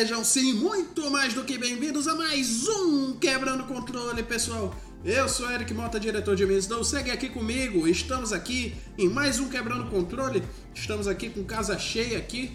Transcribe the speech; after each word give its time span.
Sejam 0.00 0.24
sim 0.24 0.54
muito 0.54 1.10
mais 1.10 1.34
do 1.34 1.44
que 1.44 1.58
bem-vindos 1.58 2.08
a 2.08 2.14
mais 2.14 2.66
um 2.66 3.18
Quebrando 3.18 3.64
Controle, 3.64 4.22
pessoal. 4.22 4.74
Eu 5.04 5.28
sou 5.28 5.50
Eric 5.50 5.74
Mota, 5.74 6.00
diretor 6.00 6.34
de 6.34 6.42
Então 6.42 6.82
segue 6.82 7.10
aqui 7.10 7.28
comigo. 7.28 7.86
Estamos 7.86 8.32
aqui 8.32 8.72
em 8.96 9.10
mais 9.10 9.38
um 9.38 9.50
Quebrando 9.50 9.90
Controle. 9.90 10.42
Estamos 10.74 11.06
aqui 11.06 11.28
com 11.28 11.44
casa 11.44 11.78
cheia 11.78 12.16
aqui. 12.16 12.52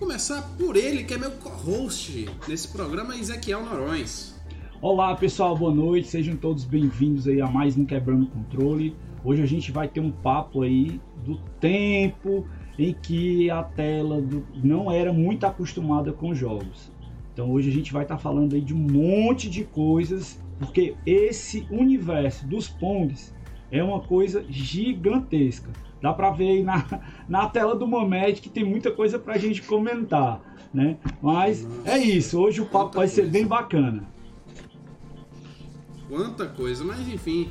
Começar 0.00 0.42
por 0.58 0.74
ele, 0.74 1.04
que 1.04 1.14
é 1.14 1.16
meu 1.16 1.30
co-host 1.30 2.28
nesse 2.48 2.66
programa, 2.66 3.16
Ezequiel 3.16 3.64
Norões. 3.64 4.34
Olá 4.82 5.14
pessoal, 5.14 5.56
boa 5.56 5.72
noite, 5.72 6.08
sejam 6.08 6.34
todos 6.34 6.64
bem-vindos 6.64 7.28
aí 7.28 7.40
a 7.40 7.46
mais 7.46 7.76
um 7.76 7.84
Quebrando 7.84 8.26
Controle. 8.26 8.96
Hoje 9.24 9.40
a 9.40 9.46
gente 9.46 9.70
vai 9.70 9.86
ter 9.86 10.00
um 10.00 10.10
papo 10.10 10.62
aí 10.62 11.00
do 11.24 11.38
tempo 11.60 12.44
em 12.78 12.92
que 12.92 13.50
a 13.50 13.62
tela 13.62 14.20
do, 14.20 14.44
não 14.62 14.90
era 14.90 15.12
muito 15.12 15.44
acostumada 15.44 16.12
com 16.12 16.34
jogos. 16.34 16.92
Então 17.32 17.50
hoje 17.50 17.70
a 17.70 17.72
gente 17.72 17.92
vai 17.92 18.02
estar 18.02 18.16
tá 18.16 18.20
falando 18.20 18.54
aí 18.54 18.60
de 18.60 18.74
um 18.74 18.78
monte 18.78 19.48
de 19.50 19.64
coisas, 19.64 20.40
porque 20.58 20.94
esse 21.04 21.66
universo 21.70 22.46
dos 22.46 22.68
Pongs 22.68 23.34
é 23.70 23.82
uma 23.82 24.00
coisa 24.00 24.44
gigantesca. 24.48 25.70
Dá 26.00 26.12
para 26.12 26.30
ver 26.30 26.48
aí 26.48 26.62
na, 26.62 26.84
na 27.28 27.48
tela 27.48 27.74
do 27.74 27.86
Mamed 27.86 28.40
que 28.40 28.48
tem 28.48 28.64
muita 28.64 28.90
coisa 28.90 29.18
para 29.18 29.34
a 29.34 29.38
gente 29.38 29.62
comentar, 29.62 30.40
né? 30.72 30.96
Mas 31.20 31.66
é 31.84 31.98
isso, 31.98 32.38
hoje 32.40 32.60
o 32.60 32.66
papo 32.66 32.96
vai 32.96 33.08
ser 33.08 33.26
bem 33.26 33.46
bacana. 33.46 34.04
Quanta 36.08 36.46
coisa, 36.46 36.84
mas 36.84 37.08
enfim, 37.08 37.48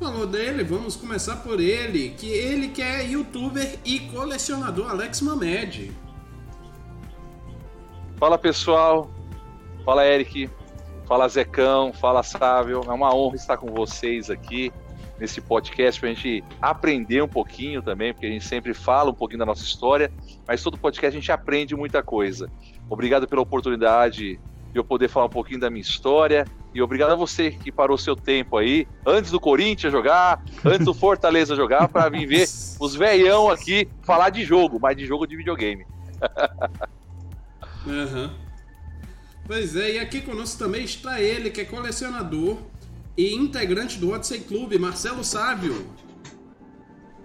Falou 0.00 0.26
dele, 0.26 0.64
vamos 0.64 0.96
começar 0.96 1.36
por 1.36 1.60
ele, 1.60 2.14
que 2.16 2.26
ele 2.26 2.68
que 2.68 2.80
é 2.80 3.06
youtuber 3.06 3.78
e 3.84 4.00
colecionador 4.00 4.88
Alex 4.88 5.20
Mamed. 5.20 5.92
Fala 8.16 8.38
pessoal, 8.38 9.10
fala 9.84 10.06
Eric, 10.06 10.48
fala 11.06 11.28
Zecão, 11.28 11.92
fala 11.92 12.22
Sávio, 12.22 12.80
é 12.86 12.90
uma 12.90 13.14
honra 13.14 13.36
estar 13.36 13.58
com 13.58 13.66
vocês 13.74 14.30
aqui 14.30 14.72
nesse 15.18 15.42
podcast 15.42 16.00
para 16.00 16.08
a 16.08 16.14
gente 16.14 16.42
aprender 16.62 17.22
um 17.22 17.28
pouquinho 17.28 17.82
também, 17.82 18.14
porque 18.14 18.24
a 18.24 18.30
gente 18.30 18.46
sempre 18.46 18.72
fala 18.72 19.10
um 19.10 19.14
pouquinho 19.14 19.40
da 19.40 19.46
nossa 19.46 19.64
história, 19.64 20.10
mas 20.48 20.62
todo 20.62 20.78
podcast 20.78 21.14
a 21.14 21.20
gente 21.20 21.30
aprende 21.30 21.76
muita 21.76 22.02
coisa. 22.02 22.50
Obrigado 22.88 23.28
pela 23.28 23.42
oportunidade 23.42 24.40
de 24.72 24.78
eu 24.78 24.84
poder 24.84 25.08
falar 25.08 25.26
um 25.26 25.30
pouquinho 25.30 25.60
da 25.60 25.70
minha 25.70 25.82
história 25.82 26.46
e 26.72 26.80
obrigado 26.80 27.10
a 27.10 27.16
você 27.16 27.50
que 27.50 27.72
parou 27.72 27.98
seu 27.98 28.14
tempo 28.14 28.56
aí, 28.56 28.86
antes 29.04 29.30
do 29.30 29.40
Corinthians 29.40 29.92
jogar, 29.92 30.42
antes 30.64 30.84
do 30.84 30.94
Fortaleza 30.94 31.56
jogar, 31.56 31.88
para 31.88 32.08
vir 32.08 32.26
ver 32.26 32.46
os 32.78 32.94
velhão 32.94 33.50
aqui 33.50 33.88
falar 34.02 34.30
de 34.30 34.44
jogo, 34.44 34.78
mas 34.80 34.96
de 34.96 35.04
jogo 35.04 35.26
de 35.26 35.36
videogame. 35.36 35.84
uhum. 37.84 38.30
Pois 39.46 39.74
é, 39.74 39.94
e 39.94 39.98
aqui 39.98 40.20
conosco 40.20 40.58
também 40.58 40.84
está 40.84 41.20
ele, 41.20 41.50
que 41.50 41.62
é 41.62 41.64
colecionador 41.64 42.58
e 43.16 43.34
integrante 43.34 43.98
do 43.98 44.12
Odyssey 44.12 44.40
Clube, 44.40 44.78
Marcelo 44.78 45.24
Sávio. 45.24 45.86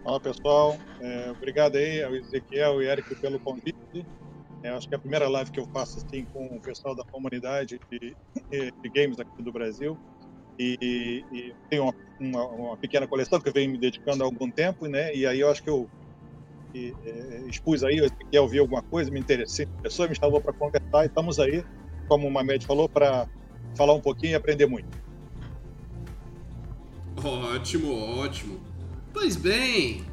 Fala 0.04 0.20
pessoal, 0.20 0.78
é, 1.02 1.32
obrigado 1.32 1.76
aí 1.76 2.04
ao 2.04 2.16
Ezequiel 2.16 2.82
e 2.82 2.88
Eric 2.88 3.14
pelo 3.16 3.40
convite. 3.40 4.06
É, 4.66 4.70
acho 4.70 4.90
que 4.90 4.96
é 4.96 4.98
a 4.98 5.00
primeira 5.00 5.30
live 5.30 5.52
que 5.52 5.60
eu 5.60 5.68
faço 5.72 6.00
assim 6.00 6.26
com 6.34 6.44
o 6.48 6.60
pessoal 6.60 6.96
da 6.96 7.04
comunidade 7.04 7.80
de, 7.92 8.16
de 8.50 8.90
games 8.90 9.20
aqui 9.20 9.44
do 9.44 9.52
Brasil. 9.52 9.96
E, 10.58 11.24
e 11.32 11.54
tenho 11.70 11.84
uma, 11.84 11.94
uma, 12.20 12.46
uma, 12.48 12.78
pequena 12.78 13.08
coleção 13.08 13.40
que 13.40 13.48
eu 13.48 13.54
venho 13.54 13.72
me 13.72 13.78
dedicando 13.78 14.24
há 14.24 14.26
algum 14.26 14.50
tempo, 14.50 14.88
né? 14.88 15.16
E 15.16 15.28
aí 15.28 15.42
eu 15.42 15.52
acho 15.52 15.62
que 15.62 15.70
eu 15.70 15.88
e, 16.74 16.96
é, 17.06 17.44
expus 17.48 17.84
aí, 17.84 17.98
eu 17.98 18.10
quer 18.32 18.42
ouvir 18.42 18.58
alguma 18.58 18.82
coisa, 18.82 19.12
me 19.12 19.20
interessei, 19.20 19.68
a 19.78 19.82
pessoa 19.84 20.08
me 20.08 20.16
chamou 20.16 20.42
para 20.42 20.52
conversar 20.52 21.04
e 21.04 21.08
estamos 21.08 21.40
aí, 21.40 21.64
como 22.08 22.28
o 22.28 22.32
Mamed 22.32 22.66
falou, 22.66 22.90
para 22.90 23.28
falar 23.78 23.94
um 23.94 24.02
pouquinho 24.02 24.32
e 24.32 24.36
aprender 24.36 24.66
muito. 24.66 24.88
Ótimo, 27.24 28.20
ótimo. 28.20 28.60
Pois 29.14 29.36
bem, 29.36 30.04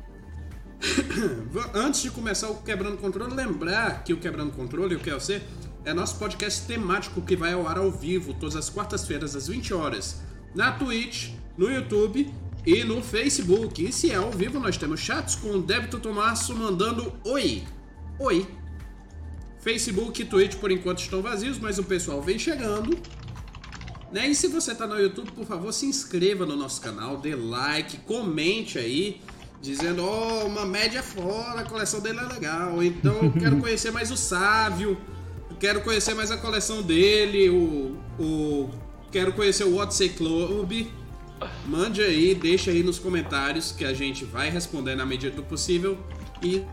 Antes 1.74 2.02
de 2.02 2.10
começar 2.10 2.50
o 2.50 2.56
Quebrando 2.56 2.96
Controle, 2.96 3.34
lembrar 3.34 4.02
que 4.04 4.12
o 4.12 4.18
Quebrando 4.18 4.52
Controle, 4.52 4.96
o 4.96 5.00
QLC, 5.00 5.40
é 5.84 5.94
nosso 5.94 6.16
podcast 6.16 6.66
temático 6.66 7.22
que 7.22 7.36
vai 7.36 7.52
ao 7.52 7.66
ar 7.66 7.78
ao 7.78 7.90
vivo 7.90 8.34
todas 8.34 8.56
as 8.56 8.68
quartas-feiras 8.68 9.34
às 9.34 9.48
20 9.48 9.74
horas 9.74 10.20
na 10.54 10.72
Twitch, 10.72 11.30
no 11.56 11.70
YouTube 11.70 12.32
e 12.66 12.84
no 12.84 13.02
Facebook. 13.02 13.84
E 13.84 13.92
se 13.92 14.10
é 14.10 14.16
ao 14.16 14.30
vivo, 14.30 14.58
nós 14.58 14.76
temos 14.76 15.00
chats 15.00 15.34
com 15.34 15.50
o 15.50 15.62
Débito 15.62 15.98
Tomasso 15.98 16.54
mandando 16.54 17.12
oi. 17.24 17.62
Oi. 18.18 18.46
Facebook 19.60 20.22
e 20.22 20.24
Twitch 20.24 20.56
por 20.56 20.70
enquanto 20.70 21.00
estão 21.00 21.22
vazios, 21.22 21.58
mas 21.58 21.78
o 21.78 21.84
pessoal 21.84 22.20
vem 22.20 22.38
chegando. 22.38 22.98
Né? 24.10 24.28
E 24.28 24.34
se 24.34 24.48
você 24.48 24.72
está 24.72 24.86
no 24.86 24.98
YouTube, 24.98 25.30
por 25.32 25.46
favor, 25.46 25.72
se 25.72 25.86
inscreva 25.86 26.44
no 26.44 26.56
nosso 26.56 26.80
canal, 26.80 27.16
dê 27.16 27.34
like, 27.34 27.98
comente 27.98 28.78
aí 28.78 29.20
dizendo, 29.62 30.04
ó, 30.04 30.42
oh, 30.42 30.46
uma 30.46 30.66
média 30.66 31.02
fora, 31.02 31.60
a 31.60 31.64
coleção 31.64 32.00
dele 32.00 32.18
é 32.18 32.24
legal. 32.24 32.82
Então 32.82 33.14
eu 33.22 33.32
quero 33.32 33.56
conhecer 33.62 33.92
mais 33.92 34.10
o 34.10 34.16
Sávio, 34.16 34.98
quero 35.60 35.80
conhecer 35.82 36.14
mais 36.14 36.32
a 36.32 36.36
coleção 36.36 36.82
dele, 36.82 37.48
o, 37.48 37.96
o 38.18 38.70
quero 39.12 39.32
conhecer 39.32 39.64
o 39.64 39.76
Odyssey 39.76 40.10
Club. 40.10 40.88
Mande 41.66 42.02
aí, 42.02 42.34
deixa 42.34 42.72
aí 42.72 42.82
nos 42.82 42.98
comentários 42.98 43.72
que 43.72 43.84
a 43.84 43.94
gente 43.94 44.24
vai 44.24 44.50
responder 44.50 44.96
na 44.96 45.06
medida 45.06 45.34
do 45.34 45.42
possível 45.42 45.98
e 46.42 46.64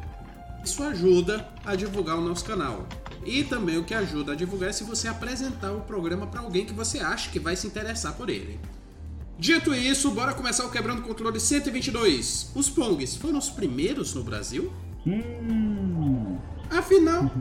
isso 0.63 0.83
ajuda 0.83 1.47
a 1.63 1.75
divulgar 1.75 2.17
o 2.17 2.21
nosso 2.21 2.43
canal. 2.43 2.87
E 3.23 3.43
também 3.43 3.77
o 3.77 3.83
que 3.83 3.93
ajuda 3.93 4.31
a 4.31 4.35
divulgar 4.35 4.69
é 4.69 4.73
se 4.73 4.83
você 4.83 5.07
apresentar 5.07 5.71
o 5.71 5.81
programa 5.81 6.25
para 6.25 6.41
alguém 6.41 6.65
que 6.65 6.73
você 6.73 6.99
acha 6.99 7.29
que 7.29 7.39
vai 7.39 7.55
se 7.55 7.67
interessar 7.67 8.13
por 8.13 8.29
ele. 8.29 8.59
Dito 9.39 9.73
isso, 9.73 10.11
bora 10.11 10.33
começar 10.33 10.65
o 10.65 10.69
Quebrando 10.69 11.01
Controle 11.01 11.39
122. 11.39 12.51
Os 12.53 12.69
Pongs 12.69 13.15
foram 13.15 13.39
os 13.39 13.49
primeiros 13.49 14.13
no 14.13 14.21
Brasil? 14.21 14.69
Hum. 15.07 16.37
Afinal, 16.69 17.31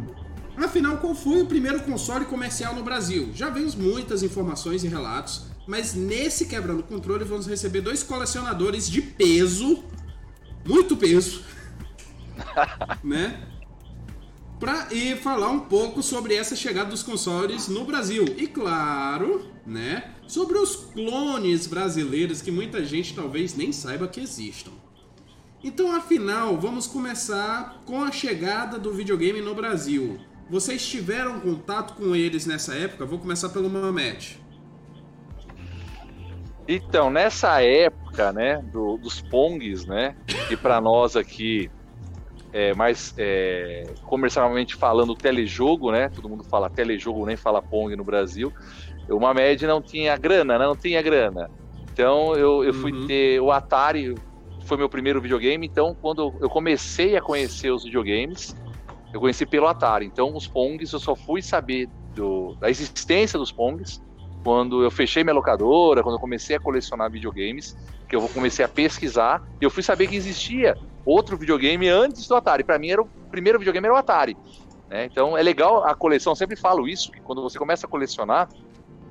afinal, 0.56 0.98
qual 0.98 1.12
foi 1.12 1.42
o 1.42 1.46
primeiro 1.46 1.80
console 1.80 2.24
comercial 2.24 2.72
no 2.72 2.84
Brasil? 2.84 3.32
Já 3.34 3.50
vimos 3.50 3.74
muitas 3.74 4.22
informações 4.22 4.84
e 4.84 4.88
relatos, 4.88 5.46
mas 5.66 5.94
nesse 5.94 6.46
Quebrando 6.46 6.84
Controle 6.84 7.24
vamos 7.24 7.48
receber 7.48 7.80
dois 7.80 8.04
colecionadores 8.04 8.88
de 8.88 9.02
peso, 9.02 9.82
muito 10.64 10.96
peso, 10.96 11.42
né? 13.02 13.42
Pra 14.60 14.86
ir 14.92 15.16
falar 15.16 15.50
um 15.50 15.60
pouco 15.60 16.00
sobre 16.00 16.36
essa 16.36 16.54
chegada 16.54 16.90
dos 16.90 17.02
consoles 17.02 17.66
no 17.66 17.84
Brasil. 17.84 18.24
E 18.36 18.46
claro, 18.46 19.50
né? 19.66 20.14
Sobre 20.28 20.58
os 20.58 20.76
clones 20.76 21.66
brasileiros 21.66 22.42
que 22.42 22.50
muita 22.50 22.84
gente 22.84 23.14
talvez 23.14 23.56
nem 23.56 23.72
saiba 23.72 24.06
que 24.06 24.20
existam. 24.20 24.72
Então, 25.64 25.96
afinal, 25.96 26.54
vamos 26.58 26.86
começar 26.86 27.80
com 27.86 28.04
a 28.04 28.12
chegada 28.12 28.78
do 28.78 28.92
videogame 28.92 29.40
no 29.40 29.54
Brasil. 29.54 30.18
Vocês 30.50 30.86
tiveram 30.86 31.40
contato 31.40 31.94
com 31.94 32.14
eles 32.14 32.44
nessa 32.44 32.74
época? 32.74 33.06
Vou 33.06 33.18
começar 33.18 33.48
pelo 33.48 33.70
Mamet. 33.70 34.38
Então, 36.68 37.08
nessa 37.08 37.62
época, 37.62 38.30
né, 38.30 38.58
do, 38.70 38.98
dos 38.98 39.22
Pongs, 39.22 39.86
né, 39.86 40.14
e 40.50 40.56
para 40.58 40.78
nós 40.78 41.16
aqui, 41.16 41.70
é, 42.52 42.74
mais 42.74 43.14
é, 43.16 43.94
comercialmente 44.04 44.74
falando, 44.74 45.14
telejogo, 45.14 45.90
né, 45.90 46.10
todo 46.10 46.28
mundo 46.28 46.44
fala 46.44 46.68
telejogo, 46.68 47.24
nem 47.24 47.36
fala 47.36 47.62
Pong 47.62 47.96
no 47.96 48.04
Brasil 48.04 48.52
uma 49.10 49.32
média 49.32 49.66
não 49.66 49.80
tinha 49.80 50.16
grana, 50.16 50.58
né? 50.58 50.66
não 50.66 50.76
tinha 50.76 51.00
grana. 51.02 51.50
Então 51.92 52.34
eu, 52.34 52.62
eu 52.64 52.72
fui 52.74 52.92
uhum. 52.92 53.06
ter 53.06 53.40
o 53.40 53.50
Atari, 53.50 54.14
foi 54.64 54.76
meu 54.76 54.88
primeiro 54.88 55.20
videogame. 55.20 55.66
Então 55.66 55.96
quando 56.00 56.34
eu 56.40 56.48
comecei 56.48 57.16
a 57.16 57.20
conhecer 57.20 57.70
os 57.70 57.84
videogames, 57.84 58.54
eu 59.12 59.20
conheci 59.20 59.46
pelo 59.46 59.66
Atari. 59.66 60.06
Então 60.06 60.34
os 60.36 60.46
Pongs 60.46 60.92
eu 60.92 60.98
só 60.98 61.16
fui 61.16 61.42
saber 61.42 61.88
do, 62.14 62.54
da 62.60 62.70
existência 62.70 63.38
dos 63.38 63.50
Pongs 63.50 64.00
quando 64.44 64.82
eu 64.82 64.90
fechei 64.90 65.24
minha 65.24 65.34
locadora, 65.34 66.02
quando 66.02 66.14
eu 66.14 66.20
comecei 66.20 66.56
a 66.56 66.60
colecionar 66.60 67.10
videogames, 67.10 67.76
que 68.08 68.16
eu 68.16 68.28
comecei 68.28 68.64
a 68.64 68.68
pesquisar, 68.68 69.42
eu 69.60 69.70
fui 69.70 69.82
saber 69.82 70.06
que 70.06 70.16
existia 70.16 70.76
outro 71.04 71.36
videogame 71.36 71.88
antes 71.88 72.26
do 72.26 72.34
Atari. 72.34 72.64
Para 72.64 72.78
mim 72.78 72.90
era 72.90 73.02
o 73.02 73.08
primeiro 73.30 73.58
videogame 73.58 73.86
era 73.86 73.94
o 73.94 73.98
Atari. 73.98 74.36
Né? 74.88 75.04
Então 75.04 75.36
é 75.36 75.42
legal 75.42 75.84
a 75.84 75.94
coleção, 75.94 76.34
sempre 76.34 76.56
falo 76.56 76.88
isso, 76.88 77.10
que 77.12 77.20
quando 77.20 77.42
você 77.42 77.58
começa 77.58 77.86
a 77.86 77.90
colecionar, 77.90 78.48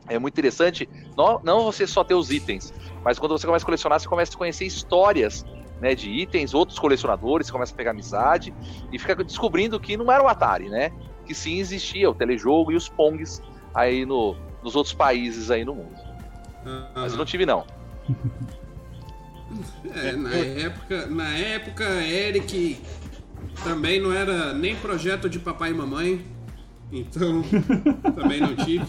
é 0.07 0.17
muito 0.17 0.33
interessante, 0.33 0.89
não, 1.17 1.39
não 1.43 1.63
você 1.65 1.85
só 1.85 2.03
ter 2.03 2.13
os 2.13 2.31
itens, 2.31 2.73
mas 3.03 3.19
quando 3.19 3.37
você 3.37 3.45
começa 3.45 3.63
a 3.63 3.65
colecionar, 3.65 3.99
você 3.99 4.07
começa 4.07 4.33
a 4.33 4.37
conhecer 4.37 4.65
histórias 4.65 5.45
né, 5.81 5.93
de 5.93 6.09
itens, 6.09 6.53
outros 6.53 6.79
colecionadores, 6.79 7.47
você 7.47 7.53
começa 7.53 7.73
a 7.73 7.75
pegar 7.75 7.91
amizade 7.91 8.53
e 8.91 8.97
fica 8.97 9.15
descobrindo 9.15 9.79
que 9.79 9.95
não 9.95 10.11
era 10.11 10.23
o 10.23 10.27
Atari, 10.27 10.69
né? 10.69 10.91
Que 11.25 11.33
sim 11.33 11.59
existia 11.59 12.09
o 12.09 12.15
telejogo 12.15 12.71
e 12.71 12.75
os 12.75 12.89
Pongs 12.89 13.41
aí 13.73 14.05
no, 14.05 14.35
nos 14.63 14.75
outros 14.75 14.93
países 14.93 15.51
aí 15.51 15.63
no 15.63 15.75
mundo. 15.75 15.95
Uhum. 16.65 16.87
Mas 16.95 17.11
eu 17.11 17.17
não 17.17 17.25
tive 17.25 17.45
não. 17.45 17.65
É, 19.95 20.11
na 20.11 20.35
época, 20.35 21.05
na 21.07 21.29
época, 21.29 21.85
Eric 22.03 22.77
Também 23.63 24.01
não 24.01 24.11
era 24.11 24.53
nem 24.53 24.75
projeto 24.75 25.29
de 25.29 25.39
papai 25.39 25.71
e 25.71 25.73
mamãe, 25.73 26.25
então 26.91 27.41
também 28.13 28.41
não 28.41 28.55
tive. 28.57 28.85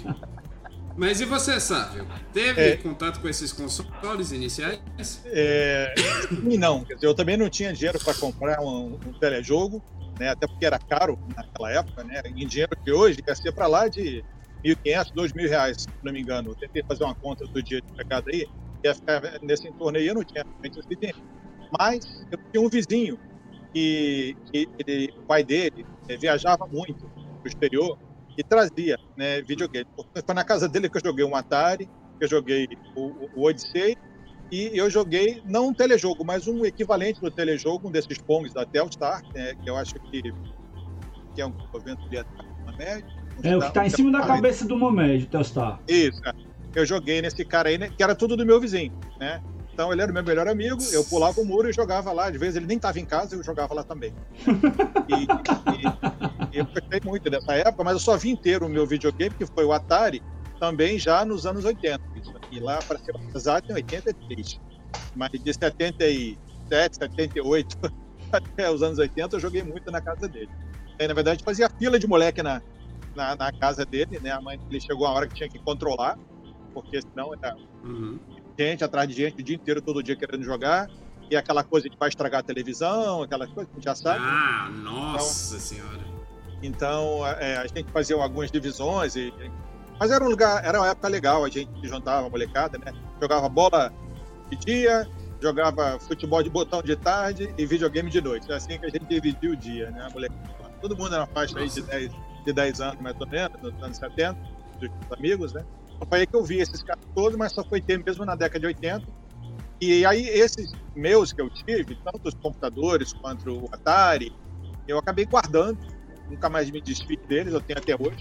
Mas 0.98 1.20
e 1.20 1.24
você, 1.24 1.60
Sávio? 1.60 2.08
Teve 2.32 2.60
é, 2.60 2.76
contato 2.76 3.20
com 3.20 3.28
esses 3.28 3.52
consoles 3.52 4.32
iniciais? 4.32 4.80
É, 5.26 5.94
e 6.42 6.58
não, 6.58 6.84
quer 6.84 6.94
dizer, 6.94 7.06
eu 7.06 7.14
também 7.14 7.36
não 7.36 7.48
tinha 7.48 7.72
dinheiro 7.72 8.00
para 8.00 8.12
comprar 8.14 8.60
um, 8.60 8.94
um 8.94 9.12
telejogo, 9.12 9.80
né, 10.18 10.30
até 10.30 10.48
porque 10.48 10.66
era 10.66 10.76
caro 10.76 11.16
naquela 11.36 11.70
época, 11.70 12.02
né, 12.02 12.20
em 12.26 12.44
dinheiro 12.44 12.76
que 12.84 12.90
hoje 12.90 13.20
ia 13.24 13.34
ser 13.36 13.52
para 13.52 13.68
lá 13.68 13.86
de 13.86 14.24
1.500, 14.64 15.12
2.000 15.14 15.48
reais, 15.48 15.82
se 15.82 15.88
não 16.02 16.12
me 16.12 16.20
engano. 16.20 16.50
Eu 16.50 16.56
tentei 16.56 16.82
fazer 16.82 17.04
uma 17.04 17.14
conta 17.14 17.46
do 17.46 17.62
dia 17.62 17.80
de 17.80 17.92
mercado 17.92 18.24
aí, 18.32 18.48
ia 18.82 18.92
ficar 18.92 19.22
nesse 19.40 19.68
entorno 19.68 19.98
aí, 19.98 20.06
eu 20.08 20.16
não 20.16 20.24
tinha 20.24 20.42
realmente 20.42 20.80
esse 20.80 20.88
dinheiro. 20.88 21.22
Mas 21.78 22.26
eu 22.28 22.38
tinha 22.50 22.60
um 22.60 22.68
vizinho 22.68 23.16
que, 23.72 24.36
que 24.50 24.68
ele, 24.84 25.14
o 25.16 25.22
pai 25.22 25.44
dele 25.44 25.86
eh, 26.08 26.16
viajava 26.16 26.66
muito 26.66 27.06
para 27.06 27.44
o 27.44 27.46
exterior 27.46 27.96
e 28.38 28.44
trazia 28.44 28.96
né, 29.16 29.42
videogame. 29.42 29.88
Foi 30.24 30.34
na 30.34 30.44
casa 30.44 30.68
dele 30.68 30.88
que 30.88 30.96
eu 30.96 31.02
joguei 31.04 31.24
um 31.24 31.34
Atari, 31.34 31.86
que 32.18 32.24
eu 32.24 32.28
joguei 32.28 32.68
o, 32.94 33.28
o 33.34 33.44
Odyssey, 33.44 33.96
e 34.50 34.70
eu 34.72 34.88
joguei 34.88 35.42
não 35.44 35.68
um 35.68 35.74
telejogo, 35.74 36.24
mas 36.24 36.46
um 36.46 36.64
equivalente 36.64 37.20
do 37.20 37.32
telejogo, 37.32 37.88
um 37.88 37.90
desses 37.90 38.16
Pongs 38.16 38.54
da 38.54 38.64
Telstar, 38.64 39.22
né, 39.34 39.56
que 39.56 39.68
eu 39.68 39.76
acho 39.76 39.94
que, 39.94 40.22
que 41.34 41.42
é 41.42 41.46
um 41.46 41.52
evento 41.74 42.08
de 42.08 42.16
média. 42.78 43.04
É, 43.42 43.56
o 43.56 43.60
que 43.60 43.66
está 43.66 43.84
em 43.84 43.90
cima 43.90 44.12
da 44.12 44.24
cabeça 44.24 44.64
do 44.64 44.78
Momed, 44.78 45.26
Telstar. 45.26 45.80
Isso, 45.88 46.20
é. 46.24 46.32
eu 46.76 46.86
joguei 46.86 47.20
nesse 47.20 47.44
cara 47.44 47.70
aí, 47.70 47.76
né, 47.76 47.90
que 47.90 48.02
era 48.02 48.14
tudo 48.14 48.36
do 48.36 48.46
meu 48.46 48.60
vizinho, 48.60 48.92
né? 49.18 49.42
Então 49.72 49.92
ele 49.92 50.02
era 50.02 50.10
o 50.10 50.14
meu 50.14 50.24
melhor 50.24 50.48
amigo, 50.48 50.78
eu 50.92 51.04
pulava 51.04 51.40
o 51.40 51.44
muro 51.44 51.70
e 51.70 51.72
jogava 51.72 52.10
lá. 52.10 52.26
Às 52.26 52.36
vezes 52.36 52.56
ele 52.56 52.66
nem 52.66 52.76
estava 52.76 52.98
em 52.98 53.04
casa, 53.04 53.36
eu 53.36 53.44
jogava 53.44 53.74
lá 53.74 53.84
também. 53.84 54.12
E, 55.08 55.22
e 55.24 56.37
eu 56.52 56.64
gostei 56.64 57.00
muito 57.04 57.30
dessa 57.30 57.54
época, 57.54 57.84
mas 57.84 57.94
eu 57.94 58.00
só 58.00 58.16
vi 58.16 58.30
inteiro 58.30 58.66
o 58.66 58.68
meu 58.68 58.86
videogame, 58.86 59.34
que 59.34 59.46
foi 59.46 59.64
o 59.64 59.72
Atari, 59.72 60.22
também 60.58 60.98
já 60.98 61.24
nos 61.24 61.46
anos 61.46 61.64
80. 61.64 62.00
E 62.50 62.60
lá, 62.60 62.78
para 62.78 62.98
ser 62.98 63.14
exato, 63.34 63.70
em 63.70 63.74
83. 63.74 64.60
Mas 65.14 65.30
de 65.30 65.52
77, 65.52 66.38
78 66.96 67.76
até 68.32 68.70
os 68.70 68.82
anos 68.82 68.98
80, 68.98 69.36
eu 69.36 69.40
joguei 69.40 69.62
muito 69.62 69.90
na 69.90 70.00
casa 70.00 70.28
dele. 70.28 70.50
E, 70.98 71.06
na 71.06 71.14
verdade, 71.14 71.44
fazia 71.44 71.70
fila 71.70 71.98
de 71.98 72.06
moleque 72.06 72.42
na, 72.42 72.60
na, 73.14 73.36
na, 73.36 73.52
casa 73.52 73.86
dele, 73.86 74.18
né? 74.20 74.32
A 74.32 74.40
mãe 74.40 74.58
dele 74.58 74.80
chegou 74.80 75.06
a 75.06 75.12
hora 75.12 75.28
que 75.28 75.34
tinha 75.34 75.48
que 75.48 75.58
controlar, 75.60 76.18
porque 76.74 77.00
senão 77.00 77.32
era 77.34 77.54
uhum 77.84 78.18
gente 78.58 78.82
atrás 78.82 79.08
de 79.08 79.14
gente 79.14 79.40
o 79.40 79.44
dia 79.44 79.54
inteiro, 79.54 79.80
todo 79.80 80.02
dia 80.02 80.16
querendo 80.16 80.42
jogar. 80.42 80.90
E 81.30 81.36
aquela 81.36 81.62
coisa 81.62 81.88
de 81.88 81.96
vai 81.96 82.08
estragar 82.08 82.40
a 82.40 82.42
televisão, 82.42 83.22
aquela 83.22 83.46
coisa 83.46 83.66
que 83.66 83.72
a 83.72 83.74
gente 83.76 83.84
já 83.84 83.94
sabe. 83.94 84.24
Ah, 84.24 84.70
nossa 84.70 85.54
então, 85.54 85.60
senhora. 85.60 86.17
Então, 86.62 87.26
é, 87.26 87.56
a 87.56 87.66
gente 87.66 87.90
fazia 87.92 88.16
algumas 88.16 88.50
divisões. 88.50 89.16
E, 89.16 89.32
mas 89.98 90.10
era 90.10 90.24
um 90.24 90.28
lugar, 90.28 90.64
era 90.64 90.80
uma 90.80 90.88
época 90.88 91.08
legal, 91.08 91.44
a 91.44 91.48
gente 91.48 91.70
juntava 91.82 92.26
a 92.26 92.30
molecada, 92.30 92.78
né? 92.78 92.92
Jogava 93.20 93.48
bola 93.48 93.92
de 94.50 94.56
dia, 94.56 95.08
jogava 95.40 95.98
futebol 96.00 96.42
de 96.42 96.50
botão 96.50 96.82
de 96.82 96.96
tarde 96.96 97.52
e 97.56 97.66
videogame 97.66 98.10
de 98.10 98.20
noite. 98.20 98.50
É 98.50 98.54
assim 98.54 98.78
que 98.78 98.86
a 98.86 98.88
gente 98.88 99.06
dividia 99.06 99.50
o 99.50 99.56
dia, 99.56 99.90
né? 99.90 100.06
A 100.06 100.70
Todo 100.80 100.96
mundo 100.96 101.14
era 101.14 101.26
faixa 101.26 101.58
aí 101.58 101.68
de 101.68 101.82
10, 101.82 102.12
de 102.44 102.52
10 102.52 102.80
anos, 102.80 103.00
mais 103.00 103.20
ou 103.20 103.26
menos, 103.26 103.60
nos 103.60 103.82
anos 103.82 103.96
70, 103.96 104.38
dos 104.78 104.90
amigos, 105.16 105.52
né? 105.52 105.64
Foi 106.08 106.20
aí 106.20 106.26
que 106.26 106.36
eu 106.36 106.44
vi 106.44 106.58
esses 106.58 106.82
caras 106.82 107.02
todos, 107.14 107.36
mas 107.36 107.52
só 107.52 107.64
foi 107.64 107.80
ter 107.80 108.02
mesmo 108.04 108.24
na 108.24 108.36
década 108.36 108.60
de 108.60 108.66
80. 108.66 109.04
E 109.80 110.04
aí, 110.04 110.26
esses 110.28 110.72
meus 110.94 111.32
que 111.32 111.40
eu 111.40 111.48
tive, 111.50 111.96
tanto 111.96 112.28
os 112.28 112.34
computadores 112.34 113.12
quanto 113.12 113.64
o 113.64 113.68
Atari, 113.72 114.32
eu 114.86 114.98
acabei 114.98 115.24
guardando, 115.24 115.78
nunca 116.28 116.48
mais 116.48 116.70
me 116.70 116.80
desfiz 116.80 117.18
deles, 117.26 117.52
eu 117.52 117.60
tenho 117.60 117.78
até 117.78 117.94
hoje. 117.94 118.18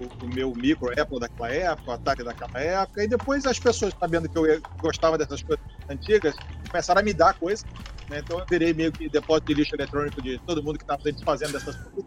O, 0.00 0.24
o, 0.24 0.28
meu 0.34 0.52
micro 0.52 0.90
Apple 1.00 1.20
daquela 1.20 1.48
época, 1.48 1.90
o 1.90 1.94
Atari 1.94 2.24
daquela 2.24 2.60
época, 2.60 3.04
e 3.04 3.08
depois 3.08 3.46
as 3.46 3.60
pessoas, 3.60 3.94
sabendo 3.98 4.28
que 4.28 4.36
eu 4.36 4.60
gostava 4.80 5.16
dessas 5.16 5.40
coisas 5.42 5.64
antigas, 5.88 6.34
começaram 6.68 7.00
a 7.00 7.04
me 7.04 7.12
dar 7.12 7.34
coisas. 7.34 7.64
Né? 8.10 8.18
Então 8.18 8.38
eu 8.38 8.46
virei 8.48 8.74
meio 8.74 8.90
que 8.90 9.08
depósito 9.08 9.46
de 9.46 9.54
lixo 9.54 9.74
eletrônico 9.76 10.20
de 10.20 10.38
todo 10.40 10.62
mundo 10.62 10.78
que 10.78 10.84
estava 10.84 11.00
fazendo 11.24 11.52
dessas 11.52 11.76
coisas. 11.76 12.04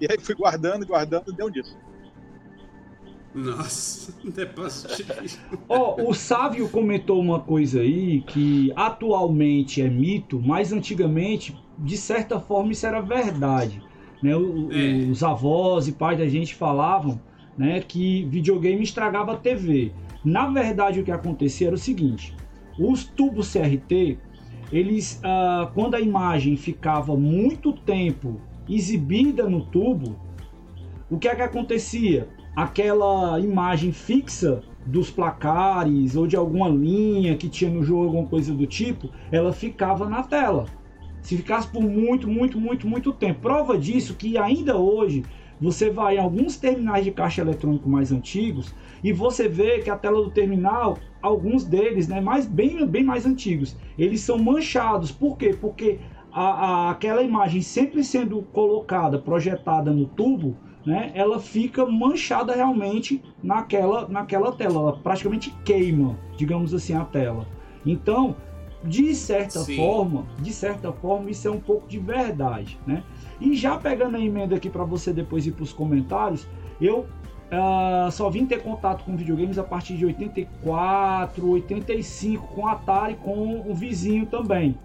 E 0.00 0.06
aí 0.10 0.18
fui 0.20 0.34
guardando, 0.34 0.86
guardando, 0.86 1.32
e 1.32 1.36
deu 1.36 1.48
nisso. 1.48 1.76
Nossa, 3.34 4.12
depósito 4.30 4.94
oh, 5.68 6.08
O 6.08 6.14
Sávio 6.14 6.68
comentou 6.68 7.20
uma 7.20 7.40
coisa 7.40 7.80
aí 7.80 8.20
que 8.22 8.72
atualmente 8.76 9.80
é 9.80 9.88
mito, 9.88 10.40
mas 10.40 10.72
antigamente, 10.72 11.56
de 11.78 11.96
certa 11.96 12.38
forma, 12.38 12.72
isso 12.72 12.86
era 12.86 13.00
verdade. 13.00 13.82
Né? 14.22 14.34
O, 14.36 14.68
é. 14.72 15.10
Os 15.10 15.22
avós 15.22 15.88
e 15.88 15.92
pais 15.92 16.18
da 16.18 16.26
gente 16.26 16.54
falavam 16.54 17.20
né, 17.56 17.80
que 17.80 18.24
videogame 18.24 18.82
estragava 18.82 19.32
a 19.32 19.36
TV. 19.36 19.92
Na 20.24 20.48
verdade, 20.48 21.00
o 21.00 21.04
que 21.04 21.10
acontecia 21.10 21.66
era 21.66 21.76
o 21.76 21.78
seguinte: 21.78 22.34
os 22.78 23.04
tubos 23.04 23.52
CRT, 23.52 24.18
eles, 24.70 25.20
ah, 25.24 25.70
quando 25.74 25.94
a 25.94 26.00
imagem 26.00 26.56
ficava 26.56 27.16
muito 27.16 27.72
tempo 27.72 28.40
exibida 28.68 29.48
no 29.48 29.64
tubo, 29.66 30.16
o 31.10 31.18
que 31.18 31.28
é 31.28 31.34
que 31.34 31.42
acontecia? 31.42 32.28
aquela 32.54 33.40
imagem 33.40 33.92
fixa 33.92 34.62
dos 34.84 35.10
placares 35.10 36.16
ou 36.16 36.26
de 36.26 36.36
alguma 36.36 36.68
linha 36.68 37.36
que 37.36 37.48
tinha 37.48 37.70
no 37.70 37.82
jogo, 37.82 38.04
alguma 38.04 38.26
coisa 38.26 38.52
do 38.52 38.66
tipo, 38.66 39.10
ela 39.30 39.52
ficava 39.52 40.08
na 40.08 40.22
tela. 40.22 40.66
Se 41.22 41.36
ficasse 41.36 41.68
por 41.68 41.82
muito, 41.82 42.28
muito, 42.28 42.60
muito, 42.60 42.86
muito 42.86 43.12
tempo. 43.12 43.40
Prova 43.40 43.78
disso 43.78 44.14
que 44.14 44.36
ainda 44.36 44.76
hoje 44.76 45.24
você 45.60 45.88
vai 45.88 46.16
em 46.16 46.20
alguns 46.20 46.56
terminais 46.56 47.04
de 47.04 47.12
caixa 47.12 47.40
eletrônico 47.40 47.88
mais 47.88 48.10
antigos 48.10 48.74
e 49.02 49.12
você 49.12 49.48
vê 49.48 49.78
que 49.78 49.88
a 49.88 49.96
tela 49.96 50.20
do 50.20 50.30
terminal, 50.30 50.98
alguns 51.22 51.64
deles, 51.64 52.08
né, 52.08 52.20
mais, 52.20 52.46
bem, 52.46 52.84
bem 52.84 53.04
mais 53.04 53.24
antigos, 53.24 53.76
eles 53.96 54.20
são 54.20 54.38
manchados. 54.38 55.12
Por 55.12 55.38
quê? 55.38 55.56
Porque 55.58 56.00
a, 56.32 56.42
a, 56.42 56.90
aquela 56.90 57.22
imagem 57.22 57.62
sempre 57.62 58.02
sendo 58.02 58.42
colocada, 58.42 59.18
projetada 59.18 59.92
no 59.92 60.06
tubo, 60.06 60.56
né, 60.84 61.12
ela 61.14 61.38
fica 61.38 61.86
manchada 61.86 62.54
realmente 62.54 63.22
naquela, 63.40 64.08
naquela 64.08 64.50
tela, 64.50 64.80
ela 64.80 64.96
praticamente 64.96 65.54
queima, 65.64 66.18
digamos 66.36 66.74
assim, 66.74 66.94
a 66.94 67.04
tela. 67.04 67.46
Então, 67.86 68.36
de 68.84 69.14
certa 69.14 69.60
Sim. 69.60 69.76
forma, 69.76 70.26
de 70.40 70.52
certa 70.52 70.92
forma, 70.92 71.30
isso 71.30 71.46
é 71.46 71.50
um 71.50 71.60
pouco 71.60 71.88
de 71.88 71.98
verdade, 71.98 72.78
né? 72.86 73.02
E 73.40 73.54
já 73.54 73.76
pegando 73.76 74.16
a 74.16 74.20
emenda 74.20 74.56
aqui 74.56 74.68
para 74.68 74.84
você 74.84 75.12
depois 75.12 75.46
ir 75.46 75.52
para 75.52 75.62
os 75.62 75.72
comentários, 75.72 76.46
eu 76.80 77.00
uh, 77.00 78.10
só 78.10 78.28
vim 78.28 78.46
ter 78.46 78.62
contato 78.62 79.04
com 79.04 79.16
videogames 79.16 79.58
a 79.58 79.62
partir 79.62 79.96
de 79.96 80.06
84, 80.06 81.48
85, 81.48 82.46
com 82.48 82.66
Atari, 82.66 83.14
com 83.16 83.64
o 83.68 83.74
vizinho 83.74 84.26
também. 84.26 84.76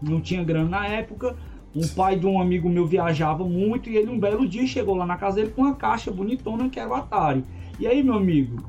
Não 0.00 0.20
tinha 0.20 0.42
grana 0.42 0.68
na 0.68 0.86
época, 0.86 1.36
um 1.74 1.86
pai 1.88 2.18
de 2.18 2.26
um 2.26 2.40
amigo 2.40 2.68
meu 2.68 2.86
viajava 2.86 3.44
muito 3.44 3.88
e 3.88 3.96
ele 3.96 4.10
um 4.10 4.18
belo 4.18 4.46
dia 4.46 4.66
chegou 4.66 4.94
lá 4.94 5.06
na 5.06 5.16
casa 5.16 5.36
dele 5.36 5.52
com 5.54 5.62
uma 5.62 5.74
caixa 5.74 6.10
bonitona 6.10 6.68
que 6.68 6.78
era 6.78 6.90
o 6.90 6.94
Atari. 6.94 7.44
E 7.78 7.86
aí, 7.86 8.02
meu 8.02 8.14
amigo, 8.14 8.62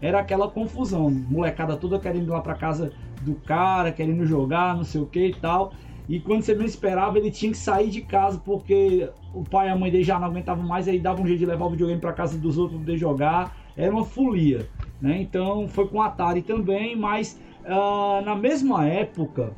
era 0.00 0.18
aquela 0.18 0.48
confusão, 0.48 1.10
molecada 1.10 1.76
toda 1.76 1.98
querendo 1.98 2.26
ir 2.26 2.30
lá 2.30 2.40
para 2.40 2.54
casa 2.54 2.92
do 3.28 3.34
cara, 3.36 3.92
querendo 3.92 4.24
jogar, 4.24 4.76
não 4.76 4.84
sei 4.84 5.00
o 5.00 5.06
que 5.06 5.26
e 5.26 5.34
tal. 5.34 5.72
E 6.08 6.18
quando 6.18 6.42
você 6.42 6.54
não 6.54 6.64
esperava, 6.64 7.18
ele 7.18 7.30
tinha 7.30 7.52
que 7.52 7.58
sair 7.58 7.90
de 7.90 8.00
casa 8.00 8.40
porque 8.42 9.08
o 9.34 9.44
pai 9.44 9.68
e 9.68 9.70
a 9.70 9.76
mãe 9.76 9.90
dele 9.90 10.04
já 10.04 10.18
não 10.18 10.28
aguentavam 10.28 10.66
mais, 10.66 10.88
aí 10.88 10.98
dava 10.98 11.20
um 11.20 11.26
jeito 11.26 11.40
de 11.40 11.46
levar 11.46 11.66
o 11.66 11.70
videogame 11.70 12.00
para 12.00 12.12
casa 12.14 12.38
dos 12.38 12.56
outros 12.56 12.76
para 12.76 12.86
poder 12.86 12.98
jogar. 12.98 13.54
Era 13.76 13.92
uma 13.92 14.04
folia, 14.04 14.66
né? 15.00 15.20
Então 15.20 15.68
foi 15.68 15.86
com 15.86 15.98
o 15.98 16.02
Atari 16.02 16.42
também, 16.42 16.96
mas 16.96 17.38
uh, 17.64 18.24
na 18.24 18.34
mesma 18.34 18.86
época 18.86 19.54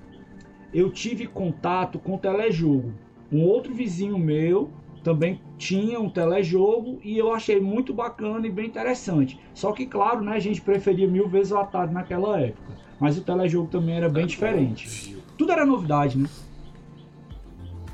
eu 0.74 0.90
tive 0.90 1.26
contato 1.26 1.98
com 1.98 2.16
o 2.16 2.18
telejogo. 2.18 2.92
Um 3.30 3.44
outro 3.44 3.72
vizinho 3.72 4.18
meu 4.18 4.70
também 5.04 5.40
tinha 5.56 6.00
um 6.00 6.10
telejogo 6.10 6.98
e 7.02 7.16
eu 7.16 7.32
achei 7.32 7.60
muito 7.60 7.94
bacana 7.94 8.46
e 8.46 8.50
bem 8.50 8.66
interessante. 8.66 9.40
Só 9.54 9.72
que, 9.72 9.86
claro, 9.86 10.20
né, 10.20 10.32
a 10.32 10.40
gente 10.40 10.60
preferia 10.60 11.06
mil 11.08 11.28
vezes 11.28 11.52
o 11.52 11.58
Atari 11.58 11.92
naquela 11.92 12.40
época. 12.40 12.89
Mas 13.00 13.16
o 13.16 13.22
telejogo 13.22 13.68
também 13.68 13.96
era 13.96 14.08
bem 14.08 14.26
diferente. 14.26 15.16
Tudo 15.38 15.50
era 15.52 15.64
novidade, 15.64 16.18
né? 16.18 16.28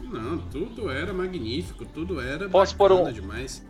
Não, 0.02 0.38
tudo 0.38 0.90
era 0.90 1.12
magnífico, 1.12 1.84
tudo 1.84 2.20
era 2.20 2.48
Posso 2.48 2.76
pôr 2.76 2.90
um, 2.92 3.10
demais. 3.12 3.64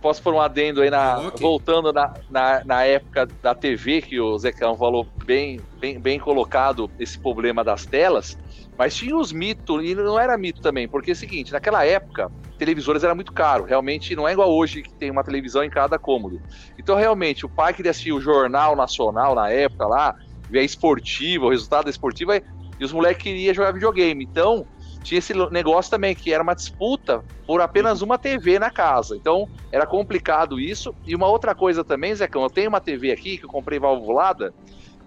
Posso 0.00 0.20
pôr 0.20 0.34
um 0.34 0.40
adendo 0.40 0.82
aí 0.82 0.90
na. 0.90 1.28
Okay. 1.28 1.40
Voltando 1.40 1.92
na, 1.92 2.14
na, 2.28 2.64
na, 2.64 2.84
época 2.84 3.26
da 3.40 3.54
TV, 3.54 4.02
que 4.02 4.20
o 4.20 4.36
Zecão 4.36 4.76
falou 4.76 5.06
bem, 5.24 5.60
bem, 5.78 6.00
bem 6.00 6.18
colocado 6.18 6.90
esse 6.98 7.18
problema 7.18 7.62
das 7.62 7.86
telas. 7.86 8.36
Mas 8.76 8.96
tinha 8.96 9.16
os 9.16 9.32
mitos, 9.32 9.84
e 9.84 9.94
não 9.94 10.18
era 10.18 10.36
mito 10.36 10.60
também, 10.60 10.88
porque 10.88 11.10
é 11.10 11.14
o 11.14 11.16
seguinte, 11.16 11.52
naquela 11.52 11.84
época, 11.84 12.32
televisores 12.58 13.04
era 13.04 13.14
muito 13.14 13.32
caro. 13.32 13.64
Realmente 13.64 14.16
não 14.16 14.26
é 14.26 14.32
igual 14.32 14.50
hoje 14.50 14.82
que 14.82 14.92
tem 14.94 15.10
uma 15.10 15.22
televisão 15.22 15.62
em 15.62 15.70
cada 15.70 15.98
cômodo. 15.98 16.40
Então, 16.78 16.96
realmente, 16.96 17.44
o 17.44 17.48
pai 17.48 17.74
queria 17.74 17.90
assistir 17.90 18.12
o 18.12 18.20
Jornal 18.20 18.74
Nacional 18.74 19.34
na 19.34 19.50
época 19.50 19.86
lá, 19.86 20.16
a 20.58 20.62
esportiva, 20.62 21.46
o 21.46 21.50
resultado 21.50 21.84
da 21.84 21.90
esportiva, 21.90 22.40
e 22.78 22.84
os 22.84 22.92
moleques 22.92 23.22
queriam 23.22 23.54
jogar 23.54 23.72
videogame. 23.72 24.24
Então, 24.24 24.66
tinha 25.02 25.18
esse 25.18 25.34
negócio 25.50 25.90
também, 25.90 26.14
que 26.14 26.32
era 26.32 26.42
uma 26.42 26.54
disputa 26.54 27.24
por 27.46 27.60
apenas 27.60 28.02
uma 28.02 28.18
TV 28.18 28.58
na 28.58 28.70
casa. 28.70 29.16
Então, 29.16 29.48
era 29.70 29.86
complicado 29.86 30.60
isso. 30.60 30.94
E 31.06 31.14
uma 31.14 31.26
outra 31.26 31.54
coisa 31.54 31.84
também, 31.84 32.14
Zecão, 32.14 32.42
eu 32.42 32.50
tenho 32.50 32.68
uma 32.68 32.80
TV 32.80 33.12
aqui 33.12 33.36
que 33.38 33.44
eu 33.44 33.48
comprei 33.48 33.78
valvulada, 33.78 34.54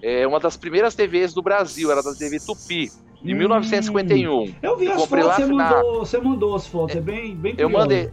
é 0.01 0.27
uma 0.27 0.39
das 0.39 0.57
primeiras 0.57 0.93
TVs 0.93 1.33
do 1.33 1.41
Brasil, 1.41 1.91
era 1.91 2.03
da 2.03 2.13
TV 2.13 2.39
Tupi, 2.39 2.91
de 3.21 3.33
hum, 3.33 3.37
1951. 3.37 4.55
Eu 4.61 4.77
vi 4.77 4.85
eu 4.85 4.93
as 4.93 5.05
fotos, 5.05 5.25
você, 5.25 5.45
na... 5.45 5.69
mandou, 5.69 5.99
você 5.99 6.17
mandou 6.19 6.55
as 6.55 6.67
fotos, 6.67 6.95
é, 6.95 6.99
é 6.99 7.01
bem, 7.01 7.35
bem 7.35 7.55
Eu 7.57 7.69
mandei. 7.69 8.11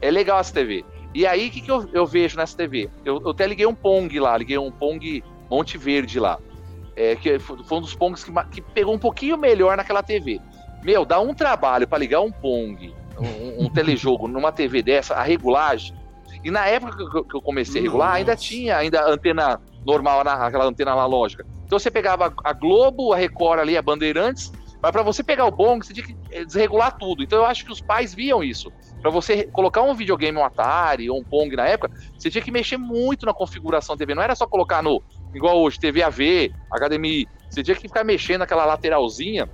É 0.00 0.10
legal 0.10 0.40
essa 0.40 0.52
TV. 0.52 0.84
E 1.14 1.26
aí, 1.26 1.48
o 1.48 1.50
que, 1.50 1.60
que 1.60 1.70
eu, 1.70 1.88
eu, 1.92 2.06
vejo 2.06 2.36
nessa 2.36 2.56
TV? 2.56 2.90
Eu, 3.04 3.20
eu, 3.22 3.30
até 3.30 3.46
liguei 3.46 3.66
um 3.66 3.74
Pong 3.74 4.18
lá, 4.18 4.36
liguei 4.36 4.58
um 4.58 4.72
Pong 4.72 5.22
Monte 5.50 5.76
Verde 5.76 6.18
lá. 6.18 6.38
É, 6.94 7.16
que 7.16 7.38
foi 7.38 7.78
um 7.78 7.80
dos 7.80 7.94
Pongs 7.94 8.22
que, 8.22 8.32
que 8.50 8.60
pegou 8.60 8.94
um 8.94 8.98
pouquinho 8.98 9.36
melhor 9.38 9.76
naquela 9.76 10.02
TV. 10.02 10.40
Meu, 10.82 11.04
dá 11.04 11.20
um 11.20 11.32
trabalho 11.32 11.88
para 11.88 11.98
ligar 11.98 12.20
um 12.20 12.30
Pong, 12.30 12.94
um, 13.18 13.64
um 13.64 13.70
telejogo 13.72 14.28
numa 14.28 14.52
TV 14.52 14.82
dessa, 14.82 15.14
a 15.14 15.22
regulagem. 15.22 15.94
E 16.44 16.50
na 16.50 16.66
época 16.66 17.24
que 17.24 17.36
eu 17.36 17.40
comecei 17.40 17.80
a 17.80 17.84
regular, 17.84 18.08
Nossa. 18.08 18.18
ainda 18.18 18.36
tinha 18.36 18.76
ainda 18.76 19.06
antena 19.06 19.60
normal, 19.86 20.20
aquela 20.20 20.64
antena 20.64 20.92
analógica. 20.92 21.46
Então 21.64 21.78
você 21.78 21.90
pegava 21.90 22.32
a 22.44 22.52
Globo, 22.52 23.12
a 23.12 23.16
Record 23.16 23.60
ali, 23.60 23.76
a 23.76 23.82
Bandeirantes, 23.82 24.52
mas 24.82 24.90
para 24.90 25.02
você 25.02 25.22
pegar 25.22 25.46
o 25.46 25.52
Pong, 25.52 25.86
você 25.86 25.94
tinha 25.94 26.04
que 26.04 26.16
eh, 26.32 26.44
desregular 26.44 26.98
tudo. 26.98 27.22
Então 27.22 27.38
eu 27.38 27.46
acho 27.46 27.64
que 27.64 27.70
os 27.70 27.80
pais 27.80 28.12
viam 28.12 28.42
isso. 28.42 28.72
Para 29.00 29.10
você 29.10 29.44
colocar 29.44 29.82
um 29.82 29.94
videogame, 29.94 30.36
um 30.36 30.44
Atari 30.44 31.08
ou 31.08 31.20
um 31.20 31.24
Pong 31.24 31.54
na 31.54 31.66
época, 31.66 31.92
você 32.18 32.28
tinha 32.28 32.42
que 32.42 32.50
mexer 32.50 32.76
muito 32.76 33.24
na 33.24 33.32
configuração 33.32 33.94
da 33.94 34.00
TV. 34.00 34.14
Não 34.14 34.22
era 34.22 34.34
só 34.34 34.44
colocar 34.44 34.82
no, 34.82 35.00
igual 35.34 35.60
hoje, 35.60 35.78
TV 35.78 36.02
AV, 36.02 36.52
HDMI. 36.70 37.28
Você 37.48 37.62
tinha 37.62 37.74
que 37.74 37.82
ficar 37.82 38.04
mexendo 38.04 38.40
naquela 38.40 38.64
lateralzinha 38.64 39.48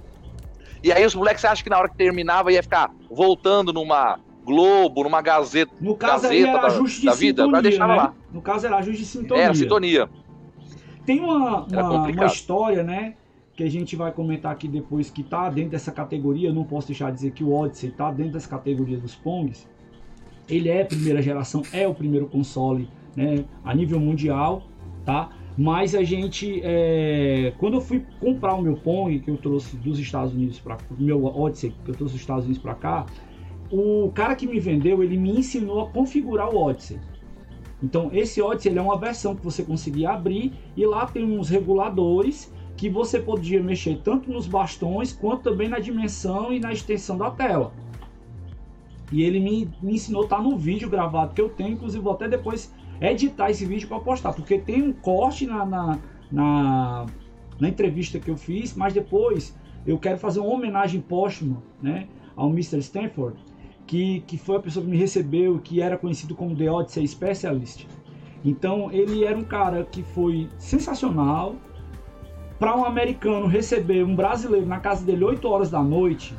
e 0.82 0.92
aí 0.92 1.04
os 1.04 1.14
moleques 1.14 1.44
acham 1.44 1.62
que 1.62 1.70
na 1.70 1.78
hora 1.78 1.88
que 1.88 1.97
terminava 1.97 2.52
ia 2.52 2.62
ficar 2.62 2.90
voltando 3.11 3.73
numa 3.73 4.18
Globo, 4.44 5.02
numa 5.02 5.20
Gazeta, 5.20 5.73
no 5.78 5.94
caso 5.94 6.23
gazeta 6.23 6.49
era 6.49 6.66
ajuste 6.68 7.04
da, 7.04 7.12
de 7.12 7.16
da 7.16 7.20
vida, 7.20 7.42
sintonia, 7.42 7.62
deixar 7.62 7.88
né? 7.88 7.94
lá. 7.97 8.14
No 8.32 8.40
caso 8.40 8.66
era 8.66 8.76
ajuste 8.78 9.02
de 9.02 9.06
sintonia. 9.06 9.44
Era 9.44 9.54
sintonia. 9.54 10.11
Tem 11.04 11.20
uma, 11.20 11.64
uma, 11.64 12.08
uma, 12.08 12.26
história, 12.26 12.82
né? 12.82 13.14
Que 13.54 13.64
a 13.64 13.70
gente 13.70 13.94
vai 13.94 14.11
comentar 14.11 14.52
aqui 14.52 14.66
depois 14.66 15.11
que 15.11 15.23
tá 15.23 15.50
dentro 15.50 15.73
dessa 15.73 15.92
categoria. 15.92 16.49
Eu 16.49 16.54
não 16.54 16.64
posso 16.64 16.87
deixar 16.87 17.11
de 17.11 17.16
dizer 17.16 17.32
que 17.32 17.44
o 17.44 17.52
Odyssey 17.52 17.90
tá 17.90 18.11
dentro 18.11 18.35
dessa 18.35 18.49
categoria 18.49 18.97
dos 18.97 19.14
Pongs. 19.14 19.68
Ele 20.49 20.70
é 20.70 20.82
primeira 20.82 21.20
geração, 21.20 21.62
é 21.70 21.87
o 21.87 21.94
primeiro 21.94 22.26
console 22.26 22.88
né, 23.14 23.44
a 23.62 23.75
nível 23.75 24.00
mundial, 24.00 24.62
tá? 25.04 25.28
Mas 25.58 25.92
a 25.92 26.04
gente, 26.04 26.60
é... 26.62 27.52
quando 27.58 27.74
eu 27.74 27.80
fui 27.80 28.06
comprar 28.20 28.54
o 28.54 28.62
meu 28.62 28.76
Pong, 28.76 29.18
que 29.18 29.28
eu 29.28 29.36
trouxe 29.36 29.76
dos 29.76 29.98
Estados 29.98 30.32
Unidos 30.32 30.60
para 30.60 30.78
meu 30.96 31.24
Odyssey, 31.24 31.74
que 31.84 31.90
eu 31.90 31.96
trouxe 31.96 32.14
dos 32.14 32.20
Estados 32.20 32.44
Unidos 32.44 32.62
para 32.62 32.76
cá, 32.76 33.06
o 33.68 34.08
cara 34.14 34.36
que 34.36 34.46
me 34.46 34.60
vendeu, 34.60 35.02
ele 35.02 35.16
me 35.16 35.36
ensinou 35.36 35.80
a 35.80 35.90
configurar 35.90 36.54
o 36.54 36.56
Odyssey. 36.56 37.00
Então, 37.82 38.08
esse 38.12 38.40
Odyssey 38.40 38.78
é 38.78 38.80
uma 38.80 38.96
versão 38.96 39.34
que 39.34 39.44
você 39.44 39.64
conseguia 39.64 40.10
abrir 40.10 40.52
e 40.76 40.86
lá 40.86 41.06
tem 41.06 41.24
uns 41.24 41.48
reguladores 41.48 42.54
que 42.76 42.88
você 42.88 43.18
podia 43.18 43.60
mexer 43.60 44.00
tanto 44.04 44.30
nos 44.30 44.46
bastões 44.46 45.12
quanto 45.12 45.42
também 45.42 45.68
na 45.68 45.80
dimensão 45.80 46.52
e 46.52 46.60
na 46.60 46.72
extensão 46.72 47.18
da 47.18 47.32
tela. 47.32 47.72
E 49.10 49.24
ele 49.24 49.40
me, 49.40 49.68
me 49.82 49.94
ensinou, 49.94 50.28
tá 50.28 50.40
no 50.40 50.56
vídeo 50.56 50.88
gravado 50.88 51.34
que 51.34 51.40
eu 51.40 51.48
tenho, 51.48 51.72
inclusive 51.72 52.02
vou 52.02 52.12
até 52.12 52.28
depois 52.28 52.72
editar 53.00 53.50
esse 53.50 53.64
vídeo 53.64 53.88
para 53.88 54.00
postar, 54.00 54.33
porque 54.33 54.59
tem 54.59 54.83
um 54.83 54.93
corte 54.93 55.47
na, 55.47 55.64
na, 55.64 55.99
na, 56.31 57.07
na, 57.61 57.69
entrevista 57.69 58.19
que 58.19 58.31
eu 58.31 58.37
fiz, 58.37 58.75
mas 58.75 58.93
depois 58.93 59.57
eu 59.87 59.99
quero 59.99 60.19
fazer 60.19 60.40
uma 60.40 60.50
homenagem 60.50 61.00
póstuma 61.00 61.62
né, 61.81 62.09
ao 62.37 62.49
Mr. 62.50 62.78
Stanford, 62.78 63.37
que, 63.87 64.21
que 64.26 64.37
foi 64.37 64.57
a 64.57 64.61
pessoa 64.61 64.85
que 64.85 64.90
me 64.90 64.97
recebeu, 64.97 65.59
que 65.59 65.81
era 65.81 65.97
conhecido 65.97 66.35
como 66.35 66.55
The 66.55 66.71
Odyssey 66.71 67.07
Specialist. 67.07 67.87
Então 68.45 68.90
ele 68.93 69.25
era 69.25 69.37
um 69.37 69.45
cara 69.45 69.85
que 69.85 70.02
foi 70.02 70.49
sensacional. 70.59 71.57
Para 72.59 72.76
um 72.76 72.85
americano 72.85 73.47
receber 73.47 74.05
um 74.05 74.17
brasileiro 74.17 74.67
na 74.67 74.81
casa 74.81 75.05
dele 75.05 75.23
8 75.25 75.49
horas 75.49 75.71
da 75.71 75.81
noite, 75.81 76.35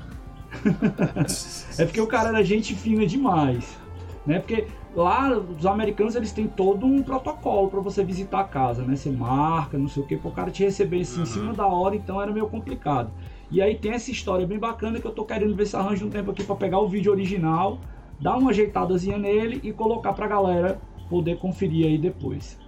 é 1.78 1.86
porque 1.86 2.02
o 2.02 2.08
cara 2.08 2.30
era 2.30 2.44
gente 2.44 2.76
fina 2.76 3.06
demais. 3.06 3.80
Né? 4.26 4.40
Porque 4.40 4.68
lá 4.96 5.38
os 5.38 5.66
americanos 5.66 6.16
eles 6.16 6.32
têm 6.32 6.48
todo 6.48 6.86
um 6.86 7.02
protocolo 7.02 7.70
para 7.70 7.80
você 7.80 8.04
visitar 8.04 8.40
a 8.40 8.44
casa, 8.44 8.84
né? 8.84 8.96
Você 8.96 9.12
marca, 9.12 9.78
não 9.78 9.88
sei 9.88 10.04
o 10.04 10.06
que, 10.06 10.18
para 10.18 10.30
o 10.30 10.34
cara 10.34 10.52
te 10.52 10.64
receber 10.64 11.02
assim, 11.02 11.18
uhum. 11.18 11.24
em 11.24 11.26
cima 11.26 11.54
da 11.54 11.66
hora, 11.68 11.96
então 11.96 12.22
era 12.22 12.32
meio 12.32 12.48
complicado. 12.48 13.12
E 13.52 13.62
aí 13.62 13.76
tem 13.76 13.92
essa 13.92 14.12
história 14.12 14.46
bem 14.46 14.60
bacana 14.60 15.00
que 15.00 15.08
eu 15.08 15.12
tô 15.12 15.26
querendo 15.26 15.56
ver 15.56 15.66
se 15.66 15.76
arranjo 15.76 16.06
um 16.06 16.10
tempo 16.10 16.32
aqui 16.32 16.44
para 16.44 16.56
pegar 16.56 16.80
o 16.80 16.88
vídeo 16.88 17.12
original, 17.12 17.80
dar 18.20 18.38
uma 18.38 18.52
ajeitadazinha 18.52 19.18
nele 19.18 19.60
e 19.64 19.72
colocar 19.74 20.14
pra 20.14 20.28
galera 20.28 20.80
poder 21.10 21.38
conferir 21.38 21.88
aí 21.88 21.98
depois. 21.98 22.60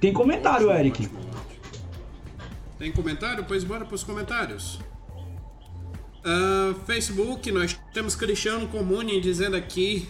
Tem 0.00 0.12
comentário, 0.12 0.68
ótimo, 0.68 0.80
Eric? 0.80 1.04
Ótimo, 1.04 1.18
ótimo. 1.18 1.46
Tem 2.78 2.92
comentário? 2.92 3.44
Pois 3.44 3.64
bora 3.64 3.84
pros 3.84 4.04
comentários. 4.04 4.78
Uh, 6.26 6.74
Facebook, 6.84 7.52
nós 7.52 7.78
temos 7.94 8.16
Cristiano 8.16 8.66
Comune 8.66 9.20
dizendo 9.20 9.54
aqui 9.54 10.08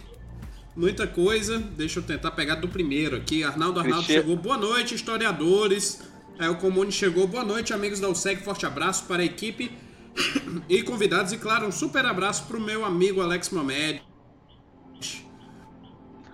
muita 0.75 1.05
coisa. 1.05 1.59
Deixa 1.59 1.99
eu 1.99 2.03
tentar 2.03 2.31
pegar 2.31 2.55
do 2.55 2.67
primeiro 2.67 3.15
aqui. 3.15 3.43
Arnaldo 3.43 3.79
Arnaldo 3.79 4.03
chegou. 4.03 4.35
Boa 4.35 4.57
noite, 4.57 4.95
historiadores. 4.95 6.01
É, 6.39 6.49
o 6.49 6.55
Comune 6.55 6.91
chegou. 6.91 7.27
Boa 7.27 7.43
noite, 7.43 7.71
amigos 7.71 7.99
da 7.99 8.09
USEG. 8.09 8.41
Forte 8.41 8.65
abraço 8.65 9.05
para 9.05 9.21
a 9.21 9.25
equipe 9.25 9.71
e 10.67 10.81
convidados. 10.81 11.33
E 11.33 11.37
claro, 11.37 11.67
um 11.67 11.71
super 11.71 12.03
abraço 12.03 12.45
para 12.45 12.57
o 12.57 12.61
meu 12.61 12.83
amigo 12.83 13.21
Alex 13.21 13.51
Mamed. 13.51 14.01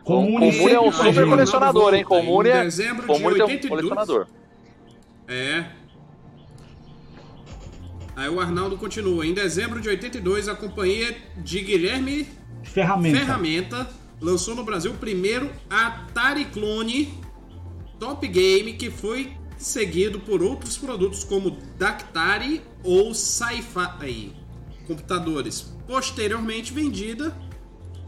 Comune, 0.05 0.51
Comune 0.51 0.73
é 0.73 0.79
um 0.79 0.91
super 0.93 1.27
colecionador, 1.27 1.93
hein? 1.93 2.05
Comune 2.05 2.49
é, 2.49 2.69
Comune 3.05 3.39
é 3.39 3.45
um 3.45 3.67
colecionador. 3.67 4.27
É, 5.27 5.65
Aí 8.15 8.29
o 8.29 8.39
Arnaldo 8.39 8.77
continua. 8.77 9.25
Em 9.25 9.33
dezembro 9.33 9.81
de 9.81 9.89
82, 9.89 10.47
a 10.47 10.55
companhia 10.55 11.17
de 11.37 11.61
Guilherme 11.61 12.27
Ferramenta, 12.63 13.19
Ferramenta 13.19 13.89
lançou 14.21 14.55
no 14.55 14.63
Brasil 14.63 14.91
o 14.91 14.97
primeiro 14.97 15.49
Atari 15.69 16.45
Clone 16.45 17.13
Top 17.99 18.25
Game, 18.27 18.73
que 18.73 18.89
foi 18.89 19.33
seguido 19.57 20.19
por 20.19 20.43
outros 20.43 20.77
produtos 20.77 21.23
como 21.23 21.57
Dactari 21.77 22.61
ou 22.83 23.13
Sci-Fi 23.13 24.43
computadores. 24.87 25.73
Posteriormente 25.87 26.73
vendida 26.73 27.35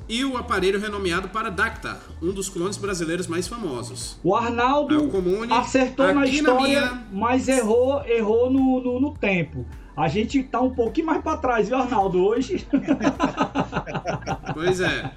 e 0.08 0.24
o 0.24 0.38
aparelho 0.38 0.80
renomeado 0.80 1.30
para 1.30 1.50
Dactar, 1.50 2.00
um 2.22 2.32
dos 2.32 2.48
clones 2.48 2.78
brasileiros 2.78 3.26
mais 3.26 3.48
famosos. 3.48 4.20
O 4.24 4.36
Arnaldo 4.36 5.08
Comune, 5.08 5.52
acertou 5.52 6.14
na 6.14 6.26
história, 6.28 6.82
na 6.82 6.94
minha... 6.94 7.08
mas 7.12 7.48
errou, 7.48 8.04
errou 8.06 8.52
no, 8.52 8.82
no, 8.82 9.00
no 9.00 9.14
tempo. 9.16 9.66
A 9.96 10.08
gente 10.10 10.44
tá 10.44 10.60
um 10.60 10.74
pouquinho 10.74 11.08
mais 11.08 11.24
para 11.24 11.38
trás, 11.38 11.70
viu, 11.70 11.78
Arnaldo, 11.78 12.24
hoje? 12.24 12.68
pois 14.54 14.82
é. 14.82 15.12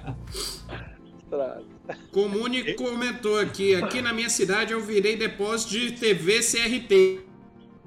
Comune 2.11 2.73
comentou 2.73 3.39
aqui, 3.39 3.75
aqui 3.75 4.01
na 4.01 4.13
minha 4.13 4.29
cidade 4.29 4.71
eu 4.71 4.81
virei 4.81 5.17
depósito 5.17 5.71
de 5.71 5.91
TV 5.91 6.39
CRT. 6.39 7.19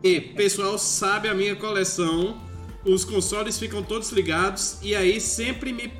E, 0.03 0.21
pessoal 0.21 0.77
sabe 0.79 1.29
a 1.29 1.35
minha 1.35 1.57
coleção, 1.57 2.37
os 2.85 3.05
consoles 3.05 3.59
ficam 3.59 3.83
todos 3.83 4.11
ligados 4.11 4.79
e 4.83 4.95
aí 4.95 5.21
sempre 5.21 5.73
me, 5.73 5.93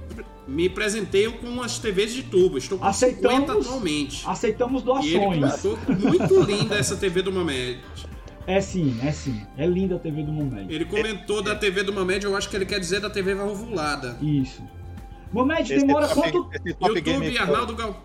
me 0.47 0.69
presenteiam 0.69 1.33
com 1.33 1.63
as 1.63 1.79
TVs 1.79 2.13
de 2.13 2.25
tubo. 2.25 2.59
Estou 2.59 2.79
com 2.79 2.85
aceitamos, 2.85 3.41
50 3.41 3.53
atualmente. 3.53 4.23
Aceitamos 4.27 4.83
doações. 4.83 5.13
E 5.13 5.17
ele 5.17 5.99
muito 5.99 6.41
linda 6.43 6.77
essa 6.77 6.97
TV 6.97 7.23
do 7.23 7.33
Mamed. 7.33 7.81
É 8.47 8.61
sim, 8.61 8.99
é 9.03 9.13
sim. 9.13 9.41
É 9.57 9.67
linda 9.67 9.97
a 9.97 9.99
TV 9.99 10.23
do 10.23 10.33
Momed. 10.33 10.73
Ele 10.73 10.85
comentou 10.85 11.41
é, 11.41 11.43
da 11.43 11.55
TV 11.55 11.83
do 11.83 11.93
Momed, 11.93 12.25
eu 12.25 12.37
acho 12.37 12.49
que 12.49 12.57
ele 12.57 12.67
quer 12.67 12.81
dizer 12.81 13.01
da 13.01 13.09
TV 13.09 13.35
valvulada. 13.35 14.17
Isso. 14.21 14.63
Momed 15.33 15.69
demora 15.69 16.09
top, 16.09 16.33
quanto... 16.33 16.51
YouTube, 16.67 17.01
game 17.01 17.39
Arnaldo 17.39 17.75
Gal... 17.75 18.05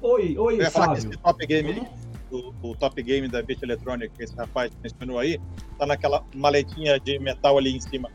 Oi, 0.00 0.36
oi, 0.38 0.60
eu. 0.60 0.92
Esse 0.92 1.08
top 1.18 1.46
game, 1.46 1.88
o, 2.30 2.52
o, 2.62 2.76
top 2.76 3.02
game 3.02 3.26
da 3.26 3.42
Bit 3.42 3.64
Eletrônica 3.64 4.12
que 4.16 4.22
esse 4.22 4.36
rapaz 4.36 4.70
mencionou 4.82 5.18
aí, 5.18 5.40
tá 5.78 5.86
naquela 5.86 6.22
maletinha 6.34 7.00
de 7.00 7.18
metal 7.18 7.58
ali 7.58 7.74
em 7.74 7.80
cima. 7.80 8.10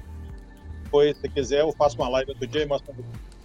Depois, 0.84 1.18
se 1.18 1.28
quiser, 1.28 1.62
eu 1.62 1.74
faço 1.74 1.98
uma 1.98 2.08
live 2.08 2.32
outro 2.32 2.48
dia 2.48 2.62
e 2.62 2.66
mostro. 2.66 2.94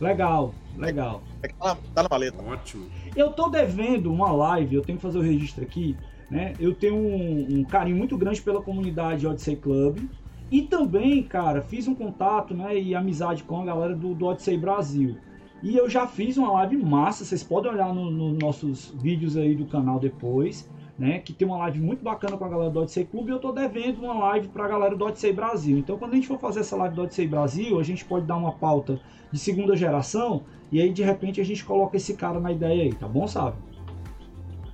Legal, 0.00 0.54
legal. 0.76 1.23
É, 1.42 1.49
tá, 1.49 1.54
na, 1.68 1.75
tá 1.75 2.02
na 2.04 2.08
maleta. 2.08 2.42
Ótimo. 2.42 2.88
Eu 3.16 3.32
tô 3.32 3.49
devendo 3.49 4.12
uma 4.12 4.30
live, 4.30 4.76
eu 4.76 4.82
tenho 4.82 4.99
que 4.99 5.02
fazer 5.02 5.18
o 5.18 5.23
registro 5.23 5.64
aqui 5.64 5.97
né? 6.30 6.56
Eu 6.58 6.75
tenho 6.75 6.97
um, 6.97 7.61
um 7.61 7.64
carinho 7.64 7.97
muito 7.97 8.16
grande 8.18 8.42
pela 8.42 8.62
comunidade 8.62 9.26
Odyssey 9.26 9.56
Club. 9.56 10.08
E 10.50 10.62
também, 10.62 11.23
cara, 11.26 11.61
fiz 11.62 11.87
um 11.88 11.94
contato 11.94 12.54
né, 12.54 12.78
e 12.78 12.94
amizade 12.94 13.44
com 13.44 13.61
a 13.61 13.64
galera 13.64 13.94
do, 13.94 14.14
do 14.14 14.26
Odyssey 14.26 14.56
Brasil. 14.58 15.20
E 15.62 15.76
eu 15.76 15.88
já 15.90 16.06
fiz 16.06 16.37
uma 16.37 16.52
live 16.52 16.76
massa, 16.78 17.25
vocês 17.25 17.42
podem 17.42 17.70
olhar 17.73 17.92
nos 17.94 18.12
no 18.12 18.32
nossos 18.32 18.90
vídeos 18.94 19.37
aí 19.37 19.54
do 19.56 19.66
canal 19.66 19.99
depois. 19.99 20.70
né? 20.97 21.20
Que 21.20 21.32
tem 21.32 21.47
uma 21.47 21.58
live 21.58 21.80
muito 21.80 22.02
bacana 22.02 22.37
com 22.37 22.44
a 22.44 22.49
galera 22.49 22.70
do 22.70 22.80
Odyssey 22.80 23.06
Clube 23.06 23.30
e 23.30 23.35
eu 23.35 23.38
tô 23.38 23.52
devendo 23.52 23.99
uma 24.02 24.14
live 24.18 24.49
pra 24.49 24.66
galera 24.68 24.97
do 24.97 25.04
Odyssey 25.04 25.32
Brasil. 25.32 25.78
Então 25.78 25.97
quando 25.99 26.12
a 26.12 26.16
gente 26.16 26.26
for 26.26 26.38
fazer 26.40 26.61
essa 26.61 26.76
live 26.76 26.94
do 26.94 27.02
Odyssey 27.02 27.28
Brasil, 27.28 27.78
a 27.78 27.82
gente 27.85 28.04
pode 28.04 28.26
dar 28.26 28.37
uma 28.37 28.52
pauta 28.52 29.00
de 29.30 29.38
segunda 29.38 29.76
geração 29.76 30.47
e 30.73 30.80
aí 30.80 30.92
de 30.92 31.02
repente 31.02 31.40
a 31.40 31.44
gente 31.44 31.64
coloca 31.64 31.97
esse 31.97 32.16
cara 32.16 32.40
na 32.40 32.50
ideia 32.52 32.82
aí, 32.82 32.94
tá 32.94 33.08
bom, 33.08 33.26
sabe? 33.28 33.58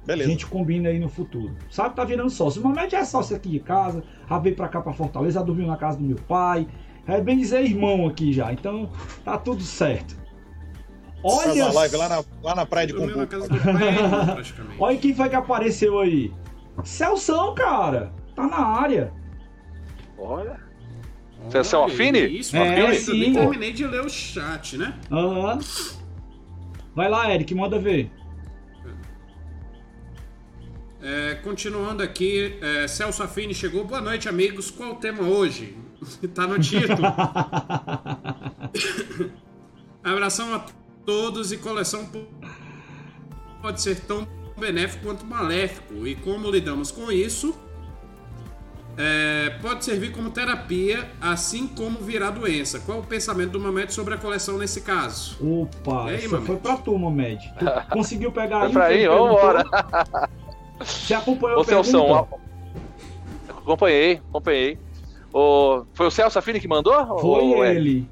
Beleza. 0.06 0.28
A 0.28 0.32
gente 0.32 0.46
combina 0.46 0.88
aí 0.90 0.98
no 0.98 1.08
futuro. 1.08 1.54
Sabe, 1.70 1.94
tá 1.96 2.04
virando 2.04 2.28
sócio. 2.30 2.60
O 2.60 2.64
Mamed 2.68 2.94
é 2.94 3.04
sócio 3.04 3.34
aqui 3.34 3.48
de 3.48 3.60
casa, 3.60 4.02
já 4.28 4.38
veio 4.38 4.54
pra 4.54 4.68
cá 4.68 4.80
pra 4.80 4.92
Fortaleza, 4.92 5.38
já 5.40 5.44
dormiu 5.44 5.66
na 5.66 5.76
casa 5.76 5.96
do 5.98 6.04
meu 6.04 6.16
pai. 6.28 6.66
É 7.06 7.20
bem 7.20 7.38
dizer 7.38 7.62
irmão 7.64 8.06
aqui 8.06 8.32
já, 8.32 8.52
então 8.52 8.90
tá 9.24 9.36
tudo 9.38 9.62
certo. 9.62 10.16
Olha, 11.22 11.72
live 11.72 11.96
lá 11.96 12.08
na, 12.08 12.24
lá 12.42 12.54
na 12.54 12.66
praia 12.66 12.86
de 12.86 12.92
Dormiu 12.92 13.16
na 13.16 13.26
Cumbu. 13.26 13.48
casa 13.48 13.48
do 13.48 13.58
pai, 13.58 14.34
praticamente. 14.34 14.76
olha 14.78 14.96
quem 14.98 15.14
foi 15.14 15.28
que 15.30 15.36
apareceu 15.36 15.98
aí. 16.00 16.30
Celção, 16.82 17.54
cara. 17.54 18.12
Tá 18.34 18.46
na 18.46 18.58
área. 18.58 19.12
Olha. 20.18 20.60
São 21.62 21.82
Olha 21.82 21.92
afine? 21.94 22.20
Isso, 22.26 22.56
É, 22.56 22.80
eu 22.82 22.88
nem 22.88 22.98
sim. 22.98 23.32
terminei 23.32 23.72
de 23.72 23.86
ler 23.86 24.04
o 24.04 24.08
chat, 24.08 24.76
né? 24.76 24.94
Aham. 25.10 25.58
Vai 26.94 27.08
lá, 27.08 27.32
Eric, 27.34 27.54
manda 27.54 27.78
ver. 27.78 28.10
É, 31.06 31.34
continuando 31.42 32.02
aqui, 32.02 32.56
é, 32.62 32.88
Celso 32.88 33.22
Affini 33.22 33.54
chegou. 33.54 33.84
Boa 33.84 34.00
noite, 34.00 34.26
amigos. 34.26 34.70
Qual 34.70 34.92
o 34.92 34.94
tema 34.94 35.22
hoje? 35.22 35.76
tá 36.34 36.46
no 36.46 36.58
título. 36.58 36.96
Abração 40.02 40.54
a 40.54 40.64
todos 41.04 41.52
e 41.52 41.58
coleção 41.58 42.06
po- 42.06 42.24
pode 43.60 43.82
ser 43.82 44.00
tão 44.00 44.26
benéfico 44.58 45.04
quanto 45.04 45.26
maléfico. 45.26 46.06
E 46.06 46.14
como 46.14 46.50
lidamos 46.50 46.90
com 46.90 47.12
isso? 47.12 47.54
É, 48.96 49.50
pode 49.60 49.84
servir 49.84 50.10
como 50.12 50.30
terapia, 50.30 51.10
assim 51.20 51.66
como 51.66 51.98
virar 51.98 52.30
doença. 52.30 52.78
Qual 52.80 53.00
o 53.00 53.02
pensamento 53.02 53.50
do 53.50 53.60
Mamed 53.60 53.92
sobre 53.92 54.14
a 54.14 54.16
coleção 54.16 54.56
nesse 54.56 54.80
caso? 54.82 55.36
Opa, 55.44 56.06
aí, 56.06 56.14
essa 56.16 56.28
Mamed? 56.28 56.46
foi 56.46 56.56
pra 56.56 56.76
tu, 56.78 56.96
Mamed. 56.96 57.42
Tu 57.58 57.66
conseguiu 57.90 58.32
pegar 58.32 58.70
Foi 58.70 58.80
aí? 58.82 59.02
pra 59.04 59.20
o 59.20 59.26
que 59.26 59.30
mim? 59.32 59.36
Vambora. 59.36 59.64
Você 60.80 61.14
acompanhou 61.14 61.58
Ô, 61.58 61.62
a 61.62 61.64
pergunta? 61.64 61.88
Celso, 61.88 62.14
a- 62.14 62.28
acompanhei, 63.48 64.20
acompanhei. 64.28 64.78
O... 65.32 65.84
Foi 65.94 66.06
o 66.06 66.10
Celso 66.10 66.38
Affini 66.38 66.60
que 66.60 66.68
mandou? 66.68 67.18
Foi 67.18 67.44
Eric? 67.44 67.76
ele. 67.76 68.10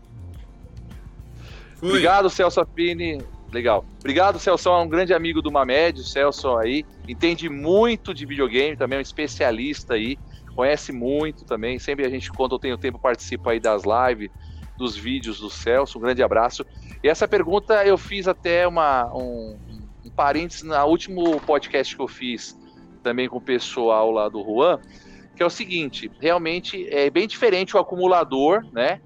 Foi. 1.76 1.88
Obrigado, 1.90 2.30
Celso 2.30 2.60
Affini. 2.60 3.22
Legal. 3.52 3.84
Obrigado, 3.98 4.38
Celso. 4.38 4.68
É 4.68 4.78
um 4.78 4.88
grande 4.88 5.12
amigo 5.12 5.42
do 5.42 5.52
Mamed, 5.52 6.00
o 6.00 6.04
Celso 6.04 6.56
aí. 6.56 6.84
Entende 7.06 7.48
muito 7.48 8.14
de 8.14 8.24
videogame, 8.24 8.76
também 8.76 8.96
é 8.96 9.00
um 9.00 9.02
especialista 9.02 9.94
aí. 9.94 10.16
Conhece 10.54 10.90
muito 10.92 11.44
também. 11.44 11.78
Sempre 11.78 12.06
a 12.06 12.08
gente, 12.08 12.30
quando 12.30 12.54
eu 12.54 12.58
tenho 12.58 12.78
tempo, 12.78 12.98
participa 12.98 13.50
aí 13.50 13.60
das 13.60 13.82
lives, 13.84 14.30
dos 14.76 14.96
vídeos 14.96 15.38
do 15.38 15.50
Celso. 15.50 15.98
Um 15.98 16.00
grande 16.00 16.22
abraço. 16.22 16.64
E 17.02 17.08
essa 17.08 17.28
pergunta 17.28 17.84
eu 17.84 17.98
fiz 17.98 18.26
até 18.26 18.66
uma, 18.66 19.10
um, 19.14 19.58
um 20.04 20.10
parênteses 20.10 20.62
no 20.62 20.76
último 20.84 21.40
podcast 21.40 21.94
que 21.94 22.02
eu 22.02 22.08
fiz 22.08 22.58
também 23.02 23.28
com 23.28 23.38
o 23.38 23.40
pessoal 23.40 24.10
lá 24.10 24.28
do 24.28 24.42
Juan, 24.42 24.80
que 25.34 25.42
é 25.42 25.46
o 25.46 25.50
seguinte, 25.50 26.10
realmente 26.20 26.86
é 26.88 27.10
bem 27.10 27.26
diferente 27.26 27.76
o 27.76 27.80
acumulador, 27.80 28.64
né? 28.72 29.00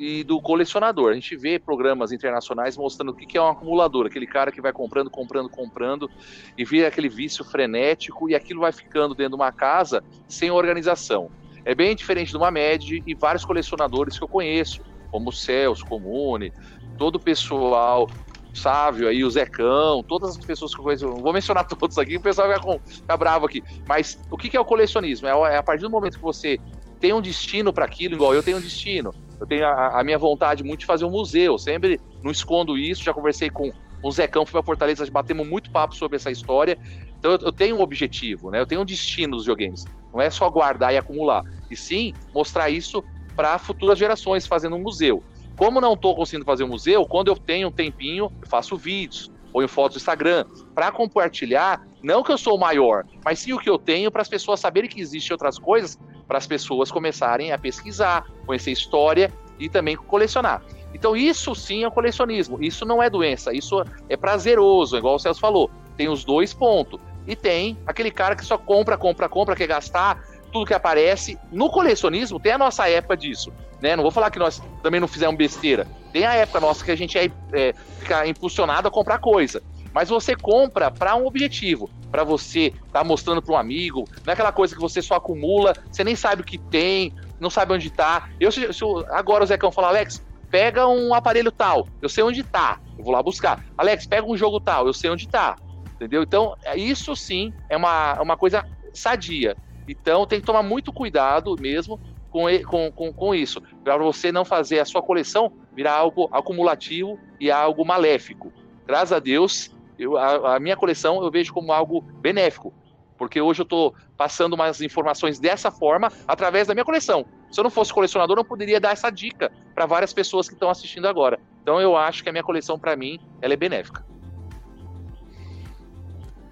e 0.00 0.24
do 0.24 0.40
colecionador. 0.40 1.10
A 1.10 1.14
gente 1.14 1.36
vê 1.36 1.58
programas 1.58 2.10
internacionais 2.10 2.74
mostrando 2.74 3.10
o 3.10 3.14
que 3.14 3.36
é 3.36 3.42
um 3.42 3.48
acumulador, 3.48 4.06
aquele 4.06 4.26
cara 4.26 4.50
que 4.50 4.58
vai 4.58 4.72
comprando, 4.72 5.10
comprando, 5.10 5.50
comprando 5.50 6.10
e 6.56 6.64
vira 6.64 6.88
aquele 6.88 7.08
vício 7.10 7.44
frenético 7.44 8.30
e 8.30 8.34
aquilo 8.34 8.60
vai 8.60 8.72
ficando 8.72 9.14
dentro 9.14 9.36
de 9.36 9.42
uma 9.42 9.52
casa 9.52 10.02
sem 10.26 10.50
organização. 10.50 11.30
É 11.66 11.74
bem 11.74 11.94
diferente 11.94 12.30
de 12.30 12.36
uma 12.38 12.50
média 12.50 13.02
e 13.06 13.14
vários 13.14 13.44
colecionadores 13.44 14.16
que 14.16 14.24
eu 14.24 14.28
conheço, 14.28 14.80
como 15.10 15.28
o 15.28 15.32
Celso, 15.32 15.84
Comune, 15.84 16.50
todo 16.96 17.16
o 17.16 17.20
pessoal 17.20 18.08
Sávio 18.54 19.08
aí, 19.08 19.24
o 19.24 19.30
Zecão, 19.30 20.02
todas 20.02 20.30
as 20.30 20.44
pessoas 20.44 20.74
que 20.74 20.80
eu 20.80 20.84
conheço, 20.84 21.06
não 21.06 21.16
vou 21.16 21.32
mencionar 21.32 21.64
todos 21.68 21.96
aqui, 21.98 22.16
o 22.16 22.20
pessoal 22.20 22.48
vai 22.48 22.58
ficar 22.86 23.16
bravo 23.16 23.46
aqui. 23.46 23.62
Mas 23.86 24.18
o 24.30 24.36
que 24.36 24.48
que 24.48 24.56
é 24.56 24.60
o 24.60 24.64
colecionismo? 24.64 25.26
É 25.26 25.54
é 25.54 25.56
a 25.56 25.62
partir 25.62 25.82
do 25.82 25.90
momento 25.90 26.16
que 26.16 26.22
você 26.22 26.58
tem 27.00 27.12
um 27.12 27.20
destino 27.20 27.72
para 27.72 27.84
aquilo, 27.84 28.14
igual 28.14 28.34
eu 28.34 28.42
tenho 28.42 28.58
um 28.58 28.60
destino. 28.60 29.12
Eu 29.40 29.46
tenho 29.46 29.66
a, 29.66 30.00
a 30.00 30.04
minha 30.04 30.18
vontade 30.18 30.62
muito 30.62 30.80
de 30.80 30.86
fazer 30.86 31.04
um 31.04 31.10
museu, 31.10 31.56
sempre 31.56 31.98
não 32.22 32.30
escondo 32.30 32.76
isso. 32.76 33.02
Já 33.02 33.14
conversei 33.14 33.48
com 33.48 33.72
o 34.02 34.12
Zecão, 34.12 34.44
fui 34.44 34.52
pra 34.52 34.62
Fortaleza, 34.62 35.08
batemos 35.10 35.48
muito 35.48 35.70
papo 35.70 35.94
sobre 35.94 36.16
essa 36.16 36.30
história. 36.30 36.78
Então 37.18 37.32
eu, 37.32 37.38
eu 37.42 37.52
tenho 37.52 37.76
um 37.76 37.80
objetivo, 37.80 38.50
né? 38.50 38.60
Eu 38.60 38.66
tenho 38.66 38.82
um 38.82 38.84
destino 38.84 39.36
nos 39.36 39.44
videogames. 39.44 39.84
Não 40.12 40.20
é 40.20 40.28
só 40.28 40.48
guardar 40.50 40.92
e 40.92 40.98
acumular, 40.98 41.42
e 41.70 41.76
sim 41.76 42.12
mostrar 42.34 42.68
isso 42.68 43.02
para 43.34 43.58
futuras 43.58 43.98
gerações, 43.98 44.46
fazendo 44.46 44.76
um 44.76 44.82
museu. 44.82 45.22
Como 45.60 45.78
não 45.78 45.92
estou 45.92 46.16
conseguindo 46.16 46.46
fazer 46.46 46.64
um 46.64 46.68
museu, 46.68 47.04
quando 47.04 47.28
eu 47.28 47.36
tenho 47.36 47.68
um 47.68 47.70
tempinho, 47.70 48.32
eu 48.40 48.48
faço 48.48 48.78
vídeos, 48.78 49.30
ponho 49.52 49.68
fotos 49.68 49.96
no 49.96 50.00
Instagram, 50.00 50.46
para 50.74 50.90
compartilhar, 50.90 51.86
não 52.02 52.22
que 52.22 52.32
eu 52.32 52.38
sou 52.38 52.56
o 52.56 52.58
maior, 52.58 53.04
mas 53.22 53.40
sim 53.40 53.52
o 53.52 53.58
que 53.58 53.68
eu 53.68 53.76
tenho 53.76 54.10
para 54.10 54.22
as 54.22 54.28
pessoas 54.28 54.58
saberem 54.58 54.88
que 54.88 54.98
existem 54.98 55.34
outras 55.34 55.58
coisas, 55.58 55.98
para 56.26 56.38
as 56.38 56.46
pessoas 56.46 56.90
começarem 56.90 57.52
a 57.52 57.58
pesquisar, 57.58 58.24
conhecer 58.46 58.70
história 58.70 59.30
e 59.58 59.68
também 59.68 59.96
colecionar. 59.96 60.62
Então 60.94 61.14
isso 61.14 61.54
sim 61.54 61.84
é 61.84 61.88
o 61.88 61.92
colecionismo, 61.92 62.56
isso 62.64 62.86
não 62.86 63.02
é 63.02 63.10
doença, 63.10 63.52
isso 63.52 63.84
é 64.08 64.16
prazeroso, 64.16 64.96
igual 64.96 65.16
o 65.16 65.18
Celso 65.18 65.40
falou, 65.40 65.70
tem 65.94 66.08
os 66.08 66.24
dois 66.24 66.54
pontos. 66.54 66.98
E 67.26 67.36
tem 67.36 67.76
aquele 67.86 68.10
cara 68.10 68.34
que 68.34 68.46
só 68.46 68.56
compra, 68.56 68.96
compra, 68.96 69.28
compra, 69.28 69.54
quer 69.54 69.66
gastar, 69.66 70.24
tudo 70.50 70.64
que 70.64 70.72
aparece. 70.72 71.38
No 71.52 71.68
colecionismo 71.68 72.40
tem 72.40 72.52
a 72.52 72.58
nossa 72.58 72.88
época 72.88 73.14
disso, 73.14 73.52
né? 73.80 73.96
Não 73.96 74.02
vou 74.02 74.12
falar 74.12 74.30
que 74.30 74.38
nós 74.38 74.60
também 74.82 75.00
não 75.00 75.08
fizemos 75.08 75.36
besteira. 75.36 75.86
Tem 76.12 76.26
a 76.26 76.34
época 76.34 76.60
nossa 76.60 76.84
que 76.84 76.90
a 76.90 76.96
gente 76.96 77.16
é, 77.18 77.30
é, 77.54 77.74
fica 77.98 78.26
impulsionado 78.26 78.88
a 78.88 78.90
comprar 78.90 79.18
coisa. 79.18 79.62
Mas 79.92 80.08
você 80.08 80.36
compra 80.36 80.90
para 80.90 81.16
um 81.16 81.26
objetivo, 81.26 81.90
para 82.10 82.24
você 82.24 82.66
estar 82.66 83.00
tá 83.00 83.04
mostrando 83.04 83.42
para 83.42 83.54
um 83.54 83.58
amigo, 83.58 84.08
não 84.24 84.30
é 84.30 84.34
aquela 84.34 84.52
coisa 84.52 84.74
que 84.74 84.80
você 84.80 85.00
só 85.00 85.14
acumula, 85.14 85.76
você 85.90 86.04
nem 86.04 86.16
sabe 86.16 86.42
o 86.42 86.44
que 86.44 86.58
tem, 86.58 87.12
não 87.40 87.50
sabe 87.50 87.72
onde 87.72 87.90
tá. 87.90 88.24
Eu, 88.38 88.52
se, 88.52 88.72
se 88.72 88.84
agora 89.10 89.44
o 89.44 89.46
Zecão 89.46 89.72
fala, 89.72 89.88
Alex, 89.88 90.20
pega 90.50 90.86
um 90.86 91.14
aparelho 91.14 91.50
tal, 91.50 91.88
eu 92.02 92.08
sei 92.08 92.22
onde 92.22 92.42
tá, 92.44 92.78
eu 92.98 93.04
vou 93.04 93.12
lá 93.12 93.22
buscar. 93.22 93.58
Alex, 93.76 94.06
pega 94.06 94.26
um 94.26 94.36
jogo 94.36 94.60
tal, 94.60 94.86
eu 94.86 94.92
sei 94.92 95.10
onde 95.10 95.28
tá. 95.28 95.56
Entendeu? 95.94 96.22
Então, 96.22 96.54
é- 96.64 96.76
isso 96.76 97.14
sim 97.14 97.52
é 97.68 97.76
uma, 97.76 98.16
é 98.18 98.22
uma 98.22 98.36
coisa 98.36 98.64
sadia. 98.94 99.56
Então, 99.86 100.26
tem 100.26 100.40
que 100.40 100.46
tomar 100.46 100.62
muito 100.62 100.92
cuidado 100.92 101.56
mesmo 101.58 102.00
com, 102.30 102.44
com, 102.64 102.92
com, 102.92 103.12
com 103.12 103.34
isso, 103.34 103.62
para 103.84 103.96
você 103.96 104.32
não 104.32 104.44
fazer 104.44 104.78
a 104.78 104.84
sua 104.84 105.02
coleção 105.02 105.52
virar 105.72 105.94
algo 105.94 106.28
acumulativo 106.32 107.18
e 107.38 107.50
algo 107.50 107.84
maléfico. 107.84 108.52
Graças 108.86 109.12
a 109.12 109.18
Deus, 109.18 109.70
eu, 109.98 110.16
a, 110.16 110.56
a 110.56 110.60
minha 110.60 110.76
coleção 110.76 111.22
eu 111.22 111.30
vejo 111.30 111.52
como 111.52 111.72
algo 111.72 112.00
benéfico, 112.00 112.72
porque 113.18 113.40
hoje 113.40 113.60
eu 113.60 113.64
estou 113.64 113.94
passando 114.16 114.54
umas 114.54 114.80
informações 114.80 115.38
dessa 115.38 115.70
forma 115.70 116.10
através 116.26 116.66
da 116.66 116.74
minha 116.74 116.84
coleção. 116.84 117.26
Se 117.50 117.60
eu 117.60 117.64
não 117.64 117.70
fosse 117.70 117.92
colecionador, 117.92 118.34
eu 118.34 118.42
não 118.42 118.44
poderia 118.44 118.80
dar 118.80 118.92
essa 118.92 119.10
dica 119.10 119.52
para 119.74 119.86
várias 119.86 120.12
pessoas 120.12 120.48
que 120.48 120.54
estão 120.54 120.70
assistindo 120.70 121.06
agora. 121.06 121.38
Então, 121.62 121.80
eu 121.80 121.96
acho 121.96 122.22
que 122.22 122.28
a 122.28 122.32
minha 122.32 122.44
coleção, 122.44 122.78
para 122.78 122.96
mim, 122.96 123.20
ela 123.42 123.52
é 123.52 123.56
benéfica. 123.56 124.04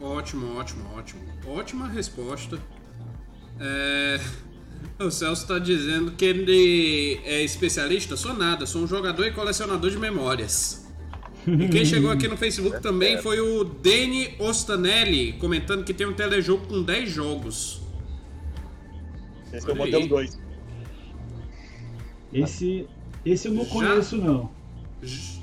Ótimo, 0.00 0.58
ótimo, 0.58 0.84
ótimo. 0.96 1.22
Ótima 1.46 1.88
resposta. 1.88 2.58
É, 3.60 4.18
O 4.98 5.10
Celso 5.10 5.42
está 5.42 5.58
dizendo 5.58 6.10
que 6.12 6.24
ele 6.24 7.20
é 7.24 7.42
especialista. 7.44 8.16
Sou 8.16 8.34
nada, 8.34 8.66
sou 8.66 8.82
um 8.82 8.86
jogador 8.86 9.24
e 9.26 9.30
colecionador 9.30 9.90
de 9.90 9.98
memórias. 9.98 10.86
E 11.46 11.68
quem 11.68 11.84
chegou 11.86 12.10
aqui 12.10 12.26
no 12.26 12.36
Facebook 12.36 12.80
também 12.82 13.18
foi 13.22 13.40
o 13.40 13.62
Deni 13.64 14.34
Ostanelli, 14.38 15.34
comentando 15.34 15.84
que 15.84 15.94
tem 15.94 16.06
um 16.06 16.12
telejogo 16.12 16.66
com 16.66 16.82
10 16.82 17.10
jogos. 17.10 17.80
Esse 19.52 19.70
é 19.70 19.72
o 19.72 19.76
modelo 19.76 20.02
aí. 20.02 20.08
2. 20.08 20.38
Esse, 22.32 22.86
esse 23.24 23.48
eu 23.48 23.54
não 23.54 23.64
Já? 23.64 23.70
conheço, 23.70 24.16
não. 24.16 24.50
J- 25.02 25.38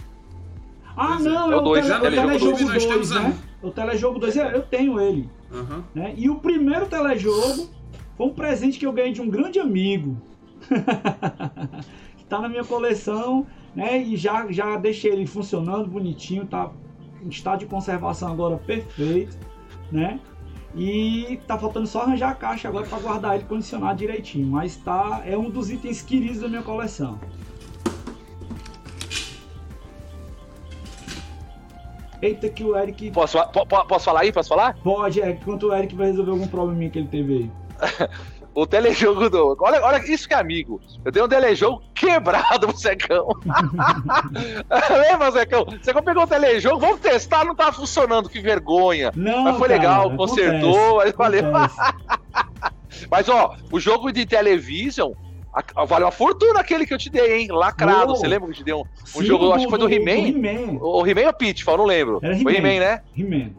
Ah, 0.97 1.17
é. 1.19 1.23
não, 1.23 1.51
É 1.51 1.53
é 1.53 1.57
o 1.57 1.59
o, 1.59 1.63
dois, 1.63 1.81
tele, 1.85 1.93
já 1.93 1.97
o 1.97 2.01
Telejogo 2.01 2.45
YouTube 2.51 2.63
nós 2.65 2.83
2, 2.83 2.85
temos 2.85 3.11
a- 3.11 3.19
né? 3.21 3.37
O 3.61 3.71
Telejogo 3.71 4.19
2, 4.19 4.37
é, 4.37 4.55
eu 4.55 4.61
tenho 4.61 4.99
ele. 4.99 5.29
Aham. 5.51 5.83
Né? 5.95 6.13
E 6.17 6.29
o 6.29 6.35
primeiro 6.35 6.85
telejogo 6.87 7.69
foi 8.17 8.27
um 8.27 8.33
presente 8.33 8.79
que 8.79 8.85
eu 8.85 8.91
ganhei 8.93 9.11
de 9.13 9.21
um 9.21 9.29
grande 9.29 9.59
amigo. 9.59 10.17
que 12.17 12.25
tá 12.25 12.39
na 12.39 12.49
minha 12.49 12.63
coleção, 12.63 13.45
né? 13.75 13.97
E 14.01 14.15
já, 14.15 14.51
já 14.51 14.77
deixei 14.77 15.11
ele 15.11 15.27
funcionando 15.27 15.87
bonitinho, 15.87 16.45
tá 16.45 16.71
em 17.23 17.29
estado 17.29 17.59
de 17.59 17.65
conservação 17.65 18.31
agora 18.31 18.57
perfeito, 18.57 19.37
né? 19.91 20.19
E 20.75 21.39
tá 21.47 21.57
faltando 21.57 21.87
só 21.87 22.01
arranjar 22.01 22.31
a 22.31 22.35
caixa 22.35 22.67
agora 22.67 22.85
para 22.85 22.99
guardar 22.99 23.35
ele 23.35 23.45
condicionado 23.45 23.97
direitinho. 23.97 24.47
Mas 24.47 24.75
tá, 24.75 25.21
é 25.25 25.37
um 25.37 25.49
dos 25.49 25.69
itens 25.71 26.01
queridos 26.01 26.39
da 26.41 26.47
minha 26.49 26.63
coleção. 26.63 27.17
Eita, 32.21 32.49
que 32.49 32.63
o 32.63 32.75
Eric. 32.77 33.11
Posso, 33.11 33.37
po- 33.51 33.65
po- 33.65 33.85
posso 33.85 34.05
falar 34.05 34.21
aí? 34.21 34.31
Posso 34.31 34.49
falar? 34.49 34.75
Pode, 34.83 35.21
é, 35.21 35.31
enquanto 35.31 35.67
o 35.67 35.73
Eric 35.75 35.95
vai 35.95 36.07
resolver 36.07 36.31
algum 36.31 36.47
probleminha 36.47 36.89
que 36.89 36.97
ele 36.99 37.07
teve 37.07 37.33
aí. 37.33 37.51
O 38.57 38.65
telejogo 38.65 39.29
do. 39.29 39.57
Olha, 39.59 39.83
olha 39.83 39.97
isso 40.09 40.29
que 40.29 40.33
é 40.33 40.37
amigo. 40.39 40.79
Eu 41.03 41.11
tenho 41.11 41.25
um 41.25 41.27
telejogo 41.27 41.83
quebrado 41.93 42.67
pro 42.69 42.77
Secão. 42.77 43.27
Lembra, 45.09 45.29
Secão? 45.33 45.65
Secão 45.81 46.01
pegou 46.01 46.23
o 46.23 46.27
telejogo, 46.27 46.79
vamos 46.79 47.01
testar, 47.01 47.43
não 47.43 47.53
tá 47.53 47.69
funcionando, 47.73 48.29
que 48.29 48.39
vergonha. 48.39 49.11
Não, 49.13 49.43
Mas 49.43 49.57
foi 49.57 49.67
cara, 49.67 49.79
legal, 49.81 50.15
consertou, 50.15 51.01
aí 51.01 51.11
valeu. 51.11 51.43
Mas 53.11 53.27
ó, 53.27 53.55
o 53.71 53.77
jogo 53.79 54.09
de 54.11 54.25
Television. 54.25 55.11
a- 55.53 55.85
Valeu 55.85 56.05
uma 56.07 56.11
fortuna 56.13 56.61
aquele 56.61 56.85
que 56.85 56.93
eu 56.93 56.97
te 56.97 57.09
dei, 57.09 57.39
hein? 57.41 57.47
Lacrado. 57.51 58.15
Você 58.15 58.25
lembra 58.27 58.47
que 58.47 58.53
eu 58.53 58.57
te 58.57 58.63
dei 58.63 58.73
um, 58.73 58.79
um 58.83 58.85
Sim, 59.05 59.25
jogo, 59.25 59.51
acho 59.51 59.65
que 59.65 59.69
foi 59.69 59.79
do 59.79 59.89
He-Man? 59.91 60.29
He-Man. 60.29 60.77
O 60.81 61.05
He-Man 61.05 61.27
ou 61.27 61.33
Pitfall, 61.33 61.77
não 61.77 61.85
lembro. 61.85 62.19
Era 62.23 62.37
Foi 62.37 62.55
He-Man. 62.55 62.69
He-Man, 62.69 62.79
né? 62.85 63.01
He-Man. 63.17 63.51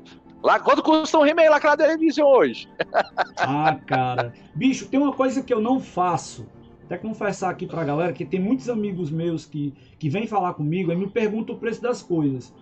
Lá, 0.46 0.60
quanto 0.60 0.80
custa 0.80 1.18
um 1.18 1.26
He-Man 1.26 1.50
lacrado 1.50 1.78
da 1.78 1.88
Television 1.88 2.24
hoje? 2.24 2.68
Ah, 3.38 3.78
cara. 3.86 4.32
Bicho, 4.54 4.88
tem 4.88 5.00
uma 5.00 5.12
coisa 5.12 5.42
que 5.42 5.52
eu 5.52 5.60
não 5.60 5.80
faço. 5.80 6.46
Até 6.84 6.96
confessar 6.96 7.50
aqui 7.50 7.66
pra 7.66 7.84
galera 7.84 8.12
que 8.12 8.24
tem 8.24 8.40
muitos 8.40 8.68
amigos 8.68 9.10
meus 9.10 9.44
que, 9.44 9.74
que 9.98 10.08
vêm 10.08 10.26
falar 10.26 10.54
comigo 10.54 10.92
e 10.92 10.96
me 10.96 11.08
perguntam 11.08 11.54
o 11.54 11.58
preço 11.58 11.82
das 11.82 12.02
coisas. 12.02 12.54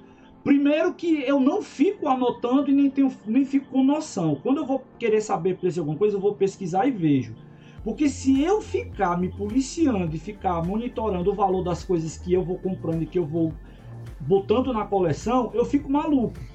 Primeiro 0.42 0.94
que 0.94 1.22
eu 1.22 1.38
não 1.38 1.62
fico 1.62 2.08
anotando 2.08 2.70
e 2.70 2.74
nem, 2.74 2.90
tenho, 2.90 3.14
nem 3.26 3.44
fico 3.44 3.66
com 3.66 3.84
noção. 3.84 4.34
Quando 4.42 4.58
eu 4.58 4.66
vou 4.66 4.82
querer 4.98 5.20
saber 5.20 5.58
preço 5.58 5.74
de 5.74 5.80
alguma 5.80 5.98
coisa, 5.98 6.16
eu 6.16 6.20
vou 6.20 6.34
pesquisar 6.34 6.86
e 6.86 6.90
vejo. 6.90 7.34
Porque 7.84 8.08
se 8.08 8.42
eu 8.42 8.62
ficar 8.62 9.20
me 9.20 9.28
policiando 9.28 10.16
e 10.16 10.18
ficar 10.18 10.64
monitorando 10.64 11.30
o 11.30 11.34
valor 11.34 11.62
das 11.62 11.84
coisas 11.84 12.16
que 12.16 12.32
eu 12.32 12.42
vou 12.42 12.58
comprando 12.58 13.02
e 13.02 13.06
que 13.06 13.18
eu 13.18 13.26
vou 13.26 13.52
botando 14.20 14.72
na 14.72 14.86
coleção, 14.86 15.50
eu 15.52 15.64
fico 15.64 15.90
maluco. 15.90 16.53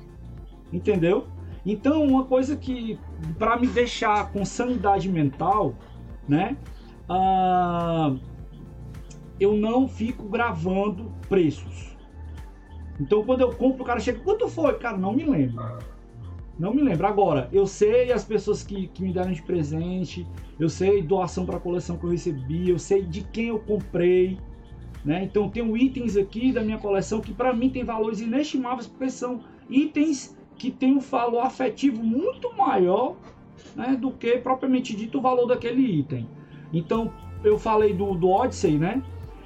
Entendeu? 0.71 1.27
Então, 1.65 2.03
uma 2.03 2.25
coisa 2.25 2.55
que 2.55 2.99
para 3.37 3.57
me 3.57 3.67
deixar 3.67 4.31
com 4.31 4.45
sanidade 4.45 5.09
mental, 5.09 5.75
né? 6.27 6.55
ah, 7.09 8.15
eu 9.39 9.55
não 9.55 9.87
fico 9.87 10.29
gravando 10.29 11.11
preços. 11.27 11.97
Então, 12.99 13.23
quando 13.23 13.41
eu 13.41 13.51
compro, 13.55 13.81
o 13.81 13.85
cara 13.85 13.99
chega, 13.99 14.19
quanto 14.19 14.47
foi? 14.47 14.73
Cara, 14.77 14.97
não 14.97 15.13
me 15.13 15.23
lembro. 15.23 15.79
Não 16.57 16.73
me 16.73 16.81
lembro. 16.81 17.07
Agora, 17.07 17.49
eu 17.51 17.65
sei 17.65 18.11
as 18.11 18.23
pessoas 18.23 18.61
que, 18.61 18.87
que 18.89 19.01
me 19.01 19.13
deram 19.13 19.31
de 19.31 19.41
presente, 19.41 20.27
eu 20.59 20.69
sei 20.69 21.01
doação 21.01 21.45
para 21.45 21.55
a 21.55 21.59
coleção 21.59 21.97
que 21.97 22.03
eu 22.05 22.09
recebi, 22.09 22.69
eu 22.69 22.77
sei 22.77 23.01
de 23.01 23.21
quem 23.21 23.47
eu 23.47 23.59
comprei, 23.59 24.37
né? 25.03 25.23
Então, 25.23 25.49
tenho 25.49 25.75
itens 25.77 26.17
aqui 26.17 26.51
da 26.51 26.61
minha 26.61 26.77
coleção 26.77 27.21
que 27.21 27.33
para 27.33 27.53
mim 27.53 27.69
tem 27.69 27.85
valores 27.85 28.19
inestimáveis, 28.19 28.85
porque 28.85 29.09
são 29.09 29.39
itens 29.69 30.37
que 30.59 30.69
têm 30.69 30.97
um 30.97 30.99
valor 30.99 31.39
afetivo 31.39 32.03
muito 32.03 32.55
maior 32.55 33.15
né, 33.75 33.97
do 33.99 34.11
que 34.11 34.37
propriamente 34.37 34.95
dito 34.95 35.17
o 35.17 35.21
valor 35.21 35.47
daquele 35.47 35.81
item. 35.81 36.27
Então, 36.71 37.11
eu 37.43 37.57
falei 37.57 37.93
do, 37.93 38.13
do 38.13 38.29
Odyssey, 38.29 38.77
né? 38.77 39.01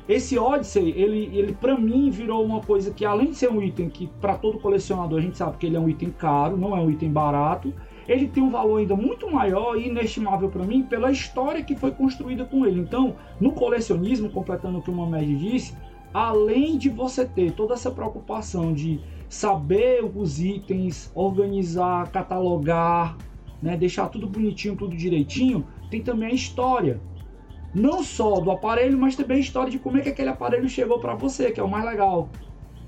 Esse 0.09 0.37
Odyssey, 0.37 0.89
ele, 0.97 1.29
ele 1.31 1.53
para 1.53 1.77
mim 1.77 2.09
virou 2.09 2.43
uma 2.43 2.59
coisa 2.59 2.91
que 2.91 3.05
além 3.05 3.27
de 3.27 3.35
ser 3.35 3.49
um 3.49 3.61
item 3.61 3.87
que 3.87 4.07
para 4.19 4.35
todo 4.35 4.59
colecionador 4.59 5.19
a 5.19 5.21
gente 5.21 5.37
sabe 5.37 5.57
que 5.57 5.65
ele 5.65 5.77
é 5.77 5.79
um 5.79 5.87
item 5.87 6.09
caro, 6.09 6.57
não 6.57 6.75
é 6.75 6.81
um 6.81 6.89
item 6.89 7.09
barato, 7.09 7.73
ele 8.05 8.27
tem 8.27 8.43
um 8.43 8.49
valor 8.49 8.79
ainda 8.79 8.97
muito 8.97 9.31
maior 9.31 9.77
e 9.77 9.87
inestimável 9.87 10.49
para 10.49 10.65
mim 10.65 10.83
pela 10.83 11.09
história 11.09 11.63
que 11.63 11.75
foi 11.75 11.91
construída 11.91 12.43
com 12.43 12.65
ele. 12.65 12.81
Então, 12.81 13.15
no 13.39 13.53
colecionismo, 13.53 14.29
completando 14.29 14.79
o 14.79 14.81
que 14.81 14.91
o 14.91 14.93
Mamed 14.93 15.37
disse, 15.37 15.77
além 16.13 16.77
de 16.77 16.89
você 16.89 17.25
ter 17.25 17.51
toda 17.51 17.73
essa 17.73 17.89
preocupação 17.89 18.73
de 18.73 18.99
saber 19.33 20.05
os 20.15 20.39
itens, 20.39 21.11
organizar, 21.15 22.11
catalogar, 22.11 23.17
né, 23.59 23.75
deixar 23.75 24.07
tudo 24.07 24.27
bonitinho, 24.27 24.75
tudo 24.75 24.95
direitinho, 24.95 25.65
tem 25.89 26.03
também 26.03 26.29
a 26.29 26.33
história. 26.33 27.01
Não 27.73 28.03
só 28.03 28.39
do 28.39 28.51
aparelho, 28.51 28.95
mas 28.95 29.15
também 29.15 29.37
a 29.37 29.39
história 29.39 29.71
de 29.71 29.79
como 29.79 29.97
é 29.97 30.01
que 30.01 30.09
aquele 30.09 30.29
aparelho 30.29 30.69
chegou 30.69 30.99
para 30.99 31.15
você, 31.15 31.49
que 31.49 31.59
é 31.59 31.63
o 31.63 31.67
mais 31.67 31.83
legal. 31.83 32.29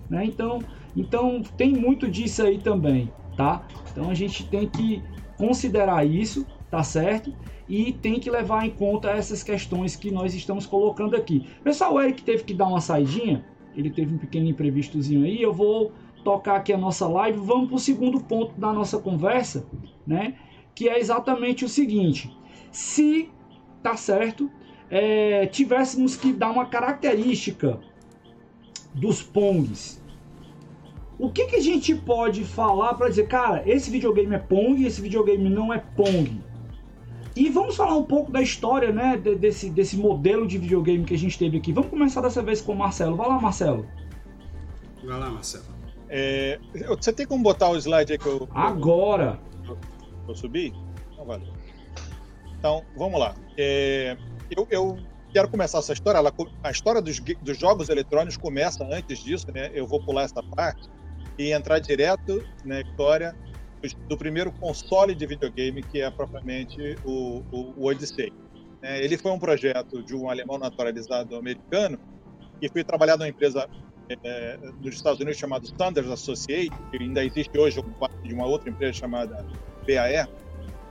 Né? 0.08 0.24
Então, 0.26 0.60
então 0.96 1.42
tem 1.58 1.74
muito 1.74 2.08
disso 2.08 2.44
aí 2.44 2.60
também, 2.60 3.12
tá? 3.36 3.66
Então 3.92 4.12
a 4.12 4.14
gente 4.14 4.46
tem 4.48 4.70
que 4.70 5.02
considerar 5.38 6.06
isso, 6.06 6.46
tá 6.70 6.84
certo? 6.84 7.34
E 7.68 7.92
tem 7.92 8.20
que 8.20 8.30
levar 8.30 8.68
em 8.68 8.70
conta 8.70 9.10
essas 9.10 9.42
questões 9.42 9.96
que 9.96 10.12
nós 10.12 10.36
estamos 10.36 10.68
colocando 10.68 11.16
aqui. 11.16 11.44
Pessoal, 11.64 11.96
o 11.96 12.00
Eric 12.00 12.22
teve 12.22 12.44
que 12.44 12.54
dar 12.54 12.68
uma 12.68 12.82
saidinha, 12.82 13.44
ele 13.76 13.90
teve 13.90 14.14
um 14.14 14.18
pequeno 14.20 14.48
imprevistozinho 14.48 15.26
aí, 15.26 15.42
eu 15.42 15.52
vou 15.52 15.92
tocar 16.26 16.56
aqui 16.58 16.74
a 16.74 16.78
nossa 16.78 17.08
live, 17.08 17.38
vamos 17.40 17.68
para 17.68 17.76
o 17.76 17.80
segundo 17.80 18.20
ponto 18.20 18.60
da 18.60 18.74
nossa 18.74 18.98
conversa, 18.98 19.66
né? 20.06 20.34
Que 20.74 20.90
é 20.90 21.00
exatamente 21.00 21.64
o 21.64 21.70
seguinte: 21.70 22.36
se 22.72 23.30
tá 23.82 23.96
certo, 23.96 24.50
é, 24.90 25.46
tivéssemos 25.46 26.16
que 26.18 26.34
dar 26.34 26.50
uma 26.52 26.66
característica 26.66 27.80
dos 28.94 29.22
Pongs, 29.22 30.02
o 31.20 31.30
que, 31.32 31.46
que 31.46 31.56
a 31.58 31.62
gente 31.62 31.94
pode 31.96 32.44
falar 32.44 32.96
para 32.96 33.08
dizer, 33.08 33.28
cara, 33.28 33.64
esse 33.66 33.90
videogame 33.92 34.36
é 34.36 34.40
Pong, 34.40 34.84
esse 34.84 35.02
videogame 35.02 35.48
não 35.50 35.72
é 35.74 35.78
Pong? 35.78 36.42
E 37.36 37.50
vamos 37.50 37.76
falar 37.76 37.96
um 37.98 38.04
pouco 38.04 38.32
da 38.32 38.42
história, 38.42 38.92
né, 38.92 39.18
de- 39.18 39.36
desse, 39.36 39.70
desse 39.70 39.98
modelo 39.98 40.48
de 40.48 40.58
videogame 40.58 41.04
que 41.04 41.14
a 41.14 41.18
gente 41.18 41.38
teve 41.38 41.58
aqui. 41.58 41.72
Vamos 41.72 41.90
começar 41.90 42.22
dessa 42.22 42.42
vez 42.42 42.62
com 42.62 42.72
o 42.72 42.76
Marcelo. 42.78 43.16
Vai 43.16 43.28
lá, 43.28 43.40
Marcelo. 43.40 43.86
Vai 45.04 45.20
lá, 45.20 45.30
Marcelo. 45.30 45.66
É, 46.18 46.58
você 46.88 47.12
tem 47.12 47.26
como 47.26 47.44
botar 47.44 47.70
o 47.70 47.76
slide 47.76 48.14
aí 48.14 48.18
que 48.18 48.26
eu, 48.26 48.48
Agora. 48.54 49.38
que 50.24 50.32
eu 50.32 50.36
subi? 50.36 50.74
Então, 51.12 51.26
valeu. 51.26 51.54
Então, 52.58 52.86
vamos 52.96 53.20
lá. 53.20 53.36
É, 53.58 54.16
eu, 54.50 54.66
eu 54.72 54.98
quero 55.34 55.50
começar 55.50 55.80
essa 55.80 55.92
história. 55.92 56.20
Ela, 56.20 56.32
a 56.64 56.72
história 56.72 57.02
dos, 57.02 57.20
dos 57.20 57.60
jogos 57.60 57.90
eletrônicos 57.90 58.38
começa 58.38 58.88
antes 58.90 59.20
disso, 59.20 59.48
né? 59.54 59.70
Eu 59.74 59.86
vou 59.86 60.02
pular 60.06 60.24
essa 60.24 60.42
parte 60.42 60.90
e 61.38 61.52
entrar 61.52 61.80
direto 61.80 62.42
na 62.64 62.80
história 62.80 63.36
do, 64.08 64.18
primeiro 64.18 64.54
console 64.54 65.14
de 65.14 65.28
videogame, 65.28 65.84
que 65.84 66.00
é 66.00 66.10
propriamente 66.10 66.96
o, 67.04 67.44
o, 67.52 67.74
o 67.76 67.88
Odyssey. 67.88 68.32
né? 68.82 69.04
ele 69.04 69.18
foi 69.18 69.34
um 69.34 69.40
projeto 69.40 70.02
de 70.02 70.16
um 70.16 70.30
alemão 70.30 70.58
naturalizado 70.58 71.36
americano 71.36 72.00
que 72.62 72.70
foi 72.70 72.86
trabalhado 72.86 73.20
numa 73.20 73.28
empresa 73.28 73.68
é, 74.24 74.58
dos 74.80 74.96
Estados 74.96 75.20
Unidos 75.20 75.40
chamada 75.40 75.66
Sanders 75.78 76.10
Associates, 76.10 76.78
que 76.92 76.98
ainda 76.98 77.24
existe 77.24 77.58
hoje 77.58 77.82
como 77.82 77.94
parte 77.96 78.16
de 78.24 78.34
uma 78.34 78.46
outra 78.46 78.70
empresa 78.70 78.94
chamada 78.94 79.46
BAE, 79.86 80.28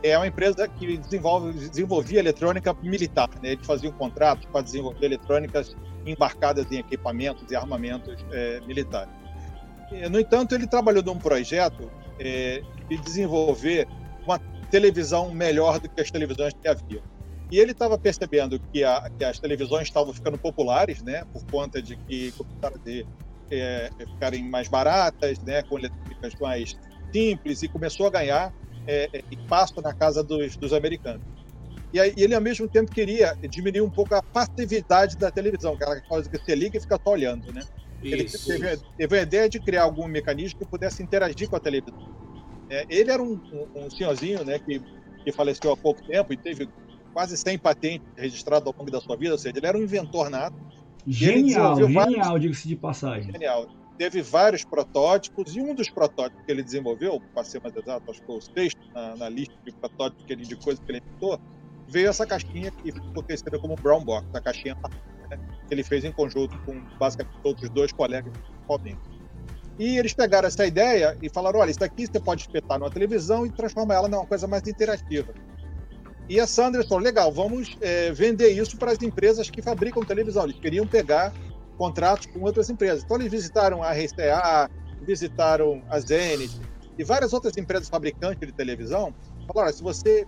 é 0.02 0.18
uma 0.18 0.26
empresa 0.26 0.68
que 0.68 0.98
desenvolve, 0.98 1.52
desenvolvia 1.52 2.18
eletrônica 2.18 2.74
militar. 2.82 3.30
Né? 3.42 3.52
Eles 3.52 3.66
faziam 3.66 3.92
contratos 3.92 4.46
para 4.46 4.60
desenvolver 4.60 5.06
eletrônicas 5.06 5.74
embarcadas 6.04 6.70
em 6.70 6.78
equipamentos 6.78 7.50
e 7.50 7.56
armamentos 7.56 8.24
é, 8.30 8.60
militares. 8.60 9.12
No 10.10 10.18
entanto, 10.18 10.54
ele 10.54 10.66
trabalhou 10.66 11.02
num 11.02 11.18
projeto 11.18 11.90
é, 12.18 12.62
de 12.88 12.96
desenvolver 12.98 13.86
uma 14.24 14.38
televisão 14.70 15.32
melhor 15.32 15.78
do 15.78 15.88
que 15.88 16.00
as 16.00 16.10
televisões 16.10 16.52
que 16.52 16.68
havia. 16.68 17.02
E 17.50 17.58
ele 17.58 17.72
estava 17.72 17.98
percebendo 17.98 18.58
que, 18.72 18.82
a- 18.84 19.08
que 19.16 19.24
as 19.24 19.38
televisões 19.38 19.84
estavam 19.88 20.12
ficando 20.12 20.38
populares, 20.38 21.02
né, 21.02 21.24
por 21.32 21.42
conta 21.50 21.80
de 21.82 21.96
que 21.96 22.32
começaram 22.32 22.76
a 22.76 23.04
é, 23.50 23.90
ficarem 23.98 24.48
mais 24.48 24.68
baratas, 24.68 25.38
né, 25.40 25.62
com 25.62 25.78
eletrônicas 25.78 26.34
mais 26.40 26.74
simples, 27.14 27.62
e 27.62 27.68
começou 27.68 28.06
a 28.06 28.10
ganhar 28.10 28.52
é, 28.86 29.08
é, 29.14 29.22
espaço 29.30 29.80
na 29.82 29.94
casa 29.94 30.22
dos, 30.24 30.56
dos 30.56 30.72
americanos. 30.72 31.22
E 31.92 32.00
aí, 32.00 32.12
ele, 32.16 32.34
ao 32.34 32.40
mesmo 32.40 32.68
tempo, 32.68 32.90
queria 32.90 33.36
diminuir 33.48 33.82
um 33.82 33.90
pouco 33.90 34.14
a 34.14 34.22
passividade 34.22 35.16
da 35.16 35.30
televisão, 35.30 35.74
aquela 35.74 36.00
coisa 36.02 36.28
que 36.28 36.38
você 36.38 36.54
liga 36.54 36.76
e 36.76 36.80
fica 36.80 36.98
só 37.02 37.12
olhando, 37.12 37.52
né? 37.52 37.62
Ele 38.02 38.24
Isso. 38.24 38.48
teve, 38.48 38.80
teve 38.98 39.18
a 39.18 39.22
ideia 39.22 39.48
de 39.48 39.60
criar 39.60 39.84
algum 39.84 40.08
mecanismo 40.08 40.58
que 40.58 40.66
pudesse 40.66 41.02
interagir 41.02 41.48
com 41.48 41.56
a 41.56 41.60
televisão. 41.60 41.94
É, 42.68 42.84
ele 42.88 43.10
era 43.10 43.22
um, 43.22 43.40
um, 43.52 43.66
um 43.86 43.90
senhorzinho 43.90 44.44
né, 44.44 44.58
que, 44.58 44.80
que 45.24 45.32
faleceu 45.32 45.70
há 45.70 45.76
pouco 45.76 46.02
tempo 46.06 46.32
e 46.32 46.36
teve 46.36 46.68
quase 47.14 47.36
100 47.36 47.58
patentes 47.58 48.06
registradas 48.16 48.66
ao 48.66 48.74
longo 48.76 48.90
da 48.90 49.00
sua 49.00 49.16
vida, 49.16 49.32
ou 49.32 49.38
seja, 49.38 49.56
ele 49.56 49.66
era 49.66 49.78
um 49.78 49.82
inventor 49.82 50.28
nato, 50.28 50.56
Genial, 51.06 51.76
genial, 51.76 51.92
vários- 51.92 52.40
diga-se 52.40 52.68
de 52.68 52.76
passagem. 52.76 53.30
genial. 53.32 53.66
Teve 53.96 54.20
vários 54.22 54.64
protótipos 54.64 55.54
e 55.54 55.60
um 55.60 55.72
dos 55.74 55.88
protótipos 55.88 56.44
que 56.44 56.50
ele 56.50 56.62
desenvolveu, 56.64 57.20
para 57.32 57.44
ser 57.44 57.62
mais 57.62 57.76
exato, 57.76 58.10
acho 58.10 58.20
que 58.20 58.26
foi 58.26 58.36
o 58.36 58.40
sexto 58.40 58.80
na, 58.92 59.14
na 59.16 59.28
lista 59.28 59.54
de 59.64 59.72
protótipos 59.72 60.24
que 60.26 60.32
ele, 60.32 60.42
de 60.42 60.56
coisas 60.56 60.84
que 60.84 60.90
ele 60.90 61.00
inventou, 61.06 61.38
veio 61.86 62.08
essa 62.08 62.26
caixinha 62.26 62.72
que 62.72 62.90
ficou 62.90 63.22
conhecida 63.22 63.56
como 63.58 63.76
Brown 63.76 64.02
Box, 64.04 64.26
a 64.34 64.40
caixinha 64.40 64.74
né, 65.30 65.38
que 65.68 65.72
ele 65.74 65.84
fez 65.84 66.04
em 66.04 66.10
conjunto 66.10 66.58
com 66.64 66.80
basicamente 66.98 67.38
outros 67.44 67.70
dois 67.70 67.92
colegas 67.92 68.32
sozinhos. 68.66 68.98
E 69.78 69.98
eles 69.98 70.14
pegaram 70.14 70.48
essa 70.48 70.64
ideia 70.66 71.16
e 71.20 71.28
falaram: 71.28 71.60
olha, 71.60 71.70
isso 71.70 71.82
aqui 71.84 72.06
você 72.06 72.18
pode 72.18 72.42
espetar 72.42 72.78
numa 72.78 72.90
televisão 72.90 73.44
e 73.44 73.50
transformar 73.50 73.94
ela 73.96 74.08
numa 74.08 74.26
coisa 74.26 74.46
mais 74.46 74.66
interativa. 74.66 75.32
E 76.28 76.40
a 76.40 76.46
Sanders 76.46 76.86
falou: 76.86 77.02
legal, 77.02 77.32
vamos 77.32 77.76
eh, 77.80 78.12
vender 78.12 78.50
isso 78.50 78.76
para 78.76 78.92
as 78.92 79.02
empresas 79.02 79.50
que 79.50 79.60
fabricam 79.60 80.02
televisão. 80.02 80.44
Eles 80.44 80.58
queriam 80.58 80.86
pegar 80.86 81.32
contratos 81.76 82.26
com 82.26 82.40
outras 82.40 82.70
empresas. 82.70 83.04
Então 83.04 83.16
eles 83.18 83.30
visitaram 83.30 83.82
a 83.82 83.92
RCA, 83.92 84.70
visitaram 85.02 85.82
a 85.88 85.98
Zenith 86.00 86.52
e 86.98 87.04
várias 87.04 87.32
outras 87.32 87.56
empresas 87.56 87.88
fabricantes 87.88 88.46
de 88.46 88.52
televisão. 88.52 89.14
Falaram: 89.46 89.72
se 89.72 89.82
você 89.82 90.26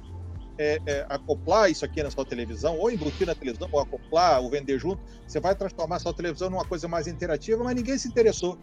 é, 0.59 0.81
é, 0.87 1.07
acoplar 1.09 1.71
isso 1.71 1.85
aqui 1.85 2.03
na 2.03 2.11
sua 2.11 2.25
televisão, 2.25 2.79
ou 2.79 2.91
embutir 2.91 3.27
na 3.27 3.35
televisão, 3.35 3.69
ou 3.73 3.81
acoplar, 3.81 4.41
ou 4.41 4.51
vender 4.51 4.79
junto, 4.79 5.01
você 5.27 5.41
vai 5.41 5.55
transformar 5.55 5.97
a 5.97 6.01
sua 6.01 6.15
televisão 6.15 6.51
numa 6.51 6.65
coisa 6.65 6.89
mais 6.89 7.07
interativa, 7.07 7.63
mas 7.63 7.75
ninguém 7.75 7.97
se 7.99 8.09
interessou. 8.09 8.59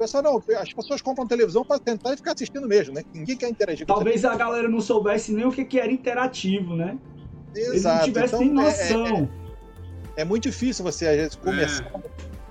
Pessoal, 0.00 0.22
não, 0.22 0.42
as 0.58 0.72
pessoas 0.72 1.02
compram 1.02 1.26
televisão 1.26 1.62
para 1.62 1.78
tentar 1.78 2.14
e 2.14 2.16
ficar 2.16 2.32
assistindo 2.32 2.66
mesmo, 2.66 2.94
né? 2.94 3.02
Ninguém 3.12 3.36
quer 3.36 3.50
interagir 3.50 3.86
com 3.86 3.92
Talvez 3.92 4.24
a 4.24 4.34
galera 4.34 4.66
não 4.66 4.80
soubesse 4.80 5.30
nem 5.30 5.44
o 5.44 5.52
que, 5.52 5.62
que 5.62 5.78
era 5.78 5.92
interativo, 5.92 6.74
né? 6.74 6.98
Exato. 7.54 7.70
Eles 7.70 7.84
não 7.84 7.98
tivessem 8.04 8.42
então, 8.44 8.64
noção. 8.64 9.28
É, 10.16 10.20
é, 10.20 10.22
é, 10.22 10.24
muito 10.24 10.44
difícil 10.44 10.82
você, 10.82 11.06
às 11.06 11.16
vezes, 11.16 11.34
começar 11.34 11.84
a 11.84 12.00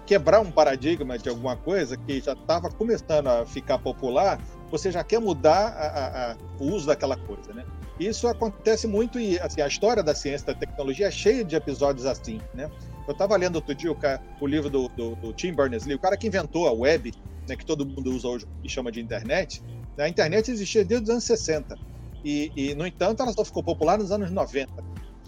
quebrar 0.05 0.41
um 0.41 0.51
paradigma 0.51 1.17
de 1.17 1.27
alguma 1.27 1.57
coisa 1.57 1.97
que 1.97 2.21
já 2.21 2.33
estava 2.33 2.69
começando 2.69 3.25
a 3.25 3.43
ficar 3.47 3.79
popular, 3.79 4.39
você 4.69 4.91
já 4.91 5.03
quer 5.03 5.19
mudar 5.19 5.69
a, 5.69 5.87
a, 5.87 6.31
a, 6.33 6.37
o 6.59 6.65
uso 6.65 6.85
daquela 6.85 7.17
coisa, 7.17 7.51
né? 7.51 7.65
Isso 7.99 8.27
acontece 8.27 8.85
muito 8.85 9.19
e 9.19 9.39
assim, 9.39 9.61
a 9.61 9.67
história 9.67 10.03
da 10.03 10.13
ciência 10.13 10.43
e 10.43 10.53
da 10.53 10.59
tecnologia 10.59 11.07
é 11.07 11.11
cheia 11.11 11.43
de 11.43 11.55
episódios 11.55 12.05
assim, 12.05 12.39
né? 12.53 12.69
Eu 13.07 13.13
estava 13.13 13.35
lendo 13.35 13.55
outro 13.55 13.73
dia 13.73 13.91
o, 13.91 13.97
o 14.39 14.45
livro 14.45 14.69
do, 14.69 14.87
do, 14.89 15.15
do, 15.15 15.33
Tim 15.33 15.51
Berners-Lee, 15.51 15.95
o 15.95 15.99
cara 15.99 16.15
que 16.15 16.27
inventou 16.27 16.67
a 16.67 16.71
web, 16.71 17.11
né, 17.49 17.55
que 17.55 17.65
todo 17.65 17.85
mundo 17.85 18.11
usa 18.11 18.27
hoje 18.27 18.45
e 18.63 18.69
chama 18.69 18.91
de 18.91 19.01
internet. 19.01 19.61
Né? 19.97 20.05
A 20.05 20.09
internet 20.09 20.49
existia 20.49 20.85
desde 20.85 21.05
os 21.05 21.09
anos 21.09 21.23
60 21.25 21.75
e, 22.23 22.51
e, 22.55 22.75
no 22.75 22.85
entanto, 22.85 23.21
ela 23.21 23.31
só 23.33 23.43
ficou 23.43 23.63
popular 23.63 23.97
nos 23.97 24.11
anos 24.11 24.29
90, 24.31 24.71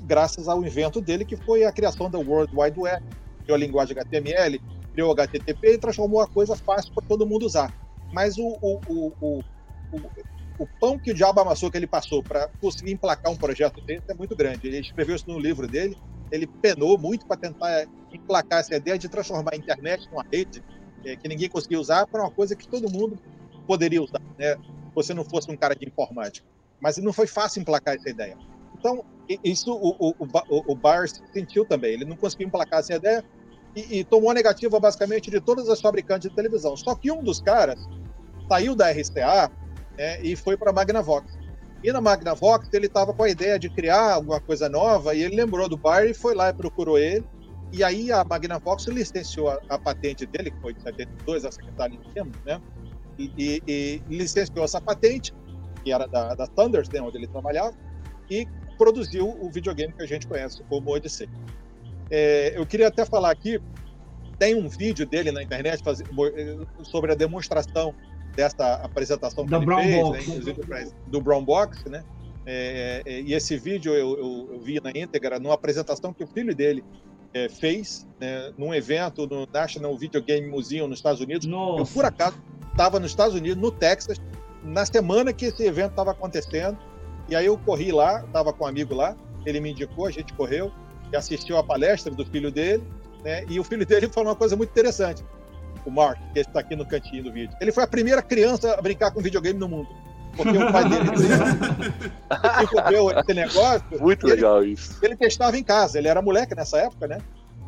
graças 0.04 0.48
ao 0.48 0.64
invento 0.64 1.00
dele, 1.00 1.24
que 1.24 1.38
foi 1.38 1.64
a 1.64 1.72
criação 1.72 2.10
da 2.10 2.20
World 2.20 2.54
Wide 2.56 2.80
Web, 2.80 3.06
criou 3.44 3.56
a 3.56 3.58
linguagem 3.58 3.98
HTML, 3.98 4.62
criou 4.94 5.10
o 5.10 5.12
HTTP 5.14 5.74
e 5.74 5.78
transformou 5.78 6.22
a 6.22 6.28
coisa 6.28 6.56
fácil 6.56 6.94
para 6.94 7.06
todo 7.08 7.26
mundo 7.26 7.46
usar. 7.46 7.74
Mas 8.12 8.38
o, 8.38 8.58
o, 8.62 9.14
o, 9.22 9.44
o 10.60 10.68
pão 10.80 11.00
que 11.00 11.12
o 11.12 11.14
diabo 11.14 11.40
amassou 11.40 11.72
que 11.72 11.78
ele 11.78 11.88
passou 11.88 12.22
para 12.22 12.50
conseguir 12.60 12.92
emplacar 12.92 13.32
um 13.32 13.38
projeto 13.38 13.80
dele 13.82 14.02
é 14.08 14.14
muito 14.14 14.36
grande. 14.36 14.68
Ele 14.68 14.80
escreveu 14.80 15.16
isso 15.16 15.30
no 15.30 15.40
livro 15.40 15.68
dele, 15.68 15.98
ele 16.30 16.46
penou 16.46 16.98
muito 16.98 17.26
para 17.26 17.38
tentar 17.38 17.88
emplacar 18.12 18.60
essa 18.60 18.76
ideia 18.76 18.98
de 18.98 19.08
transformar 19.08 19.54
a 19.54 19.58
internet 19.58 20.10
numa 20.10 20.26
rede 20.30 20.62
é, 21.06 21.16
que 21.16 21.28
ninguém 21.28 21.50
conseguia 21.50 21.80
usar 21.80 22.08
para 22.08 22.22
uma 22.22 22.32
coisa 22.32 22.56
que 22.56 22.68
todo 22.68 22.92
mundo 22.92 23.18
poderia 23.68 24.02
usar, 24.02 24.22
né? 24.38 24.58
Você 24.94 25.14
não 25.14 25.24
fosse 25.24 25.50
um 25.50 25.56
cara 25.56 25.76
de 25.76 25.88
informática. 25.88 26.46
Mas 26.80 26.98
não 26.98 27.14
foi 27.14 27.28
fácil 27.28 27.62
emplacar 27.62 27.96
essa 27.96 28.10
ideia. 28.10 28.38
Então, 28.78 29.06
isso 29.44 29.72
o, 29.72 30.10
o, 30.10 30.16
o, 30.20 30.72
o 30.72 30.76
Bars 30.76 31.22
sentiu 31.32 31.64
também. 31.66 31.94
Ele 31.94 32.06
não 32.06 32.18
conseguiu 32.18 32.48
emplacar 32.48 32.80
essa 32.80 32.96
ideia 32.96 33.24
e, 33.76 34.00
e 34.00 34.04
tomou 34.04 34.32
a 34.32 34.34
negativa 34.34 34.80
basicamente 34.80 35.30
de 35.30 35.40
todas 35.40 35.70
as 35.70 35.80
fabricantes 35.80 36.30
de 36.30 36.36
televisão. 36.36 36.76
Só 36.76 36.96
que 36.96 37.12
um 37.12 37.24
dos 37.24 37.40
caras 37.40 37.80
saiu 38.50 38.76
da 38.76 38.92
RCA 38.92 39.52
né, 39.98 40.22
e 40.22 40.36
foi 40.36 40.58
para 40.58 40.72
a 40.72 40.74
Magnavox. 40.74 41.38
E 41.84 41.92
na 41.92 42.02
Magnavox 42.02 42.68
ele 42.74 42.88
estava 42.88 43.14
com 43.14 43.24
a 43.24 43.30
ideia 43.30 43.58
de 43.58 43.70
criar 43.70 44.14
alguma 44.14 44.40
coisa 44.40 44.68
nova 44.70 45.16
e 45.16 45.24
ele 45.24 45.36
lembrou 45.36 45.68
do 45.68 45.78
Barry, 45.78 46.14
foi 46.14 46.36
lá 46.36 46.50
e 46.50 46.54
procurou 46.54 46.98
ele. 46.98 47.24
E 47.72 47.84
aí 47.84 48.12
a 48.12 48.24
Magnavox 48.24 48.86
licenciou 48.88 49.50
a, 49.50 49.60
a 49.70 49.78
patente 49.78 50.26
dele, 50.26 50.52
que 50.52 50.60
foi 50.60 50.74
de 50.74 50.82
72, 50.82 51.46
a 51.46 51.52
secretária 51.52 51.98
de 51.98 52.08
tempo, 52.14 52.38
né? 52.46 52.62
E, 53.18 53.32
e, 53.38 53.64
e, 53.68 54.16
licenciou 54.18 54.66
essa 54.66 54.82
patente, 54.82 55.34
que 55.84 55.92
era 55.92 56.08
da, 56.08 56.36
da 56.36 56.48
Thunders, 56.48 56.90
né, 56.90 57.02
onde 57.02 57.18
ele 57.18 57.28
trabalhava, 57.28 57.74
e 58.30 58.48
produziu 58.78 59.28
o 59.28 59.50
videogame 59.50 59.94
que 59.94 60.02
a 60.02 60.06
gente 60.06 60.28
conhece 60.28 60.64
como 60.64 60.92
Odyssey. 60.92 61.30
É, 62.10 62.54
eu 62.58 62.66
queria 62.66 62.88
até 62.88 63.06
falar 63.06 63.32
aqui, 63.32 63.62
tem 64.38 64.56
um 64.56 64.68
vídeo 64.68 65.06
dele 65.06 65.32
na 65.32 65.44
internet 65.44 65.84
faz, 65.84 66.02
sobre 66.84 67.12
a 67.12 67.16
demonstração 67.16 67.94
dessa 68.36 68.76
apresentação 68.76 69.46
que 69.46 69.52
da 69.52 69.58
ele 69.58 69.66
Brown 69.66 69.84
fez, 69.84 70.02
Box. 70.02 70.12
Né, 70.12 70.36
inclusive 70.36 70.94
do 71.08 71.22
Brown 71.22 71.46
Box, 71.46 71.90
né? 71.90 72.04
É, 72.46 73.04
é, 73.06 73.22
e 73.22 73.34
esse 73.34 73.56
vídeo 73.56 73.94
eu, 73.94 74.18
eu, 74.18 74.50
eu, 74.54 74.60
vi 74.60 74.82
na 74.82 74.90
íntegra 74.96 75.40
numa 75.40 75.54
apresentação 75.54 76.12
que 76.12 76.24
o 76.24 76.28
filho 76.28 76.56
dele 76.56 76.84
é, 77.34 77.50
fez 77.50 78.08
né, 78.20 78.52
num 78.58 78.74
evento 78.74 79.28
no 79.28 79.48
National 79.52 79.98
Video 79.98 80.22
Game 80.22 80.48
Museum 80.48 80.88
nos 80.88 81.00
Estados 81.00 81.22
Unidos. 81.22 81.48
Nossa. 81.48 81.82
Eu, 81.82 81.94
por 81.94 82.06
acaso, 82.06 82.38
estava 82.72 83.00
nos 83.00 83.12
Estados 83.12 83.36
Unidos, 83.36 83.62
no 83.62 83.72
Texas, 83.72 84.18
na 84.64 84.86
semana 84.86 85.34
que 85.34 85.46
esse 85.46 85.64
evento 85.64 85.92
estava 85.92 86.12
acontecendo. 86.12 86.78
E 87.30 87.36
aí 87.36 87.46
eu 87.46 87.58
corri 87.58 87.92
lá, 87.92 88.24
estava 88.26 88.52
com 88.52 88.66
um 88.66 88.68
amigo 88.68 88.94
lá, 88.94 89.16
ele 89.46 89.60
me 89.60 89.72
indicou, 89.72 90.06
a 90.06 90.12
gente 90.12 90.34
correu 90.34 90.72
e 91.12 91.16
assistiu 91.16 91.58
a 91.58 91.64
palestra 91.64 92.14
do 92.14 92.26
filho 92.26 92.52
dele. 92.52 92.84
Né, 93.24 93.46
e 93.48 93.60
o 93.60 93.64
filho 93.64 93.86
dele 93.86 94.08
falou 94.10 94.30
uma 94.30 94.36
coisa 94.36 94.56
muito 94.56 94.72
interessante 94.72 95.24
o 95.86 95.92
Mark, 95.92 96.20
que 96.34 96.40
está 96.40 96.60
aqui 96.60 96.76
no 96.76 96.86
cantinho 96.86 97.24
do 97.24 97.32
vídeo. 97.32 97.56
Ele 97.60 97.72
foi 97.72 97.84
a 97.84 97.88
primeira 97.88 98.22
criança 98.22 98.76
a 98.76 98.82
brincar 98.82 99.12
com 99.12 99.22
videogame 99.22 99.58
no 99.58 99.68
mundo. 99.68 99.90
Porque 100.36 100.58
o 100.58 100.72
pai 100.72 100.90
dele 100.90 101.12
desenvolveu 101.12 103.20
esse 103.20 103.34
negócio. 103.34 104.02
Muito 104.02 104.28
legal 104.28 104.64
isso. 104.64 104.98
Ele 105.02 105.16
testava 105.16 105.58
em 105.58 105.64
casa, 105.64 105.98
ele 105.98 106.08
era 106.08 106.22
moleque 106.22 106.56
nessa 106.56 106.78
época, 106.78 107.08
né? 107.08 107.20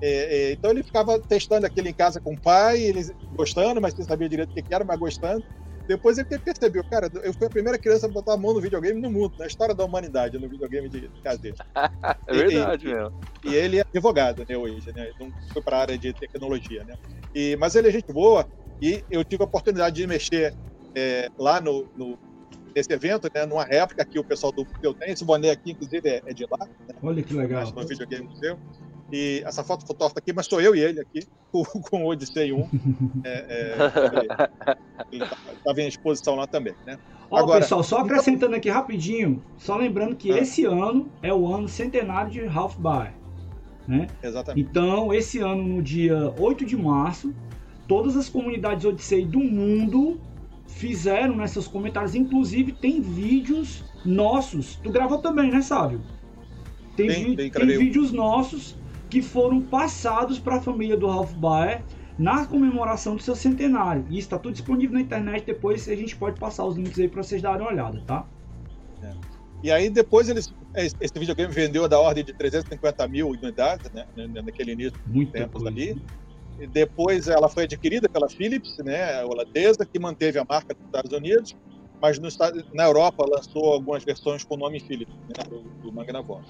É, 0.01 0.49
é, 0.49 0.51
então 0.51 0.71
ele 0.71 0.83
ficava 0.83 1.17
testando 1.19 1.65
aquilo 1.65 1.87
em 1.87 1.93
casa 1.93 2.19
com 2.19 2.33
o 2.33 2.39
pai, 2.39 2.81
ele 2.81 3.05
gostando, 3.35 3.79
mas 3.79 3.93
sem 3.93 4.03
saber 4.03 4.27
direito 4.27 4.51
o 4.51 4.53
que 4.53 4.73
era, 4.73 4.83
mas 4.83 4.99
gostando. 4.99 5.43
Depois 5.87 6.17
ele 6.17 6.39
percebeu, 6.39 6.83
cara, 6.89 7.09
eu 7.23 7.33
fui 7.33 7.47
a 7.47 7.49
primeira 7.49 7.77
criança 7.77 8.07
a 8.07 8.09
botar 8.09 8.33
a 8.33 8.37
mão 8.37 8.53
no 8.53 8.61
videogame 8.61 9.01
no 9.01 9.11
mundo, 9.11 9.33
na 9.37 9.45
história 9.45 9.75
da 9.75 9.83
humanidade, 9.83 10.39
no 10.39 10.47
videogame 10.47 10.87
de 10.87 11.09
caseiro. 11.21 11.57
é 12.27 12.33
verdade, 12.33 12.87
e, 12.87 12.93
mesmo. 12.93 13.19
E 13.43 13.53
ele 13.53 13.79
é 13.79 13.81
advogado, 13.81 14.45
né, 14.47 14.57
hoje, 14.57 14.93
né? 14.93 15.11
Não 15.19 15.29
foi 15.51 15.61
para 15.61 15.77
a 15.77 15.81
área 15.81 15.97
de 15.97 16.13
tecnologia, 16.13 16.83
né? 16.85 16.95
E, 17.35 17.57
mas 17.57 17.75
ele 17.75 17.89
é 17.89 17.91
gente 17.91 18.13
boa 18.13 18.47
e 18.81 19.03
eu 19.11 19.23
tive 19.23 19.43
a 19.43 19.45
oportunidade 19.45 19.97
de 19.97 20.07
mexer 20.07 20.55
é, 20.95 21.29
lá 21.37 21.59
no, 21.59 21.85
no, 21.95 22.17
nesse 22.75 22.91
evento, 22.91 23.29
né? 23.33 23.45
Numa 23.45 23.63
réplica 23.63 24.03
que 24.05 24.19
o 24.19 24.23
pessoal 24.23 24.51
do 24.51 24.65
Museu 24.65 24.93
tem. 24.93 25.11
Esse 25.11 25.23
boné 25.23 25.51
aqui, 25.51 25.71
inclusive, 25.71 26.07
é, 26.07 26.21
é 26.25 26.33
de 26.33 26.45
lá. 26.49 26.65
Né? 26.87 26.95
Olha 27.01 27.23
que 27.23 27.33
legal. 27.33 27.71
No 27.71 27.87
videogame 27.87 28.27
museu. 28.27 28.57
E 29.11 29.43
essa 29.45 29.63
foto 29.63 29.85
fotógrafa 29.85 30.17
aqui, 30.17 30.33
mas 30.33 30.47
sou 30.47 30.59
eu 30.59 30.75
e 30.75 30.79
ele 30.79 30.99
aqui, 30.99 31.19
com, 31.51 31.63
com 31.63 32.03
o 32.03 32.07
Odyssey 32.07 32.51
1. 32.51 32.69
é, 33.23 33.77
é, 35.11 35.27
estava 35.55 35.81
em 35.81 35.87
exposição 35.87 36.35
lá 36.35 36.47
também, 36.47 36.73
né? 36.85 36.97
Ó, 37.29 37.37
Agora, 37.37 37.61
pessoal, 37.61 37.83
só 37.83 37.99
acrescentando 37.99 38.55
aqui 38.55 38.69
rapidinho, 38.69 39.43
só 39.57 39.75
lembrando 39.75 40.15
que 40.15 40.31
ah. 40.31 40.37
esse 40.39 40.65
ano 40.65 41.09
é 41.21 41.33
o 41.33 41.47
ano 41.53 41.67
centenário 41.67 42.31
de 42.31 42.45
Half 42.45 42.77
Bar. 42.77 43.13
Né? 43.87 44.07
Exatamente. 44.21 44.67
Então, 44.67 45.13
esse 45.13 45.39
ano, 45.39 45.63
no 45.63 45.81
dia 45.81 46.33
8 46.39 46.65
de 46.65 46.77
março, 46.77 47.33
todas 47.87 48.15
as 48.15 48.29
comunidades 48.29 48.85
Odyssey 48.85 49.25
do 49.25 49.39
mundo 49.39 50.19
fizeram 50.75 51.35
nesses 51.37 51.67
comentários. 51.67 52.15
Inclusive, 52.15 52.71
tem 52.71 53.01
vídeos 53.01 53.83
nossos. 54.05 54.75
Tu 54.83 54.91
gravou 54.91 55.19
também, 55.19 55.51
né, 55.51 55.61
Sábio? 55.61 56.01
Tem, 56.95 57.07
tem, 57.07 57.35
tem, 57.35 57.51
tem 57.51 57.77
vídeos 57.77 58.11
nossos 58.11 58.75
que 59.09 59.21
foram 59.21 59.61
passados 59.61 60.39
para 60.39 60.57
a 60.57 60.61
família 60.61 60.97
do 60.97 61.07
Ralph 61.07 61.33
Baer 61.33 61.83
na 62.17 62.45
comemoração 62.45 63.15
do 63.15 63.21
seu 63.21 63.35
centenário. 63.35 64.05
E 64.09 64.19
está 64.19 64.37
tudo 64.37 64.53
disponível 64.53 64.93
na 64.95 65.01
internet. 65.01 65.45
Depois 65.45 65.87
a 65.87 65.95
gente 65.95 66.15
pode 66.15 66.39
passar 66.39 66.65
os 66.65 66.75
links 66.75 66.99
aí 66.99 67.07
para 67.07 67.23
vocês 67.23 67.41
darem 67.41 67.61
uma 67.61 67.71
olhada, 67.71 68.01
tá? 68.05 68.25
É. 69.01 69.11
E 69.63 69.71
aí 69.71 69.89
depois 69.89 70.29
eles, 70.29 70.53
esse 70.75 71.17
videogame 71.17 71.51
vendeu 71.51 71.87
da 71.87 71.99
ordem 71.99 72.23
de 72.23 72.33
350 72.33 73.07
mil 73.07 73.29
unidades, 73.29 73.89
né? 73.91 74.05
Naquele 74.15 74.73
início 74.73 74.99
Muito 75.07 75.31
tempos 75.31 75.65
ali. 75.65 75.99
E 76.59 76.67
depois 76.67 77.27
ela 77.27 77.49
foi 77.49 77.63
adquirida 77.63 78.07
pela 78.07 78.29
Philips, 78.29 78.77
né? 78.79 79.23
Holandesa, 79.23 79.85
que 79.85 79.99
manteve 79.99 80.39
a 80.39 80.45
marca 80.47 80.73
dos 80.73 80.85
Estados 80.85 81.11
Unidos, 81.11 81.55
mas 82.01 82.19
no, 82.19 82.29
na 82.73 82.85
Europa 82.85 83.25
lançou 83.27 83.73
algumas 83.73 84.03
versões 84.03 84.43
com 84.43 84.55
o 84.55 84.57
nome 84.57 84.79
Philips, 84.79 85.15
né? 85.15 85.43
Do, 85.49 85.61
do 85.81 85.91
Magnavox. 85.91 86.45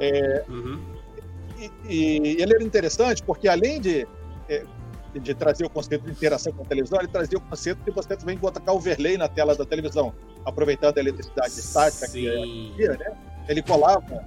É, 0.00 0.44
uhum 0.48 0.98
e, 1.88 2.36
ele 2.40 2.54
era 2.54 2.62
interessante 2.62 3.22
porque, 3.22 3.48
além 3.48 3.80
de, 3.80 4.06
é, 4.48 4.64
de 5.14 5.34
trazer 5.34 5.64
o 5.64 5.70
conceito 5.70 6.04
de 6.04 6.12
interação 6.12 6.52
com 6.52 6.62
a 6.62 6.66
televisão, 6.66 6.98
ele 6.98 7.08
trazia 7.08 7.38
o 7.38 7.40
conceito 7.40 7.82
de 7.84 7.90
você 7.90 8.16
também 8.16 8.38
colocar 8.38 8.72
overlay 8.72 9.16
na 9.16 9.28
tela 9.28 9.54
da 9.54 9.64
televisão, 9.64 10.14
aproveitando 10.44 10.98
a 10.98 11.00
eletricidade 11.00 11.58
estática 11.58 12.08
que 12.10 12.28
é, 12.28 12.96
né? 12.96 13.16
Ele 13.48 13.62
colava, 13.62 14.24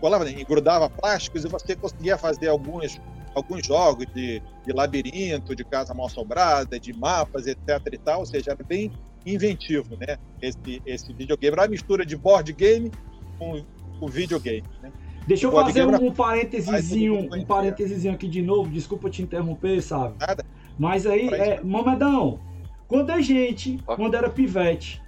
colava, 0.00 0.24
grudava 0.48 0.88
plásticos 0.88 1.44
e 1.44 1.48
você 1.48 1.74
conseguia 1.76 2.16
fazer 2.16 2.48
alguns, 2.48 3.00
alguns 3.34 3.66
jogos 3.66 4.06
de, 4.14 4.42
de 4.64 4.72
labirinto, 4.72 5.54
de 5.54 5.64
casa 5.64 5.94
mal 5.94 6.06
assombrada, 6.06 6.78
de 6.78 6.92
mapas, 6.92 7.46
etc 7.46 7.80
e 7.92 7.98
tal, 7.98 8.20
ou 8.20 8.26
seja, 8.26 8.52
era 8.52 8.64
bem 8.64 8.90
inventivo, 9.24 9.96
né? 9.96 10.16
Esse, 10.40 10.82
esse 10.84 11.12
videogame 11.12 11.52
era 11.52 11.62
uma 11.62 11.68
mistura 11.68 12.04
de 12.04 12.16
board 12.16 12.52
game 12.52 12.90
com, 13.38 13.64
com 13.98 14.06
videogame, 14.08 14.64
né? 14.82 14.92
Deixa 15.26 15.46
eu 15.46 15.52
fazer 15.52 15.86
um, 15.86 16.06
um 16.06 16.12
parênteses, 16.12 16.92
um 17.00 17.44
parênteses 17.44 18.06
aqui 18.06 18.26
de 18.26 18.42
novo, 18.42 18.68
desculpa 18.68 19.08
te 19.08 19.22
interromper, 19.22 19.80
sabe? 19.80 20.16
Nada. 20.18 20.44
Mas 20.76 21.06
aí, 21.06 21.28
é, 21.28 21.60
Mamedão, 21.62 22.40
quando 22.88 23.10
a 23.10 23.20
gente, 23.20 23.78
quando 23.86 24.16
era 24.16 24.28
pivete, 24.28 25.00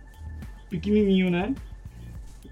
pequenininho, 0.70 1.30
né? 1.30 1.54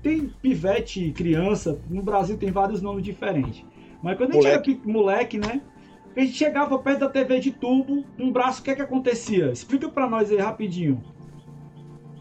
Tem 0.02 0.28
pivete, 0.42 1.12
criança, 1.12 1.80
no 1.88 2.02
Brasil 2.02 2.36
tem 2.36 2.50
vários 2.50 2.82
nomes 2.82 3.04
diferentes. 3.04 3.64
Mas 4.02 4.16
quando 4.16 4.30
a 4.30 4.34
gente 4.34 4.44
moleque. 4.44 4.80
era 4.82 4.92
moleque, 4.92 5.38
né? 5.38 5.60
A 6.16 6.20
gente 6.20 6.32
chegava 6.32 6.78
perto 6.78 7.00
da 7.00 7.08
TV 7.08 7.40
de 7.40 7.52
tubo, 7.52 8.04
um 8.18 8.30
braço, 8.30 8.60
o 8.60 8.64
que 8.64 8.70
é 8.70 8.74
que 8.74 8.82
acontecia? 8.82 9.50
Explica 9.50 9.88
pra 9.88 10.08
nós 10.08 10.30
aí 10.30 10.38
rapidinho. 10.38 11.02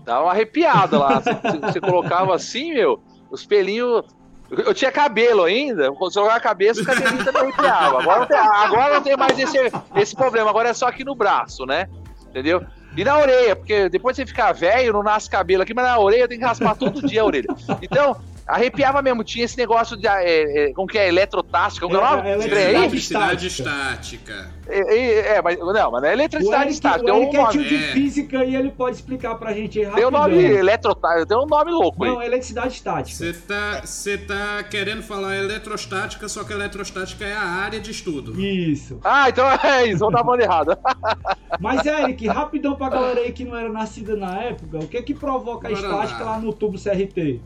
Dava 0.06 0.24
uma 0.24 0.32
arrepiada 0.32 0.98
lá. 0.98 1.20
Você, 1.20 1.34
você 1.60 1.82
colocava 1.82 2.34
assim, 2.34 2.74
meu, 2.74 3.02
os 3.30 3.46
pelinhos. 3.46 4.04
Eu 4.50 4.74
tinha 4.74 4.92
cabelo 4.92 5.44
ainda, 5.44 5.92
quando 5.94 6.14
jogava 6.14 6.36
a 6.36 6.42
cabeça, 6.42 6.82
o 6.82 6.86
cabelinho 6.86 7.24
também 7.24 7.42
arrepiava. 7.44 8.02
Agora 8.02 8.20
não 8.20 8.28
tem, 8.28 8.38
agora 8.38 8.94
não 8.96 9.02
tem 9.02 9.18
mais 9.18 9.40
esse, 9.40 9.58
esse 9.96 10.16
problema, 10.16 10.50
agora 10.50 10.70
é 10.70 10.74
só 10.74 10.88
aqui 10.88 11.06
no 11.06 11.16
braço, 11.16 11.66
né? 11.66 11.88
Entendeu? 12.30 12.62
E 12.96 13.04
na 13.04 13.18
orelha, 13.18 13.56
porque 13.56 13.88
depois 13.90 14.16
você 14.16 14.26
ficar 14.26 14.52
velho, 14.52 14.94
não 14.94 15.04
nasce 15.04 15.30
cabelo 15.30 15.64
aqui, 15.64 15.74
mas 15.74 15.86
na 15.86 15.98
orelha 15.98 16.28
tem 16.28 16.38
que 16.38 16.46
raspar 16.46 16.76
todo 16.76 17.08
dia 17.08 17.22
a 17.22 17.26
orelha. 17.26 17.48
Então, 17.82 18.16
arrepiava 18.52 19.02
mesmo. 19.02 19.24
Tinha 19.24 19.46
esse 19.46 19.58
negócio 19.58 19.96
de. 19.98 20.08
É, 20.08 20.70
é, 20.70 20.74
como 20.74 20.88
que 20.88 20.98
é? 20.98 21.08
Eletrotática. 21.08 21.86
Como 21.86 21.98
é, 21.98 22.30
é, 22.30 22.32
é, 22.32 22.74
eletricidade 22.74 23.48
estática. 23.48 24.52
É, 24.68 25.36
é, 25.36 25.42
mas 25.42 25.58
não, 25.58 25.92
mas 25.92 26.02
não 26.02 26.10
é 26.10 26.14
eletricidade 26.14 26.68
o 26.68 26.72
estática. 26.72 27.14
O 27.14 27.24
Eric 27.24 27.38
um 27.38 27.48
é 27.48 27.52
de 27.52 27.78
física 27.94 28.44
e 28.46 28.56
ele 28.56 28.72
pode 28.72 28.98
explicar 28.98 29.36
pra 29.36 29.54
gente 29.54 29.80
aí 29.80 29.92
Tem 29.92 30.06
um 30.06 30.12
nome 30.12 30.38
eletrotática, 30.38 31.26
tem 31.26 31.38
um 31.38 31.46
nome 31.46 31.72
louco 31.72 32.06
Não, 32.06 32.20
aí. 32.20 32.28
eletricidade 32.28 32.74
estática. 32.74 33.18
Você 33.18 33.34
tá, 33.34 33.82
você 33.84 34.18
tá 34.18 34.64
querendo 34.64 35.02
falar 35.02 35.36
eletrostática, 35.36 36.28
só 36.30 36.44
que 36.44 36.54
eletrostática 36.54 37.26
é 37.26 37.34
a 37.34 37.44
área 37.44 37.80
de 37.80 37.92
estudo. 37.92 38.40
Isso. 38.40 39.00
Ah, 39.04 39.30
então 39.30 39.46
é 39.64 39.88
isso, 39.88 40.00
vou 40.00 40.12
dar 40.12 40.24
falando 40.24 40.42
errado. 40.42 40.78
Mas, 41.60 41.86
Eric, 41.86 42.28
rapidão 42.28 42.76
pra 42.76 42.90
galera 42.90 43.20
aí 43.20 43.32
que 43.32 43.44
não 43.44 43.58
era 43.58 43.70
nascida 43.70 44.16
na 44.16 44.42
época, 44.42 44.80
o 44.80 44.88
que 44.88 44.98
é 44.98 45.02
que 45.02 45.14
provoca 45.14 45.68
a 45.68 45.72
estática 45.72 46.24
lá. 46.24 46.32
lá 46.32 46.40
no 46.40 46.54
tubo 46.54 46.78
CRT? 46.78 47.42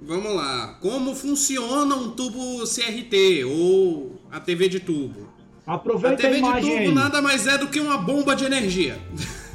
Vamos 0.00 0.34
lá. 0.34 0.78
Como 0.80 1.14
funciona 1.14 1.94
um 1.94 2.10
tubo 2.10 2.64
CRT 2.64 3.44
ou 3.44 4.20
a 4.30 4.40
TV 4.40 4.68
de 4.68 4.80
tubo? 4.80 5.28
A 5.66 5.74
Aproveita 5.74 6.14
a, 6.14 6.16
TV 6.16 6.34
de 6.34 6.38
imagem 6.40 6.70
tubo 6.70 6.88
aí. 6.88 6.94
nada 6.94 7.20
mais 7.20 7.46
é 7.46 7.58
do 7.58 7.68
que 7.68 7.80
uma 7.80 7.98
bomba 7.98 8.34
de 8.34 8.44
energia. 8.44 8.98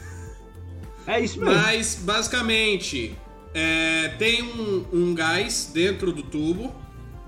É 1.06 1.20
isso 1.20 1.38
mesmo. 1.38 1.54
Mas, 1.54 2.00
basicamente, 2.02 3.14
é, 3.54 4.08
tem 4.18 4.42
um, 4.42 4.86
um 4.94 5.14
gás 5.14 5.70
dentro 5.74 6.14
do 6.14 6.24
tubo 6.24 6.74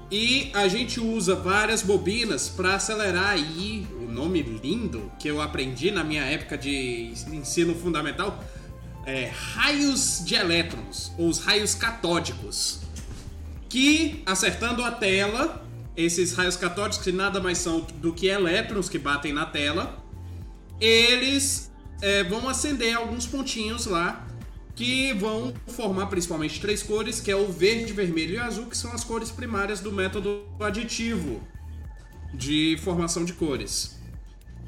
e 0.10 0.50
a 0.54 0.68
gente 0.68 1.00
usa 1.00 1.36
várias 1.36 1.82
bobinas 1.82 2.48
para 2.48 2.76
acelerar 2.76 3.32
aí 3.32 3.86
o 4.00 4.10
nome 4.12 4.42
lindo 4.42 5.12
que 5.20 5.28
eu 5.28 5.42
aprendi 5.42 5.92
na 5.92 6.04
minha 6.04 6.24
época 6.24 6.58
de 6.58 7.12
ensino 7.34 7.76
fundamental. 7.76 8.44
É, 9.06 9.30
raios 9.32 10.24
de 10.26 10.34
elétrons, 10.34 11.12
ou 11.18 11.28
os 11.28 11.40
raios 11.40 11.76
catódicos, 11.76 12.80
que 13.76 14.24
acertando 14.26 14.82
a 14.86 14.90
tela, 14.90 15.62
esses 15.98 16.32
raios 16.32 16.56
catódicos 16.56 17.04
que 17.04 17.12
nada 17.12 17.42
mais 17.42 17.58
são 17.58 17.82
do 17.82 18.14
que 18.14 18.28
elétrons 18.28 18.88
que 18.88 18.98
batem 18.98 19.34
na 19.34 19.46
tela, 19.46 20.02
eles 20.80 21.70
é, 22.02 22.24
vão 22.24 22.48
acender 22.48 22.96
alguns 22.96 23.28
pontinhos 23.28 23.86
lá 23.86 24.26
que 24.78 25.12
vão 25.16 25.54
formar 25.68 26.06
principalmente 26.06 26.62
três 26.62 26.82
cores, 26.82 27.20
que 27.20 27.30
é 27.30 27.36
o 27.36 27.52
verde, 27.52 27.92
vermelho 27.92 28.36
e 28.36 28.38
azul, 28.38 28.68
que 28.68 28.78
são 28.78 28.94
as 28.94 29.04
cores 29.04 29.30
primárias 29.30 29.82
do 29.82 29.92
método 29.92 30.46
aditivo 30.58 31.46
de 32.34 32.80
formação 32.82 33.26
de 33.26 33.34
cores. 33.34 34.00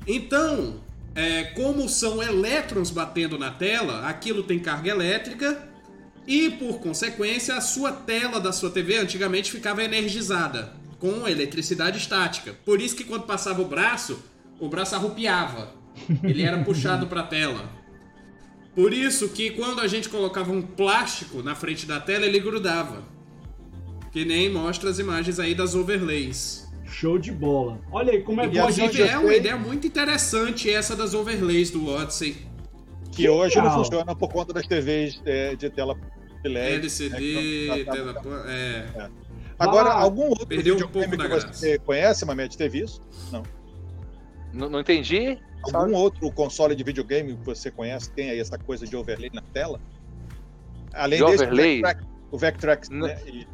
Então, 0.06 0.82
é, 1.16 1.46
como 1.46 1.88
são 1.88 2.22
elétrons 2.22 2.92
batendo 2.92 3.38
na 3.38 3.52
tela, 3.52 4.06
aquilo 4.06 4.44
tem 4.44 4.60
carga 4.60 4.90
elétrica 4.90 5.66
e, 6.28 6.52
por 6.52 6.80
consequência, 6.80 7.56
a 7.56 7.62
sua 7.62 7.94
tela 7.94 8.38
da 8.38 8.52
sua 8.52 8.70
TV 8.70 8.98
antigamente 8.98 9.50
ficava 9.50 9.82
energizada 9.82 10.74
com 11.00 11.26
eletricidade 11.26 11.98
estática. 11.98 12.54
Por 12.66 12.82
isso 12.82 12.98
que 12.98 13.06
quando 13.06 13.24
passava 13.24 13.62
o 13.62 13.66
braço, 13.66 14.22
o 14.60 14.68
braço 14.68 14.94
arrupiava. 14.94 15.74
Ele 16.22 16.44
era 16.44 16.62
puxado 16.64 17.08
para 17.08 17.22
a 17.22 17.28
tela. 17.28 17.70
Por 18.76 18.94
isso 18.94 19.30
que 19.30 19.52
quando 19.52 19.80
a 19.80 19.88
gente 19.88 20.10
colocava 20.10 20.52
um 20.52 20.62
plástico 20.62 21.42
na 21.42 21.56
frente 21.56 21.86
da 21.86 22.00
tela, 22.00 22.26
ele 22.26 22.40
grudava. 22.42 23.04
Que 24.12 24.26
nem 24.26 24.52
mostra 24.52 24.90
as 24.90 25.00
imagens 25.00 25.40
aí 25.40 25.56
das 25.56 25.76
overlays. 25.76 26.68
Show 26.86 27.18
de 27.18 27.32
bola. 27.32 27.80
Olha 27.90 28.12
aí 28.12 28.22
como 28.22 28.42
é 28.42 28.48
bom 28.48 28.66
a 28.66 28.72
gente. 28.72 29.02
É 29.02 29.18
uma 29.18 29.34
ideia 29.34 29.58
muito 29.58 29.88
interessante 29.88 30.70
essa 30.70 30.96
das 30.96 31.14
overlays 31.14 31.72
do 31.72 31.88
Odyssey. 31.88 32.36
Que 33.12 33.30
hoje 33.30 33.56
não 33.58 33.72
funciona 33.74 34.16
por 34.16 34.30
conta 34.30 34.54
das 34.54 34.68
TVs 34.68 35.22
é, 35.26 35.56
de 35.56 35.70
tela 35.70 35.98
LED. 36.44 36.76
LCD, 36.80 37.68
né, 37.70 37.84
não- 37.86 37.94
tela... 37.94 38.14
pla- 38.22 38.46
É. 38.52 39.10
Agora, 39.60 39.90
Ah, 39.90 40.02
algum 40.02 40.30
outro 40.30 40.46
perdeu 40.46 40.76
um 40.76 40.78
videogame 40.78 41.08
pouco 41.08 41.18
da 41.18 41.24
que 41.24 41.30
graça. 41.46 41.54
você 41.54 41.80
conhece, 41.80 42.26
Mamed, 42.26 42.56
teve 42.58 42.80
isso? 42.84 43.02
Não, 44.54 44.70
não 44.70 44.80
entendi? 44.80 45.38
Algum 45.64 45.94
outro 45.96 46.32
console 46.32 46.76
de 46.76 46.84
videogame 46.84 47.36
que 47.36 47.44
você 47.46 47.72
conhece 47.72 48.12
tem 48.12 48.30
aí 48.30 48.40
essa 48.40 48.58
coisa 48.58 48.86
de 48.86 48.96
overlay 48.96 49.30
na 49.34 49.42
tela? 49.42 49.82
Além 50.94 51.20
De 51.20 51.26
desse, 51.26 51.44
overlay? 51.44 51.82
o 52.32 52.38
Vectrex, 52.38 52.90
Não. 52.90 53.08
né? 53.08 53.18
E- 53.26 53.48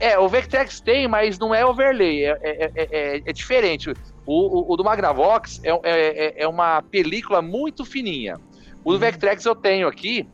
É, 0.00 0.18
o 0.18 0.28
Vectrex 0.28 0.80
tem, 0.80 1.06
mas 1.06 1.38
não 1.38 1.54
é 1.54 1.64
overlay, 1.64 2.24
é, 2.24 2.30
é, 2.42 2.64
é- 2.74 2.88
é- 3.16 3.22
é 3.24 3.32
diferente. 3.32 3.92
O, 4.26 4.70
o- 4.70 4.72
o 4.72 4.76
do 4.76 4.82
Magnavox 4.82 5.60
é, 5.62 5.70
é- 5.84 6.42
é 6.42 6.48
uma 6.48 6.82
película 6.82 7.40
muito 7.40 7.84
fininha. 7.84 8.34
O 8.84 8.90
do 8.90 8.94
Uhum. 8.94 8.98
Vectrex 8.98 9.44
eu 9.44 9.54
tenho 9.54 9.86
aqui, 9.86 10.28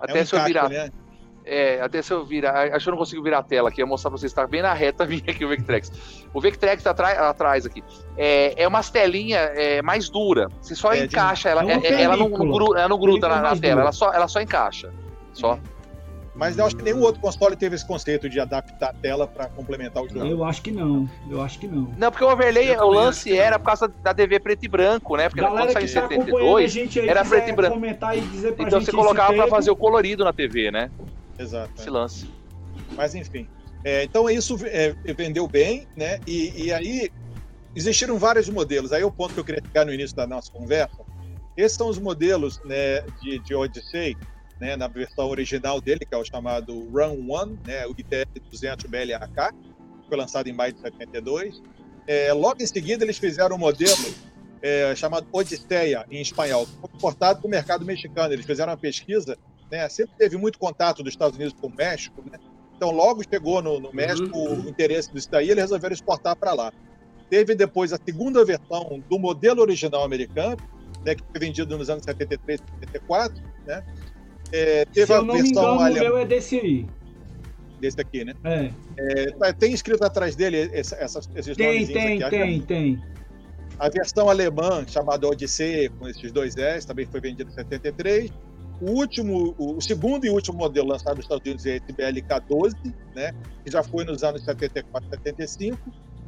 até 0.00 0.18
é 0.18 0.22
um 0.22 0.26
se 0.26 0.34
eu 0.34 0.38
encaixe, 0.40 0.52
virar. 0.52 0.68
né? 0.68 0.90
É, 1.48 1.80
até 1.80 2.02
se 2.02 2.12
eu 2.12 2.24
virar. 2.26 2.74
Acho 2.74 2.84
que 2.84 2.88
eu 2.88 2.92
não 2.92 2.98
consigo 2.98 3.22
virar 3.22 3.38
a 3.38 3.42
tela 3.42 3.68
aqui. 3.68 3.80
Eu 3.80 3.86
vou 3.86 3.92
mostrar 3.92 4.10
pra 4.10 4.18
vocês. 4.18 4.32
Tá 4.32 4.46
bem 4.48 4.62
na 4.62 4.72
reta 4.74 5.06
minha 5.06 5.22
aqui 5.28 5.44
o 5.44 5.48
Vectrex. 5.48 5.92
O 6.34 6.40
Vectrex 6.40 6.82
tá 6.82 6.90
atrás, 6.90 7.64
aqui. 7.64 7.84
É, 8.16 8.60
é 8.62 8.66
umas 8.66 8.90
telinhas 8.90 9.50
é, 9.54 9.80
mais 9.80 10.08
dura. 10.10 10.48
Você 10.60 10.74
só 10.74 10.92
É, 10.92 10.98
de- 10.98 11.04
encaixa 11.04 11.48
ela. 11.48 11.62
é 11.62 11.64
uma 11.64 11.72
é- 11.74 11.86
é- 11.86 12.02
ela, 12.02 12.16
não, 12.16 12.28
não 12.28 12.36
película. 12.38 12.64
gru- 12.64 12.76
ela 12.76 12.88
não 12.88 12.98
gruda 12.98 13.28
na, 13.28 13.36
na 13.40 13.48
tela. 13.56 13.58
dura. 13.60 13.80
Ela 13.82 13.92
só, 13.92 14.12
ela 14.12 14.26
só 14.26 14.40
encaixa. 14.40 14.92
Só. 15.32 15.56
Mas 16.36 16.58
eu 16.58 16.66
acho 16.66 16.76
que 16.76 16.82
nenhum 16.82 17.00
outro 17.00 17.20
console 17.20 17.56
teve 17.56 17.74
esse 17.74 17.86
conceito 17.86 18.28
de 18.28 18.38
adaptar 18.38 18.90
a 18.90 18.92
tela 18.92 19.26
para 19.26 19.48
complementar 19.48 20.02
o 20.02 20.08
jogo. 20.08 20.26
Eu 20.26 20.44
acho 20.44 20.60
que 20.60 20.70
não. 20.70 21.08
Eu 21.30 21.40
acho 21.40 21.58
que 21.58 21.66
não. 21.66 21.90
Não, 21.96 22.10
porque 22.10 22.24
o 22.24 22.30
overlay, 22.30 22.76
o 22.76 22.90
lance 22.90 23.36
era 23.36 23.58
por 23.58 23.66
causa 23.66 23.88
da 23.88 24.12
TV 24.12 24.38
preto 24.38 24.64
e 24.64 24.68
branco, 24.68 25.16
né? 25.16 25.30
Porque 25.30 25.40
Galera 25.40 25.72
quando 25.72 25.72
saiu 25.72 26.08
tá 26.08 26.14
em 26.14 26.18
acompanhando 26.18 26.58
a 26.58 26.68
72, 26.68 26.72
gente 26.72 27.00
aí, 27.00 27.08
era 27.08 27.24
preto 27.24 27.48
e 27.48 27.52
branco. 27.52 27.74
comentar 27.74 28.18
e 28.18 28.20
dizer 28.20 28.52
pra 28.52 28.66
então 28.66 28.78
gente 28.78 28.86
você 28.86 28.90
se 28.90 28.96
colocava 28.96 29.32
pra 29.32 29.44
teve. 29.44 29.50
fazer 29.50 29.70
o 29.70 29.76
colorido 29.76 30.24
na 30.24 30.32
TV, 30.32 30.70
né? 30.70 30.90
Exato. 31.38 31.72
Esse 31.78 31.88
é. 31.88 31.90
lance. 31.90 32.30
Mas 32.94 33.14
enfim. 33.14 33.48
É, 33.82 34.04
então 34.04 34.28
isso 34.28 34.58
é, 34.64 34.94
vendeu 35.16 35.48
bem, 35.48 35.86
né? 35.96 36.18
E, 36.26 36.66
e 36.66 36.72
aí 36.72 37.10
existiram 37.74 38.18
vários 38.18 38.46
modelos. 38.50 38.92
Aí 38.92 39.00
é 39.00 39.06
o 39.06 39.10
ponto 39.10 39.32
que 39.32 39.40
eu 39.40 39.44
queria 39.44 39.62
chegar 39.64 39.86
no 39.86 39.92
início 39.92 40.14
da 40.14 40.26
nossa 40.26 40.52
conversa. 40.52 40.98
Esses 41.56 41.78
são 41.78 41.88
os 41.88 41.98
modelos 41.98 42.60
né, 42.64 43.00
de, 43.22 43.38
de 43.38 43.54
Odyssey, 43.54 44.14
né, 44.60 44.76
na 44.76 44.88
versão 44.88 45.28
original 45.28 45.80
dele, 45.80 46.00
que 46.00 46.14
é 46.14 46.18
o 46.18 46.24
chamado 46.24 46.88
Run 46.90 47.30
One, 47.30 47.58
né, 47.66 47.86
o 47.86 47.90
ITL 47.90 48.26
200 48.50 48.86
BLAK, 48.90 49.52
que 50.02 50.08
foi 50.08 50.16
lançado 50.16 50.48
em 50.48 50.52
maio 50.52 50.72
de 50.72 50.80
72. 50.80 51.62
É, 52.06 52.32
logo 52.32 52.62
em 52.62 52.66
seguida, 52.66 53.04
eles 53.04 53.18
fizeram 53.18 53.56
um 53.56 53.58
modelo 53.58 54.14
é, 54.62 54.94
chamado 54.94 55.26
Odisseia, 55.32 56.06
em 56.10 56.20
espanhol, 56.20 56.66
exportado 56.94 57.40
para 57.40 57.48
o 57.48 57.50
mercado 57.50 57.84
mexicano. 57.84 58.32
Eles 58.32 58.46
fizeram 58.46 58.72
uma 58.72 58.78
pesquisa, 58.78 59.36
né, 59.70 59.88
sempre 59.88 60.14
teve 60.16 60.36
muito 60.36 60.58
contato 60.58 61.02
dos 61.02 61.12
Estados 61.12 61.36
Unidos 61.36 61.54
com 61.60 61.66
o 61.66 61.74
México, 61.74 62.22
né, 62.30 62.38
então, 62.76 62.90
logo 62.90 63.22
chegou 63.22 63.62
no, 63.62 63.80
no 63.80 63.92
México 63.92 64.38
o 64.38 64.68
interesse 64.68 65.10
disso 65.10 65.30
daí, 65.30 65.46
eles 65.50 65.62
resolveram 65.64 65.94
exportar 65.94 66.36
para 66.36 66.52
lá. 66.52 66.72
Teve 67.30 67.54
depois 67.54 67.92
a 67.92 67.98
segunda 68.04 68.44
versão 68.44 69.02
do 69.08 69.18
modelo 69.18 69.62
original 69.62 70.04
americano, 70.04 70.58
né, 71.04 71.14
que 71.14 71.22
foi 71.30 71.40
vendido 71.40 71.76
nos 71.76 71.88
anos 71.88 72.04
73 72.04 72.60
e 72.60 72.80
74, 72.86 73.42
né? 73.66 73.84
É, 74.52 74.84
teve 74.86 75.06
Se 75.06 75.12
a 75.12 75.16
eu 75.16 75.24
não 75.24 75.34
me 75.34 75.42
versão 75.42 75.74
engano, 75.74 75.90
o 75.90 75.98
meu 76.00 76.18
é 76.18 76.24
desse 76.24 76.56
aí. 76.58 76.86
desse 77.80 78.00
aqui, 78.00 78.24
né? 78.24 78.34
É. 78.44 78.70
É, 78.98 79.30
tá- 79.32 79.52
tem 79.52 79.72
escrito 79.72 80.02
atrás 80.02 80.34
dele 80.34 80.70
essa- 80.72 80.96
essas, 80.96 81.28
esses 81.34 81.56
Tem, 81.56 81.86
tem, 81.86 82.22
aqui. 82.22 82.30
tem, 82.38 82.60
tem. 82.62 83.02
A 83.78 83.90
versão 83.90 84.30
alemã, 84.30 84.84
chamada 84.88 85.26
Odyssey, 85.28 85.90
com 85.90 86.08
esses 86.08 86.32
dois 86.32 86.56
S, 86.56 86.86
também 86.86 87.04
foi 87.04 87.20
vendida 87.20 87.50
em 87.50 87.52
73. 87.52 88.30
O 88.80 88.90
último, 88.92 89.54
o 89.58 89.80
segundo 89.80 90.24
e 90.26 90.30
último 90.30 90.56
modelo 90.56 90.88
lançado 90.88 91.16
nos 91.16 91.24
Estados 91.24 91.42
Unidos 91.44 91.66
é 91.66 91.76
esse 91.76 91.92
BLK-12, 91.92 92.74
né, 93.14 93.32
que 93.64 93.70
já 93.70 93.82
foi 93.82 94.04
nos 94.04 94.22
anos 94.22 94.42
74, 94.44 95.08
75, 95.10 95.78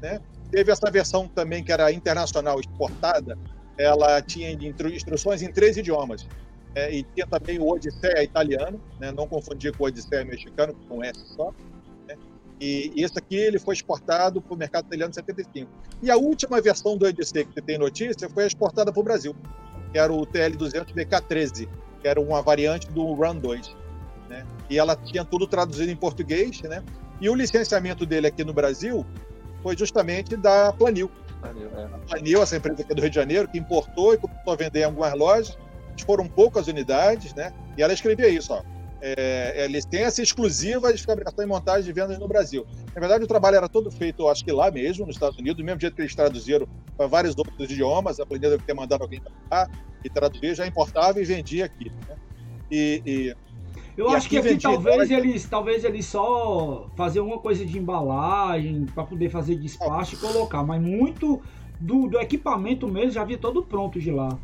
né. 0.03 0.21
Teve 0.51 0.73
essa 0.73 0.91
versão 0.91 1.29
também 1.29 1.63
que 1.63 1.71
era 1.73 1.91
internacional 1.93 2.59
exportada, 2.61 3.37
ela 3.79 4.21
tinha 4.23 4.51
instru- 4.53 4.89
instruções 4.91 5.41
em 5.43 5.51
três 5.53 5.77
idiomas. 5.77 6.27
É, 6.75 6.95
e 6.95 7.03
tinha 7.03 7.27
também 7.27 7.59
o 7.59 7.69
Odisseia 7.69 8.23
italiano, 8.23 8.81
né, 9.01 9.11
não 9.11 9.27
confundir 9.27 9.77
com 9.77 9.85
o 9.85 9.87
Odisseia 9.87 10.25
mexicano, 10.25 10.75
com 10.89 11.03
S 11.03 11.19
só. 11.35 11.53
né. 12.07 12.17
E, 12.61 12.93
e 12.95 13.03
esse 13.03 13.19
aqui 13.19 13.37
ele 13.37 13.59
foi 13.59 13.75
exportado 13.75 14.41
para 14.41 14.55
o 14.55 14.57
mercado 14.57 14.87
italiano 14.87 15.11
em 15.11 15.15
75. 15.15 15.71
E 16.03 16.11
a 16.11 16.17
última 16.17 16.61
versão 16.61 16.97
do 16.97 17.07
Odyssey 17.07 17.45
que 17.45 17.55
você 17.55 17.63
tem 17.63 17.79
notícia 17.79 18.29
foi 18.29 18.47
exportada 18.47 18.93
para 18.93 19.01
o 19.01 19.03
Brasil, 19.03 19.35
que 19.93 19.99
era 19.99 20.13
o 20.13 20.27
TL200 20.27 20.93
BK13, 20.95 21.69
que 22.01 22.09
era 22.09 22.21
uma 22.21 22.43
variante 22.43 22.89
do 22.91 23.13
Run 23.15 23.37
2. 23.37 23.77
Né? 24.29 24.47
E 24.69 24.79
ela 24.79 24.95
tinha 24.95 25.25
tudo 25.25 25.47
traduzido 25.47 25.91
em 25.91 25.97
português, 25.97 26.61
né? 26.63 26.85
E 27.21 27.29
o 27.29 27.35
licenciamento 27.35 28.05
dele 28.07 28.27
aqui 28.27 28.45
no 28.45 28.53
Brasil 28.53 29.05
foi 29.63 29.77
justamente 29.77 30.37
da 30.37 30.73
Planil, 30.73 31.11
É. 31.43 31.85
A 31.85 31.99
Planil, 31.99 32.43
essa 32.43 32.57
empresa 32.57 32.83
aqui 32.83 32.95
do 32.95 33.01
Rio 33.01 33.11
de 33.11 33.17
Janeiro, 33.17 33.49
que 33.49 33.59
importou 33.59 34.15
e 34.15 34.19
começou 34.19 34.53
a 34.53 34.57
vender 34.57 34.81
em 34.81 34.85
algumas 34.85 35.15
lojas. 35.15 35.59
Foram 36.05 36.27
poucas 36.29 36.69
unidades, 36.69 37.35
né? 37.35 37.53
E 37.77 37.83
ela 37.83 37.93
escrevia 37.93 38.29
isso, 38.29 38.53
ó. 38.53 38.63
É, 39.01 39.65
é, 39.65 39.69
licença 39.69 40.21
exclusiva 40.21 40.93
de 40.93 41.01
fabricação 41.05 41.45
e 41.45 41.47
montagem 41.47 41.85
de 41.85 41.93
vendas 41.93 42.19
no 42.19 42.27
Brasil. 42.27 42.67
Na 42.93 43.01
verdade, 43.01 43.23
o 43.23 43.29
trabalho 43.29 43.57
era 43.57 43.69
todo 43.69 43.93
feito, 43.93 44.27
acho 44.29 44.45
que 44.45 44.51
lá 44.51 44.71
mesmo, 44.73 45.07
nos 45.07 45.15
Estados 45.15 45.39
Unidos, 45.39 45.59
do 45.59 45.65
mesmo 45.65 45.81
jeito 45.81 45.95
que 45.95 46.03
eles 46.03 46.15
traduziram 46.15 46.67
para 46.97 47.07
vários 47.07 47.37
outros 47.39 47.71
idiomas. 47.71 48.19
A 48.19 48.25
deve 48.25 48.59
ter 48.59 48.75
mandado 48.75 49.03
alguém 49.03 49.21
para 49.21 49.33
cá 49.49 49.71
e 50.05 50.11
traduzir, 50.11 50.55
já 50.57 50.67
importava 50.67 51.21
e 51.21 51.25
vendia 51.25 51.65
aqui. 51.67 51.91
Né? 52.09 52.17
E, 52.71 53.03
e 53.07 53.37
eu 53.99 54.09
acho 54.11 54.29
que 54.29 54.39
aqui 54.39 54.57
talvez 54.57 55.11
eles, 55.11 55.49
talvez 55.49 55.85
eles 55.85 56.07
só 56.07 56.89
fazer 56.95 57.19
uma 57.19 57.39
coisa 57.39 57.67
de 57.67 57.77
embalagem 57.77 58.87
para 58.95 59.03
poder 59.03 59.29
fazer 59.29 59.57
despacho 59.57 60.15
e 60.15 60.19
colocar, 60.19 60.63
mas 60.63 60.81
muito 60.81 61.43
do, 61.81 62.07
do, 62.07 62.17
equipamento 62.21 62.87
mesmo 62.87 63.11
já 63.11 63.23
havia 63.23 63.37
todo 63.37 63.61
pronto 63.61 63.99
de 63.99 64.13
lá. 64.13 64.39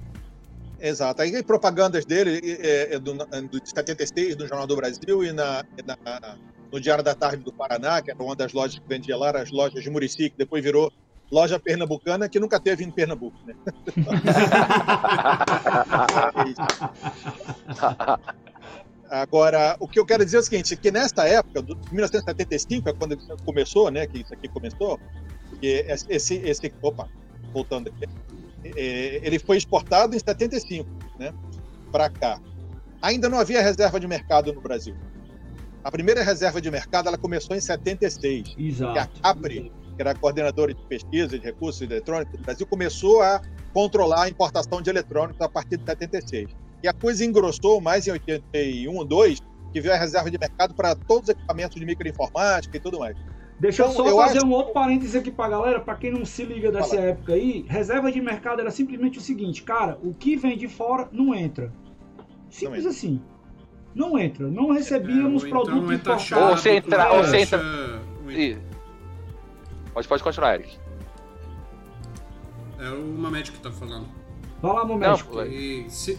Exato. 0.87 1.22
Aí 1.22 1.43
propagandas 1.43 2.05
dele 2.05 2.59
é, 2.61 2.97
é 2.97 2.99
do, 2.99 3.14
do 3.14 3.61
76 3.64 4.37
do 4.37 4.47
Jornal 4.47 4.66
do 4.66 4.76
Brasil 4.76 5.24
e 5.24 5.32
na, 5.32 5.64
na, 5.87 6.37
no 6.70 6.78
Diário 6.78 7.03
da 7.03 7.14
Tarde 7.14 7.43
do 7.43 7.51
Paraná, 7.51 8.03
que 8.03 8.11
era 8.11 8.22
uma 8.22 8.37
das 8.37 8.53
lojas 8.53 8.78
que 8.78 8.87
vendia 8.87 9.16
lá, 9.16 9.30
as 9.30 9.51
lojas 9.51 9.82
de 9.82 9.89
Murici, 9.89 10.28
que 10.28 10.37
depois 10.37 10.62
virou 10.62 10.93
loja 11.32 11.59
pernambucana, 11.59 12.28
que 12.28 12.39
nunca 12.39 12.61
teve 12.61 12.85
em 12.85 12.91
Pernambuco. 12.91 13.35
Né? 13.47 13.55
Agora, 19.09 19.76
o 19.80 19.89
que 19.89 19.99
eu 19.99 20.05
quero 20.05 20.22
dizer 20.22 20.37
é 20.37 20.41
o 20.41 20.43
seguinte, 20.43 20.76
que 20.76 20.91
nesta 20.91 21.26
época, 21.26 21.62
de 21.62 21.74
1975, 21.93 22.91
é 22.91 22.93
quando 22.93 23.16
começou, 23.43 23.91
né, 23.91 24.07
que 24.07 24.20
isso 24.20 24.35
aqui 24.35 24.49
começou, 24.49 25.01
que 25.61 25.87
esse, 26.11 26.35
esse 26.35 26.70
opa, 26.82 27.09
voltando 27.55 27.89
aqui, 27.89 28.05
é, 28.05 28.09
ele 28.65 29.39
foi 29.39 29.57
exportado 29.57 30.17
em 30.17 30.19
75, 30.19 30.89
né, 31.19 31.33
para 31.93 32.09
cá. 32.09 32.41
Ainda 33.03 33.29
não 33.29 33.39
havia 33.39 33.62
reserva 33.62 34.01
de 34.01 34.07
mercado 34.07 34.53
no 34.53 34.61
Brasil. 34.61 34.97
A 35.83 35.91
primeira 35.91 36.23
reserva 36.23 36.61
de 36.61 36.71
mercado, 36.71 37.09
ela 37.09 37.19
começou 37.19 37.55
em 37.55 37.61
76. 37.61 38.55
Exato. 38.57 38.99
a 38.99 39.35
Capri, 39.35 39.71
que 39.95 40.01
era 40.01 40.12
a 40.12 40.15
coordenadora 40.15 40.73
de 40.73 40.83
pesquisa 40.87 41.39
de 41.39 41.45
recursos 41.45 41.83
eletrônicos 41.83 42.39
do 42.39 42.43
Brasil, 42.43 42.67
começou 42.67 43.21
a 43.21 43.43
controlar 43.75 44.23
a 44.23 44.29
importação 44.29 44.81
de 44.81 44.89
eletrônicos 44.89 45.41
a 45.43 45.49
partir 45.49 45.77
de 45.77 45.85
76. 45.85 46.49
E 46.83 46.89
a 46.89 46.93
coisa 46.95 47.25
engrossou 47.25 47.81
mais 47.81 48.07
em 48.07 48.12
81, 48.12 49.05
2, 49.05 49.41
que 49.73 49.81
veio 49.81 49.95
a 49.95 49.99
reserva 49.99 50.31
de 50.31 50.39
mercado 50.39 50.75
para 50.75 50.95
todos 50.95 51.25
os 51.25 51.29
equipamentos 51.31 51.79
de 51.79 51.85
microinformática 51.85 52.77
e 52.77 52.81
tudo 52.81 52.99
mais. 52.99 53.17
Deixa 53.59 53.85
então, 53.85 54.05
eu 54.05 54.11
só 54.11 54.17
fazer 54.17 54.39
acho... 54.39 54.47
um 54.47 54.51
outro 54.51 54.73
parênteses 54.73 55.15
aqui 55.15 55.31
para 55.31 55.51
galera, 55.51 55.81
para 55.81 55.95
quem 55.95 56.11
não 56.11 56.25
se 56.25 56.45
liga 56.45 56.73
dessa 56.73 56.97
Fala. 56.97 57.03
época 57.03 57.33
aí, 57.35 57.65
reserva 57.69 58.11
de 58.11 58.21
mercado 58.21 58.61
era 58.61 58.71
simplesmente 58.71 59.19
o 59.19 59.21
seguinte, 59.21 59.63
cara, 59.63 59.99
o 60.03 60.13
que 60.13 60.37
vem 60.37 60.57
de 60.59 60.69
fora 60.69 61.09
não 61.13 61.35
entra. 61.35 61.73
Simples 62.51 62.85
não 62.85 62.91
entra. 62.91 62.91
assim. 62.91 63.23
Não 63.95 64.19
entra. 64.19 64.49
Não 64.49 64.73
recebíamos 64.73 65.45
é, 65.45 65.49
produtos 65.49 65.93
então 65.93 66.15
importados. 66.17 66.33
Ou 66.33 66.57
você 66.57 66.71
entra, 66.77 67.13
ou 67.13 67.25
você 67.25 67.39
entra. 67.39 67.61
Pode, 69.93 70.09
pode 70.09 70.23
continuar, 70.23 70.55
Eric. 70.55 70.77
É 72.81 72.91
o 72.91 73.05
Mamed 73.05 73.53
que 73.53 73.61
tá 73.61 73.71
falando. 73.71 74.09
Vai 74.61 74.73
lá, 74.73 74.85
Mamed. 74.85 75.25
E 75.49 75.87
se, 75.89 76.19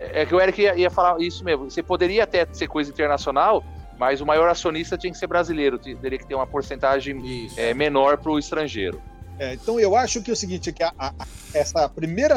é, 0.00 0.22
é 0.22 0.26
que 0.26 0.34
o 0.34 0.40
Eric 0.40 0.60
ia, 0.60 0.74
ia, 0.76 0.90
falar 0.90 1.20
isso 1.20 1.44
mesmo. 1.44 1.70
Você 1.70 1.82
poderia 1.82 2.24
até 2.24 2.46
ser 2.52 2.66
coisa 2.66 2.90
internacional, 2.90 3.62
mas 4.00 4.22
o 4.22 4.24
maior 4.24 4.48
acionista 4.48 4.96
tinha 4.96 5.12
que 5.12 5.18
ser 5.18 5.26
brasileiro, 5.26 5.78
teria 5.78 6.18
que 6.18 6.26
ter 6.26 6.34
uma 6.34 6.46
porcentagem 6.46 7.50
é, 7.54 7.74
menor 7.74 8.16
para 8.16 8.32
o 8.32 8.38
estrangeiro. 8.38 8.98
É, 9.38 9.52
então 9.52 9.78
eu 9.78 9.94
acho 9.94 10.22
que 10.22 10.30
é 10.30 10.32
o 10.32 10.36
seguinte, 10.36 10.72
que 10.72 10.82
a, 10.82 10.90
a, 10.98 11.12
essa 11.52 11.86
primeira 11.86 12.36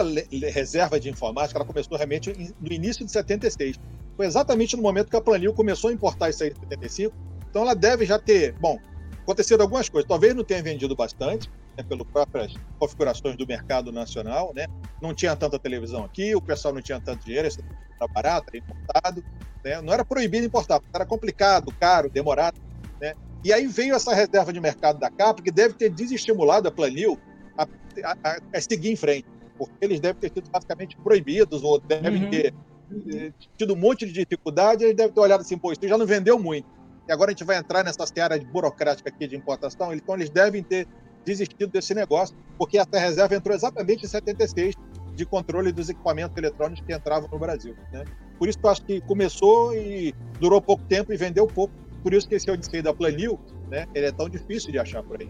reserva 0.51 0.99
de 0.99 1.09
informática 1.09 1.57
ela 1.57 1.65
começou 1.65 1.95
realmente 1.97 2.53
no 2.59 2.69
início 2.69 3.05
de 3.05 3.11
76. 3.13 3.79
Foi 4.17 4.25
exatamente 4.25 4.75
no 4.75 4.83
momento 4.83 5.09
que 5.09 5.15
a 5.15 5.21
Planil 5.21 5.53
começou 5.53 5.89
a 5.89 5.93
importar 5.93 6.29
isso 6.29 6.43
aí 6.43 6.49
em 6.49 6.59
75. 6.59 7.15
Então 7.49 7.61
ela 7.61 7.73
deve 7.73 8.05
já 8.05 8.19
ter, 8.19 8.51
bom, 8.59 8.77
acontecido 9.21 9.61
algumas 9.61 9.87
coisas. 9.87 10.05
Talvez 10.05 10.35
não 10.35 10.43
tenha 10.43 10.61
vendido 10.61 10.93
bastante, 10.97 11.49
né, 11.77 11.83
pelas 11.83 12.07
próprias 12.07 12.53
configurações 12.79 13.35
do 13.35 13.45
mercado 13.47 13.91
nacional, 13.91 14.53
né? 14.55 14.67
Não 15.01 15.13
tinha 15.13 15.35
tanta 15.35 15.57
televisão 15.59 16.03
aqui, 16.03 16.35
o 16.35 16.41
pessoal 16.41 16.73
não 16.73 16.81
tinha 16.81 16.99
tanto 16.99 17.25
dinheiro, 17.25 17.47
era 17.47 18.07
barato, 18.07 18.47
era 18.49 18.57
importado, 18.57 19.23
né? 19.63 19.81
Não 19.81 19.93
era 19.93 20.05
proibido 20.05 20.45
importar, 20.45 20.81
era 20.93 21.05
complicado, 21.05 21.73
caro, 21.79 22.09
demorado, 22.09 22.59
né? 23.01 23.13
E 23.43 23.51
aí 23.51 23.67
veio 23.67 23.95
essa 23.95 24.13
reserva 24.13 24.53
de 24.53 24.59
mercado 24.59 24.99
da 24.99 25.09
CAP, 25.09 25.41
que 25.41 25.51
deve 25.51 25.73
ter 25.73 25.89
desestimulado 25.89 26.67
a 26.67 26.71
Planil 26.71 27.19
a, 27.57 27.67
a, 28.23 28.37
a 28.53 28.61
seguir 28.61 28.91
em 28.91 28.95
frente, 28.95 29.27
porque 29.57 29.73
eles 29.81 29.99
devem 29.99 30.19
ter 30.19 30.31
sido 30.33 30.49
basicamente 30.49 30.95
proibidos, 30.97 31.63
ou 31.63 31.79
devem 31.79 32.23
uhum. 32.23 32.29
ter 32.29 32.53
eh, 33.13 33.31
tido 33.57 33.73
um 33.73 33.77
monte 33.77 34.05
de 34.05 34.13
dificuldade, 34.13 34.83
eles 34.83 34.95
devem 34.95 35.11
ter 35.11 35.19
olhado 35.19 35.41
assim, 35.41 35.57
pô, 35.57 35.71
isso 35.71 35.87
já 35.87 35.97
não 35.97 36.05
vendeu 36.05 36.39
muito. 36.39 36.67
E 37.07 37.11
agora 37.11 37.31
a 37.31 37.33
gente 37.33 37.43
vai 37.43 37.57
entrar 37.57 37.83
nessa 37.83 38.05
área 38.21 38.39
burocrática 38.39 39.09
aqui 39.09 39.27
de 39.27 39.35
importação, 39.35 39.93
então 39.93 40.15
eles 40.15 40.29
devem 40.29 40.63
ter 40.63 40.87
desistido 41.25 41.71
desse 41.71 41.93
negócio, 41.93 42.35
porque 42.57 42.77
essa 42.77 42.99
reserva 42.99 43.35
entrou 43.35 43.55
exatamente 43.55 44.05
em 44.05 44.07
76 44.07 44.75
de 45.15 45.25
controle 45.25 45.71
dos 45.71 45.89
equipamentos 45.89 46.35
eletrônicos 46.37 46.83
que 46.85 46.93
entravam 46.93 47.29
no 47.31 47.39
Brasil. 47.39 47.75
Né? 47.91 48.03
Por 48.37 48.47
isso 48.47 48.57
que 48.57 48.65
eu 48.65 48.69
acho 48.69 48.83
que 48.83 49.01
começou 49.01 49.73
e 49.75 50.13
durou 50.39 50.61
pouco 50.61 50.83
tempo 50.83 51.13
e 51.13 51.17
vendeu 51.17 51.47
pouco. 51.47 51.73
Por 52.01 52.13
isso 52.13 52.27
que 52.27 52.35
esse 52.35 52.49
Odyssey 52.49 52.81
da 52.81 52.93
Planil, 52.93 53.39
né, 53.69 53.87
ele 53.93 54.07
é 54.07 54.11
tão 54.11 54.27
difícil 54.27 54.71
de 54.71 54.79
achar 54.79 55.01
por 55.03 55.21
aí. 55.21 55.29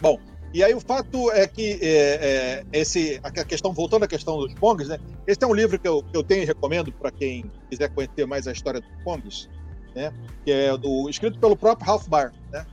Bom, 0.00 0.18
e 0.52 0.62
aí 0.62 0.74
o 0.74 0.80
fato 0.80 1.30
é 1.30 1.46
que 1.46 1.78
é, 1.80 1.86
é, 1.90 2.64
esse, 2.72 3.20
a 3.22 3.30
questão, 3.30 3.72
voltando 3.72 4.04
à 4.04 4.08
questão 4.08 4.36
dos 4.38 4.52
Pongs, 4.54 4.88
né, 4.88 4.98
esse 5.26 5.42
é 5.42 5.46
um 5.46 5.54
livro 5.54 5.78
que 5.78 5.86
eu, 5.86 6.02
que 6.02 6.16
eu 6.16 6.24
tenho 6.24 6.42
e 6.42 6.44
recomendo 6.44 6.92
para 6.92 7.10
quem 7.10 7.50
quiser 7.70 7.88
conhecer 7.90 8.26
mais 8.26 8.46
a 8.48 8.52
história 8.52 8.80
dos 8.80 8.90
Pongs, 9.04 9.48
né, 9.94 10.12
que 10.44 10.50
é 10.50 10.76
do, 10.76 11.08
escrito 11.08 11.38
pelo 11.38 11.56
próprio 11.56 11.86
Ralph 11.86 12.08
Barr, 12.08 12.32
né, 12.50 12.66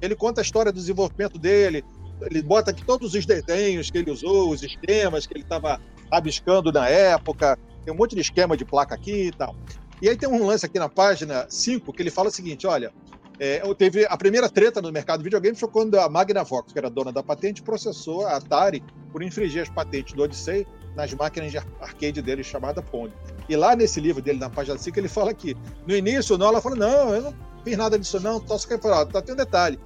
ele 0.00 0.14
conta 0.14 0.40
a 0.40 0.42
história 0.42 0.72
do 0.72 0.78
desenvolvimento 0.78 1.38
dele, 1.38 1.84
ele 2.22 2.42
bota 2.42 2.70
aqui 2.70 2.84
todos 2.84 3.14
os 3.14 3.26
desenhos 3.26 3.90
que 3.90 3.98
ele 3.98 4.10
usou, 4.10 4.50
os 4.50 4.62
esquemas 4.62 5.26
que 5.26 5.34
ele 5.34 5.42
estava 5.42 5.80
rabiscando 6.10 6.72
na 6.72 6.88
época, 6.88 7.58
tem 7.84 7.92
um 7.92 7.96
monte 7.96 8.14
de 8.14 8.20
esquema 8.20 8.56
de 8.56 8.64
placa 8.64 8.94
aqui 8.94 9.28
e 9.28 9.32
tal. 9.32 9.54
E 10.00 10.08
aí 10.08 10.16
tem 10.16 10.28
um 10.28 10.46
lance 10.46 10.66
aqui 10.66 10.78
na 10.78 10.88
página 10.88 11.46
5 11.48 11.92
que 11.92 12.02
ele 12.02 12.10
fala 12.10 12.28
o 12.28 12.32
seguinte: 12.32 12.66
olha, 12.66 12.92
é, 13.38 13.60
teve 13.74 14.06
a 14.06 14.16
primeira 14.16 14.48
treta 14.48 14.80
no 14.80 14.92
mercado 14.92 15.18
de 15.18 15.24
videogame 15.24 15.56
foi 15.56 15.68
quando 15.68 15.98
a 15.98 16.08
Magnavox, 16.08 16.72
que 16.72 16.78
era 16.78 16.88
dona 16.88 17.12
da 17.12 17.22
patente, 17.22 17.62
processou 17.62 18.26
a 18.26 18.36
Atari 18.36 18.82
por 19.10 19.22
infringir 19.22 19.62
as 19.62 19.68
patentes 19.68 20.14
do 20.14 20.22
Odyssey 20.22 20.66
nas 20.94 21.12
máquinas 21.12 21.50
de 21.50 21.58
arcade 21.58 22.22
dele 22.22 22.44
chamada 22.44 22.80
Pong. 22.80 23.12
E 23.48 23.56
lá 23.56 23.74
nesse 23.74 24.00
livro 24.00 24.22
dele, 24.22 24.38
na 24.38 24.48
página 24.48 24.78
5, 24.78 24.98
ele 24.98 25.08
fala 25.08 25.34
que 25.34 25.56
no 25.86 25.96
início, 25.96 26.38
não, 26.38 26.48
ela 26.48 26.60
falou: 26.60 26.78
não, 26.78 27.14
eu 27.14 27.22
não 27.22 27.34
fiz 27.64 27.76
nada 27.76 27.98
disso, 27.98 28.20
não, 28.20 28.44
só 28.46 28.58
que 28.58 28.78
falar, 28.78 29.06
tá, 29.06 29.22
tem 29.22 29.34
um 29.34 29.36
detalhe. 29.36 29.78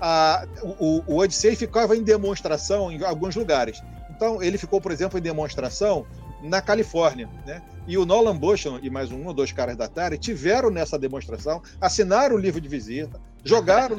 A, 0.00 0.46
o, 0.62 1.02
o 1.06 1.18
Odyssey 1.18 1.54
ficava 1.54 1.96
em 1.96 2.02
demonstração 2.02 2.90
em 2.90 3.02
alguns 3.04 3.36
lugares. 3.36 3.82
Então, 4.10 4.42
ele 4.42 4.58
ficou, 4.58 4.80
por 4.80 4.90
exemplo, 4.90 5.18
em 5.18 5.22
demonstração 5.22 6.06
na 6.42 6.60
Califórnia, 6.60 7.28
né? 7.46 7.62
E 7.86 7.96
o 7.96 8.04
Nolan 8.04 8.36
Bushnell 8.36 8.80
e 8.82 8.90
mais 8.90 9.12
um 9.12 9.26
ou 9.26 9.32
dois 9.32 9.52
caras 9.52 9.76
da 9.76 9.84
Atari 9.84 10.18
tiveram 10.18 10.70
nessa 10.70 10.98
demonstração, 10.98 11.62
assinaram 11.80 12.34
o 12.34 12.38
livro 12.38 12.60
de 12.60 12.68
visita, 12.68 13.20
jogaram 13.44 13.96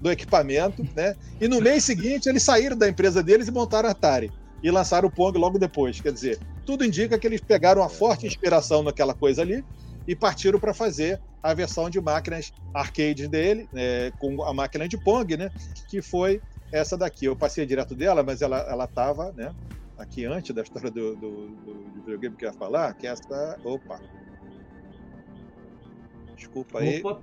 do 0.00 0.10
equipamento, 0.10 0.86
né? 0.94 1.16
E 1.40 1.48
no 1.48 1.60
mês 1.60 1.84
seguinte 1.84 2.28
eles 2.28 2.42
saíram 2.42 2.76
da 2.76 2.88
empresa 2.88 3.22
deles 3.22 3.48
e 3.48 3.50
montaram 3.50 3.88
a 3.88 3.92
Atari 3.92 4.30
e 4.62 4.70
lançaram 4.70 5.08
o 5.08 5.10
Pong 5.10 5.36
logo 5.38 5.58
depois. 5.58 6.00
Quer 6.00 6.12
dizer, 6.12 6.38
tudo 6.66 6.84
indica 6.84 7.18
que 7.18 7.26
eles 7.26 7.40
pegaram 7.40 7.80
uma 7.80 7.88
forte 7.88 8.26
inspiração 8.26 8.82
naquela 8.82 9.14
coisa 9.14 9.42
ali 9.42 9.64
e 10.06 10.16
partiram 10.16 10.58
para 10.58 10.74
fazer 10.74 11.20
a 11.42 11.52
versão 11.54 11.90
de 11.90 12.00
máquinas 12.00 12.52
arcade 12.72 13.28
dele, 13.28 13.68
é, 13.74 14.12
com 14.18 14.42
a 14.44 14.52
máquina 14.54 14.88
de 14.88 14.96
Pong, 14.96 15.36
né? 15.36 15.50
Que 15.88 16.00
foi 16.00 16.40
essa 16.70 16.96
daqui. 16.96 17.26
Eu 17.26 17.36
passei 17.36 17.66
direto 17.66 17.94
dela, 17.94 18.22
mas 18.22 18.42
ela 18.42 18.58
ela 18.60 18.84
estava, 18.84 19.32
né? 19.32 19.54
Aqui 19.98 20.24
antes 20.24 20.54
da 20.54 20.62
história 20.62 20.90
do, 20.90 21.14
do, 21.16 21.48
do, 21.48 21.92
videogame 21.94 22.36
que 22.36 22.44
eu 22.44 22.50
ia 22.50 22.54
falar, 22.54 22.94
que 22.94 23.06
é 23.06 23.10
essa. 23.10 23.58
Opa! 23.64 24.00
Desculpa 26.36 26.80
aí. 26.80 27.00
Opa. 27.00 27.22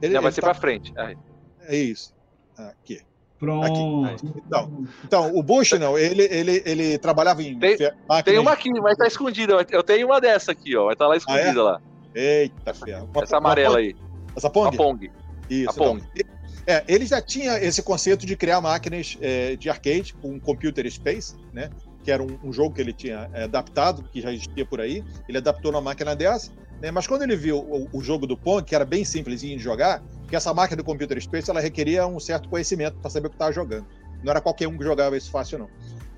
Ele, 0.00 0.12
Já 0.12 0.20
vai 0.20 0.32
ser 0.32 0.40
tá... 0.40 0.48
para 0.48 0.60
frente. 0.60 0.92
Aí. 0.96 1.16
É 1.62 1.76
isso. 1.76 2.14
Aqui. 2.56 3.00
Pronto. 3.44 4.04
Aqui. 4.06 4.32
Então, 4.46 4.84
então, 5.04 5.36
o 5.36 5.42
Bushnell, 5.42 5.98
ele, 5.98 6.22
ele, 6.30 6.62
ele 6.64 6.98
trabalhava 6.98 7.42
em. 7.42 7.58
Tem, 7.58 7.76
tem 8.24 8.38
uma 8.38 8.52
aqui, 8.52 8.70
mas 8.80 8.96
tá 8.96 9.06
escondida. 9.06 9.66
Eu 9.70 9.82
tenho 9.82 10.06
uma 10.06 10.20
dessa 10.20 10.52
aqui, 10.52 10.76
ó. 10.76 10.86
Vai 10.86 10.94
estar 10.94 11.04
tá 11.04 11.08
lá 11.08 11.16
escondida 11.16 11.48
ah, 11.48 11.52
é? 11.52 11.62
lá. 11.62 11.80
Eita, 12.14 12.74
ferro. 12.74 13.10
Essa 13.22 13.36
amarela 13.36 13.78
aí. 13.78 13.94
Essa 14.36 14.50
Pong? 14.50 14.74
A 14.74 14.76
Pong. 14.76 15.10
Isso. 15.50 15.70
A 15.70 15.72
Pong. 15.72 16.02
Então, 16.14 16.34
é, 16.66 16.82
ele 16.88 17.04
já 17.04 17.20
tinha 17.20 17.58
esse 17.58 17.82
conceito 17.82 18.24
de 18.24 18.36
criar 18.36 18.60
máquinas 18.60 19.18
é, 19.20 19.54
de 19.56 19.68
arcade 19.68 20.14
com 20.14 20.40
Computer 20.40 20.90
Space, 20.90 21.34
né? 21.52 21.70
Que 22.02 22.10
era 22.10 22.22
um, 22.22 22.38
um 22.42 22.52
jogo 22.52 22.74
que 22.74 22.80
ele 22.80 22.92
tinha 22.92 23.28
é, 23.32 23.44
adaptado, 23.44 24.04
que 24.10 24.20
já 24.20 24.32
existia 24.32 24.64
por 24.64 24.80
aí. 24.80 25.04
Ele 25.28 25.38
adaptou 25.38 25.72
numa 25.72 25.82
máquina 25.82 26.16
dessa. 26.16 26.50
Né? 26.80 26.90
Mas 26.90 27.06
quando 27.06 27.22
ele 27.22 27.36
viu 27.36 27.58
o, 27.58 27.88
o, 27.92 28.02
jogo 28.02 28.26
do 28.26 28.36
Pong, 28.36 28.62
que 28.62 28.74
era 28.74 28.84
bem 28.84 29.04
simples 29.04 29.40
de 29.40 29.58
jogar, 29.58 30.02
que 30.28 30.36
essa 30.36 30.52
máquina 30.52 30.76
do 30.76 30.84
Computer 30.84 31.20
Space 31.20 31.50
ela 31.50 31.60
requeria 31.60 32.06
um 32.06 32.18
certo 32.18 32.48
conhecimento 32.48 32.96
para 32.98 33.10
saber 33.10 33.26
o 33.26 33.30
que 33.30 33.36
estava 33.36 33.52
jogando. 33.52 33.86
Não 34.22 34.30
era 34.30 34.40
qualquer 34.40 34.66
um 34.68 34.76
que 34.76 34.84
jogava 34.84 35.16
isso 35.16 35.30
fácil, 35.30 35.58
não. 35.58 35.68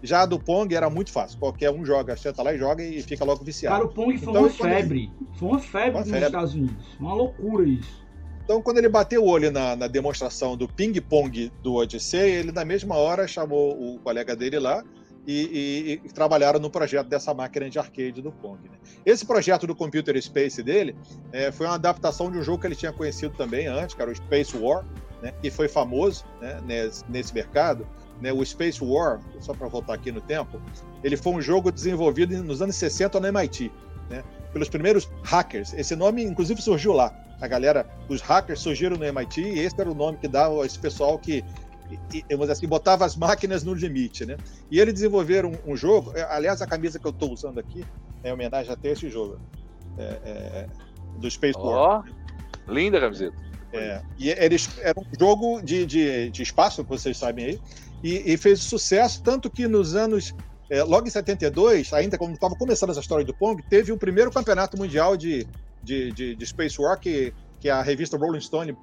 Já 0.02 0.22
a 0.22 0.26
do 0.26 0.38
Pong 0.38 0.72
era 0.74 0.88
muito 0.88 1.10
fácil. 1.10 1.38
Qualquer 1.38 1.70
um 1.70 1.84
joga, 1.84 2.16
senta 2.16 2.42
lá 2.42 2.54
e 2.54 2.58
joga 2.58 2.82
e 2.82 3.02
fica 3.02 3.24
logo 3.24 3.44
viciado. 3.44 3.76
Cara, 3.76 3.86
o 3.86 3.92
Pong 3.92 4.16
foi 4.18 4.30
então, 4.30 4.42
uma 4.42 4.50
febre. 4.50 5.10
Foi 5.34 5.48
uma 5.48 5.58
febre 5.58 5.90
uma 5.90 6.00
nos 6.00 6.10
febre. 6.10 6.26
Estados 6.26 6.54
Unidos. 6.54 6.86
Uma 7.00 7.14
loucura 7.14 7.68
isso. 7.68 8.06
Então, 8.44 8.62
quando 8.62 8.78
ele 8.78 8.88
bateu 8.88 9.24
o 9.24 9.26
olho 9.26 9.50
na, 9.50 9.74
na 9.74 9.88
demonstração 9.88 10.56
do 10.56 10.68
ping-pong 10.68 11.50
do 11.62 11.74
Odyssey, 11.74 12.30
ele 12.30 12.52
na 12.52 12.64
mesma 12.64 12.94
hora 12.94 13.26
chamou 13.26 13.72
o 13.72 13.98
colega 13.98 14.36
dele 14.36 14.60
lá 14.60 14.84
e, 15.26 16.00
e, 16.02 16.06
e, 16.06 16.12
trabalharam 16.12 16.60
no 16.60 16.70
projeto 16.70 17.08
dessa 17.08 17.34
máquina 17.34 17.68
de 17.68 17.78
arcade 17.78 18.22
do 18.22 18.30
Pong. 18.30 18.58
Né? 18.68 18.76
Esse 19.04 19.26
projeto 19.26 19.66
do 19.66 19.74
Computer 19.74 20.20
Space 20.22 20.62
dele 20.62 20.96
é, 21.32 21.50
foi 21.50 21.66
uma 21.66 21.74
adaptação 21.74 22.30
de 22.30 22.38
um 22.38 22.42
jogo 22.42 22.60
que 22.60 22.66
ele 22.66 22.76
tinha 22.76 22.92
conhecido 22.92 23.34
também 23.36 23.66
antes, 23.66 23.94
que 23.94 24.02
era 24.02 24.10
o 24.10 24.14
Space 24.14 24.56
War, 24.56 24.84
né, 25.20 25.32
que 25.42 25.50
foi 25.50 25.68
famoso 25.68 26.24
né, 26.40 26.60
nesse, 26.64 27.04
nesse, 27.08 27.34
mercado. 27.34 27.86
Né, 28.20 28.32
o 28.32 28.44
Space 28.44 28.82
War, 28.82 29.20
só 29.40 29.52
para 29.52 29.66
voltar 29.66 29.94
aqui 29.94 30.12
no 30.12 30.20
tempo, 30.20 30.60
ele 31.02 31.16
foi 31.16 31.32
um 31.32 31.40
jogo 31.40 31.72
desenvolvido 31.72 32.42
nos 32.42 32.62
anos 32.62 32.76
60 32.76 33.18
no 33.18 33.26
MIT, 33.26 33.72
pelos 34.52 34.68
primeiros 34.68 35.10
hackers. 35.22 35.74
Esse 35.74 35.94
nome, 35.94 36.22
inclusive, 36.22 36.62
surgiu 36.62 36.92
lá. 36.92 37.14
A 37.40 37.46
galera, 37.46 37.86
os 38.08 38.22
hackers 38.22 38.60
surgiram 38.60 38.96
no 38.96 39.04
MIT 39.04 39.42
e 39.42 39.58
esse 39.58 39.78
era 39.78 39.90
o 39.90 39.94
nome 39.94 40.16
que 40.16 40.26
dava 40.26 40.64
esse 40.64 40.78
pessoal 40.78 41.18
que 41.18 41.44
vamos 42.30 42.50
assim, 42.50 42.66
botava 42.66 43.04
as 43.04 43.16
máquinas 43.16 43.64
no 43.64 43.74
limite, 43.74 44.24
né? 44.24 44.36
E 44.70 44.80
eles 44.80 44.94
desenvolveram 44.94 45.52
um, 45.66 45.72
um 45.72 45.76
jogo, 45.76 46.12
é, 46.14 46.22
aliás, 46.22 46.60
a 46.62 46.66
camisa 46.66 46.98
que 46.98 47.06
eu 47.06 47.10
estou 47.10 47.32
usando 47.32 47.58
aqui 47.58 47.84
é 48.22 48.32
homenagem 48.32 48.72
até 48.72 48.90
esse 48.90 49.08
jogo, 49.08 49.38
é, 49.98 50.02
é, 50.02 50.66
do 51.18 51.30
Space 51.30 51.58
oh, 51.58 51.68
War. 51.68 52.04
Linda 52.68 53.00
camiseta. 53.00 53.36
É, 53.72 54.00
e 54.18 54.30
eles 54.30 54.78
era 54.80 54.98
um 54.98 55.04
jogo 55.18 55.60
de, 55.60 55.84
de, 55.84 56.30
de 56.30 56.42
espaço, 56.42 56.82
que 56.82 56.90
vocês 56.90 57.16
sabem 57.16 57.44
aí, 57.44 57.60
e, 58.02 58.32
e 58.32 58.36
fez 58.36 58.60
sucesso, 58.60 59.22
tanto 59.22 59.50
que 59.50 59.66
nos 59.66 59.94
anos 59.94 60.34
é, 60.70 60.82
logo 60.82 61.06
em 61.06 61.10
72, 61.10 61.92
ainda 61.92 62.18
quando 62.18 62.34
estava 62.34 62.54
começando 62.56 62.90
essa 62.90 63.00
história 63.00 63.24
do 63.24 63.34
Pong, 63.34 63.62
teve 63.68 63.92
o 63.92 63.98
primeiro 63.98 64.30
campeonato 64.30 64.76
mundial 64.76 65.16
de, 65.16 65.46
de, 65.82 66.12
de, 66.12 66.34
de 66.34 66.46
Space 66.46 66.80
War 66.80 66.98
que, 66.98 67.32
que 67.60 67.68
a 67.68 67.82
revista 67.82 68.16
Rolling 68.16 68.40
Stone 68.40 68.76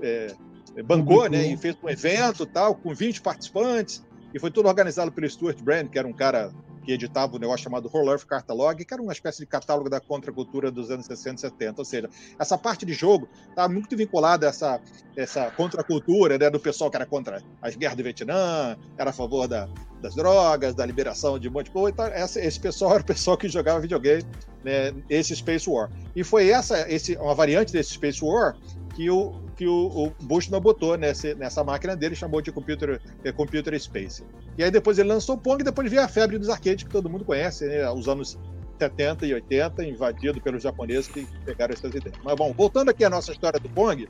é, 0.00 0.34
bancou, 0.82 1.28
né? 1.28 1.46
E 1.46 1.56
fez 1.56 1.76
um 1.82 1.88
evento 1.88 2.46
tal, 2.46 2.74
com 2.74 2.94
20 2.94 3.20
participantes, 3.20 4.02
e 4.32 4.38
foi 4.38 4.50
tudo 4.50 4.68
organizado 4.68 5.10
pelo 5.10 5.28
Stuart 5.28 5.60
Brand, 5.62 5.88
que 5.88 5.98
era 5.98 6.06
um 6.06 6.12
cara 6.12 6.52
que 6.88 6.92
editava 6.92 7.36
um 7.36 7.38
negócio 7.38 7.64
chamado 7.64 7.90
Whole 7.92 8.08
Earth 8.08 8.24
Catalog, 8.24 8.82
que 8.82 8.94
era 8.94 9.02
uma 9.02 9.12
espécie 9.12 9.40
de 9.40 9.46
catálogo 9.46 9.90
da 9.90 10.00
contracultura 10.00 10.70
dos 10.70 10.90
anos 10.90 11.04
60 11.04 11.36
e 11.36 11.40
70. 11.40 11.80
Ou 11.82 11.84
seja, 11.84 12.08
essa 12.38 12.56
parte 12.56 12.86
de 12.86 12.94
jogo 12.94 13.28
estava 13.50 13.70
muito 13.70 13.94
vinculada 13.94 14.46
a 14.46 14.48
essa, 14.48 14.80
essa 15.14 15.50
contracultura 15.50 16.38
né, 16.38 16.48
do 16.48 16.58
pessoal 16.58 16.90
que 16.90 16.96
era 16.96 17.04
contra 17.04 17.42
as 17.60 17.76
guerras 17.76 17.94
do 17.94 18.02
Vietnã, 18.02 18.74
era 18.96 19.10
a 19.10 19.12
favor 19.12 19.46
da, 19.46 19.68
das 20.00 20.14
drogas, 20.14 20.74
da 20.74 20.86
liberação 20.86 21.38
de 21.38 21.46
um 21.46 21.52
monte 21.52 21.66
de 21.66 21.72
coisa. 21.72 21.90
Então, 21.92 22.06
essa, 22.06 22.40
esse 22.40 22.58
pessoal 22.58 22.92
era 22.96 23.02
o 23.02 23.06
pessoal 23.06 23.36
que 23.36 23.50
jogava 23.50 23.80
videogame, 23.80 24.24
né, 24.64 24.94
esse 25.10 25.36
Space 25.36 25.68
War. 25.68 25.90
E 26.16 26.24
foi 26.24 26.48
essa, 26.48 26.90
esse, 26.90 27.16
uma 27.16 27.34
variante 27.34 27.70
desse 27.70 27.92
Space 27.92 28.24
War 28.24 28.56
que 28.98 29.08
o, 29.08 29.32
que 29.54 29.64
o, 29.64 30.08
o 30.08 30.24
Bushnell 30.24 30.60
botou 30.60 30.98
nessa, 30.98 31.32
nessa 31.36 31.62
máquina 31.62 31.94
dele, 31.94 32.16
chamou 32.16 32.42
de 32.42 32.50
Computer, 32.50 33.00
é, 33.22 33.30
computer 33.30 33.78
Space. 33.78 34.24
E 34.58 34.64
aí 34.64 34.72
depois 34.72 34.98
ele 34.98 35.08
lançou 35.08 35.36
o 35.36 35.38
Pong, 35.38 35.60
e 35.60 35.64
depois 35.64 35.88
veio 35.88 36.02
a 36.02 36.08
febre 36.08 36.36
dos 36.36 36.48
arcades, 36.48 36.82
que 36.82 36.90
todo 36.90 37.08
mundo 37.08 37.24
conhece, 37.24 37.64
né, 37.68 37.88
os 37.92 38.08
anos 38.08 38.36
70 38.76 39.24
e 39.24 39.34
80, 39.34 39.84
invadido 39.84 40.40
pelos 40.40 40.64
japoneses 40.64 41.06
que 41.06 41.24
pegaram 41.44 41.72
essas 41.74 41.94
ideias. 41.94 42.18
Mas 42.24 42.34
bom, 42.34 42.52
voltando 42.52 42.88
aqui 42.88 43.04
à 43.04 43.08
nossa 43.08 43.30
história 43.30 43.60
do 43.60 43.68
Pong, 43.68 44.08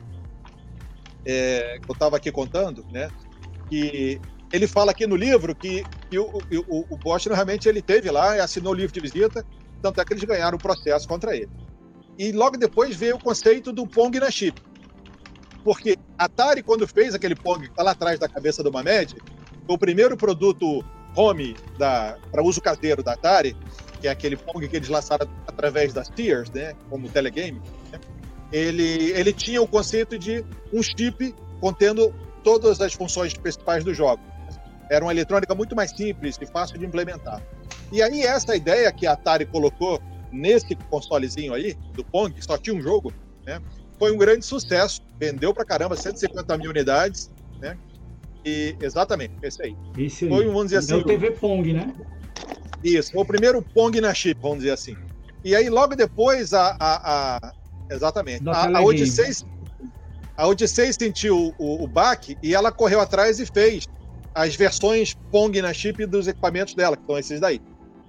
é, 1.26 1.76
eu 1.86 1.92
estava 1.92 2.16
aqui 2.16 2.32
contando, 2.32 2.82
né, 2.90 3.10
que 3.68 4.18
ele 4.50 4.66
fala 4.66 4.92
aqui 4.92 5.06
no 5.06 5.16
livro 5.16 5.54
que, 5.54 5.84
que 6.08 6.18
o, 6.18 6.38
o, 6.66 6.86
o 6.94 6.96
Bosch 6.96 7.26
realmente 7.26 7.68
ele 7.68 7.82
teve 7.82 8.10
lá, 8.10 8.42
assinou 8.42 8.72
o 8.72 8.76
livro 8.76 8.94
de 8.94 9.00
visita, 9.00 9.44
tanto 9.82 10.00
é 10.00 10.04
que 10.06 10.14
eles 10.14 10.24
ganharam 10.24 10.56
o 10.56 10.58
processo 10.58 11.06
contra 11.06 11.36
ele. 11.36 11.50
E 12.18 12.32
logo 12.32 12.56
depois 12.56 12.96
veio 12.96 13.16
o 13.16 13.22
conceito 13.22 13.70
do 13.70 13.86
Pong 13.86 14.18
na 14.18 14.30
chip. 14.30 14.60
Porque 15.64 15.96
Atari, 16.16 16.62
quando 16.62 16.86
fez 16.86 17.14
aquele 17.14 17.34
Pong 17.34 17.64
que 17.64 17.70
está 17.70 17.82
lá 17.82 17.90
atrás 17.92 18.18
da 18.18 18.28
cabeça 18.28 18.62
do 18.62 18.72
Mamed, 18.72 19.16
foi 19.66 19.74
o 19.74 19.78
primeiro 19.78 20.16
produto 20.16 20.84
home 21.16 21.56
para 21.76 22.42
uso 22.42 22.60
caseiro 22.60 23.02
da 23.02 23.12
Atari, 23.12 23.56
que 24.00 24.06
é 24.06 24.10
aquele 24.10 24.36
Pong 24.36 24.66
que 24.68 24.76
eles 24.76 24.88
lançaram 24.88 25.28
através 25.46 25.92
das 25.92 26.08
Tears, 26.08 26.50
né, 26.50 26.74
como 26.88 27.08
telegame, 27.08 27.60
né, 27.90 27.98
ele, 28.52 29.10
ele 29.12 29.32
tinha 29.32 29.60
o 29.60 29.66
conceito 29.66 30.18
de 30.18 30.44
um 30.72 30.82
chip 30.82 31.34
contendo 31.60 32.14
todas 32.42 32.80
as 32.80 32.94
funções 32.94 33.34
principais 33.34 33.84
do 33.84 33.92
jogo. 33.92 34.22
Era 34.90 35.04
uma 35.04 35.12
eletrônica 35.12 35.54
muito 35.54 35.76
mais 35.76 35.90
simples 35.90 36.38
e 36.40 36.46
fácil 36.46 36.78
de 36.78 36.86
implementar. 36.86 37.42
E 37.92 38.00
aí 38.00 38.22
essa 38.22 38.56
ideia 38.56 38.90
que 38.92 39.06
a 39.06 39.12
Atari 39.12 39.44
colocou 39.44 40.00
nesse 40.32 40.74
consolezinho 40.90 41.52
aí, 41.52 41.76
do 41.94 42.04
Pong, 42.04 42.34
só 42.40 42.56
tinha 42.56 42.74
um 42.74 42.80
jogo, 42.80 43.12
né, 43.44 43.60
foi 43.98 44.12
um 44.12 44.16
grande 44.18 44.44
sucesso, 44.44 45.02
vendeu 45.18 45.52
pra 45.52 45.64
caramba, 45.64 45.96
150 45.96 46.56
mil 46.58 46.70
unidades, 46.70 47.30
né? 47.60 47.76
E 48.44 48.76
exatamente, 48.80 49.34
esse 49.42 49.62
aí. 49.62 49.76
Esse 49.96 50.24
aí. 50.24 50.30
Foi, 50.30 50.46
vamos 50.46 50.64
dizer 50.64 50.78
assim. 50.78 50.92
É 50.92 50.96
o 50.96 51.04
TV 51.04 51.32
Pong, 51.32 51.72
né? 51.72 51.92
Isso, 52.82 53.12
foi 53.12 53.22
o 53.22 53.26
primeiro 53.26 53.60
Pong 53.60 54.00
na 54.00 54.14
chip, 54.14 54.40
vamos 54.40 54.58
dizer 54.58 54.70
assim. 54.70 54.96
E 55.44 55.54
aí, 55.54 55.68
logo 55.68 55.94
depois, 55.96 56.52
a. 56.52 56.76
a, 56.78 57.36
a 57.36 57.52
exatamente. 57.90 58.48
A, 58.48 58.78
a, 58.78 58.82
Odyssey, 58.82 59.46
a 60.36 60.46
Odyssey 60.46 60.92
sentiu 60.92 61.54
o, 61.58 61.84
o 61.84 61.86
baque 61.86 62.36
e 62.42 62.54
ela 62.54 62.70
correu 62.70 63.00
atrás 63.00 63.40
e 63.40 63.46
fez 63.46 63.88
as 64.34 64.54
versões 64.54 65.14
Pong 65.32 65.60
na 65.60 65.72
chip 65.72 66.06
dos 66.06 66.28
equipamentos 66.28 66.74
dela, 66.74 66.96
que 66.96 67.04
são 67.04 67.18
esses 67.18 67.40
daí. 67.40 67.60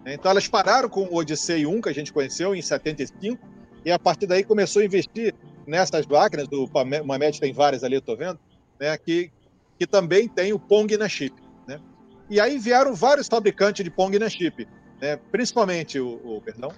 Então 0.05 0.31
elas 0.31 0.47
pararam 0.47 0.89
com 0.89 1.01
o 1.01 1.15
Odyssey 1.15 1.65
1, 1.65 1.81
que 1.81 1.89
a 1.89 1.93
gente 1.93 2.13
conheceu 2.13 2.55
em 2.55 2.61
75, 2.61 3.39
e 3.85 3.91
a 3.91 3.99
partir 3.99 4.27
daí 4.27 4.43
começou 4.43 4.81
a 4.81 4.85
investir 4.85 5.33
nessas 5.70 6.05
máquinas, 6.05 6.47
do 6.47 6.70
Mamed 7.05 7.39
tem 7.39 7.53
várias 7.53 7.84
ali, 7.84 7.95
eu 7.95 7.99
estou 7.99 8.17
vendo, 8.17 8.39
né, 8.80 8.97
que, 8.97 9.32
que 9.78 9.86
também 9.86 10.28
tem 10.28 10.51
o 10.51 10.59
Pong 10.59 10.97
na 10.97 11.07
chip. 11.07 11.36
Né? 11.67 11.80
E 12.30 12.39
aí 12.39 12.57
vieram 12.57 12.93
vários 12.95 13.28
fabricantes 13.28 13.84
de 13.84 13.91
Pong 13.91 14.17
na 14.17 14.28
chip, 14.28 14.67
né, 14.99 15.17
principalmente 15.32 15.99
o, 15.99 16.20
o 16.26 16.41
perdão, 16.41 16.72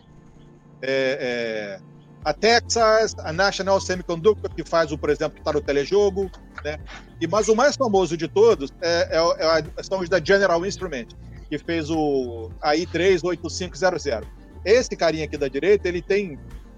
é, 0.82 1.80
é, 1.80 1.92
a 2.24 2.34
Texas, 2.34 3.16
a 3.20 3.32
National 3.32 3.80
Semiconductor, 3.80 4.54
que 4.54 4.64
faz 4.64 4.92
o, 4.92 4.98
por 4.98 5.10
exemplo, 5.10 5.36
que 5.36 5.42
está 5.42 5.54
no 5.54 5.62
telejogo, 5.62 6.30
né? 6.64 6.80
E, 7.20 7.28
mas 7.28 7.48
o 7.48 7.56
mais 7.56 7.76
famoso 7.76 8.16
de 8.16 8.28
todos 8.28 8.72
é, 8.82 9.10
é, 9.12 9.60
é, 9.78 9.84
são 9.84 10.00
os 10.00 10.10
da 10.10 10.24
General 10.24 10.64
Instrument, 10.66 11.08
que 11.50 11.58
fez 11.58 11.90
o 11.90 12.52
AI38500. 12.64 14.24
Esse 14.64 14.96
carinha 14.96 15.26
aqui 15.26 15.38
da 15.38 15.48
direita, 15.48 15.88
ele 15.88 16.02
tem 16.02 16.38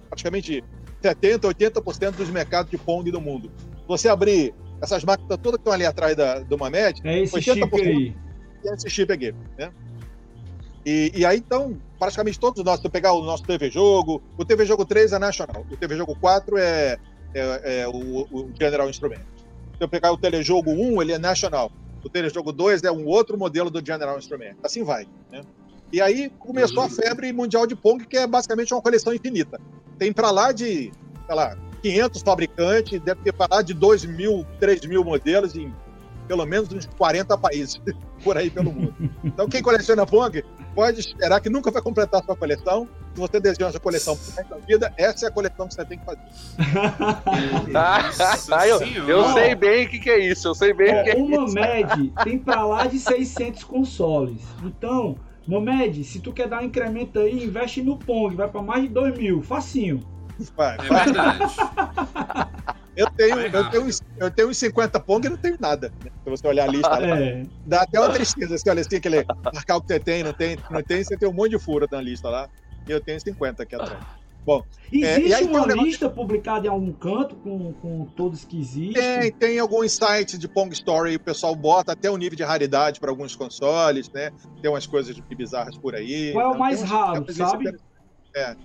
praticamente 0.10 0.64
70%, 1.04 1.42
80% 1.42 2.12
dos 2.12 2.30
mercados 2.30 2.72
de 2.72 2.78
Pong 2.78 3.10
do 3.12 3.20
mundo. 3.20 3.52
Você 3.88 4.08
abrir 4.08 4.54
essas 4.82 5.04
máquinas 5.04 5.38
todas 5.42 5.58
que 5.58 5.62
estão 5.62 5.74
ali 5.74 5.86
atrás 5.86 6.16
da, 6.16 6.40
do 6.40 6.58
Mamed, 6.58 7.02
é 7.04 7.22
esse 7.22 7.42
chip 7.42 7.82
aí. 7.82 8.16
É 8.66 8.74
esse 8.74 8.90
chip 8.90 9.12
aqui, 9.12 9.34
né? 9.58 9.72
E, 10.86 11.12
e, 11.16 11.26
aí, 11.26 11.38
então, 11.38 11.78
praticamente 11.98 12.38
todos 12.38 12.62
nós, 12.64 12.80
se 12.80 12.86
eu 12.86 12.92
pegar 12.92 13.14
o 13.14 13.24
nosso 13.24 13.44
TV 13.44 13.70
Jogo, 13.70 14.22
o 14.38 14.44
TV 14.44 14.66
Jogo 14.66 14.86
3 14.86 15.14
é 15.14 15.20
National, 15.20 15.66
o 15.72 15.78
TV 15.78 15.96
Jogo 15.96 16.14
4 16.20 16.58
é, 16.58 16.98
é, 17.34 17.82
é 17.82 17.88
o, 17.88 18.28
o, 18.30 18.52
General 18.60 18.90
Instrument. 18.90 19.22
Se 19.78 19.84
eu 19.84 19.88
pegar 19.88 20.12
o 20.12 20.18
Telejogo 20.18 20.72
1, 20.72 21.02
ele 21.02 21.14
é 21.14 21.18
National. 21.18 21.72
O 22.04 22.10
Telejogo 22.10 22.52
2 22.52 22.84
é 22.84 22.92
um 22.92 23.06
outro 23.06 23.38
modelo 23.38 23.70
do 23.70 23.86
General 23.86 24.18
Instrument. 24.18 24.56
Assim 24.62 24.84
vai, 24.84 25.08
né? 25.32 25.42
E 25.92 26.02
aí 26.02 26.30
começou 26.40 26.84
a 26.84 26.90
febre 26.90 27.32
mundial 27.32 27.66
de 27.68 27.76
Pong, 27.76 28.06
que 28.06 28.18
é 28.18 28.28
basicamente 28.28 28.74
uma 28.74 28.82
coleção 28.82 29.14
infinita. 29.14 29.62
Tem 29.98 30.12
para 30.12 30.32
lá 30.32 30.52
de, 30.52 30.92
sei 31.26 31.36
lá, 31.36 31.58
500 31.82 32.22
fabricantes, 32.22 33.00
deve 33.02 33.22
ter 33.22 33.34
para 33.34 33.56
lá 33.56 33.62
de 33.62 33.74
2 33.74 34.06
mil, 34.06 34.46
3 34.60 34.86
mil 34.86 35.04
modelos 35.04 35.56
em 35.56 35.74
pelo 36.28 36.46
menos 36.46 36.72
uns 36.72 36.86
40 36.98 37.38
países 37.38 37.82
por 38.24 38.38
aí 38.38 38.50
pelo 38.50 38.72
mundo. 38.72 38.96
Então, 39.24 39.48
quem 39.48 39.62
coleciona 39.62 40.06
Pong 40.06 40.44
pode 40.74 41.00
esperar 41.00 41.40
que 41.42 41.50
nunca 41.50 41.70
vai 41.70 41.82
completar 41.82 42.24
sua 42.24 42.36
coleção. 42.36 42.88
Se 43.14 43.20
você 43.20 43.40
deseja 43.40 43.68
essa 43.68 43.80
coleção 43.80 44.18
por 44.18 44.62
vida, 44.62 44.92
essa 44.98 45.26
é 45.26 45.30
a 45.30 45.32
coleção 45.32 45.68
que 45.68 45.74
você 45.76 45.86
tem 45.86 46.00
que 46.00 46.06
fazer. 46.06 46.22
ah, 47.76 48.68
eu, 48.68 48.82
eu 49.08 49.34
sei 49.34 49.54
bem 49.54 49.86
o 49.86 49.90
que, 49.90 50.00
que, 50.00 50.10
é 50.10 50.20
isso. 50.20 50.48
Eu 50.48 50.56
sei 50.56 50.74
bem 50.74 51.00
o 51.00 51.04
que 51.04 51.10
é 51.12 51.16
uma 51.16 51.46
isso. 51.46 51.54
MED 51.54 52.14
tem 52.24 52.40
para 52.40 52.66
lá 52.66 52.88
de 52.88 53.00
600 53.00 53.64
consoles. 53.66 54.42
Então, 54.64 55.18
Momed, 55.48 56.04
se 56.04 56.20
tu 56.20 56.32
quer 56.32 56.48
dar 56.48 56.62
um 56.62 56.66
incremento 56.66 57.20
aí, 57.20 57.44
investe 57.44 57.82
no 57.82 57.98
Pong, 57.98 58.36
vai 58.36 58.48
para 58.50 58.62
mais 58.62 58.84
de 58.84 58.90
2 58.90 59.18
mil, 59.18 59.42
facinho. 59.42 60.00
Vai, 60.56 60.76
é 60.76 61.04
verdade. 61.04 61.56
Eu 62.96 63.10
tenho, 63.10 63.40
eu, 63.40 63.70
tenho, 63.72 63.90
eu 64.18 64.32
tenho 64.32 64.50
uns 64.50 64.58
50 64.58 65.00
Pong 65.00 65.26
e 65.26 65.30
não 65.30 65.38
tenho 65.38 65.58
nada. 65.60 65.92
Né? 66.04 66.12
Se 66.24 66.30
você 66.30 66.48
olhar 66.48 66.70
a 66.70 66.72
lista, 66.72 67.04
é. 67.04 67.44
dá 67.66 67.82
até 67.82 68.00
uma 68.00 68.10
tristeza. 68.10 68.56
Você 68.56 68.70
olha 68.70 68.82
assim, 68.82 68.98
aquele 68.98 69.26
marcar 69.52 69.78
o 69.78 69.82
que 69.82 69.88
você 69.88 70.00
tem, 70.00 70.24
não 70.24 70.32
tem, 70.32 70.58
não 70.70 70.84
tem, 70.84 71.04
você 71.04 71.18
tem 71.18 71.28
um 71.28 71.34
monte 71.34 71.52
de 71.52 71.60
furo 71.60 71.88
na 71.92 72.00
lista 72.00 72.30
lá. 72.30 72.48
E 72.88 72.92
eu 72.92 73.02
tenho 73.02 73.20
50 73.20 73.64
aqui 73.64 73.76
atrás. 73.76 74.00
Bom, 74.46 74.62
Existe 74.92 75.32
é, 75.32 75.36
aí 75.36 75.44
uma 75.46 75.62
um 75.62 75.66
negócio- 75.66 75.84
lista 75.86 76.10
publicada 76.10 76.68
em 76.68 76.70
algum 76.70 76.92
canto 76.92 77.36
com, 77.38 77.74
com 77.74 78.06
todos 78.16 78.44
que 78.44 78.60
existem? 78.60 78.94
Tem, 79.22 79.32
tem 79.32 79.60
alguns 79.60 79.94
sites 79.94 80.38
de 80.38 80.48
Pong 80.48 80.74
Story, 80.74 81.16
o 81.16 81.20
pessoal 81.20 81.56
bota 81.56 81.94
até 81.94 82.12
o 82.12 82.18
nível 82.18 82.36
de 82.36 82.44
raridade 82.44 83.00
para 83.00 83.10
alguns 83.10 83.36
consoles, 83.36 84.10
né? 84.12 84.32
Tem 84.62 84.70
umas 84.70 84.86
coisas 84.86 85.18
bizarras 85.20 85.78
por 85.78 85.96
aí. 85.96 86.34
Qual 86.34 86.44
é 86.44 86.48
o 86.48 86.50
Então, 86.50 86.60
mais 86.60 86.82
uns- 86.84 86.90
raro, 86.90 87.26
sabe? 87.34 87.72
É. 88.36 88.56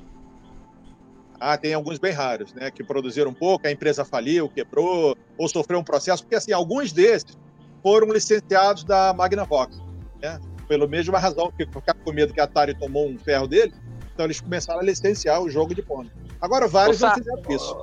Ah, 1.41 1.57
tem 1.57 1.73
alguns 1.73 1.99
bem 2.01 2.13
raros, 2.13 2.53
né? 2.53 2.71
Que 2.71 2.83
produziram 2.83 3.31
um 3.31 3.35
pouco, 3.35 3.67
a 3.67 3.71
empresa 3.71 4.05
faliu, 4.05 4.49
quebrou, 4.49 5.17
ou 5.39 5.49
sofreu 5.49 5.79
um 5.79 5.85
processo, 5.85 6.25
porque 6.25 6.35
assim, 6.35 6.53
alguns 6.53 6.93
desses 6.93 7.39
foram 7.83 8.09
licenciados 8.13 8.83
da 8.83 9.15
Magnavox, 9.15 9.79
né? 10.21 10.41
Pela 10.67 10.89
mesma 10.89 11.19
razão 11.19 11.53
que 11.57 11.65
ficaram 11.65 12.01
com 12.05 12.13
medo 12.13 12.35
que 12.35 12.41
a 12.41 12.45
Atari 12.45 12.77
tomou 12.77 13.09
um 13.09 13.17
ferro 13.17 13.47
dele, 13.47 13.73
então 14.19 14.27
eles 14.27 14.41
começaram 14.41 14.81
a 14.81 14.83
licenciar 14.83 15.41
o 15.41 15.49
jogo 15.49 15.73
de 15.73 15.81
Pong. 15.81 16.11
Agora 16.41 16.67
vários 16.67 16.99
Sa- 16.99 17.15
fizeram 17.15 17.41
isso. 17.49 17.77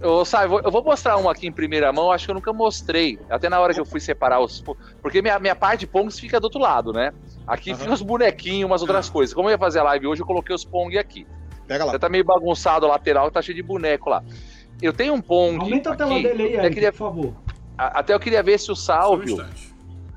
Eu, 0.00 0.24
sabe, 0.24 0.54
eu 0.64 0.70
vou- 0.70 0.82
mostrar 0.82 1.18
um 1.18 1.28
aqui 1.28 1.46
em 1.46 1.52
primeira 1.52 1.92
mão, 1.92 2.10
acho 2.10 2.24
que 2.24 2.30
eu 2.30 2.34
nunca 2.34 2.54
mostrei. 2.54 3.18
Até 3.28 3.50
na 3.50 3.60
hora 3.60 3.74
que 3.74 3.80
eu 3.80 3.84
fui 3.84 4.00
separar 4.00 4.40
os. 4.40 4.64
Porque 5.02 5.20
minha, 5.20 5.38
minha 5.38 5.54
parte 5.54 5.80
de 5.80 5.86
Pongs 5.86 6.18
fica 6.18 6.40
do 6.40 6.44
outro 6.44 6.58
lado, 6.58 6.90
né? 6.94 7.12
Aqui 7.46 7.72
Aham. 7.72 7.80
fica 7.80 7.92
os 7.92 8.00
bonequinhos, 8.00 8.70
umas 8.70 8.80
outras 8.80 9.10
coisas. 9.10 9.34
Como 9.34 9.48
eu 9.48 9.52
ia 9.52 9.58
fazer 9.58 9.80
a 9.80 9.82
live 9.82 10.06
hoje, 10.06 10.22
eu 10.22 10.26
coloquei 10.26 10.54
os 10.54 10.64
Pong 10.64 10.96
aqui. 10.96 11.26
Pega 11.66 11.84
lá. 11.84 11.90
Até 11.90 11.98
tá 11.98 12.08
meio 12.08 12.24
bagunçado 12.24 12.86
a 12.86 12.88
lateral, 12.88 13.30
tá 13.30 13.42
cheio 13.42 13.56
de 13.56 13.62
boneco 13.62 14.08
lá. 14.08 14.22
Eu 14.80 14.94
tenho 14.94 15.12
um 15.12 15.20
Pong. 15.20 15.58
Aumenta 15.60 15.90
a 15.90 15.92
aqui, 15.92 15.98
tela 16.02 16.14
dele 16.22 16.42
aí, 16.44 16.54
até 16.54 16.60
Eric, 16.64 16.74
queria, 16.74 16.92
por 16.92 16.98
favor. 16.98 17.34
a- 17.76 17.98
até 18.00 18.14
eu 18.14 18.20
queria 18.20 18.42
ver 18.42 18.58
se 18.58 18.70
o 18.70 18.72
um 18.72 18.76
Salvio. 18.76 19.34
instante. 19.34 19.74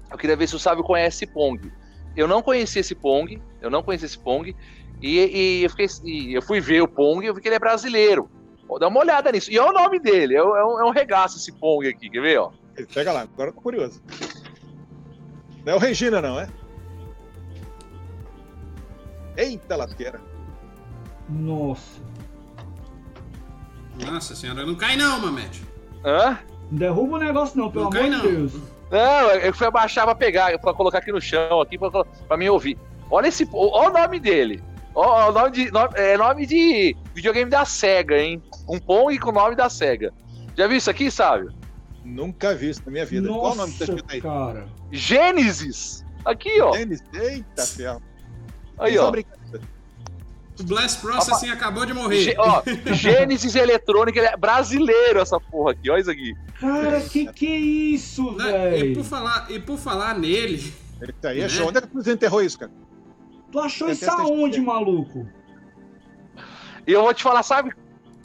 Eu 0.10 0.18
queria 0.18 0.36
ver 0.38 0.48
se 0.48 0.56
o 0.56 0.60
Sábio 0.60 0.82
conhece 0.84 1.28
Pong. 1.28 1.70
Eu 2.16 2.28
não 2.28 2.42
conheci 2.42 2.80
esse 2.80 2.94
Pong, 2.94 3.42
eu 3.62 3.70
não 3.70 3.82
conheci 3.82 4.06
esse 4.06 4.20
Pong, 4.20 4.54
e, 5.02 5.18
e 5.60 5.64
eu, 5.64 5.70
fiquei, 5.70 5.88
e 6.06 6.34
eu 6.34 6.42
fui 6.42 6.60
ver 6.62 6.82
o 6.82 6.88
Pong 6.88 7.24
e 7.24 7.28
eu 7.28 7.34
vi 7.34 7.42
que 7.42 7.48
ele 7.48 7.56
é 7.56 7.60
brasileiro. 7.60 8.30
Ó, 8.70 8.78
Dá 8.80 8.88
uma 8.88 9.00
olhada 9.00 9.32
nisso. 9.32 9.52
E 9.52 9.58
olha 9.60 9.72
o 9.72 9.84
nome 9.84 10.00
dele, 10.00 10.36
é 10.36 10.44
um, 10.44 10.56
é 10.56 10.66
um- 10.86 10.90
é 10.90 10.92
regaço 10.94 11.38
esse 11.38 11.52
Pong 11.52 11.88
aqui, 11.88 12.10
quer 12.10 12.22
ver? 12.22 12.38
Ó? 12.40 12.52
Pega 12.94 13.12
lá, 13.12 13.22
agora 13.22 13.50
eu 13.50 13.54
tô 13.54 13.62
curioso. 13.62 14.02
Não 15.66 15.74
é 15.74 15.76
o 15.76 15.80
Regina, 15.80 16.22
não, 16.22 16.40
é? 16.40 16.48
Eita 19.38 19.76
lasqueira. 19.76 20.20
Nossa. 21.30 22.02
Nossa 24.06 24.36
senhora, 24.36 24.66
não 24.66 24.76
cai 24.76 24.96
não, 24.96 25.20
Mamed. 25.20 25.62
Hã? 26.04 26.40
Não 26.72 26.78
derruba 26.80 27.16
o 27.18 27.20
negócio 27.20 27.58
não, 27.58 27.70
pelo 27.72 27.90
Não 27.90 27.92
amor 27.92 28.04
de 28.04 28.10
não. 28.10 28.22
Deus. 28.22 28.54
Não, 28.90 29.30
eu 29.32 29.54
fui 29.54 29.68
abaixar 29.68 30.06
pra 30.06 30.16
pegar, 30.16 30.58
pra 30.60 30.74
colocar 30.74 30.98
aqui 30.98 31.12
no 31.12 31.22
chão, 31.22 31.62
aqui 31.62 31.78
pra, 31.78 31.90
pra 32.04 32.38
mim 32.38 32.48
ouvir. 32.50 32.78
Olha 33.10 33.28
esse. 33.28 33.48
Olha 33.54 33.90
o 33.90 33.94
nome 34.02 34.20
dele. 34.20 34.64
O 34.94 35.32
nome 35.32 35.52
de. 35.52 35.72
Nome, 35.72 35.90
é 35.96 36.18
nome 36.18 36.46
de 36.46 36.96
videogame 37.14 37.50
da 37.50 37.64
SEGA, 37.66 38.18
hein? 38.18 38.42
Um 38.68 38.80
Pong 38.80 39.18
com 39.20 39.30
o 39.30 39.34
nome 39.34 39.56
da 39.56 39.70
SEGA. 39.70 40.12
Já 40.58 40.68
viu 40.68 40.78
isso 40.78 40.90
aqui, 40.90 41.10
Sábio? 41.10 41.54
Nunca 42.04 42.54
vi 42.56 42.70
isso 42.72 42.82
na 42.86 42.92
minha 42.92 43.06
vida. 43.06 43.28
Qual 43.28 43.54
o 43.54 43.56
nome 43.56 43.72
que 43.74 43.80
tá 43.80 43.86
Nossa, 43.86 43.96
escrito 43.96 44.12
aí? 44.14 44.22
cara. 44.22 44.68
Gênesis! 44.92 46.04
Aqui, 46.26 46.62
ó. 46.62 46.72
Tênis? 46.72 47.02
Eita 47.14 47.64
ferro. 47.66 48.02
Aí, 48.78 48.98
ó. 48.98 49.12
O 50.60 50.64
Blast 50.64 51.00
Processing 51.02 51.50
acabou 51.50 51.86
de 51.86 51.94
morrer. 51.94 52.22
Gê- 52.22 52.36
ó, 52.38 52.62
Gênesis 52.94 53.56
Eletrônica, 53.56 54.20
ele 54.20 54.28
é 54.28 54.38
brasileiro 54.38 55.20
essa 55.20 55.40
porra 55.40 55.72
aqui, 55.72 55.90
olha 55.90 56.02
isso 56.02 56.12
aqui. 56.12 56.36
Cara, 56.60 57.02
que 57.02 57.32
que 57.34 57.48
é 57.48 57.58
isso, 57.58 58.32
Né? 58.34 58.78
E, 58.78 58.80
por 58.80 58.94
velho? 58.94 59.04
falar, 59.04 59.48
e 59.50 59.60
por 59.60 59.78
falar 59.80 60.20
nele, 60.20 60.56
Isso 60.58 60.74
aí 61.24 61.40
é 61.40 61.44
Né? 61.44 61.50
show. 61.50 61.68
Onde 61.70 61.78
é 61.80 61.82
que 61.82 61.88
você 61.94 62.12
enterrou 62.14 62.44
isso, 62.44 62.60
cara? 62.60 62.72
Tu 63.52 63.60
achou 63.60 63.90
isso 63.90 64.10
aonde, 64.10 64.60
história. 64.60 64.62
maluco? 64.64 65.28
E 66.88 66.92
eu 66.94 67.02
vou 67.04 67.14
te 67.14 67.22
falar, 67.24 67.44
sabe 67.44 67.72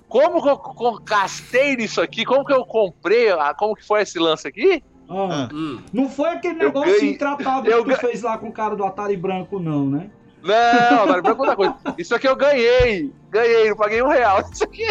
como 0.09 0.41
que 0.43 0.49
eu 0.85 0.99
gastei 1.05 1.77
nisso 1.77 2.01
aqui? 2.01 2.25
Como 2.25 2.45
que 2.45 2.53
eu 2.53 2.65
comprei? 2.65 3.31
ah, 3.33 3.53
Como 3.55 3.75
que 3.75 3.85
foi 3.85 4.03
esse 4.03 4.19
lance 4.19 4.47
aqui? 4.47 4.83
Ah, 5.09 5.49
hum, 5.53 5.81
Não 5.93 6.09
foi 6.09 6.31
aquele 6.31 6.55
negócio 6.55 6.93
ganhei- 6.93 7.11
intratável 7.13 7.71
eu 7.71 7.85
que 7.85 7.91
tu 7.91 7.95
ga- 7.95 8.09
fez 8.09 8.23
lá 8.23 8.39
com 8.39 8.49
o 8.49 8.53
cara 8.53 8.75
do 8.75 8.85
Atari 8.85 9.17
branco, 9.17 9.59
não, 9.59 9.89
né? 9.89 10.11
Não, 10.43 11.03
agora 11.03 11.23
branco 11.23 11.45
é 11.45 11.49
outra 11.49 11.57
coisa. 11.57 11.77
Isso 11.99 12.15
aqui 12.15 12.29
eu 12.29 12.37
ganhei. 12.37 13.13
Ganhei, 13.31 13.69
não 13.69 13.77
paguei 13.77 14.03
um 14.03 14.09
real. 14.09 14.41
Isso 14.53 14.65
aqui. 14.65 14.87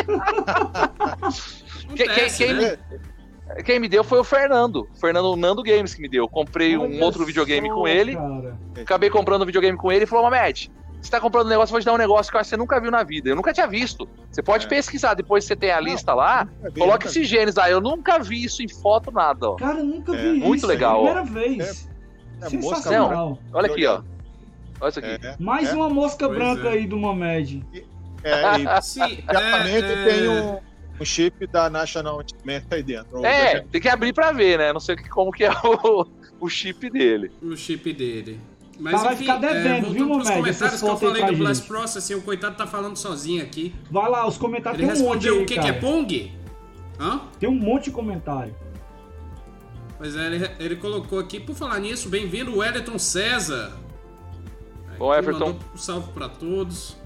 Quem- 1.96 2.06
acontece, 2.08 2.46
quem- 2.46 2.54
né? 2.54 2.78
Quem 2.90 3.00
me 3.80 3.88
deu 3.88 4.04
foi 4.04 4.20
o 4.20 4.24
Fernando. 4.24 4.88
O 4.94 5.00
Fernando 5.00 5.36
Nando 5.36 5.62
Games 5.64 5.94
que 5.94 6.02
me 6.02 6.10
deu. 6.10 6.24
Eu 6.24 6.30
comprei 6.30 6.78
um 6.78 6.84
Olha 6.84 7.04
outro 7.04 7.26
videogame 7.26 7.68
só, 7.68 7.76
com 7.76 7.88
ele. 7.88 8.16
Cara. 8.16 8.58
Acabei 8.82 9.10
comprando 9.10 9.44
um 9.44 9.46
videogame 9.46 9.78
com 9.78 9.92
ele 9.92 10.04
e 10.04 10.08
falou: 10.08 10.30
Mamed, 10.30 10.72
você 11.02 11.12
tá 11.12 11.20
comprando 11.22 11.46
um 11.46 11.50
negócio, 11.50 11.72
eu 11.72 11.76
vou 11.76 11.80
te 11.82 11.86
dar 11.86 11.94
um 11.94 11.98
negócio 11.98 12.32
que 12.32 12.36
eu 12.36 12.42
acho 12.42 12.50
que 12.50 12.56
você 12.56 12.58
nunca 12.58 12.80
viu 12.82 12.90
na 12.90 13.04
vida. 13.04 13.30
Eu 13.30 13.36
nunca 13.36 13.54
tinha 13.54 13.68
visto. 13.68 14.10
Você 14.32 14.42
pode 14.42 14.66
É. 14.66 14.70
pesquisar, 14.70 15.14
depois 15.14 15.46
você 15.46 15.56
tem 15.56 15.72
a 15.72 15.78
Não, 15.80 15.84
lista 15.84 16.14
lá. 16.14 16.46
Vi, 16.64 16.80
Coloque 16.80 17.06
nunca 17.06 17.10
vi. 17.10 17.20
esse 17.20 17.24
genes 17.24 17.58
aí. 17.58 17.72
Eu 17.72 17.82
nunca 17.82 18.18
vi 18.20 18.44
isso 18.44 18.64
em 18.64 18.68
foto, 18.68 19.12
nada, 19.12 19.52
ó. 19.52 19.56
Cara, 19.56 19.80
eu 19.80 19.86
nunca 19.86 20.16
É, 20.16 20.18
vi 20.18 20.40
muito 20.40 20.56
isso. 20.58 20.68
legal, 20.68 21.04
ó. 21.04 21.14
Primeira 21.14 21.24
vez. 21.24 21.90
É, 22.42 22.50
Sensacional. 22.50 23.38
Olha 23.54 23.68
aqui, 23.68 23.86
ó. 23.86 24.02
Olha 24.82 24.90
isso 24.90 25.00
aqui. 25.00 25.26
É, 25.26 25.36
Mais 25.40 25.70
é. 25.70 25.74
uma 25.74 25.90
mosca 25.90 26.26
Pois 26.28 26.38
branca 26.38 26.68
é. 26.70 26.72
aí 26.72 26.88
do 26.88 26.98
Mamed. 26.98 27.64
é, 28.24 28.60
e 28.60 28.82
Sim, 28.82 29.24
é, 29.28 29.82
tem 30.10 30.26
é, 30.26 30.30
um, 30.30 30.60
um 31.00 31.06
chip 31.06 31.46
da 31.48 31.70
National 31.70 32.22
Instrument 32.22 32.64
aí 32.72 32.84
dentro. 32.84 33.26
É, 33.26 33.62
tem 33.62 33.82
que 33.82 33.90
abrir 33.90 34.14
pra 34.14 34.32
ver, 34.32 34.58
né? 34.60 34.72
Não 34.74 34.80
sei 34.80 34.96
como 34.96 35.32
que 35.32 35.44
é 35.44 35.52
o, 35.52 36.06
o 36.40 36.50
chip 36.50 36.90
dele. 36.90 37.32
o 37.42 37.56
chip 37.56 37.92
dele. 37.94 38.40
Mas 38.78 38.94
Tá, 38.94 38.98
vai 39.04 39.14
enfim, 39.14 39.24
ficar 39.24 39.38
devendo, 39.38 39.88
é, 39.88 39.90
viu, 39.90 40.08
pros 40.08 40.28
Momed? 40.28 40.34
comentários 40.34 40.82
que 40.82 40.88
eu 40.88 40.98
falei 40.98 41.26
do 41.26 41.38
Blast 41.38 41.62
gente. 41.62 41.68
Processing, 41.68 42.14
o 42.16 42.22
coitado 42.22 42.58
tá 42.58 42.68
falando 42.68 42.98
sozinho 42.98 43.42
aqui. 43.42 43.74
Vai 43.90 44.10
lá, 44.10 44.28
os 44.28 44.38
comentários 44.38 44.82
Ele 44.82 44.92
tem 44.92 45.02
um 45.02 45.06
monte 45.06 45.30
aí, 45.30 45.34
o 45.34 45.46
que, 45.46 45.58
que 45.58 45.68
é 45.68 45.74
Pong? 45.74 46.34
Hã? 47.00 47.22
Tem 47.40 47.48
um 47.50 47.56
monte 47.56 47.86
de 47.86 47.92
comentário. 47.92 48.54
Pois 49.98 50.16
é, 50.18 50.26
ele, 50.28 50.52
ele 50.60 50.76
colocou 50.76 51.20
aqui, 51.20 51.40
por 51.40 51.56
falar 51.56 51.80
nisso, 51.80 52.10
bem-vindo, 52.10 52.58
Wellington 52.58 53.00
César. 53.00 53.72
Bom, 54.98 55.10
Aqui, 55.12 55.20
Everton. 55.20 55.58
Um 55.74 55.78
salve 55.78 56.12
pra 56.12 56.28
todos. 56.28 56.98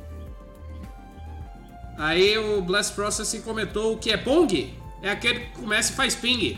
Aí 2.00 2.38
o 2.38 2.62
Blast 2.62 2.96
Processing 2.96 3.42
comentou 3.42 3.94
o 3.94 3.98
que 3.98 4.10
é 4.10 4.16
Pong? 4.16 4.74
É 5.04 5.12
aquele 5.12 5.42
que 5.42 5.60
começa 5.60 5.92
e 5.92 5.96
faz 5.96 6.16
ping. 6.16 6.58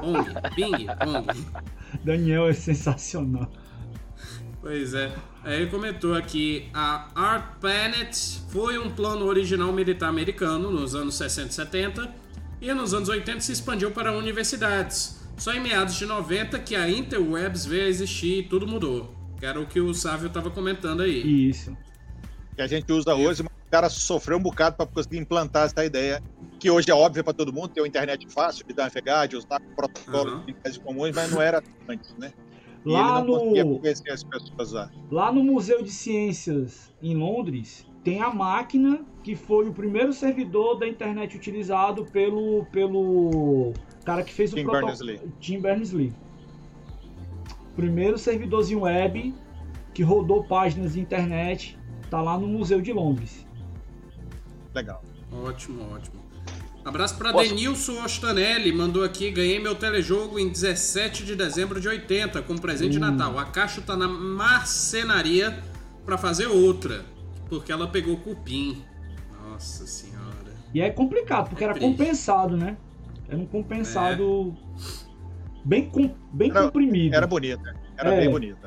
Pong, 0.00 0.28
ping, 0.56 0.86
Pong. 0.98 1.46
Daniel 2.02 2.48
é 2.48 2.52
sensacional. 2.52 3.48
Pois 4.60 4.92
é. 4.92 5.12
Aí 5.44 5.62
ele 5.62 5.70
comentou 5.70 6.14
aqui: 6.14 6.68
a 6.74 7.08
Art 7.14 7.60
Planet 7.60 8.12
foi 8.48 8.76
um 8.76 8.90
plano 8.90 9.24
original 9.26 9.72
militar 9.72 10.08
americano 10.08 10.68
nos 10.70 10.96
anos 10.96 11.14
60 11.14 11.48
e 11.48 11.52
70 11.54 12.14
e 12.60 12.74
nos 12.74 12.92
anos 12.92 13.08
80 13.08 13.38
se 13.40 13.52
expandiu 13.52 13.92
para 13.92 14.12
universidades. 14.12 15.20
Só 15.36 15.52
em 15.52 15.60
meados 15.60 15.94
de 15.94 16.06
90 16.06 16.58
que 16.58 16.74
a 16.74 16.88
Interwebs 16.90 17.64
veio 17.64 17.84
a 17.84 17.88
existir 17.88 18.38
e 18.38 18.42
tudo 18.42 18.66
mudou. 18.66 19.14
Que 19.38 19.46
era 19.46 19.60
o 19.60 19.66
que 19.66 19.80
o 19.80 19.94
Sávio 19.94 20.26
estava 20.26 20.50
comentando 20.50 21.02
aí. 21.02 21.48
Isso. 21.48 21.76
que 22.56 22.62
a 22.62 22.66
gente 22.66 22.92
usa 22.92 23.14
hoje, 23.14 23.42
mas 23.42 23.52
cara 23.72 23.88
sofreu 23.88 24.36
um 24.36 24.42
bocado 24.42 24.76
para 24.76 24.84
conseguir 24.84 25.16
implantar 25.16 25.64
essa 25.64 25.82
ideia, 25.82 26.22
que 26.60 26.70
hoje 26.70 26.90
é 26.90 26.94
óbvia 26.94 27.24
para 27.24 27.32
todo 27.32 27.50
mundo, 27.50 27.68
ter 27.68 27.80
uma 27.80 27.88
internet 27.88 28.30
fácil 28.30 28.66
de 28.66 28.76
navegar, 28.76 29.26
de 29.26 29.34
usar 29.34 29.58
protocolos 29.74 30.34
uhum. 30.34 30.84
comuns, 30.84 31.16
mas 31.16 31.32
não 31.32 31.40
era 31.40 31.62
antes, 31.88 32.14
né? 32.18 32.34
E 32.84 32.90
Lá 32.90 33.20
ele 33.20 33.28
não 33.28 33.38
conseguia 33.38 33.64
no, 33.64 33.76
convencer 33.76 34.12
as 34.12 34.22
pessoas 34.22 34.72
lá. 34.72 34.90
lá 35.10 35.32
no 35.32 35.42
Museu 35.42 35.82
de 35.82 35.90
Ciências 35.90 36.92
em 37.02 37.16
Londres, 37.16 37.86
tem 38.04 38.20
a 38.20 38.28
máquina 38.28 39.06
que 39.22 39.34
foi 39.34 39.66
o 39.66 39.72
primeiro 39.72 40.12
servidor 40.12 40.78
da 40.78 40.86
internet 40.86 41.34
utilizado 41.34 42.04
pelo, 42.04 42.66
pelo 42.66 43.72
cara 44.04 44.22
que 44.22 44.34
fez 44.34 44.52
Tim 44.52 44.60
o 44.60 44.64
proto- 44.64 44.80
Berners-Lee. 44.80 45.20
Tim 45.40 45.60
Berners-Lee. 45.60 46.12
Primeiro 47.74 48.18
servidorzinho 48.18 48.80
web 48.80 49.34
que 49.94 50.02
rodou 50.02 50.44
páginas 50.44 50.92
de 50.92 51.00
internet, 51.00 51.78
tá 52.10 52.20
lá 52.20 52.36
no 52.36 52.46
Museu 52.46 52.82
de 52.82 52.92
Londres. 52.92 53.41
Legal. 54.74 55.02
Ótimo, 55.32 55.92
ótimo. 55.94 56.22
Abraço 56.84 57.16
pra 57.16 57.32
Posso- 57.32 57.48
Denilson 57.48 58.02
Ostanelli, 58.04 58.72
mandou 58.72 59.04
aqui, 59.04 59.30
ganhei 59.30 59.60
meu 59.60 59.74
telejogo 59.74 60.38
em 60.38 60.48
17 60.48 61.24
de 61.24 61.36
dezembro 61.36 61.80
de 61.80 61.88
80, 61.88 62.42
como 62.42 62.60
presente 62.60 62.92
de 62.92 62.98
Hum. 62.98 63.02
Natal. 63.02 63.38
A 63.38 63.44
caixa 63.44 63.80
tá 63.80 63.96
na 63.96 64.08
marcenaria 64.08 65.62
pra 66.04 66.18
fazer 66.18 66.46
outra, 66.46 67.04
porque 67.48 67.70
ela 67.70 67.86
pegou 67.86 68.16
cupim. 68.16 68.82
Nossa 69.48 69.86
senhora. 69.86 70.52
E 70.74 70.80
é 70.80 70.90
complicado, 70.90 71.50
porque 71.50 71.62
era 71.62 71.74
triste. 71.74 71.88
compensado, 71.90 72.56
né? 72.56 72.76
Era 73.28 73.38
um 73.38 73.46
compensado 73.46 74.56
bem, 75.64 75.88
com- 75.88 76.12
bem 76.32 76.50
Era- 76.50 76.62
comprimido. 76.64 77.14
Era 77.14 77.26
bonita. 77.26 77.76
Era 77.96 78.14
É. 78.14 78.20
bem 78.20 78.30
bonita. 78.30 78.61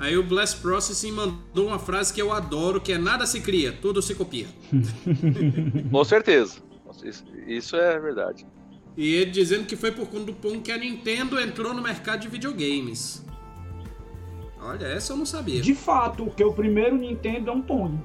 Aí 0.00 0.16
o 0.16 0.22
Blast 0.22 0.62
Processing 0.62 1.12
mandou 1.12 1.66
uma 1.66 1.78
frase 1.78 2.10
que 2.10 2.22
eu 2.22 2.32
adoro, 2.32 2.80
que 2.80 2.90
é 2.90 2.96
nada 2.96 3.26
se 3.26 3.38
cria, 3.38 3.70
tudo 3.70 4.00
se 4.00 4.14
copia. 4.14 4.46
Com 5.92 6.04
certeza. 6.04 6.56
Isso, 7.46 7.76
é 7.76 8.00
verdade. 8.00 8.46
E 8.96 9.14
ele 9.14 9.30
dizendo 9.30 9.66
que 9.66 9.76
foi 9.76 9.92
por 9.92 10.08
conta 10.08 10.24
do 10.24 10.32
Pong 10.32 10.60
que 10.60 10.72
a 10.72 10.78
Nintendo 10.78 11.38
entrou 11.38 11.74
no 11.74 11.82
mercado 11.82 12.20
de 12.20 12.28
videogames. 12.28 13.24
Olha, 14.58 14.86
essa 14.86 15.12
eu 15.12 15.18
não 15.18 15.26
sabia. 15.26 15.60
De 15.60 15.74
fato, 15.74 16.30
que 16.34 16.42
o 16.42 16.52
primeiro 16.52 16.96
Nintendo 16.96 17.50
é 17.50 17.52
um 17.52 17.60
Pong. 17.60 17.98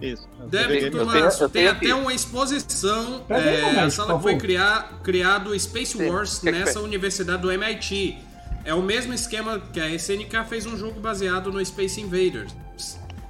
Isso. 0.00 0.26
Débito 0.48 0.96
eu 0.96 1.06
tem 1.06 1.50
tenho 1.50 1.70
até 1.70 1.86
aqui. 1.86 1.92
uma 1.92 2.14
exposição. 2.14 3.24
Aí, 3.28 3.56
é, 3.56 3.60
Momento, 3.62 3.78
a 3.78 3.90
sala 3.90 4.16
que 4.16 4.22
foi 4.22 4.38
criar, 4.38 5.00
criado 5.02 5.58
Space 5.58 5.98
Sim. 5.98 6.08
Wars 6.08 6.38
que 6.38 6.50
nessa 6.50 6.80
universidade 6.80 7.42
do 7.42 7.52
MIT. 7.52 8.18
É 8.64 8.72
o 8.72 8.82
mesmo 8.82 9.12
esquema 9.12 9.58
que 9.72 9.78
a 9.80 9.88
SNK 9.90 10.44
fez 10.48 10.64
um 10.66 10.76
jogo 10.76 10.98
baseado 11.00 11.52
no 11.52 11.64
Space 11.64 12.00
Invaders. 12.00 12.54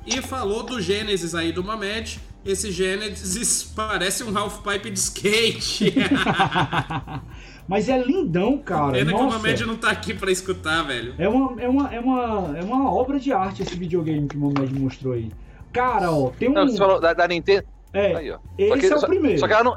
E 0.06 0.20
falou 0.22 0.62
do 0.62 0.80
Gênesis 0.80 1.34
aí 1.34 1.50
do 1.52 1.64
Mamed. 1.64 2.20
Esse 2.44 2.70
Gênesis 2.70 3.64
parece 3.74 4.22
um 4.22 4.36
half-pipe 4.36 4.90
de 4.90 4.98
skate. 4.98 5.94
Mas 7.66 7.88
é 7.88 7.96
lindão, 8.02 8.58
cara. 8.58 8.92
Pena 8.92 9.10
que 9.12 9.18
o 9.18 9.22
Nossa. 9.24 9.38
Mamed 9.38 9.64
não 9.66 9.76
tá 9.76 9.90
aqui 9.90 10.12
pra 10.12 10.30
escutar, 10.30 10.82
velho. 10.82 11.14
É 11.18 11.26
uma, 11.28 11.60
é, 11.62 11.68
uma, 11.68 11.94
é, 11.94 11.98
uma, 12.00 12.58
é 12.58 12.62
uma 12.62 12.92
obra 12.92 13.18
de 13.18 13.32
arte 13.32 13.62
esse 13.62 13.74
videogame 13.74 14.28
que 14.28 14.36
o 14.36 14.40
Mamed 14.40 14.78
mostrou 14.78 15.14
aí. 15.14 15.32
Cara, 15.72 16.10
ó, 16.12 16.30
tem 16.30 16.50
um. 16.50 16.52
Não, 16.52 16.68
você 16.68 16.76
falou 16.76 17.00
da, 17.00 17.14
da 17.14 17.26
Nintendo. 17.26 17.64
é, 17.92 18.14
Aí, 18.14 18.30
ó. 18.30 18.38
esse 18.58 18.78
que, 18.80 18.86
é 18.86 18.96
o 18.96 19.00
só- 19.00 19.06
primeiro. 19.08 19.38
Só 19.40 19.46
que 19.48 19.54
ela 19.54 19.64
não, 19.64 19.76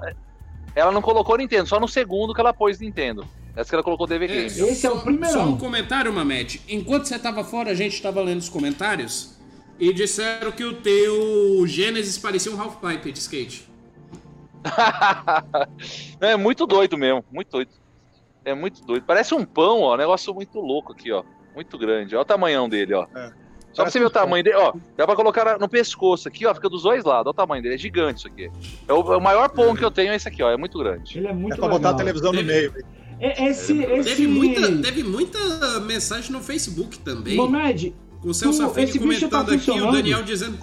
ela 0.76 0.92
não 0.92 1.02
colocou 1.02 1.38
Nintendo, 1.38 1.68
só 1.68 1.80
no 1.80 1.88
segundo 1.88 2.34
que 2.34 2.42
ela 2.42 2.54
pôs 2.54 2.80
Nintendo. 2.80 3.26
Essa 3.58 3.70
que 3.70 3.76
ela 3.76 3.84
colocou 3.84 4.06
DV 4.06 4.28
Game. 4.28 4.46
Esse 4.46 4.86
é 4.86 4.90
o 4.92 4.96
só- 4.96 5.02
primeirão. 5.02 5.34
Só 5.34 5.44
um 5.46 5.58
comentário, 5.58 6.14
Mamed. 6.14 6.62
Enquanto 6.70 7.06
você 7.06 7.18
tava 7.18 7.44
fora, 7.44 7.72
a 7.72 7.74
gente 7.74 8.00
tava 8.02 8.22
lendo 8.22 8.40
os 8.40 8.50
comentários 8.50 9.36
e 9.80 9.92
disseram 9.92 10.52
que 10.52 10.64
o 10.64 10.74
teu 10.76 11.66
Gênesis 11.66 12.18
parecia 12.20 12.52
um 12.54 12.62
half-pipe 12.62 13.12
de 13.12 13.20
skate. 13.20 13.68
é 16.22 16.36
muito 16.36 16.66
doido 16.66 16.98
mesmo, 16.98 17.24
muito 17.32 17.50
doido. 17.52 17.72
É 18.46 18.54
muito 18.54 18.84
doido. 18.86 19.04
Parece 19.06 19.34
um 19.34 19.44
pão, 19.44 19.82
ó. 19.82 19.94
Um 19.96 19.98
negócio 19.98 20.34
muito 20.34 20.60
louco 20.60 20.94
aqui, 20.94 21.12
ó. 21.12 21.24
Muito 21.56 21.78
grande. 21.78 22.16
Olha 22.16 22.22
o 22.22 22.26
tamanhão 22.26 22.70
dele, 22.70 22.94
ó. 22.94 23.06
É. 23.16 23.32
Só 23.74 23.84
pra 23.84 23.92
você 23.92 24.00
ver 24.00 24.06
o 24.06 24.10
tamanho 24.10 24.44
dele, 24.44 24.56
ó. 24.56 24.74
Dá 24.96 25.06
pra 25.06 25.16
colocar 25.16 25.60
no 25.60 25.68
pescoço 25.68 26.28
aqui, 26.28 26.46
ó. 26.46 26.54
Fica 26.56 26.70
dos 26.70 26.84
dois 26.84 27.04
lados. 27.04 27.26
Olha 27.26 27.32
o 27.32 27.34
tamanho 27.34 27.62
dele. 27.62 27.76
É 27.76 27.78
gigante 27.78 28.20
isso 28.20 28.28
aqui. 28.28 28.50
É 28.88 28.94
o, 28.94 29.14
é 29.14 29.18
o 29.18 29.22
maior 29.22 29.50
pão 29.50 29.76
que 29.76 29.84
eu 29.84 29.92
tenho 29.92 30.12
é 30.12 30.16
esse 30.16 30.28
aqui, 30.28 30.42
ó. 30.42 30.50
É 30.50 30.58
muito 30.58 30.78
grande. 30.80 31.18
Ele 31.18 31.28
é 31.28 31.34
muito 31.34 31.54
É 31.54 31.58
pra 31.58 31.66
legal. 31.66 31.80
botar 31.80 31.90
a 31.90 31.94
televisão 31.96 32.32
no 32.32 32.44
meio. 32.44 32.74
É, 32.78 32.82
Esse, 33.20 33.82
esse... 33.84 34.10
Teve, 34.10 34.28
muita, 34.28 34.78
teve 34.82 35.04
muita 35.04 35.80
mensagem 35.82 36.32
no 36.32 36.40
Facebook 36.40 37.00
também. 37.00 37.36
Mamed, 37.36 37.96
Com 38.22 38.30
o 38.30 38.34
Celso 38.34 38.60
tu- 38.60 38.68
Safini 38.68 38.90
esse 38.90 39.00
bicho 39.00 39.28
tá 39.28 39.44
comentando 39.44 39.56
aqui, 39.56 39.82
o? 39.82 39.92
Daniel 39.92 40.24
dizendo. 40.24 40.58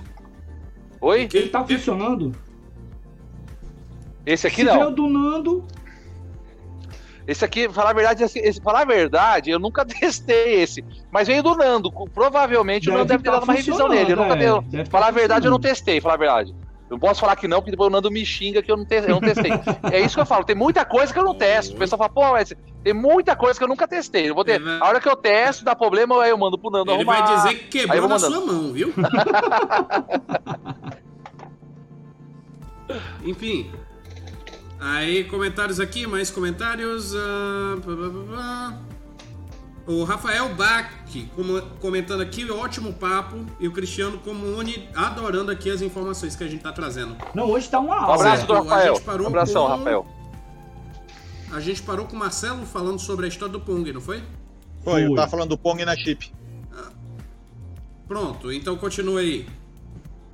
Oi? 1.00 1.28
ele 1.32 1.48
tá 1.48 1.64
funcionando? 1.64 2.32
Esse 4.24 4.46
aqui 4.46 4.62
Se 4.62 4.64
veio 4.64 4.80
não. 4.84 4.92
do 4.94 5.06
Nando, 5.08 5.64
Esse 7.26 7.44
aqui, 7.44 7.68
falar 7.68 7.90
a 7.90 7.92
verdade, 7.94 8.22
esse, 8.22 8.38
esse- 8.38 8.60
falar 8.60 8.82
a 8.82 8.84
verdade, 8.84 9.50
eu 9.50 9.58
nunca 9.58 9.84
testei 9.86 10.62
esse. 10.62 10.84
Mas 11.10 11.26
veio 11.26 11.42
do 11.42 11.54
Nando. 11.56 11.90
Provavelmente 12.12 12.88
o 12.88 12.92
Nando 12.92 13.06
deve 13.06 13.22
ter 13.22 13.30
tá 13.30 13.36
dado 13.36 13.44
uma 13.44 13.54
revisão 13.54 13.88
nele. 13.88 14.12
Eu 14.12 14.16
nunca 14.16 14.34
funcionando, 14.34 14.60
dei. 14.62 14.80
é, 14.80 14.82
deve 14.84 14.90
Falar 14.90 15.04
tá 15.04 15.08
a 15.08 15.12
verdade, 15.12 15.46
eu 15.46 15.50
não 15.50 15.58
testei, 15.60 16.00
falar 16.00 16.14
a 16.14 16.18
verdade. 16.18 16.54
Eu 16.90 16.96
não 16.96 16.98
posso 16.98 17.20
falar 17.20 17.34
que 17.36 17.48
não, 17.48 17.58
porque 17.58 17.70
depois 17.70 17.88
o 17.88 17.90
Nando 17.90 18.10
me 18.10 18.24
xinga 18.26 18.62
que 18.62 18.70
eu 18.70 18.76
não, 18.76 18.84
te, 18.84 18.96
eu 18.96 19.08
não 19.08 19.20
testei. 19.20 19.50
é 19.90 20.00
isso 20.00 20.14
que 20.16 20.20
eu 20.20 20.26
falo, 20.26 20.44
tem 20.44 20.54
muita 20.54 20.84
coisa 20.84 21.12
que 21.12 21.18
eu 21.18 21.24
não 21.24 21.34
testo. 21.34 21.74
O 21.74 21.78
pessoal 21.78 21.98
fala, 21.98 22.10
pô, 22.10 22.32
mas 22.32 22.52
tem 22.82 22.92
muita 22.92 23.34
coisa 23.34 23.58
que 23.58 23.64
eu 23.64 23.68
nunca 23.68 23.88
testei. 23.88 24.28
Eu 24.28 24.34
vou 24.34 24.44
ter... 24.44 24.60
Vai- 24.60 24.78
A 24.80 24.86
hora 24.88 25.00
que 25.00 25.08
eu 25.08 25.16
testo, 25.16 25.64
dá 25.64 25.74
problema, 25.74 26.22
aí 26.22 26.30
eu 26.30 26.38
mando 26.38 26.58
pro 26.58 26.70
Nando 26.70 26.90
Ele 26.92 27.02
arrumar. 27.02 27.26
vai 27.26 27.36
dizer 27.36 27.54
que 27.68 27.78
quebrou 27.80 28.08
na 28.08 28.18
sua 28.18 28.40
mão, 28.40 28.72
viu? 28.72 28.92
Enfim. 33.24 33.70
Aí, 34.78 35.24
comentários 35.24 35.80
aqui, 35.80 36.06
mais 36.06 36.30
comentários. 36.30 37.14
pá. 38.34 38.78
O 39.86 40.02
Rafael 40.04 40.54
Bach 40.54 40.88
como- 41.36 41.60
comentando 41.80 42.22
aqui, 42.22 42.50
ótimo 42.50 42.92
papo. 42.94 43.44
E 43.60 43.68
o 43.68 43.72
Cristiano 43.72 44.18
Comune 44.18 44.88
adorando 44.94 45.50
aqui 45.50 45.70
as 45.70 45.82
informações 45.82 46.34
que 46.34 46.42
a 46.42 46.48
gente 46.48 46.62
tá 46.62 46.72
trazendo. 46.72 47.16
Não, 47.34 47.44
hoje 47.50 47.68
tá 47.68 47.78
uma 47.78 47.94
Um 47.96 48.00
aula. 48.02 48.14
abraço 48.14 48.46
do 48.46 48.54
Rafael. 48.54 48.94
gente 48.94 49.04
parou 49.04 49.24
Um 49.26 49.28
abração, 49.28 49.66
com- 49.66 49.76
Rafael. 49.76 50.06
A 51.52 51.60
gente 51.60 51.82
parou 51.82 52.06
com 52.06 52.16
o 52.16 52.18
Marcelo 52.18 52.64
falando 52.66 52.98
sobre 52.98 53.26
a 53.26 53.28
história 53.28 53.52
do 53.52 53.60
Pong, 53.60 53.92
não 53.92 54.00
foi? 54.00 54.22
Foi, 54.82 55.04
eu 55.06 55.14
tava 55.14 55.30
falando 55.30 55.50
do 55.50 55.58
Pong 55.58 55.84
na 55.84 55.94
chip. 55.96 56.32
Pronto, 58.08 58.52
então 58.52 58.76
continua 58.76 59.20
aí. 59.20 59.46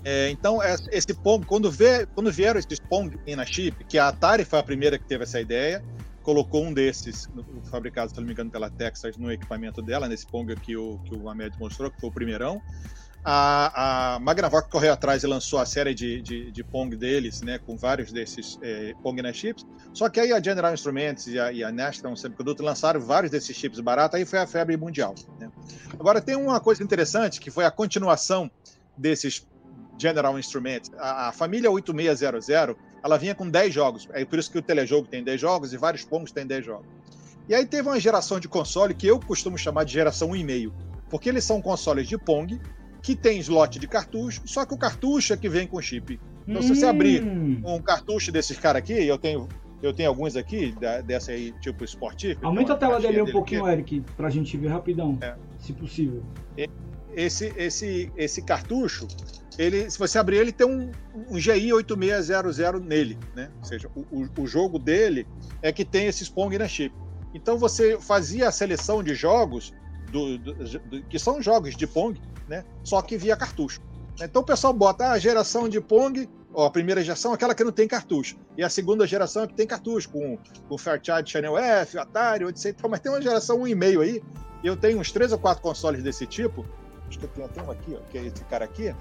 É, 0.04 0.30
então, 0.30 0.62
es- 0.62 0.88
esse 0.90 1.12
Pong, 1.14 1.44
quando, 1.46 1.70
vê, 1.70 2.06
quando 2.14 2.32
vieram 2.32 2.58
esses 2.58 2.78
Pong 2.80 3.16
na 3.36 3.44
chip, 3.44 3.84
que 3.84 3.98
a 3.98 4.08
Atari 4.08 4.44
foi 4.44 4.58
a 4.58 4.62
primeira 4.62 4.98
que 4.98 5.04
teve 5.04 5.24
essa 5.24 5.40
ideia, 5.40 5.84
colocou 6.22 6.64
um 6.64 6.72
desses, 6.72 7.28
fabricado, 7.70 8.10
se 8.10 8.16
não 8.18 8.24
me 8.24 8.32
engano, 8.32 8.50
pela 8.50 8.70
Texas, 8.70 9.16
no 9.16 9.30
equipamento 9.32 9.80
dela, 9.82 10.08
nesse 10.08 10.26
Pong 10.26 10.54
que 10.56 10.76
o, 10.76 10.98
que 11.04 11.14
o 11.14 11.28
Ahmed 11.28 11.58
mostrou, 11.58 11.90
que 11.90 12.00
foi 12.00 12.10
o 12.10 12.12
primeirão. 12.12 12.60
A, 13.22 14.14
a 14.14 14.18
Magnavox 14.18 14.68
correu 14.70 14.94
atrás 14.94 15.22
e 15.22 15.26
lançou 15.26 15.58
a 15.58 15.66
série 15.66 15.92
de, 15.92 16.22
de, 16.22 16.50
de 16.50 16.64
Pong 16.64 16.96
deles, 16.96 17.42
né, 17.42 17.58
com 17.58 17.76
vários 17.76 18.10
desses 18.10 18.58
é, 18.62 18.94
Pong 19.02 19.20
na 19.20 19.32
chips. 19.32 19.66
Só 19.92 20.08
que 20.08 20.18
aí 20.18 20.32
a 20.32 20.42
General 20.42 20.72
Instruments 20.72 21.26
e 21.26 21.38
a, 21.38 21.52
e 21.52 21.62
a 21.62 21.70
National 21.70 22.16
Semiconductor 22.16 22.64
lançaram 22.64 23.00
vários 23.00 23.30
desses 23.30 23.54
chips 23.54 23.78
baratos, 23.80 24.18
aí 24.18 24.24
foi 24.24 24.38
a 24.38 24.46
febre 24.46 24.76
mundial. 24.76 25.14
Né? 25.38 25.50
Agora, 25.92 26.20
tem 26.20 26.34
uma 26.34 26.60
coisa 26.60 26.82
interessante, 26.82 27.40
que 27.40 27.50
foi 27.50 27.66
a 27.66 27.70
continuação 27.70 28.50
desses 28.96 29.46
General 29.98 30.38
Instruments. 30.38 30.90
A, 30.98 31.28
a 31.28 31.32
família 31.32 31.70
8600, 31.70 32.80
ela 33.02 33.16
vinha 33.16 33.34
com 33.34 33.48
10 33.48 33.72
jogos. 33.72 34.06
É 34.12 34.24
por 34.24 34.38
isso 34.38 34.50
que 34.50 34.58
o 34.58 34.62
telejogo 34.62 35.06
tem 35.08 35.22
10 35.24 35.40
jogos 35.40 35.72
e 35.72 35.76
vários 35.76 36.04
Pongs 36.04 36.32
têm 36.32 36.46
10 36.46 36.64
jogos. 36.64 36.86
E 37.48 37.54
aí 37.54 37.66
teve 37.66 37.88
uma 37.88 37.98
geração 37.98 38.38
de 38.38 38.48
console 38.48 38.94
que 38.94 39.06
eu 39.06 39.18
costumo 39.18 39.58
chamar 39.58 39.84
de 39.84 39.92
geração 39.92 40.28
1,5, 40.30 40.72
porque 41.08 41.28
eles 41.28 41.44
são 41.44 41.60
consoles 41.60 42.06
de 42.08 42.16
Pong 42.18 42.60
que 43.02 43.16
tem 43.16 43.38
slot 43.40 43.78
de 43.78 43.88
cartucho, 43.88 44.42
só 44.46 44.64
que 44.66 44.74
o 44.74 44.78
cartucho 44.78 45.32
é 45.32 45.36
que 45.36 45.48
vem 45.48 45.66
com 45.66 45.80
chip. 45.80 46.20
Então, 46.46 46.60
se 46.62 46.68
você 46.74 46.84
abrir 46.86 47.22
Hum, 47.24 47.62
um 47.64 47.80
cartucho 47.80 48.30
desses 48.30 48.58
caras 48.58 48.80
aqui, 48.82 48.92
eu 48.92 49.16
tenho, 49.16 49.48
eu 49.82 49.92
tenho 49.92 50.08
alguns 50.10 50.36
aqui, 50.36 50.72
da- 50.72 51.00
dessa 51.00 51.32
aí, 51.32 51.52
tipo 51.60 51.82
esportivo. 51.82 52.40
Aumenta 52.44 52.74
a 52.74 52.76
tem 52.76 52.88
uma 52.88 52.96
tela 53.00 53.10
dele 53.12 53.22
um 53.22 53.32
pouquinho, 53.32 53.64
aqui. 53.64 53.72
Eric, 53.72 54.00
pra 54.16 54.28
gente 54.28 54.56
ver 54.58 54.68
rapidão. 54.68 55.16
É. 55.22 55.34
Se 55.58 55.72
possível. 55.72 56.22
Esse, 57.14 57.52
esse, 57.56 58.12
esse 58.16 58.42
cartucho, 58.42 59.06
ele, 59.58 59.90
se 59.90 59.98
você 59.98 60.18
abrir 60.18 60.36
ele, 60.38 60.52
tem 60.52 60.66
um, 60.66 60.90
um 61.30 61.38
GI 61.38 61.72
8600 61.72 62.80
nele, 62.86 63.18
né? 63.34 63.50
Ou 63.58 63.64
seja, 63.64 63.88
o, 63.94 64.00
o, 64.10 64.28
o 64.42 64.46
jogo 64.46 64.78
dele 64.78 65.26
é 65.62 65.72
que 65.72 65.84
tem 65.84 66.06
esses 66.06 66.28
Pong 66.28 66.56
na 66.58 66.68
chip. 66.68 66.94
Então 67.34 67.58
você 67.58 67.98
fazia 68.00 68.48
a 68.48 68.52
seleção 68.52 69.02
de 69.02 69.14
jogos 69.14 69.72
do, 70.10 70.38
do- 70.38 70.54
do- 70.54 71.02
que 71.04 71.18
são 71.18 71.40
jogos 71.42 71.76
de 71.76 71.86
Pong, 71.86 72.20
né? 72.48 72.64
Só 72.82 73.00
que 73.02 73.16
via 73.16 73.36
cartucho. 73.36 73.80
Então 74.20 74.42
o 74.42 74.44
pessoal 74.44 74.72
bota 74.72 75.04
ah, 75.06 75.12
a 75.12 75.18
geração 75.18 75.68
de 75.68 75.80
Pong, 75.80 76.28
ó, 76.52 76.66
a 76.66 76.70
primeira 76.70 77.02
geração 77.02 77.32
aquela 77.32 77.54
que 77.54 77.64
não 77.64 77.72
tem 77.72 77.86
cartucho. 77.88 78.36
E 78.56 78.62
a 78.62 78.68
segunda 78.68 79.06
geração 79.06 79.44
é 79.44 79.46
que 79.46 79.54
tem 79.54 79.66
cartucho, 79.66 80.08
com, 80.10 80.38
com 80.68 80.78
Fairchild 80.78 81.30
Channel 81.30 81.56
F, 81.56 81.98
Atari, 81.98 82.44
etc. 82.44 82.76
Mas 82.88 83.00
tem 83.00 83.10
uma 83.12 83.22
geração 83.22 83.58
1,5 83.60 84.00
aí. 84.02 84.22
E 84.62 84.66
eu 84.66 84.76
tenho 84.76 84.98
uns 84.98 85.10
três 85.10 85.32
ou 85.32 85.38
quatro 85.38 85.62
consoles 85.62 86.02
desse 86.02 86.26
tipo. 86.26 86.66
Acho 87.10 87.18
que 87.18 87.24
eu 87.24 87.28
tenho 87.30 87.46
até 87.46 87.60
um 87.62 87.70
aqui, 87.70 87.94
ó, 87.98 88.00
que 88.10 88.16
é 88.16 88.22
esse 88.24 88.42
cara 88.44 88.64
aqui, 88.64 88.94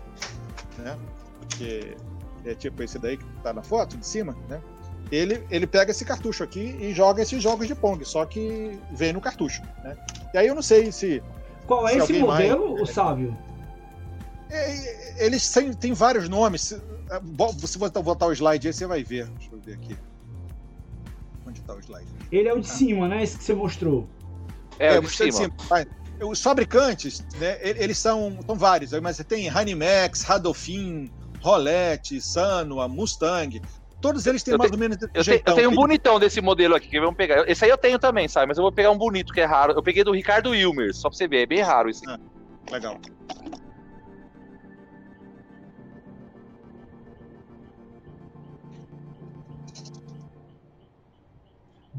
né? 0.79 0.97
Que 1.57 1.95
é 2.43 2.53
tipo 2.55 2.83
esse 2.83 2.99
daí 2.99 3.15
que 3.17 3.23
tá 3.43 3.53
na 3.53 3.61
foto 3.61 3.95
de 3.95 4.05
cima, 4.05 4.35
né? 4.49 4.59
Ele, 5.11 5.43
ele 5.49 5.65
pega 5.65 5.91
esse 5.91 6.03
cartucho 6.03 6.43
aqui 6.43 6.75
e 6.81 6.93
joga 6.93 7.21
esses 7.21 7.41
jogos 7.41 7.67
de 7.67 7.73
Pong, 7.75 8.03
só 8.05 8.25
que 8.25 8.77
vem 8.91 9.13
no 9.13 9.21
cartucho, 9.21 9.61
né? 9.83 9.95
E 10.33 10.37
aí 10.37 10.47
eu 10.47 10.53
não 10.55 10.61
sei 10.61 10.91
se 10.91 11.23
Qual 11.65 11.87
é 11.87 11.91
Se 11.93 11.97
esse 11.99 12.01
alguém 12.13 12.27
mais- 12.27 12.49
modelo, 12.51 12.81
o 12.81 12.85
Sávio? 12.85 13.37
É, 14.49 15.25
Eles 15.25 15.47
têm, 15.51 15.71
têm 15.73 15.93
vários 15.93 16.27
nomes. 16.27 16.61
Se 16.61 16.75
é, 16.75 17.19
se 17.67 17.77
você 17.77 18.01
botar 18.01 18.25
o 18.27 18.31
slide 18.33 18.67
aí, 18.67 18.73
você 18.73 18.87
vai 18.87 19.03
ver. 19.03 19.27
Deixa 19.27 19.53
eu 19.53 19.59
ver 19.59 19.73
aqui. 19.73 19.95
Onde 21.47 21.59
está 21.59 21.73
o 21.75 21.79
slide? 21.79 22.07
Ele 22.31 22.47
é 22.47 22.53
o 22.53 22.59
de 22.59 22.67
cima, 22.67 23.07
né? 23.07 23.21
Esse 23.23 23.37
que 23.37 23.43
você 23.43 23.53
mostrou. 23.53 24.07
É, 24.79 24.95
É, 24.95 25.01
de 25.01 25.07
você 25.07 25.31
cima. 25.31 25.53
Os 26.21 26.41
fabricantes, 26.41 27.23
né, 27.37 27.57
eles 27.61 27.97
são, 27.97 28.37
são 28.45 28.55
vários, 28.55 28.91
mas 29.01 29.15
você 29.17 29.23
tem 29.23 29.49
Hanimex, 29.49 30.23
Radolfin, 30.23 31.09
Rolette, 31.41 32.19
Sanwa, 32.21 32.87
Mustang. 32.87 33.61
Todos 34.01 34.25
eles 34.25 34.43
têm 34.43 34.53
Eu 34.53 34.57
mais 34.57 34.71
te- 34.71 34.75
ou 34.75 34.79
menos 34.79 34.97
Eu, 35.01 35.07
te- 35.07 35.11
eu 35.13 35.23
jeitão. 35.23 35.55
tenho 35.55 35.69
um 35.69 35.75
bonitão 35.75 36.19
desse 36.19 36.39
modelo 36.41 36.75
aqui, 36.75 36.87
que 36.89 36.99
vamos 36.99 37.15
pegar. 37.15 37.43
Esse 37.49 37.65
aí 37.65 37.71
eu 37.71 37.77
tenho 37.77 37.99
também, 37.99 38.27
sabe? 38.27 38.47
Mas 38.47 38.57
eu 38.57 38.61
vou 38.63 38.71
pegar 38.71 38.91
um 38.91 38.97
bonito 38.97 39.33
que 39.33 39.41
é 39.41 39.45
raro. 39.45 39.73
Eu 39.73 39.83
peguei 39.83 40.03
do 40.03 40.11
Ricardo 40.13 40.51
Wilmer, 40.51 40.93
só 40.93 41.09
pra 41.09 41.17
você 41.17 41.27
ver, 41.27 41.43
é 41.43 41.45
bem 41.45 41.61
raro 41.61 41.89
esse 41.89 42.09
aqui. 42.09 42.21
Legal. 42.71 42.97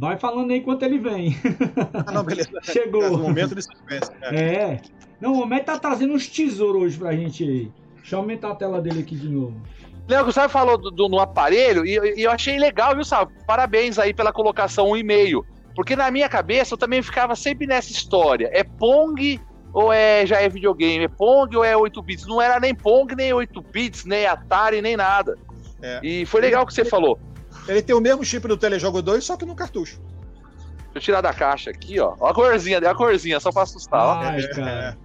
Vai 0.01 0.17
falando 0.17 0.51
aí 0.51 0.59
enquanto 0.59 0.83
ele 0.83 0.99
vem. 0.99 1.37
Ah, 2.07 2.11
não, 2.11 2.25
beleza. 2.25 2.49
Chegou. 2.65 3.03
É 3.03 3.11
um 3.11 3.19
momento 3.19 3.55
de 3.55 3.61
suspense. 3.63 4.11
né? 4.19 4.29
É. 4.35 4.81
Não, 5.21 5.35
o 5.35 5.43
Homem 5.43 5.63
tá 5.63 5.79
trazendo 5.79 6.15
uns 6.15 6.27
tesouros 6.27 6.83
hoje 6.83 6.99
pra 6.99 7.13
gente 7.13 7.45
aí. 7.45 7.71
Deixa 7.97 8.15
eu 8.17 8.21
aumentar 8.21 8.51
a 8.53 8.55
tela 8.55 8.81
dele 8.81 9.01
aqui 9.01 9.15
de 9.15 9.29
novo. 9.29 9.61
Léo, 10.09 10.27
o 10.27 10.33
Sábio 10.33 10.49
falou 10.49 10.79
do, 10.79 10.91
do- 10.91 11.09
no 11.11 11.21
aparelho 11.21 11.85
e, 11.85 11.99
e 12.19 12.23
eu 12.23 12.31
achei 12.31 12.59
legal, 12.59 12.95
viu, 12.95 13.05
Sábio? 13.05 13.37
Parabéns 13.47 13.99
aí 13.99 14.15
pela 14.15 14.33
colocação 14.33 14.89
um 14.91 14.97
e-mail. 14.97 15.45
Porque 15.77 15.95
na 15.95 16.11
minha 16.11 16.29
cabeça 16.31 16.73
eu 16.75 16.79
também 16.79 17.03
ficava 17.03 17.37
sempre 17.37 17.67
nessa 17.67 17.93
história. 17.93 18.49
É 18.55 18.65
Pong 18.65 19.39
ou 19.75 19.93
é 19.93 20.25
já 20.25 20.41
é 20.41 20.49
videogame? 20.49 21.05
É 21.05 21.09
Pong 21.09 21.55
ou 21.59 21.63
é 21.63 21.77
8 21.77 22.03
bits? 22.03 22.27
Não 22.27 22.41
era 22.41 22.59
nem 22.59 22.75
Pong, 22.75 23.15
nem 23.15 23.35
8 23.35 23.61
bits, 23.61 24.07
nem 24.07 24.25
Atari, 24.27 24.81
nem 24.81 24.97
nada. 24.97 25.37
É. 25.83 26.01
E 26.03 26.25
foi 26.25 26.41
legal 26.41 26.65
o 26.65 26.67
que 26.67 26.73
você 26.73 26.87
falou. 26.87 27.21
Ele 27.69 27.83
tem 27.83 27.95
o 27.95 28.01
mesmo 28.01 28.25
chip 28.25 28.47
do 28.47 28.57
Telejogo 28.57 29.03
2, 29.03 29.25
só 29.25 29.37
que 29.37 29.45
no 29.45 29.55
cartucho. 29.55 30.01
Deixa 30.93 30.97
eu 30.97 31.01
tirar 31.01 31.21
da 31.21 31.33
caixa 31.33 31.71
aqui, 31.71 32.01
ó. 32.01 32.15
Ó 32.19 32.29
a 32.29 32.35
corzinha, 32.35 32.79
a 32.79 32.95
corzinha, 32.95 33.39
só 33.39 33.53
pra 33.53 33.63
assustar, 33.63 34.01
Ai, 34.01 34.45
ó. 34.45 34.51
Cara. 34.55 34.97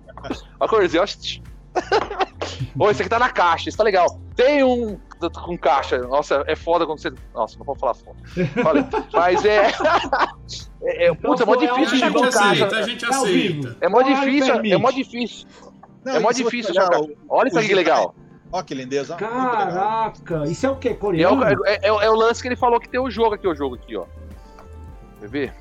Ó 0.59 0.65
a 0.65 0.67
corzinha, 0.67 1.03
ó. 1.03 1.05
Ô, 2.79 2.89
esse 2.89 3.01
aqui 3.01 3.09
tá 3.09 3.19
na 3.19 3.29
caixa, 3.29 3.69
isso 3.69 3.77
tá 3.77 3.83
legal. 3.83 4.19
Tem 4.35 4.63
um 4.63 4.97
com 5.43 5.57
caixa. 5.57 5.97
Nossa, 5.99 6.43
é 6.47 6.55
foda 6.55 6.85
quando 6.85 6.99
você. 6.99 7.11
Nossa, 7.33 7.57
não 7.57 7.65
vou 7.65 7.75
falar 7.75 7.93
foda. 7.93 8.17
Falei. 8.61 8.85
Mas 9.13 9.45
é. 9.45 9.71
é, 10.83 11.05
é 11.07 11.13
puta, 11.13 11.43
é 11.43 11.45
mó 11.45 11.55
difícil 11.55 11.95
achar 11.97 12.13
com 12.13 12.29
caixa. 12.29 12.67
A 12.67 12.81
gente 12.83 13.05
aceita. 13.05 13.77
É 13.81 13.89
mó 13.89 14.01
difícil, 14.01 14.53
é 14.53 14.77
mó 14.77 14.91
difícil. 14.91 15.47
Não, 16.03 16.15
é 16.15 16.19
mó 16.19 16.31
difícil 16.31 16.71
achar. 16.71 16.89
Olha 17.29 17.47
isso 17.47 17.57
aqui 17.57 17.69
que 17.69 17.75
legal. 17.75 18.15
Ó, 18.55 18.63
que 18.63 18.73
lindeza. 18.73 19.17
Caraca, 19.17 20.45
isso 20.45 20.65
é 20.65 20.69
o 20.69 20.77
que? 20.77 20.93
Coreano? 20.93 21.43
É 21.43 21.53
o, 21.53 21.65
é, 21.65 21.79
é, 21.81 21.87
é 21.87 22.09
o 22.09 22.15
lance 22.15 22.41
que 22.41 22.47
ele 22.47 22.55
falou 22.55 22.79
que 22.79 22.87
tem 22.87 23.01
o 23.01 23.11
jogo 23.11 23.35
aqui, 23.35 23.45
o 23.45 23.53
jogo 23.53 23.75
aqui, 23.75 23.97
ó. 23.97 24.05
Quer 25.19 25.27
ver? 25.27 25.53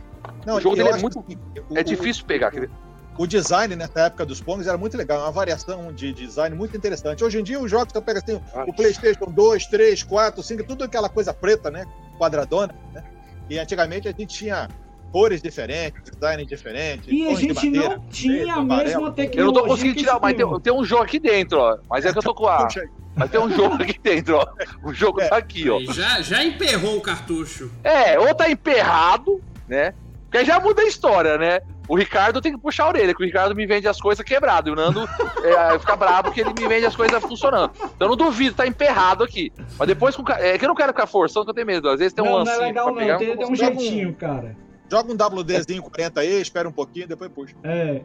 Não, 0.46 0.58
o 0.58 0.60
jogo 0.60 0.76
dele 0.76 0.90
é 0.90 0.96
muito. 0.98 1.20
Que, 1.24 1.36
o, 1.68 1.76
é 1.76 1.82
difícil 1.82 2.24
pegar. 2.24 2.52
Quer 2.52 2.60
ver? 2.60 2.70
o 3.18 3.26
design 3.26 3.74
nessa 3.74 4.02
época 4.02 4.24
dos 4.24 4.40
Pongs 4.40 4.68
era 4.68 4.78
muito 4.78 4.96
legal, 4.96 5.22
uma 5.22 5.32
variação 5.32 5.92
de 5.92 6.12
design 6.12 6.54
muito 6.54 6.76
interessante. 6.76 7.24
Hoje 7.24 7.40
em 7.40 7.42
dia, 7.42 7.58
os 7.58 7.68
jogos 7.68 7.90
que 7.90 7.98
eu 7.98 8.02
pego 8.02 8.20
assim, 8.20 8.40
o 8.64 8.72
PlayStation 8.72 9.26
2, 9.26 9.66
3, 9.66 10.02
4, 10.04 10.42
5, 10.42 10.64
tudo 10.64 10.84
aquela 10.84 11.08
coisa 11.08 11.34
preta, 11.34 11.72
né? 11.72 11.84
Quadradona, 12.16 12.76
né? 12.92 13.02
E 13.50 13.58
antigamente 13.58 14.06
a 14.06 14.12
gente 14.12 14.36
tinha 14.36 14.68
cores 15.14 15.40
diferentes, 15.40 16.10
design 16.10 16.44
diferente. 16.44 17.08
E 17.08 17.28
a 17.28 17.34
gente 17.36 17.54
madeira, 17.54 17.88
não 17.90 18.06
tinha 18.08 18.54
a 18.56 18.64
mesma 18.64 19.12
tecnologia. 19.12 19.40
Eu 19.40 19.46
não 19.46 19.52
tô 19.52 19.64
conseguindo 19.64 19.96
tirar, 19.96 20.18
mas 20.20 20.34
tem, 20.34 20.60
tem, 20.60 20.72
um 20.72 20.84
jogo 20.84 21.04
aqui 21.04 21.20
dentro, 21.20 21.60
ó. 21.60 21.78
Mas 21.88 22.04
é 22.04 22.10
que 22.12 22.18
eu 22.18 22.22
tô 22.22 22.34
com 22.34 22.48
a. 22.48 22.66
Mas 23.14 23.30
tem 23.30 23.40
um 23.40 23.48
jogo 23.48 23.80
aqui 23.80 23.96
dentro, 24.02 24.38
ó. 24.38 24.46
O 24.82 24.92
jogo 24.92 25.20
é. 25.20 25.28
tá 25.28 25.36
aqui, 25.36 25.70
ó. 25.70 25.78
Já, 25.92 26.20
já 26.20 26.44
emperrou 26.44 26.96
o 26.96 27.00
cartucho. 27.00 27.70
É, 27.84 28.18
ou 28.18 28.34
tá 28.34 28.50
emperrado, 28.50 29.40
né? 29.68 29.94
Porque 30.28 30.44
já 30.44 30.58
muda 30.58 30.82
a 30.82 30.84
história, 30.84 31.38
né? 31.38 31.60
O 31.86 31.94
Ricardo 31.94 32.40
tem 32.40 32.50
que 32.50 32.58
puxar 32.58 32.86
a 32.86 32.88
orelha, 32.88 33.08
porque 33.12 33.22
o 33.22 33.26
Ricardo 33.26 33.54
me 33.54 33.66
vende 33.66 33.86
as 33.86 34.00
coisas 34.00 34.24
quebradas. 34.24 34.66
E 34.66 34.72
o 34.72 34.74
Nando 34.74 35.08
é, 35.44 35.78
fica 35.78 35.94
bravo 35.94 36.24
porque 36.24 36.40
ele 36.40 36.52
me 36.58 36.66
vende 36.66 36.86
as 36.86 36.96
coisas 36.96 37.22
funcionando. 37.22 37.70
Então 37.76 37.92
eu 38.00 38.08
não 38.08 38.16
duvido, 38.16 38.56
tá 38.56 38.66
emperrado 38.66 39.22
aqui. 39.22 39.52
Mas 39.78 39.86
depois 39.86 40.16
com. 40.16 40.24
É 40.32 40.58
que 40.58 40.64
eu 40.64 40.68
não 40.68 40.74
quero 40.74 40.92
ficar 40.92 41.06
forçando, 41.06 41.44
que 41.44 41.50
eu 41.50 41.54
tenho 41.54 41.68
medo. 41.68 41.88
Às 41.88 42.00
vezes 42.00 42.12
tem 42.12 42.24
um 42.24 42.30
não, 42.30 42.38
lance. 42.38 42.50
Não 42.50 42.62
é 42.62 42.66
legal, 42.66 42.86
não. 42.88 42.96
Pegar, 42.96 43.18
tem, 43.18 43.36
tem 43.36 43.46
um 43.46 43.54
jeitinho, 43.54 44.08
um, 44.08 44.14
cara. 44.14 44.63
Joga 44.90 45.12
um 45.12 45.16
WDzinho 45.40 45.82
40 45.82 46.20
aí, 46.20 46.40
espera 46.40 46.66
um 46.68 46.72
pouquinho, 46.72 47.08
depois 47.08 47.30
puxa. 47.30 47.54
É. 47.62 47.96
é. 47.96 48.02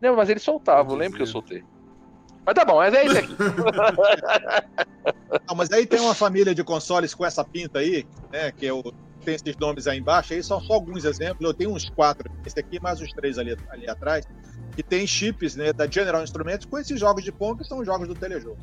Não, 0.00 0.16
mas 0.16 0.28
ele 0.28 0.40
soltava, 0.40 0.90
eu 0.90 0.96
lembro 0.96 1.16
que 1.16 1.22
eu 1.22 1.26
soltei. 1.26 1.64
Mas 2.44 2.54
tá 2.54 2.64
bom, 2.64 2.76
mas 2.76 2.94
é 2.94 3.04
isso 3.04 3.18
aqui. 3.18 3.34
Não, 5.48 5.56
mas 5.56 5.72
aí 5.72 5.84
tem 5.84 5.98
uma 5.98 6.14
família 6.14 6.54
de 6.54 6.62
consoles 6.62 7.12
com 7.12 7.26
essa 7.26 7.44
pinta 7.44 7.80
aí, 7.80 8.06
né? 8.30 8.52
Que 8.52 8.66
é 8.66 8.72
o, 8.72 8.84
tem 9.24 9.34
esses 9.34 9.56
nomes 9.56 9.88
aí 9.88 9.98
embaixo, 9.98 10.32
aí 10.32 10.40
são 10.42 10.60
só 10.60 10.74
alguns 10.74 11.04
exemplos. 11.04 11.44
Eu 11.44 11.52
tenho 11.52 11.72
uns 11.72 11.90
quatro, 11.90 12.30
esse 12.46 12.60
aqui 12.60 12.80
mais 12.80 13.00
os 13.00 13.12
três 13.12 13.36
ali, 13.36 13.56
ali 13.68 13.90
atrás, 13.90 14.24
que 14.76 14.82
tem 14.82 15.04
chips 15.06 15.56
né, 15.56 15.72
da 15.72 15.88
General 15.88 16.22
Instruments 16.22 16.64
com 16.64 16.78
esses 16.78 17.00
jogos 17.00 17.24
de 17.24 17.32
Pong 17.32 17.60
que 17.60 17.68
são 17.68 17.84
jogos 17.84 18.06
do 18.06 18.14
telejogo. 18.14 18.58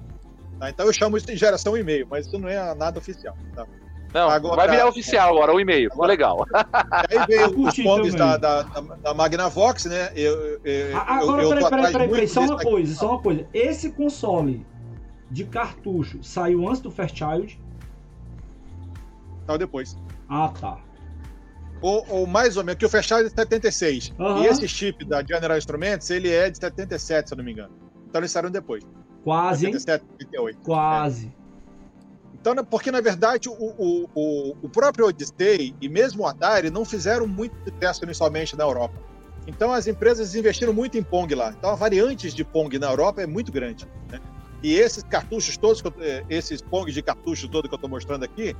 Tá? 0.57 0.69
Então 0.69 0.85
eu 0.85 0.93
chamo 0.93 1.17
isso 1.17 1.27
de 1.27 1.35
geração 1.35 1.75
e-mail, 1.75 2.07
mas 2.09 2.25
isso 2.25 2.39
não 2.39 2.47
é 2.47 2.73
nada 2.75 2.99
oficial. 2.99 3.35
Tá? 3.53 3.67
Não, 4.13 4.29
agora, 4.29 4.55
vai 4.55 4.69
virar 4.69 4.87
oficial 4.87 5.35
agora, 5.35 5.53
o 5.53 5.59
e-mail, 5.59 5.89
ficou 5.89 6.05
legal. 6.05 6.45
Aí 6.91 7.25
veio 7.27 7.59
os 7.59 7.75
pontos 7.75 8.13
da, 8.13 8.37
da, 8.37 8.61
da, 8.61 9.13
Magnavox, 9.13 9.85
né? 9.85 10.11
Eu, 10.15 10.59
eu, 10.63 10.97
agora, 10.97 11.41
eu, 11.41 11.49
peraí, 11.49 11.69
peraí, 11.69 11.91
peraí, 11.91 12.09
peraí, 12.09 12.27
só 12.27 12.41
uma 12.41 12.59
coisa, 12.59 12.95
só 12.95 13.09
uma 13.09 13.21
coisa. 13.21 13.47
Esse 13.53 13.91
console 13.91 14.65
de 15.31 15.45
cartucho 15.45 16.23
saiu 16.23 16.67
antes 16.67 16.79
do 16.79 16.91
Fairchild? 16.91 17.59
Saiu 19.47 19.57
depois. 19.57 19.97
Ah, 20.29 20.53
tá. 20.59 20.77
Ou, 21.81 22.05
ou, 22.07 22.27
mais 22.27 22.55
ou 22.55 22.63
menos, 22.63 22.77
que 22.77 22.85
o 22.85 22.89
Fairchild 22.89 23.25
é 23.25 23.29
de 23.29 23.35
76. 23.35 24.13
Uhum. 24.17 24.43
E 24.43 24.45
esse 24.45 24.67
chip 24.67 25.03
da 25.05 25.23
General 25.23 25.57
Instruments, 25.57 26.09
ele 26.11 26.29
é 26.29 26.49
de 26.49 26.57
77, 26.57 27.29
se 27.29 27.33
eu 27.33 27.37
não 27.37 27.43
me 27.43 27.51
engano. 27.51 27.73
Então 28.07 28.21
eles 28.21 28.31
saíram 28.31 28.51
depois. 28.51 28.85
Quase, 29.23 29.65
77, 29.65 30.05
78. 30.19 30.59
Quase. 30.63 31.27
É. 31.39 31.42
Então, 32.43 32.53
né, 32.53 32.61
porque 32.61 32.91
na 32.91 32.99
verdade 32.99 33.47
o, 33.47 33.53
o, 33.53 34.09
o, 34.13 34.55
o 34.63 34.67
próprio 34.67 35.07
Odyssey 35.07 35.73
e 35.79 35.87
mesmo 35.87 36.23
o 36.23 36.27
Atari 36.27 36.69
não 36.69 36.83
fizeram 36.83 37.25
muito 37.25 37.55
sucesso 37.63 38.03
inicialmente 38.03 38.53
na 38.57 38.65
Europa. 38.65 38.95
Então 39.47 39.71
as 39.71 39.87
empresas 39.87 40.35
investiram 40.35 40.73
muito 40.73 40.97
em 40.97 41.03
Pong 41.03 41.33
lá. 41.33 41.55
Então 41.57 41.69
a 41.69 41.75
variantes 41.75 42.33
de 42.33 42.43
Pong 42.43 42.77
na 42.77 42.89
Europa 42.89 43.21
é 43.21 43.25
muito 43.25 43.49
grande. 43.49 43.87
Né? 44.11 44.19
E 44.61 44.73
esses 44.75 45.03
cartuchos 45.03 45.55
todos, 45.55 45.81
eh, 46.01 46.25
esses 46.29 46.61
Pong 46.61 46.91
de 46.91 47.01
cartucho 47.01 47.47
todo 47.47 47.69
que 47.69 47.73
eu 47.73 47.77
estou 47.77 47.89
mostrando 47.89 48.25
aqui, 48.25 48.53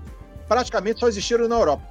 praticamente 0.48 1.02
só 1.02 1.10
existiram 1.10 1.50
na 1.50 1.56
Europa. 1.56 1.84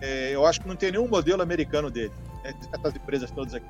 É, 0.00 0.30
eu 0.32 0.46
acho 0.46 0.60
que 0.60 0.68
não 0.68 0.76
tem 0.76 0.92
nenhum 0.92 1.08
modelo 1.08 1.42
americano 1.42 1.90
dele, 1.90 2.12
né? 2.44 2.54
essas 2.72 2.94
empresas 2.94 3.32
todas 3.32 3.52
aqui. 3.52 3.66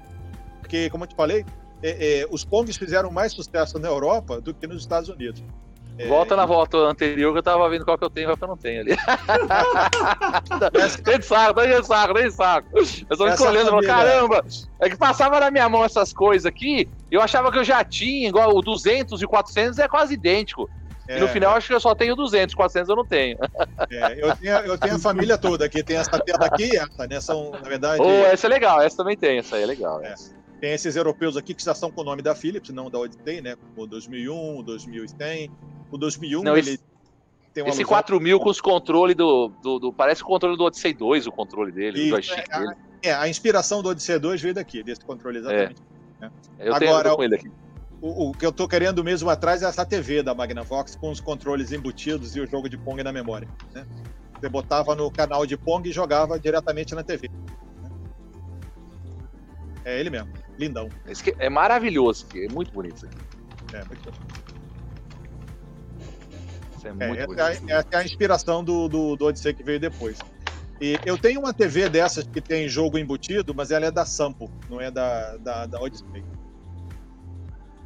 Porque, 0.61 0.91
como 0.91 1.05
eu 1.05 1.09
te 1.09 1.15
falei, 1.15 1.47
é, 1.83 2.21
é, 2.21 2.27
os 2.31 2.45
Pongs 2.45 2.77
fizeram 2.77 3.11
mais 3.11 3.33
sucesso 3.33 3.79
na 3.79 3.89
Europa 3.89 4.43
do 4.43 4.53
que 4.53 4.67
nos 4.67 4.83
Estados 4.83 5.09
Unidos. 5.09 5.43
É... 5.97 6.09
Volta 6.09 6.35
na 6.35 6.45
volta 6.45 6.77
anterior 6.79 7.33
que 7.33 7.39
eu 7.39 7.43
tava 7.43 7.69
vendo 7.69 7.85
qual 7.85 7.97
que 7.97 8.05
eu 8.05 8.11
tenho 8.11 8.25
e 8.25 8.29
qual 8.29 8.37
que 8.37 8.45
eu 8.45 8.49
não 8.49 8.57
tenho 8.57 8.81
ali. 8.81 8.97
nem 11.07 11.19
de 11.19 11.25
saco, 11.25 11.61
nem 11.61 11.83
saco, 11.83 12.15
nem 12.15 12.31
saco. 12.31 12.69
Eu 13.09 13.17
tô 13.17 13.29
escolhendo, 13.29 13.71
família... 13.71 13.95
caramba, 13.95 14.45
é 14.81 14.91
que 14.91 14.97
passava 14.97 15.39
na 15.39 15.51
minha 15.51 15.69
mão 15.69 15.85
essas 15.85 16.13
coisas 16.13 16.47
aqui, 16.47 16.89
eu 17.11 17.21
achava 17.21 17.53
que 17.53 17.59
eu 17.59 17.65
já 17.65 17.85
tinha, 17.85 18.29
igual 18.29 18.57
o 18.57 18.61
200 18.61 19.23
e 19.23 19.25
o 19.25 19.29
400 19.29 19.79
é 19.79 19.87
quase 19.87 20.15
idêntico. 20.15 20.69
É, 21.07 21.19
e 21.19 21.21
no 21.21 21.29
final, 21.29 21.55
acho 21.55 21.69
que 21.69 21.75
eu 21.75 21.81
só 21.81 21.95
tenho 21.95 22.17
200, 22.17 22.55
400 22.55 22.89
eu 22.89 22.97
não 22.97 23.05
tenho. 23.05 23.37
É, 23.91 24.19
eu, 24.19 24.35
tenho 24.37 24.53
eu 24.53 24.79
tenho 24.79 24.97
a 24.97 24.99
família 24.99 25.37
toda 25.37 25.65
aqui. 25.65 25.83
Tem 25.83 25.97
essa 25.97 26.19
tela 26.19 26.47
aqui 26.47 26.77
essa, 26.77 27.07
né? 27.09 27.21
São, 27.21 27.51
na 27.51 27.69
verdade. 27.69 28.03
Oh, 28.03 28.27
essa 28.27 28.47
é 28.47 28.51
legal, 28.51 28.81
essa 28.81 28.97
também 28.97 29.17
tem, 29.17 29.39
essa 29.39 29.57
aí 29.57 29.63
é 29.63 29.67
legal. 29.67 30.03
É. 30.03 30.15
Tem 30.65 30.73
esses 30.73 30.97
europeus 30.97 31.37
aqui 31.37 31.53
que 31.53 31.63
já 31.63 31.75
são 31.75 31.91
com 31.91 32.01
o 32.01 32.05
nome 32.05 32.23
da 32.23 32.35
Philips, 32.35 32.71
não 32.71 32.89
da 32.89 32.99
Odyssey, 32.99 33.43
né? 33.43 33.55
O 33.77 33.87
2001, 33.87 34.61
o 34.61 34.63
2100. 34.63 35.51
O 35.91 35.99
2001, 35.99 36.43
não, 36.43 36.57
ele 36.57 36.71
esse, 36.71 36.85
tem 37.53 37.69
Esse 37.69 37.85
4000 37.85 38.41
com 38.41 38.49
os 38.49 38.63
controles 38.63 39.15
do, 39.15 39.49
do, 39.63 39.79
do, 39.79 39.93
Parece 39.93 40.23
o 40.23 40.25
controle 40.25 40.57
do 40.57 40.65
Odyssey 40.65 40.95
2, 40.95 41.27
o 41.27 41.33
controle 41.33 41.71
dele, 41.71 42.09
e, 42.09 42.15
é, 42.15 42.59
dele. 42.59 42.77
É, 43.03 43.13
a 43.13 43.29
inspiração 43.29 43.83
do 43.83 43.91
Odyssey 43.91 44.19
2 44.19 44.41
veio 44.41 44.55
daqui, 44.55 44.83
desse 44.83 45.05
controle 45.05 45.41
exatamente. 45.41 45.83
É. 46.23 46.31
Eu 46.61 46.75
Agora, 46.75 47.03
tenho 47.03 47.17
com 47.17 47.23
ele 47.25 47.35
aqui. 47.35 47.51
O, 48.01 48.31
o, 48.31 48.33
que 48.33 48.47
eu 48.47 48.51
tô 48.51 48.67
querendo 48.67 49.05
mesmo 49.05 49.29
atrás 49.29 49.63
é 49.63 49.67
essa 49.67 49.85
TV 49.85 50.23
da 50.23 50.35
Magnavox 50.35 50.97
com 50.97 51.11
os 51.11 51.21
controles 51.21 51.73
embutidos 51.73 52.37
e 52.37 52.41
o 52.41 52.47
jogo 52.47 52.71
de 52.71 52.79
Pong 52.79 53.03
na 53.03 53.13
memória. 53.13 53.47
Né? 53.75 53.87
Você 54.41 54.49
botava 54.49 54.95
no 54.95 55.11
canal 55.11 55.45
de 55.45 55.59
Pong 55.59 55.87
e 55.87 55.93
jogava 55.93 56.41
diretamente 56.41 56.95
na 56.95 57.03
TV. 57.03 57.31
É 59.85 60.01
ele 60.01 60.11
mesmo, 60.11 60.33
lindão. 60.59 60.89
Esse 61.07 61.35
é 61.39 61.49
maravilhoso, 61.49 62.27
é 62.35 62.49
muito 62.53 62.73
bonito 62.73 62.97
isso 62.97 63.07
aqui. 63.07 63.19
É, 63.75 63.85
muito 63.85 64.03
bonito. 64.03 64.45
é 66.85 66.93
muito 66.93 67.21
é, 67.21 67.27
bonito. 67.27 67.41
Essa 67.41 67.63
é, 67.67 67.73
a, 67.73 67.79
essa 67.79 67.89
é 67.91 67.97
a 67.97 68.05
inspiração 68.05 68.65
do, 68.65 68.89
do, 68.89 69.17
do 69.17 69.27
Odyssey 69.27 69.53
que 69.53 69.63
veio 69.63 69.79
depois. 69.79 70.19
E 70.81 70.99
eu 71.05 71.17
tenho 71.17 71.41
uma 71.41 71.53
TV 71.53 71.89
dessas 71.89 72.27
que 72.27 72.41
tem 72.41 72.69
jogo 72.69 72.99
embutido, 72.99 73.55
mas 73.55 73.71
ela 73.71 73.87
é 73.87 73.91
da 73.91 74.05
Sampo, 74.05 74.51
não 74.69 74.81
é 74.81 74.91
da, 74.91 75.37
da, 75.37 75.67
da 75.67 75.81
Odyssey. 75.81 76.07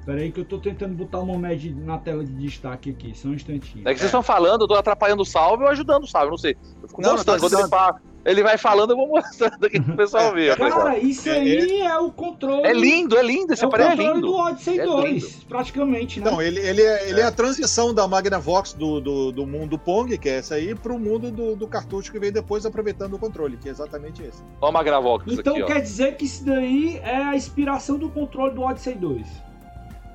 Pera 0.09 0.21
aí 0.23 0.33
que 0.33 0.41
eu 0.41 0.45
tô 0.45 0.59
tentando 0.59 0.95
botar 0.95 1.19
o 1.19 1.27
Momed 1.27 1.75
na 1.75 1.99
tela 1.99 2.25
de 2.25 2.33
destaque 2.33 2.91
aqui, 2.91 3.15
só 3.15 3.29
um 3.29 3.35
instantinho. 3.35 3.87
É 3.87 3.93
que 3.93 3.99
vocês 3.99 4.09
estão 4.09 4.23
falando, 4.23 4.63
eu 4.63 4.69
tô 4.69 4.75
atrapalhando 4.75 5.21
o 5.21 5.27
salve 5.27 5.65
ou 5.65 5.69
ajudando 5.69 6.05
o 6.05 6.07
salve, 6.07 6.31
não 6.31 6.39
sei. 6.39 6.57
Eu 6.83 6.89
fico 6.89 7.03
não, 7.03 7.13
mostrando, 7.13 7.41
quando 7.41 7.59
ele, 7.59 7.69
fala, 7.69 8.01
ele, 8.31 8.43
vai 8.43 8.59
falando, 8.59 8.91
eu 8.91 8.97
vou 8.97 9.09
mostrando 9.09 9.65
aqui 9.65 9.81
pro 9.81 9.97
pessoal 9.97 10.33
ver. 10.35 10.57
Cara, 10.57 10.99
isso 10.99 11.31
aí 11.31 11.81
é 11.81 11.99
o 11.99 12.11
controle... 12.13 12.67
É 12.67 12.73
lindo, 12.73 13.17
é 13.17 13.23
lindo, 13.23 13.53
esse 13.53 13.65
é 13.65 13.67
aparelho 13.67 13.91
é 13.91 13.95
lindo. 13.95 14.05
É 14.05 14.09
o 14.09 14.13
controle 14.13 14.21
do 14.21 14.35
Odyssey 14.35 14.81
é 14.81 14.85
2, 14.85 15.45
praticamente, 15.45 16.21
né? 16.21 16.31
Não, 16.31 16.43
ele, 16.43 16.61
ele, 16.61 16.83
é, 16.83 17.09
ele 17.09 17.21
é 17.21 17.25
a 17.25 17.33
transição 17.33 17.95
da 17.95 18.07
Magnavox 18.07 18.75
do, 18.75 19.01
do, 19.01 19.33
do 19.33 19.47
mundo 19.47 19.79
Pong, 19.79 20.17
que 20.19 20.29
é 20.29 20.37
essa 20.39 20.57
aí, 20.57 20.75
pro 20.75 20.99
mundo 20.99 21.31
do, 21.31 21.57
do 21.57 21.67
cartucho 21.67 22.13
que 22.13 22.19
veio 22.19 22.33
depois 22.33 22.67
aproveitando 22.67 23.15
o 23.15 23.19
controle, 23.19 23.57
que 23.57 23.69
é 23.69 23.71
exatamente 23.71 24.23
esse. 24.23 24.43
Olha 24.61 24.71
a 24.71 24.73
Magnavox 24.73 25.25
Então 25.33 25.57
aqui, 25.57 25.65
quer 25.65 25.81
dizer 25.81 26.17
que 26.17 26.25
isso 26.25 26.45
daí 26.45 26.99
é 27.03 27.17
a 27.17 27.35
inspiração 27.35 27.99
do 27.99 28.09
controle 28.09 28.55
do 28.55 28.63
Odyssey 28.63 28.95
2. 28.95 29.27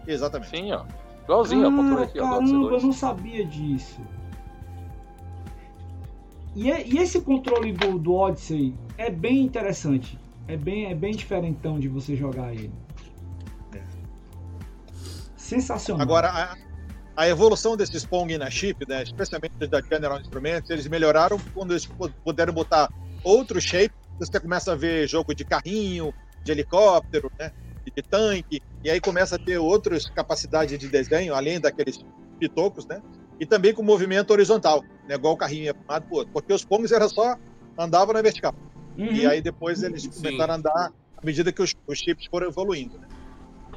Exatamente. 0.07 0.49
Sim, 0.49 0.71
ó. 0.71 0.83
Igualzinho, 1.23 1.67
ah, 1.67 1.71
controle 1.71 2.03
aqui, 2.03 2.19
caramba, 2.19 2.75
eu 2.75 2.81
não 2.81 2.91
sabia 2.91 3.45
disso. 3.45 4.01
E, 6.55 6.71
é, 6.71 6.87
e 6.87 6.97
esse 6.99 7.21
controle 7.21 7.71
do, 7.71 7.97
do 7.97 8.13
Odyssey 8.13 8.75
é 8.97 9.09
bem 9.09 9.41
interessante. 9.41 10.19
É 10.47 10.57
bem, 10.57 10.85
é 10.85 10.95
bem 10.95 11.11
diferentão 11.11 11.79
de 11.79 11.87
você 11.87 12.15
jogar 12.15 12.53
ele. 12.53 12.71
É. 13.73 13.81
Sensacional. 15.35 16.01
Agora, 16.01 16.29
a, 16.29 16.55
a, 17.15 17.27
evolução 17.27 17.77
desses 17.77 18.05
Pong 18.05 18.37
na 18.37 18.49
chip, 18.49 18.87
né, 18.87 19.03
especialmente 19.03 19.55
da 19.67 19.81
General 19.81 20.19
Instruments, 20.19 20.69
eles 20.69 20.87
melhoraram 20.87 21.39
quando 21.53 21.71
eles 21.71 21.89
puderam 22.23 22.53
botar 22.53 22.91
outro 23.23 23.59
shape 23.61 23.93
você 24.19 24.39
começa 24.39 24.73
a 24.73 24.75
ver 24.75 25.07
jogo 25.07 25.33
de 25.33 25.43
carrinho, 25.43 26.13
de 26.43 26.51
helicóptero, 26.51 27.31
né? 27.39 27.51
de 27.83 28.01
tanque, 28.01 28.61
e 28.83 28.89
aí 28.89 28.99
começa 29.01 29.35
a 29.35 29.39
ter 29.39 29.57
outras 29.57 30.09
capacidades 30.09 30.79
de 30.79 30.87
desenho, 30.87 31.35
além 31.35 31.59
daqueles 31.59 32.03
pitocos, 32.39 32.85
né? 32.87 33.01
E 33.43 33.45
também 33.45 33.73
com 33.73 33.83
movimento 33.83 34.31
horizontal, 34.31 34.85
né? 35.05 35.15
igual 35.15 35.33
o 35.33 35.37
carrinho 35.37 35.65
ia 35.65 35.73
para 35.73 35.83
um 35.83 35.91
lado 35.91 36.07
para 36.07 36.17
outro, 36.17 36.31
porque 36.31 36.53
os 36.53 36.63
Pongs 36.63 36.93
era 36.93 37.09
só 37.09 37.35
andava 37.77 38.13
na 38.13 38.21
vertical. 38.21 38.55
Uhum. 38.97 39.07
E 39.07 39.27
aí 39.27 39.41
depois 39.41 39.83
eles 39.83 40.07
começaram 40.07 40.53
a 40.53 40.55
andar 40.55 40.93
à 41.17 41.25
medida 41.25 41.51
que 41.51 41.61
os, 41.61 41.75
os 41.85 41.99
chips 41.99 42.25
foram 42.27 42.47
evoluindo. 42.47 42.97
Né? 42.97 43.05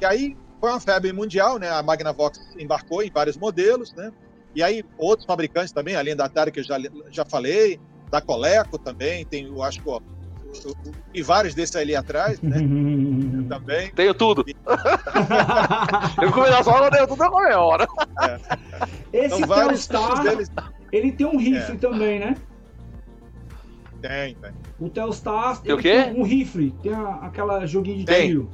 E 0.01 0.05
aí 0.05 0.37
foi 0.61 0.69
uma 0.69 0.79
febre 0.79 1.11
mundial, 1.11 1.59
né? 1.59 1.69
A 1.69 1.83
Magnavox 1.83 2.39
embarcou 2.57 3.03
em 3.03 3.11
vários 3.11 3.35
modelos, 3.35 3.93
né? 3.93 4.09
E 4.55 4.63
aí 4.63 4.85
outros 4.97 5.25
fabricantes 5.25 5.73
também, 5.73 5.97
além 5.97 6.15
da 6.15 6.23
Atari 6.23 6.49
que 6.49 6.61
eu 6.61 6.63
já, 6.63 6.77
já 7.09 7.25
falei, 7.25 7.77
da 8.09 8.21
Coleco 8.21 8.79
também, 8.79 9.25
tem, 9.25 9.47
eu 9.47 9.61
acho 9.63 9.81
que 9.81 9.89
e 11.13 11.21
vários 11.21 11.53
desses 11.53 11.75
ali 11.75 11.95
atrás, 11.95 12.41
né? 12.41 12.57
Eu 13.37 13.43
também. 13.47 13.91
Tenho 13.91 14.13
tudo. 14.13 14.45
eu 16.21 16.31
comi 16.31 16.49
na 16.49 16.63
sala, 16.63 16.91
tenho 16.91 17.07
tudo 17.07 17.23
a 17.23 17.29
qualquer 17.29 17.55
hora. 17.55 17.87
É. 18.21 19.25
Esse 19.25 19.41
então, 19.41 19.67
Telstar, 19.67 20.23
deles... 20.23 20.51
ele 20.91 21.11
tem 21.11 21.25
um 21.25 21.37
rifle 21.37 21.75
é. 21.75 21.77
também, 21.77 22.19
né? 22.19 22.35
Tem, 24.01 24.35
tem. 24.35 24.51
O 24.79 24.89
Telstar 24.89 25.61
tem, 25.61 25.73
o 25.73 25.77
quê? 25.77 26.03
tem 26.03 26.19
um 26.19 26.23
rifle, 26.23 26.71
tem 26.83 26.93
a, 26.93 27.15
aquela 27.23 27.65
joguinho 27.65 27.99
de 27.99 28.05
tem. 28.05 28.27
tiro. 28.27 28.49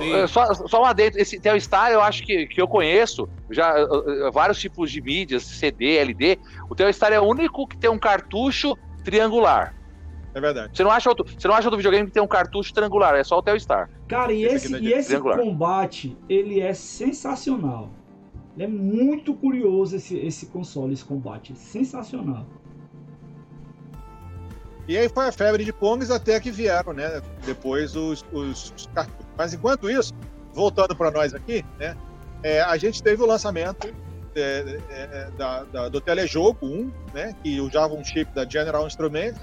É, 0.00 0.26
só, 0.26 0.52
só 0.52 0.82
um 0.82 0.84
adentro, 0.84 1.18
esse 1.18 1.40
Telstar 1.40 1.90
eu 1.90 2.02
acho 2.02 2.24
que, 2.24 2.46
que 2.46 2.60
eu 2.60 2.68
conheço, 2.68 3.28
já 3.50 3.74
vários 4.30 4.60
tipos 4.60 4.90
de 4.90 5.00
mídias, 5.00 5.44
CD, 5.44 5.96
LD. 5.96 6.38
O 6.68 6.74
Telstar 6.74 7.12
é 7.12 7.18
o 7.18 7.24
único 7.24 7.66
que 7.66 7.78
tem 7.78 7.90
um 7.90 7.98
cartucho 7.98 8.76
triangular. 9.02 9.74
É 10.34 10.40
verdade. 10.40 10.76
Você 10.76 10.82
não 10.82 10.90
acha 10.90 11.08
outro, 11.08 11.26
você 11.26 11.46
não 11.46 11.54
acha 11.54 11.66
outro 11.66 11.76
videogame 11.76 12.06
que 12.06 12.14
tem 12.14 12.22
um 12.22 12.28
cartucho 12.28 12.72
triangular, 12.72 13.14
é 13.14 13.24
só 13.24 13.38
o 13.38 13.42
Telstar. 13.42 13.90
Cara, 14.08 14.32
e 14.32 14.44
esse, 14.44 14.74
esse, 14.74 14.84
e 14.84 14.92
esse 14.92 15.20
combate, 15.20 16.16
ele 16.28 16.60
é 16.60 16.72
sensacional. 16.72 17.90
É 18.58 18.66
muito 18.66 19.34
curioso 19.34 19.96
esse, 19.96 20.16
esse 20.18 20.46
console, 20.46 20.92
esse 20.92 21.04
combate. 21.04 21.52
É 21.52 21.54
sensacional. 21.54 22.46
E 24.88 24.96
aí 24.96 25.08
foi 25.08 25.28
a 25.28 25.32
febre 25.32 25.64
de 25.64 25.72
Pongs 25.72 26.10
até 26.10 26.38
que 26.40 26.50
vieram, 26.50 26.92
né? 26.92 27.22
Depois 27.46 27.94
os, 27.94 28.24
os, 28.32 28.72
os 28.76 28.86
cartuchos. 28.92 29.26
Mas 29.36 29.54
enquanto 29.54 29.88
isso, 29.88 30.12
voltando 30.52 30.94
para 30.96 31.10
nós 31.10 31.32
aqui, 31.34 31.64
né? 31.78 31.96
É, 32.42 32.60
a 32.60 32.76
gente 32.76 33.02
teve 33.02 33.22
o 33.22 33.26
lançamento 33.26 33.94
é, 34.34 34.80
é, 34.90 35.30
da, 35.38 35.62
da, 35.64 35.88
do 35.88 36.00
telejogo 36.00 36.66
1, 36.66 36.92
né? 37.14 37.36
Que 37.42 37.60
usava 37.60 37.94
um 37.94 38.04
chip 38.04 38.34
da 38.34 38.44
General 38.44 38.86
Instruments 38.86 39.40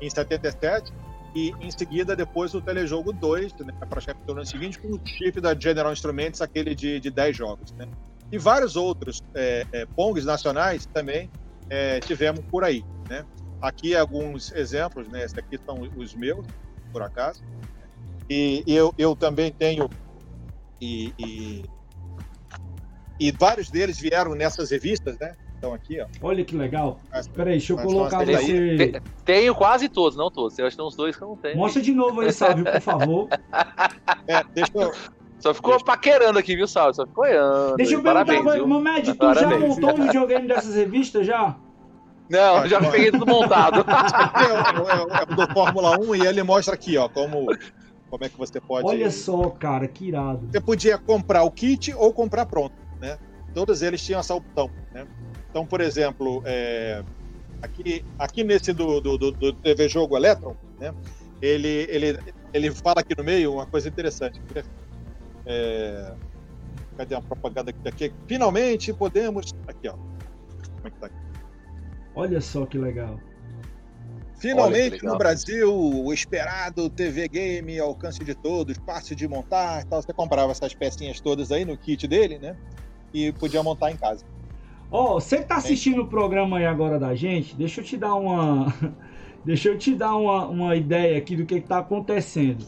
em 0.00 0.08
77 0.08 0.92
e 1.34 1.54
em 1.60 1.70
seguida 1.70 2.16
depois 2.16 2.54
o 2.54 2.60
telejogo 2.60 3.12
2, 3.12 3.54
né, 3.54 3.72
praticamente 3.88 4.26
no 4.26 4.32
ano 4.32 4.46
seguinte, 4.46 4.78
com 4.78 4.88
o 4.88 5.00
chip 5.04 5.40
da 5.40 5.54
General 5.54 5.92
Instruments, 5.92 6.40
aquele 6.40 6.74
de, 6.74 6.98
de 6.98 7.10
10 7.10 7.36
jogos. 7.36 7.72
Né? 7.72 7.86
E 8.32 8.38
vários 8.38 8.76
outros 8.76 9.22
é, 9.34 9.66
é, 9.72 9.86
Pongs 9.86 10.24
nacionais 10.24 10.86
também 10.86 11.30
é, 11.68 12.00
tivemos 12.00 12.40
por 12.50 12.64
aí. 12.64 12.84
Né? 13.08 13.24
Aqui 13.60 13.94
alguns 13.94 14.52
exemplos, 14.52 15.06
né? 15.08 15.24
Esses 15.24 15.36
aqui 15.36 15.58
são 15.58 15.80
os 15.96 16.14
meus, 16.14 16.46
por 16.92 17.02
acaso. 17.02 17.42
E 18.28 18.64
eu, 18.66 18.94
eu 18.96 19.14
também 19.14 19.52
tenho. 19.52 19.88
E, 20.80 21.12
e, 21.18 21.64
e 23.18 23.30
vários 23.32 23.68
deles 23.70 23.98
vieram 23.98 24.34
nessas 24.34 24.70
revistas, 24.70 25.18
né? 25.18 25.34
Aqui, 25.74 26.00
ó. 26.00 26.06
Olha 26.22 26.44
que 26.44 26.56
legal. 26.56 27.00
Espera 27.14 27.50
aí, 27.50 27.58
deixa 27.58 27.72
eu 27.72 27.76
colocar 27.76 28.24
você. 28.24 29.00
Tenho 29.24 29.54
quase 29.54 29.88
todos, 29.88 30.16
não 30.16 30.30
todos. 30.30 30.58
Eu 30.58 30.66
acho 30.66 30.76
que 30.76 30.82
tem 30.82 30.86
uns 30.86 30.96
dois 30.96 31.16
que 31.16 31.22
eu 31.22 31.28
não 31.28 31.36
tenho. 31.36 31.56
Mostra 31.56 31.82
de 31.82 31.92
novo 31.92 32.20
aí, 32.20 32.32
Sávio, 32.32 32.64
por 32.64 32.80
favor. 32.80 33.28
É, 34.26 34.42
deixa 34.54 34.72
eu. 34.74 34.92
Só 35.40 35.54
ficou 35.54 35.72
deixa... 35.72 35.84
paquerando 35.84 36.38
aqui, 36.38 36.54
viu, 36.54 36.68
Sálvio? 36.68 36.94
Só 36.94 37.06
ficou 37.06 37.24
olhando. 37.24 37.76
Deixa 37.76 37.94
eu 37.94 38.02
perguntar, 38.02 38.26
Parabéns, 38.26 38.66
Mamed, 38.66 39.12
tu 39.12 39.18
Parabéns. 39.18 39.50
já 39.50 39.58
montou 39.58 39.90
um 39.92 40.06
videogame 40.06 40.46
dessas 40.46 40.74
revistas 40.74 41.26
já? 41.26 41.56
Não, 42.30 42.58
ah, 42.58 42.68
já 42.68 42.78
peguei 42.78 43.10
tudo 43.10 43.26
montado. 43.26 43.80
é, 43.90 44.44
é, 44.44 45.18
é, 45.18 45.22
é, 45.22 45.34
do 45.34 45.52
Fórmula 45.52 45.98
1 45.98 46.14
e 46.14 46.26
ele 46.26 46.42
mostra 46.44 46.74
aqui, 46.74 46.96
ó, 46.96 47.08
como, 47.08 47.46
como 48.08 48.24
é 48.24 48.28
que 48.28 48.38
você 48.38 48.60
pode. 48.60 48.86
Olha 48.86 49.10
só, 49.10 49.50
cara, 49.50 49.88
que 49.88 50.06
irado. 50.06 50.48
Você 50.48 50.60
podia 50.60 50.96
comprar 50.96 51.42
o 51.42 51.50
kit 51.50 51.92
ou 51.94 52.12
comprar 52.12 52.46
pronto, 52.46 52.74
né? 53.00 53.18
Todos 53.52 53.82
eles 53.82 54.04
tinham 54.04 54.20
essa 54.20 54.32
opção, 54.32 54.70
né? 54.92 55.08
Então, 55.50 55.66
por 55.66 55.80
exemplo, 55.80 56.42
é, 56.44 57.02
aqui, 57.60 58.04
aqui 58.18 58.44
nesse 58.44 58.72
do, 58.72 59.00
do, 59.00 59.18
do, 59.18 59.52
TV 59.52 59.88
Jogo 59.88 60.16
Electron, 60.16 60.56
né, 60.78 60.94
ele, 61.42 61.86
ele, 61.88 62.18
ele 62.54 62.70
fala 62.70 63.00
aqui 63.00 63.16
no 63.16 63.24
meio 63.24 63.54
uma 63.54 63.66
coisa 63.66 63.88
interessante. 63.88 64.40
É, 65.44 66.12
cadê 66.96 67.14
a 67.14 67.20
propaganda 67.20 67.70
aqui, 67.70 67.88
aqui? 67.88 68.14
Finalmente 68.26 68.92
podemos. 68.92 69.52
Aqui, 69.66 69.88
ó. 69.88 69.92
Como 69.92 70.86
é 70.86 70.90
que 70.90 70.98
tá 70.98 71.06
aqui? 71.06 71.16
Olha 72.14 72.40
só 72.40 72.66
que 72.66 72.78
legal. 72.78 73.18
Finalmente 74.36 74.92
legal. 74.92 75.12
no 75.12 75.18
Brasil, 75.18 75.74
o 75.74 76.12
esperado 76.12 76.88
TV 76.88 77.28
Game, 77.28 77.78
alcance 77.78 78.22
de 78.24 78.34
todos, 78.34 78.76
fácil 78.86 79.16
de 79.16 79.26
montar. 79.26 79.84
Tal. 79.84 80.00
Você 80.00 80.12
comprava 80.12 80.52
essas 80.52 80.74
pecinhas 80.74 81.20
todas 81.20 81.50
aí 81.50 81.64
no 81.64 81.76
kit 81.76 82.06
dele, 82.06 82.38
né? 82.38 82.56
E 83.12 83.32
podia 83.32 83.62
montar 83.62 83.90
em 83.90 83.96
casa. 83.96 84.24
Ó, 84.90 85.16
oh, 85.16 85.20
você 85.20 85.38
que 85.38 85.44
tá 85.44 85.56
assistindo 85.56 86.02
o 86.02 86.06
programa 86.06 86.58
aí 86.58 86.66
agora 86.66 86.98
da 86.98 87.14
gente, 87.14 87.54
deixa 87.54 87.80
eu 87.80 87.84
te 87.84 87.96
dar 87.96 88.14
uma. 88.14 88.74
deixa 89.44 89.68
eu 89.68 89.78
te 89.78 89.94
dar 89.94 90.16
uma, 90.16 90.46
uma 90.46 90.76
ideia 90.76 91.16
aqui 91.16 91.36
do 91.36 91.46
que, 91.46 91.60
que 91.60 91.68
tá 91.68 91.78
acontecendo. 91.78 92.64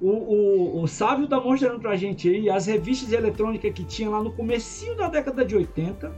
O, 0.00 0.10
o, 0.10 0.82
o 0.82 0.88
Sávio 0.88 1.26
tá 1.26 1.40
mostrando 1.40 1.78
pra 1.80 1.96
gente 1.96 2.28
aí 2.28 2.50
as 2.50 2.66
revistas 2.66 3.12
eletrônicas 3.12 3.72
que 3.72 3.84
tinha 3.84 4.08
lá 4.08 4.22
no 4.22 4.32
comecinho 4.32 4.96
da 4.96 5.08
década 5.08 5.44
de 5.44 5.54
80. 5.54 6.12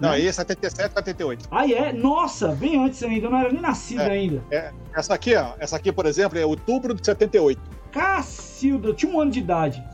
Não, 0.00 0.10
aí 0.10 0.26
é 0.26 0.32
77, 0.32 0.94
78. 0.94 1.48
Ah, 1.50 1.70
é? 1.70 1.92
Nossa, 1.92 2.48
bem 2.48 2.82
antes 2.82 3.02
ainda, 3.02 3.26
eu 3.26 3.30
não 3.30 3.38
era 3.38 3.52
nem 3.52 3.60
nascido 3.60 4.00
é, 4.00 4.10
ainda. 4.10 4.42
É, 4.50 4.72
essa 4.94 5.14
aqui, 5.14 5.34
ó, 5.36 5.52
essa 5.58 5.76
aqui, 5.76 5.92
por 5.92 6.06
exemplo, 6.06 6.38
é 6.38 6.46
outubro 6.46 6.94
de 6.94 7.04
78. 7.04 7.60
Cacilda, 7.92 8.88
eu 8.88 8.94
tinha 8.94 9.12
um 9.12 9.20
ano 9.20 9.30
de 9.30 9.40
idade. 9.40 9.84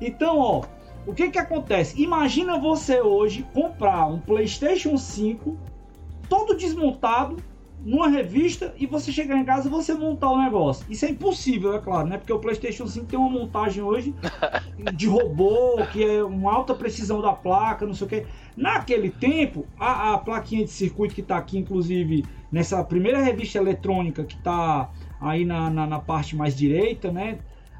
Então, 0.00 0.38
ó, 0.38 0.64
o 1.06 1.14
que 1.14 1.30
que 1.30 1.38
acontece? 1.38 2.00
Imagina 2.00 2.58
você 2.58 3.00
hoje 3.00 3.46
comprar 3.52 4.06
um 4.06 4.18
PlayStation 4.20 4.96
5 4.96 5.56
todo 6.28 6.56
desmontado 6.56 7.36
numa 7.84 8.08
revista 8.08 8.74
e 8.76 8.86
você 8.86 9.12
chegar 9.12 9.36
em 9.36 9.44
casa 9.44 9.68
e 9.68 9.70
você 9.70 9.94
montar 9.94 10.30
o 10.30 10.42
negócio. 10.42 10.84
Isso 10.90 11.04
é 11.04 11.10
impossível, 11.10 11.74
é 11.74 11.78
claro, 11.78 12.08
né? 12.08 12.18
Porque 12.18 12.32
o 12.32 12.38
PlayStation 12.38 12.86
5 12.86 13.06
tem 13.06 13.18
uma 13.18 13.30
montagem 13.30 13.82
hoje 13.82 14.14
de 14.94 15.06
robô, 15.06 15.76
que 15.92 16.04
é 16.04 16.22
uma 16.22 16.52
alta 16.52 16.74
precisão 16.74 17.20
da 17.20 17.32
placa, 17.32 17.86
não 17.86 17.94
sei 17.94 18.06
o 18.06 18.10
que. 18.10 18.26
Naquele 18.56 19.10
tempo, 19.10 19.66
a, 19.78 20.14
a 20.14 20.18
plaquinha 20.18 20.64
de 20.64 20.70
circuito 20.70 21.14
que 21.14 21.20
está 21.20 21.36
aqui, 21.36 21.58
inclusive, 21.58 22.24
nessa 22.50 22.82
primeira 22.82 23.22
revista 23.22 23.58
eletrônica 23.58 24.24
que 24.24 24.34
está 24.34 24.90
aí 25.20 25.44
na, 25.44 25.70
na, 25.70 25.86
na 25.86 25.98
parte 26.00 26.36
mais 26.36 26.56
direita, 26.56 27.12
né? 27.12 27.38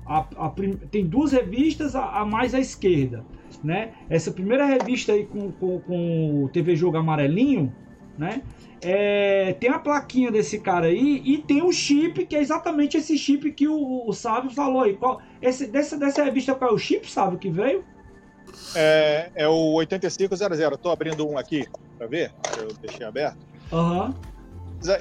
A, 0.09 0.26
a, 0.46 0.52
tem 0.90 1.04
duas 1.04 1.32
revistas 1.32 1.94
a, 1.94 2.20
a, 2.20 2.24
mais 2.24 2.54
à 2.54 2.59
esquerda, 2.59 3.24
né? 3.62 3.92
Essa 4.09 4.30
primeira 4.30 4.64
revista 4.64 5.12
aí 5.12 5.26
com, 5.26 5.52
com, 5.52 5.80
com 5.80 6.44
o 6.44 6.48
TV 6.48 6.74
Jogo 6.74 6.96
amarelinho, 6.96 7.72
né? 8.16 8.42
É, 8.80 9.54
tem 9.61 9.70
a 9.70 9.78
plaquinha 9.78 10.30
desse 10.30 10.61
cara 10.61 10.86
aí 10.86 11.20
e 11.24 11.38
tem 11.38 11.62
o 11.62 11.72
chip, 11.72 12.24
que 12.26 12.36
é 12.36 12.40
exatamente 12.40 12.96
esse 12.96 13.18
chip 13.18 13.50
que 13.52 13.66
o, 13.66 14.09
o 14.09 14.12
Sábio 14.12 14.50
falou 14.50 14.82
aí. 14.82 14.96
Qual, 14.96 15.20
esse, 15.42 15.66
dessa, 15.66 15.98
dessa 15.98 16.24
revista, 16.24 16.54
qual 16.54 16.70
é 16.70 16.74
o 16.74 16.78
chip, 16.78 17.11
Sábio, 17.11 17.38
que 17.38 17.50
veio? 17.50 17.84
É, 18.74 19.30
é 19.34 19.48
o 19.48 19.72
8500. 19.74 20.38
Tô 20.80 20.90
abrindo 20.90 21.28
um 21.28 21.36
aqui 21.36 21.66
para 21.96 22.06
ver. 22.06 22.32
Eu 22.56 22.68
deixei 22.80 23.04
aberto. 23.04 23.38
Aham. 23.72 24.06
Uhum. 24.06 24.14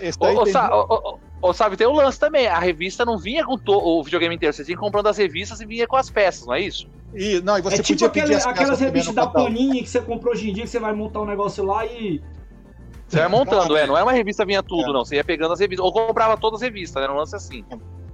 Esse 0.01 0.17
daí 0.19 0.35
ô, 0.35 0.43
tem... 0.43 0.55
ô, 0.55 1.19
ou 1.41 1.53
sabe, 1.53 1.77
tem 1.77 1.85
o 1.85 1.91
lance 1.91 2.19
também. 2.19 2.47
A 2.47 2.59
revista 2.59 3.05
não 3.05 3.17
vinha 3.17 3.45
com 3.45 3.59
o 3.65 4.03
videogame 4.03 4.35
inteiro. 4.35 4.53
Você 4.53 4.65
tinha 4.65 4.77
comprando 4.77 5.07
as 5.07 5.17
revistas 5.17 5.61
e 5.61 5.65
vinha 5.65 5.87
com 5.87 5.95
as 5.95 6.09
peças, 6.09 6.47
não 6.47 6.53
é 6.53 6.61
isso? 6.61 6.87
E, 7.13 7.39
não, 7.41 7.57
e 7.57 7.61
você 7.61 7.77
é 7.77 7.83
tipo 7.83 8.05
aquele, 8.05 8.35
aquelas 8.35 8.79
revistas 8.79 9.13
da 9.13 9.27
Panini 9.27 9.81
que 9.81 9.89
você 9.89 10.01
comprou 10.01 10.33
hoje 10.33 10.49
em 10.49 10.53
dia, 10.53 10.63
que 10.63 10.69
você 10.69 10.79
vai 10.79 10.93
montar 10.93 11.21
um 11.21 11.25
negócio 11.25 11.63
lá 11.63 11.85
e. 11.85 12.21
Você 13.07 13.19
vai 13.19 13.29
montando, 13.29 13.77
é. 13.77 13.87
Não 13.87 13.97
é 13.97 14.03
uma 14.03 14.11
revista 14.11 14.45
vinha 14.45 14.61
tudo, 14.61 14.89
é. 14.89 14.93
não. 14.93 15.05
Você 15.05 15.15
ia 15.15 15.23
pegando 15.23 15.53
as 15.53 15.59
revistas. 15.59 15.85
Ou 15.85 15.93
comprava 15.93 16.35
todas 16.37 16.61
as 16.61 16.65
revistas, 16.65 17.01
né? 17.01 17.09
Um 17.09 17.15
lance 17.15 17.35
assim. 17.35 17.63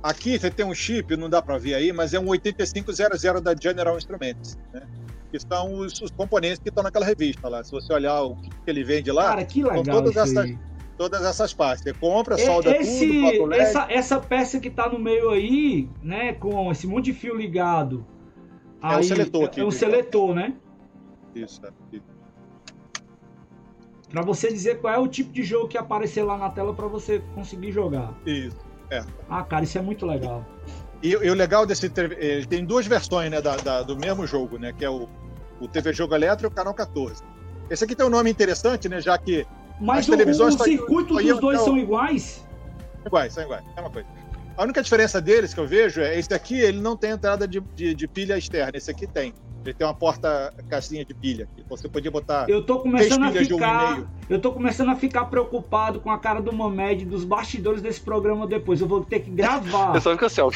Aqui 0.03 0.37
você 0.37 0.51
tem 0.51 0.65
um 0.65 0.75
chip, 0.75 1.15
não 1.15 1.29
dá 1.29 1.41
para 1.41 1.57
ver 1.57 1.75
aí, 1.75 1.93
mas 1.93 2.13
é 2.13 2.19
um 2.19 2.27
8500 2.27 3.41
da 3.41 3.55
General 3.59 3.97
Instruments, 3.97 4.59
né? 4.73 4.83
Que 5.31 5.39
são 5.39 5.79
os, 5.79 5.99
os 6.01 6.11
componentes 6.11 6.59
que 6.59 6.69
estão 6.69 6.83
naquela 6.83 7.05
revista 7.05 7.47
lá. 7.47 7.63
Se 7.63 7.71
você 7.71 7.91
olhar 7.93 8.21
o 8.21 8.35
que 8.35 8.51
ele 8.67 8.83
vende 8.83 9.11
lá, 9.11 9.29
Cara, 9.29 9.45
que 9.45 9.63
legal. 9.63 9.83
todas 9.83 10.15
essas. 10.15 10.37
Aí 10.37 10.57
todas 10.97 11.23
essas 11.23 11.53
partes. 11.53 11.83
Você 11.83 11.93
compra, 11.93 12.37
solda 12.37 12.75
Esse, 12.77 13.37
tudo, 13.37 13.53
essa, 13.53 13.87
essa 13.89 14.19
peça 14.19 14.59
que 14.59 14.69
tá 14.69 14.89
no 14.89 14.99
meio 14.99 15.29
aí, 15.29 15.89
né, 16.01 16.33
com 16.33 16.71
esse 16.71 16.87
monte 16.87 17.05
de 17.05 17.13
fio 17.13 17.35
ligado. 17.35 18.05
É 18.81 18.87
aí, 18.87 18.99
um 18.99 19.03
seletor 19.03 19.45
aqui. 19.45 19.61
É 19.61 19.65
um 19.65 19.71
seletor, 19.71 20.33
né? 20.35 20.53
Isso, 21.35 21.61
é. 21.65 21.71
Pra 24.09 24.21
você 24.21 24.51
dizer 24.51 24.79
qual 24.79 24.93
é 24.93 24.99
o 24.99 25.07
tipo 25.07 25.31
de 25.31 25.41
jogo 25.41 25.67
que 25.67 25.77
aparecer 25.77 26.23
lá 26.23 26.37
na 26.37 26.49
tela 26.49 26.73
pra 26.73 26.87
você 26.87 27.23
conseguir 27.33 27.71
jogar. 27.71 28.13
Isso. 28.25 28.57
É. 28.91 29.03
Ah, 29.27 29.41
cara, 29.43 29.63
isso 29.63 29.77
é 29.77 29.81
muito 29.81 30.05
legal. 30.05 30.45
E, 31.01 31.09
e 31.09 31.29
o 31.29 31.33
legal 31.33 31.65
desse. 31.65 31.91
Ele 32.19 32.45
tem 32.45 32.63
duas 32.63 32.85
versões 32.85 33.31
né, 33.31 33.41
da, 33.41 33.57
da- 33.57 33.81
do 33.81 33.97
mesmo 33.97 34.27
jogo, 34.27 34.59
né? 34.59 34.71
Que 34.71 34.85
é 34.85 34.89
o, 34.89 35.09
o 35.59 35.67
TV 35.67 35.91
Jogo 35.93 36.13
Eletro 36.13 36.45
e 36.45 36.47
o 36.47 36.51
Canal 36.51 36.75
14. 36.75 37.23
Esse 37.71 37.85
aqui 37.85 37.95
tem 37.95 38.05
um 38.05 38.09
nome 38.09 38.29
interessante, 38.29 38.87
né? 38.87 39.01
Já 39.01 39.17
que 39.17 39.47
Mas 39.79 40.09
As 40.09 40.39
o, 40.39 40.45
o 40.47 40.51
só- 40.51 40.63
circuito 40.63 41.13
dos 41.15 41.39
dois 41.39 41.55
até 41.59 41.61
o- 41.61 41.65
são 41.65 41.77
iguais? 41.77 42.45
são 42.97 43.07
iguais, 43.07 43.33
são 43.33 43.43
iguais. 43.43 43.63
É 43.75 43.81
uma 43.81 43.89
coisa. 43.89 44.07
A 44.55 44.63
única 44.63 44.83
diferença 44.83 45.19
deles 45.19 45.53
que 45.53 45.59
eu 45.59 45.67
vejo 45.67 45.99
é 45.99 46.17
esse 46.17 46.31
aqui, 46.33 46.59
ele 46.59 46.79
não 46.79 46.95
tem 46.95 47.09
entrada 47.11 47.47
de, 47.47 47.59
de, 47.75 47.93
de 47.95 48.07
pilha 48.07 48.37
externa. 48.37 48.71
Esse 48.75 48.91
aqui 48.91 49.07
tem. 49.07 49.33
Ele 49.65 49.73
tem 49.73 49.87
uma 49.87 49.93
porta 49.93 50.53
caixinha 50.69 51.03
de 51.05 51.13
pilha. 51.13 51.47
que 51.55 51.63
Você 51.69 51.89
podia 51.89 52.11
botar. 52.11 52.47
Eu 52.49 52.63
tô 52.63 52.79
começando 52.81 53.23
a 53.23 53.29
um 53.29 53.31
ficar. 53.31 53.93
meio. 53.95 54.09
Eu 54.29 54.39
tô 54.39 54.51
começando 54.51 54.89
a 54.89 54.95
ficar 54.95 55.25
preocupado 55.25 55.99
com 56.01 56.11
a 56.11 56.19
cara 56.19 56.39
do 56.41 56.51
Mamed 56.53 57.05
dos 57.05 57.23
bastidores 57.23 57.81
desse 57.81 58.01
programa 58.01 58.45
depois. 58.45 58.79
Eu 58.79 58.87
vou 58.87 59.03
ter 59.03 59.21
que 59.21 59.31
gravar. 59.31 59.95
Eu 59.95 60.01
só 60.01 60.11
fico 60.11 60.25
assim, 60.25 60.41
ó. 60.41 60.51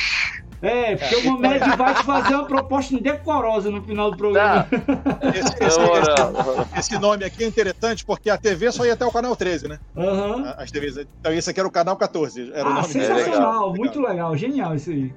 É, 0.61 0.95
porque 0.95 1.15
o 1.27 1.31
Mamed 1.39 1.77
vai 1.77 1.93
te 1.93 2.03
fazer 2.03 2.33
uma 2.35 2.45
proposta 2.47 2.95
indecorosa 2.95 3.69
no 3.69 3.83
final 3.83 4.09
do 4.11 4.17
programa. 4.17 4.63
Tá. 4.63 5.29
Esse, 5.29 5.53
esse- 5.63 5.79
esse- 5.79 6.79
esse 6.79 6.99
nome 6.99 7.23
aqui 7.23 7.43
é 7.43 7.47
interessante 7.47 8.03
porque 8.05 8.29
a 8.29 8.37
TV 8.37 8.71
só 8.71 8.85
ia 8.85 8.93
até 8.93 9.05
o 9.05 9.11
canal 9.11 9.35
13, 9.35 9.67
né? 9.67 9.77
Aham. 9.95 10.55
As 10.57 10.71
TVs. 10.71 10.97
Então 11.19 11.31
esse 11.31 11.49
aqui 11.49 11.59
era 11.59 11.67
o 11.69 11.71
canal 11.71 11.95
14. 11.95 12.51
Era 12.53 12.67
o 12.67 12.71
Ah, 12.71 12.81
nome 12.81 12.93
dele. 12.93 13.05
sensacional, 13.05 13.51
Legal. 13.51 13.75
muito 13.75 14.01
legal, 14.01 14.35
genial 14.35 14.73
isso 14.75 14.89
aí. 14.89 15.13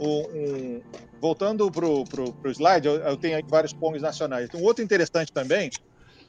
Um- 0.00 0.26
um- 0.34 0.82
voltando 1.20 1.70
pro, 1.70 2.04
pro, 2.04 2.32
pro 2.32 2.50
slide, 2.50 2.86
eu, 2.86 2.94
eu 2.96 3.16
tenho 3.16 3.40
vários 3.48 3.72
pongs 3.72 4.02
nacionais. 4.02 4.48
Um 4.54 4.62
outro 4.62 4.82
interessante 4.84 5.32
também, 5.32 5.70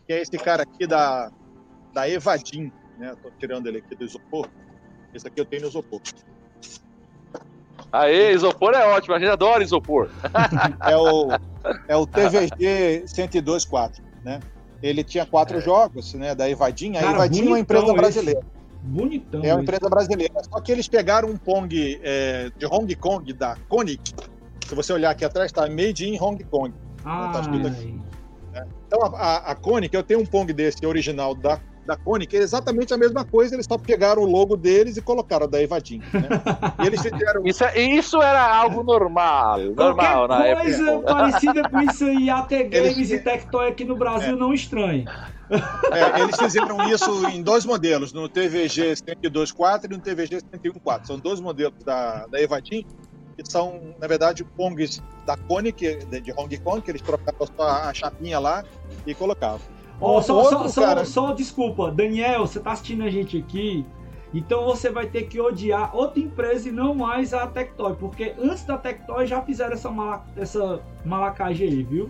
que 0.08 0.14
é 0.14 0.22
esse 0.22 0.38
cara 0.38 0.64
aqui 0.64 0.88
da, 0.88 1.30
da 1.94 2.10
Evadim, 2.10 2.72
né? 2.98 3.14
Tô 3.22 3.32
tirando 3.40 3.68
ele 3.68 3.80
aqui 3.80 3.96
do 3.96 4.06
isopor. 4.06 4.48
Esse 5.14 5.28
aqui 5.28 5.40
eu 5.40 5.46
tenho 5.46 5.64
no 5.64 5.68
isopor. 5.70 6.00
Aê, 7.92 8.34
isopor 8.34 8.74
é 8.74 8.86
ótimo, 8.86 9.16
a 9.16 9.20
gente 9.20 9.30
adora 9.30 9.64
isopor. 9.64 10.10
É 10.86 10.96
o, 10.96 11.30
é 11.88 11.96
o 11.96 12.06
TVG 12.06 13.06
1024, 13.08 14.04
né? 14.24 14.40
Ele 14.82 15.04
tinha 15.04 15.26
quatro 15.26 15.60
jogos, 15.60 16.14
né? 16.14 16.34
Da 16.34 16.50
Evadim. 16.50 16.96
A 16.96 17.02
Cara, 17.02 17.14
Evadim 17.14 17.46
é 17.46 17.48
uma 17.48 17.60
empresa 17.60 17.84
bonitão 17.84 18.02
brasileira. 18.02 18.42
Bonitão. 18.82 19.42
É 19.44 19.48
uma 19.48 19.54
esse. 19.56 19.64
empresa 19.64 19.90
brasileira. 19.90 20.34
Só 20.44 20.60
que 20.62 20.72
eles 20.72 20.88
pegaram 20.88 21.30
um 21.30 21.38
Pong 21.38 22.00
é, 22.02 22.50
de 22.58 22.66
Hong 22.66 22.96
Kong, 22.96 23.34
da 23.34 23.58
Konic. 23.68 24.14
Se 24.68 24.76
você 24.76 24.94
olhar 24.94 25.10
aqui 25.10 25.26
atrás, 25.26 25.48
está 25.48 25.68
Made 25.68 26.08
in 26.08 26.18
Hong 26.20 26.42
Kong. 26.46 26.74
tá 27.04 27.42
escrito 27.42 27.68
aqui. 27.68 28.00
Ai. 28.54 28.68
Então, 28.88 29.02
a, 29.04 29.08
a, 29.08 29.52
a 29.52 29.56
Konic, 29.56 29.94
eu 29.94 30.04
tenho 30.04 30.22
um 30.22 30.26
Pong 30.26 30.52
desse 30.54 30.86
original 30.86 31.36
da, 31.36 31.60
da 31.90 31.98
Konic, 31.98 32.38
é 32.38 32.40
exatamente 32.40 32.94
a 32.94 32.98
mesma 32.98 33.26
coisa, 33.26 33.56
eles 33.56 33.66
só 33.68 33.76
pegaram 33.76 34.22
o 34.22 34.26
logo 34.26 34.56
deles 34.56 34.96
e 34.96 35.02
colocaram 35.02 35.48
da 35.50 35.60
Evadim. 35.62 35.98
Né? 36.14 36.30
e 36.84 36.86
eles 36.88 37.02
fizeram. 37.02 37.42
Isso, 37.44 37.64
é- 37.64 37.80
isso 37.80 38.22
era 38.22 38.48
algo 38.56 38.84
normal, 38.84 39.58
normal 39.76 40.28
na 40.28 40.36
Qualquer 40.38 40.50
época. 40.52 40.64
coisa 40.64 41.00
parecida 41.02 41.70
com 41.70 41.82
isso 41.82 42.06
aí, 42.06 42.30
até 42.30 42.64
Games 42.64 42.98
Eles- 42.98 43.12
e 43.12 43.20
Tectoy 43.20 43.68
aqui 43.70 43.84
no 43.84 43.96
Brasil 43.98 44.38
não 44.38 44.54
estranhe. 44.54 45.06
é, 45.92 46.22
eles 46.22 46.38
fizeram 46.38 46.88
isso 46.90 47.28
em 47.30 47.42
dois 47.42 47.66
modelos, 47.66 48.14
no 48.14 48.30
TVG 48.30 48.94
102.4 48.96 49.86
e 49.92 49.96
no 49.96 50.00
TVG 50.00 50.38
101.4. 50.54 51.08
São 51.08 51.18
dois 51.18 51.40
modelos 51.40 51.74
da, 51.84 52.28
da 52.28 52.40
Evadim, 52.40 52.86
que 53.36 53.50
são, 53.52 53.96
na 54.00 54.06
verdade, 54.08 54.44
Pongs 54.44 55.02
da 55.26 55.36
Konic, 55.36 56.06
de, 56.06 56.22
de 56.22 56.32
Hong 56.38 56.56
Kong, 56.60 56.82
que 56.84 56.92
eles 56.92 57.02
trocavam 57.02 57.48
só 57.58 57.64
a 57.68 57.94
chapinha 57.96 58.38
lá 58.38 58.64
e 59.08 59.16
colocavam. 59.16 59.62
Ó, 60.02 60.20
O 60.20 60.22
só, 60.22 60.36
outro 60.38 60.58
só, 60.60 60.68
só, 60.70 60.82
cara- 60.82 61.06
só 61.06 61.34
desculpa, 61.34 61.91
Daniel, 61.91 62.47
você 62.47 62.60
tá 62.60 62.72
assistindo 62.72 63.04
a 63.04 63.10
gente 63.10 63.38
aqui, 63.38 63.86
então 64.34 64.64
você 64.66 64.89
vai 64.89 65.08
ter 65.08 65.24
que 65.24 65.39
odiar 65.41 65.95
outra 65.95 66.20
empresa 66.22 66.70
e 66.70 66.72
não 66.72 66.93
mais 66.95 67.34
a 67.34 67.45
Tectoy, 67.47 67.95
porque 67.95 68.34
antes 68.41 68.64
da 68.64 68.78
Tectoy 68.78 69.28
já 69.28 69.41
fizeram 69.41 69.74
essa, 69.74 69.89
mala, 69.91 70.26
essa 70.38 70.82
malacagem 71.04 71.68
aí, 71.68 71.84
viu? 71.84 72.10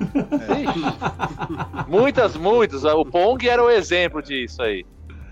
Muitas, 1.88 2.36
muitas. 2.36 2.84
O 2.84 3.04
Pong 3.04 3.48
era 3.48 3.62
o 3.62 3.70
exemplo 3.70 4.22
disso 4.22 4.62
aí. 4.62 4.84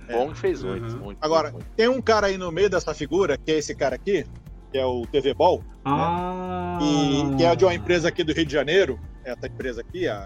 O 0.08 0.12
É. 0.12 0.16
Pong 0.16 0.34
fez 0.34 0.62
Uhum. 0.62 0.70
muitos, 0.70 0.94
muitos. 0.94 1.22
Agora, 1.22 1.54
tem 1.76 1.88
um 1.88 2.00
cara 2.00 2.26
aí 2.28 2.36
no 2.36 2.50
meio 2.52 2.68
dessa 2.70 2.94
figura, 2.94 3.36
que 3.38 3.50
é 3.52 3.58
esse 3.58 3.74
cara 3.74 3.94
aqui, 3.96 4.24
que 4.70 4.78
é 4.78 4.84
o 4.84 5.02
TV 5.10 5.32
Ball, 5.34 5.62
Ah. 5.84 6.78
e 6.82 7.36
que 7.36 7.44
é 7.44 7.54
de 7.56 7.64
uma 7.64 7.74
empresa 7.74 8.08
aqui 8.08 8.22
do 8.22 8.32
Rio 8.32 8.44
de 8.46 8.52
Janeiro, 8.52 8.98
essa 9.24 9.46
empresa 9.46 9.80
aqui, 9.80 10.06
a, 10.08 10.24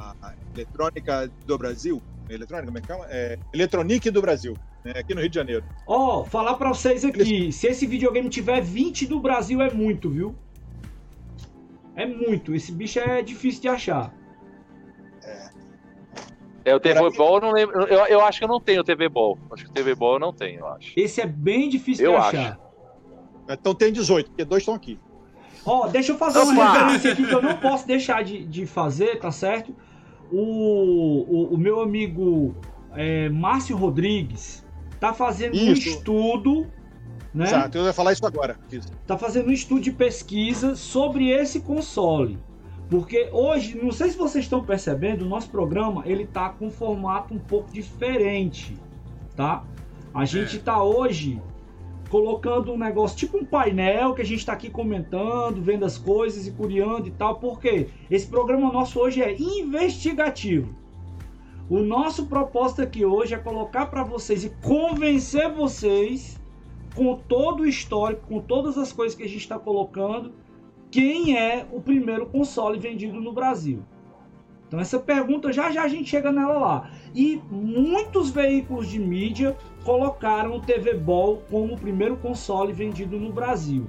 a- 0.00 0.34
Eletrônica 0.54 1.30
do 1.46 1.58
Brasil, 1.58 2.02
Eletrônica, 2.28 2.66
como 2.66 2.78
é 2.78 2.80
que 2.80 2.86
chama? 2.86 3.06
É, 3.08 3.38
Eletronic 3.52 4.10
do 4.10 4.20
Brasil, 4.22 4.56
né, 4.84 4.92
aqui 4.96 5.14
no 5.14 5.20
Rio 5.20 5.28
de 5.30 5.34
Janeiro. 5.34 5.64
Ó, 5.86 6.24
falar 6.24 6.54
pra 6.54 6.68
vocês 6.70 7.04
aqui, 7.04 7.52
se 7.52 7.66
esse 7.66 7.86
videogame 7.86 8.28
tiver 8.28 8.60
20 8.60 9.06
do 9.06 9.20
Brasil 9.20 9.60
é 9.60 9.70
muito, 9.70 10.10
viu? 10.10 10.34
É 11.94 12.06
muito, 12.06 12.54
esse 12.54 12.72
bicho 12.72 12.98
é 12.98 13.20
difícil 13.22 13.62
de 13.62 13.68
achar. 13.68 14.14
É, 16.64 16.74
o 16.74 16.80
TV 16.80 17.10
Ball 17.16 17.36
eu 17.36 17.40
não 17.40 17.52
lembro. 17.52 17.82
Eu, 17.86 18.06
eu 18.06 18.20
acho 18.24 18.38
que 18.38 18.44
eu 18.44 18.48
não 18.48 18.60
tenho 18.60 18.82
o 18.82 18.84
TV 18.84 19.08
Ball. 19.08 19.38
Acho 19.50 19.64
que 19.64 19.70
o 19.70 19.72
TV 19.74 19.94
Ball 19.94 20.14
eu 20.14 20.18
não 20.20 20.32
tenho, 20.32 20.60
eu 20.60 20.68
acho. 20.68 20.92
Esse 20.96 21.20
é 21.20 21.26
bem 21.26 21.68
difícil 21.68 22.04
Eu 22.04 22.12
de 22.12 22.16
acho. 22.18 22.36
achar. 22.36 22.60
Então 23.48 23.74
tem 23.74 23.92
18, 23.92 24.28
porque 24.30 24.44
dois 24.44 24.62
estão 24.62 24.74
aqui. 24.74 24.98
Ó, 25.64 25.88
deixa 25.88 26.12
eu 26.12 26.18
fazer 26.18 26.38
uma 26.38 26.52
Opa! 26.52 26.72
referência 26.84 27.12
aqui 27.12 27.26
que 27.26 27.34
eu 27.34 27.42
não 27.42 27.56
posso 27.58 27.86
deixar 27.86 28.22
de, 28.22 28.44
de 28.44 28.66
fazer, 28.66 29.18
tá 29.18 29.32
certo? 29.32 29.74
O, 30.30 31.24
o, 31.28 31.54
o 31.54 31.58
meu 31.58 31.80
amigo 31.80 32.54
é, 32.94 33.28
Márcio 33.28 33.76
Rodrigues 33.76 34.64
tá 34.98 35.12
fazendo 35.12 35.56
um 35.56 35.72
Isso. 35.72 35.88
estudo, 35.88 36.66
né? 37.34 37.46
Exato, 37.46 37.78
eu 37.78 37.84
ia 37.84 37.92
falar 37.92 38.12
isso 38.12 38.26
agora. 38.26 38.58
Isso. 38.70 38.88
tá 39.06 39.16
fazendo 39.16 39.48
um 39.48 39.52
estudo 39.52 39.80
de 39.80 39.92
pesquisa 39.92 40.76
sobre 40.76 41.30
esse 41.30 41.60
console. 41.60 42.38
Porque 42.88 43.28
hoje, 43.32 43.78
não 43.80 43.92
sei 43.92 44.10
se 44.10 44.18
vocês 44.18 44.44
estão 44.44 44.64
percebendo, 44.64 45.24
o 45.24 45.28
nosso 45.28 45.48
programa 45.48 46.02
ele 46.04 46.26
tá 46.26 46.48
com 46.48 46.66
um 46.66 46.70
formato 46.70 47.32
um 47.32 47.38
pouco 47.38 47.70
diferente, 47.72 48.76
tá? 49.36 49.62
A 50.12 50.24
gente 50.24 50.58
tá 50.58 50.82
hoje 50.82 51.40
colocando 52.10 52.72
um 52.72 52.76
negócio 52.76 53.16
tipo 53.16 53.38
um 53.38 53.44
painel 53.44 54.14
que 54.14 54.20
a 54.20 54.24
gente 54.24 54.44
tá 54.44 54.52
aqui 54.52 54.68
comentando, 54.68 55.62
vendo 55.62 55.84
as 55.84 55.96
coisas 55.96 56.46
e 56.46 56.50
curiando 56.50 57.06
e 57.06 57.10
tal, 57.12 57.36
porque 57.36 57.86
esse 58.10 58.26
programa 58.26 58.72
nosso 58.72 58.98
hoje 58.98 59.22
é 59.22 59.34
investigativo. 59.40 60.74
O 61.70 61.78
nosso 61.78 62.26
propósito 62.26 62.82
aqui 62.82 63.04
hoje 63.04 63.32
é 63.32 63.38
colocar 63.38 63.86
para 63.86 64.02
vocês 64.02 64.44
e 64.44 64.50
convencer 64.60 65.48
vocês 65.52 66.36
com 66.96 67.14
todo 67.14 67.60
o 67.60 67.66
histórico, 67.66 68.26
com 68.26 68.40
todas 68.40 68.76
as 68.76 68.92
coisas 68.92 69.16
que 69.16 69.22
a 69.22 69.28
gente 69.28 69.38
está 69.38 69.56
colocando, 69.56 70.32
quem 70.90 71.38
é 71.38 71.64
o 71.70 71.80
primeiro 71.80 72.26
console 72.26 72.76
vendido 72.76 73.20
no 73.20 73.32
Brasil? 73.32 73.84
Então 74.70 74.78
essa 74.78 75.00
pergunta 75.00 75.52
já 75.52 75.72
já 75.72 75.82
a 75.82 75.88
gente 75.88 76.08
chega 76.08 76.30
nela 76.30 76.56
lá. 76.56 76.90
E 77.12 77.42
muitos 77.50 78.30
veículos 78.30 78.88
de 78.88 79.00
mídia 79.00 79.56
colocaram 79.82 80.54
o 80.54 80.60
TV 80.60 80.94
Ball 80.94 81.42
como 81.50 81.74
o 81.74 81.76
primeiro 81.76 82.16
console 82.18 82.72
vendido 82.72 83.18
no 83.18 83.32
Brasil. 83.32 83.84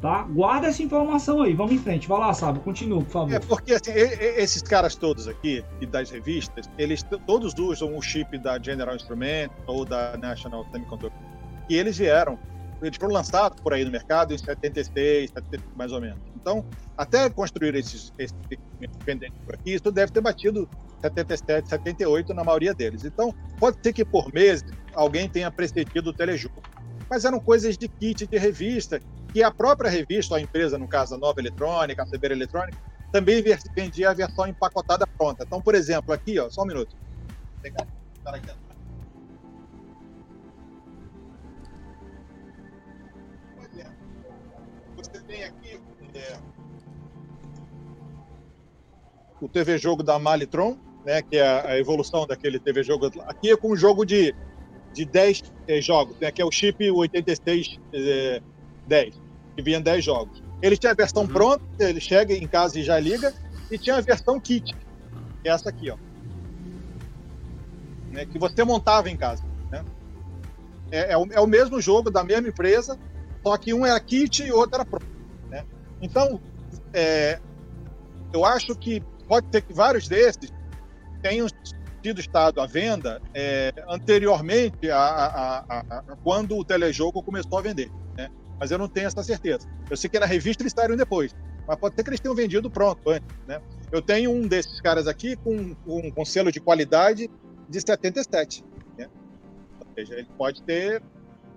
Tá? 0.00 0.22
Guarda 0.22 0.68
essa 0.68 0.80
informação 0.80 1.42
aí. 1.42 1.54
Vamos 1.54 1.72
em 1.72 1.78
frente. 1.78 2.06
Vai 2.06 2.20
lá, 2.20 2.32
sabe? 2.32 2.60
Continua, 2.60 3.02
por 3.02 3.10
favor. 3.10 3.34
É 3.34 3.40
porque 3.40 3.72
assim, 3.72 3.90
esses 3.90 4.62
caras 4.62 4.94
todos 4.94 5.26
aqui, 5.26 5.64
das 5.90 6.08
revistas, 6.08 6.70
eles 6.78 7.04
todos 7.26 7.52
usam 7.58 7.96
o 7.96 8.00
chip 8.00 8.38
da 8.38 8.62
General 8.62 8.94
Instrument 8.94 9.50
ou 9.66 9.84
da 9.84 10.16
National 10.16 10.64
Semiconductor. 10.70 11.20
E 11.68 11.76
eles 11.76 11.98
vieram, 11.98 12.38
eles 12.80 12.96
foram 12.96 13.14
lançados 13.14 13.58
por 13.60 13.74
aí 13.74 13.84
no 13.84 13.90
mercado 13.90 14.32
em 14.32 14.38
76, 14.38 15.30
70, 15.30 15.64
mais 15.74 15.90
ou 15.90 16.00
menos. 16.00 16.31
Então, 16.42 16.64
até 16.96 17.30
construir 17.30 17.74
esses, 17.76 18.12
equipamentos 18.18 18.98
pendentes 19.04 19.38
por 19.46 19.54
aqui, 19.54 19.74
isso 19.74 19.90
deve 19.92 20.12
ter 20.12 20.20
batido 20.20 20.68
77, 21.00 21.68
78 21.68 22.34
na 22.34 22.44
maioria 22.44 22.74
deles. 22.74 23.04
Então, 23.04 23.32
pode 23.58 23.78
ser 23.82 23.92
que 23.92 24.04
por 24.04 24.32
meses 24.34 24.64
alguém 24.92 25.28
tenha 25.28 25.50
precedido 25.50 26.10
o 26.10 26.14
telejogo. 26.14 26.62
Mas 27.08 27.24
eram 27.24 27.38
coisas 27.40 27.78
de 27.78 27.88
kit 27.88 28.26
de 28.26 28.38
revista, 28.38 29.00
que 29.32 29.42
a 29.42 29.50
própria 29.50 29.88
revista, 29.88 30.36
a 30.36 30.40
empresa, 30.40 30.76
no 30.78 30.88
caso 30.88 31.14
a 31.14 31.18
Nova 31.18 31.40
Eletrônica, 31.40 32.02
a 32.02 32.06
Cebeira 32.06 32.34
Eletrônica, 32.34 32.78
também 33.12 33.42
vendia 33.76 34.10
a 34.10 34.14
versão 34.14 34.46
empacotada 34.46 35.06
pronta. 35.16 35.44
Então, 35.44 35.60
por 35.60 35.74
exemplo, 35.74 36.12
aqui, 36.12 36.38
ó, 36.38 36.50
só 36.50 36.62
um 36.62 36.66
minuto. 36.66 36.96
Vou 37.50 37.60
pegar- 37.62 37.86
pegar 38.24 38.36
aqui 38.36 38.61
o 49.42 49.48
TV 49.48 49.76
Jogo 49.76 50.04
da 50.04 50.20
Malitron, 50.20 50.76
né, 51.04 51.20
que 51.20 51.36
é 51.36 51.42
a 51.42 51.76
evolução 51.76 52.24
daquele 52.26 52.60
TV 52.60 52.84
Jogo. 52.84 53.10
Aqui 53.26 53.50
é 53.50 53.56
com 53.56 53.72
um 53.72 53.76
jogo 53.76 54.04
de, 54.04 54.32
de 54.94 55.04
10 55.04 55.42
eh, 55.66 55.80
jogos, 55.80 56.16
né, 56.20 56.30
que 56.30 56.40
é 56.40 56.44
o 56.44 56.50
chip 56.50 56.88
86 56.88 57.76
eh, 57.92 58.40
10, 58.86 59.20
que 59.56 59.62
vinha 59.62 59.80
10 59.80 60.04
jogos. 60.04 60.40
Ele 60.62 60.76
tinha 60.76 60.92
a 60.92 60.94
versão 60.94 61.22
Uhum. 61.24 61.28
pronta, 61.28 61.64
ele 61.80 62.00
chega 62.00 62.32
em 62.32 62.46
casa 62.46 62.78
e 62.78 62.84
já 62.84 63.00
liga, 63.00 63.34
e 63.68 63.76
tinha 63.76 63.96
a 63.96 64.00
versão 64.00 64.38
kit, 64.38 64.72
que 65.42 65.48
é 65.48 65.50
essa 65.50 65.70
aqui, 65.70 65.90
ó. 65.90 65.96
né, 68.12 68.24
que 68.24 68.38
você 68.38 68.62
montava 68.62 69.10
em 69.10 69.16
casa. 69.16 69.42
Né? 69.72 69.84
É, 70.92 71.14
é, 71.14 71.16
o, 71.16 71.26
é, 71.32 71.40
o, 71.40 71.48
mesmo 71.48 71.80
jogo 71.80 72.12
da 72.12 72.22
mesma 72.22 72.46
empresa, 72.46 72.96
só 73.44 73.56
que 73.56 73.74
um 73.74 73.84
era 73.84 73.98
kit 73.98 74.44
e 74.44 74.52
o 74.52 74.56
outro 74.56 74.76
era 74.76 74.84
pro. 74.84 75.00
Né? 75.48 75.64
Então, 76.00 76.40
é, 76.92 77.40
eu 78.32 78.44
acho 78.44 78.74
que 78.76 79.02
pode 79.32 79.46
ter 79.46 79.62
que 79.62 79.72
vários 79.72 80.06
desses 80.06 80.52
tenham 81.22 81.46
sido 82.04 82.20
estado 82.20 82.60
à 82.60 82.66
venda 82.66 83.22
é, 83.32 83.72
anteriormente 83.88 84.90
a, 84.90 84.98
a, 84.98 85.58
a, 85.60 85.78
a, 85.78 86.02
quando 86.22 86.54
o 86.54 86.62
telejogo 86.62 87.22
começou 87.22 87.58
a 87.58 87.62
vender. 87.62 87.90
Né? 88.14 88.28
Mas 88.60 88.70
eu 88.70 88.76
não 88.76 88.86
tenho 88.86 89.06
essa 89.06 89.22
certeza. 89.22 89.66
Eu 89.88 89.96
sei 89.96 90.10
que 90.10 90.18
na 90.18 90.26
revista 90.26 90.62
eles 90.62 90.74
saíram 90.76 90.98
depois, 90.98 91.34
mas 91.66 91.78
pode 91.78 91.94
ser 91.94 92.02
que 92.02 92.10
eles 92.10 92.20
tenham 92.20 92.34
vendido 92.34 92.70
pronto 92.70 93.08
antes. 93.08 93.26
Né? 93.46 93.58
Eu 93.90 94.02
tenho 94.02 94.30
um 94.30 94.46
desses 94.46 94.82
caras 94.82 95.08
aqui 95.08 95.34
com, 95.36 95.74
com, 95.76 96.12
com 96.12 96.24
selo 96.26 96.52
de 96.52 96.60
qualidade 96.60 97.30
de 97.70 97.80
77. 97.80 98.62
Né? 98.98 99.08
Ou 99.80 99.86
seja, 99.94 100.12
ele 100.12 100.28
pode 100.36 100.62
ter, 100.62 101.02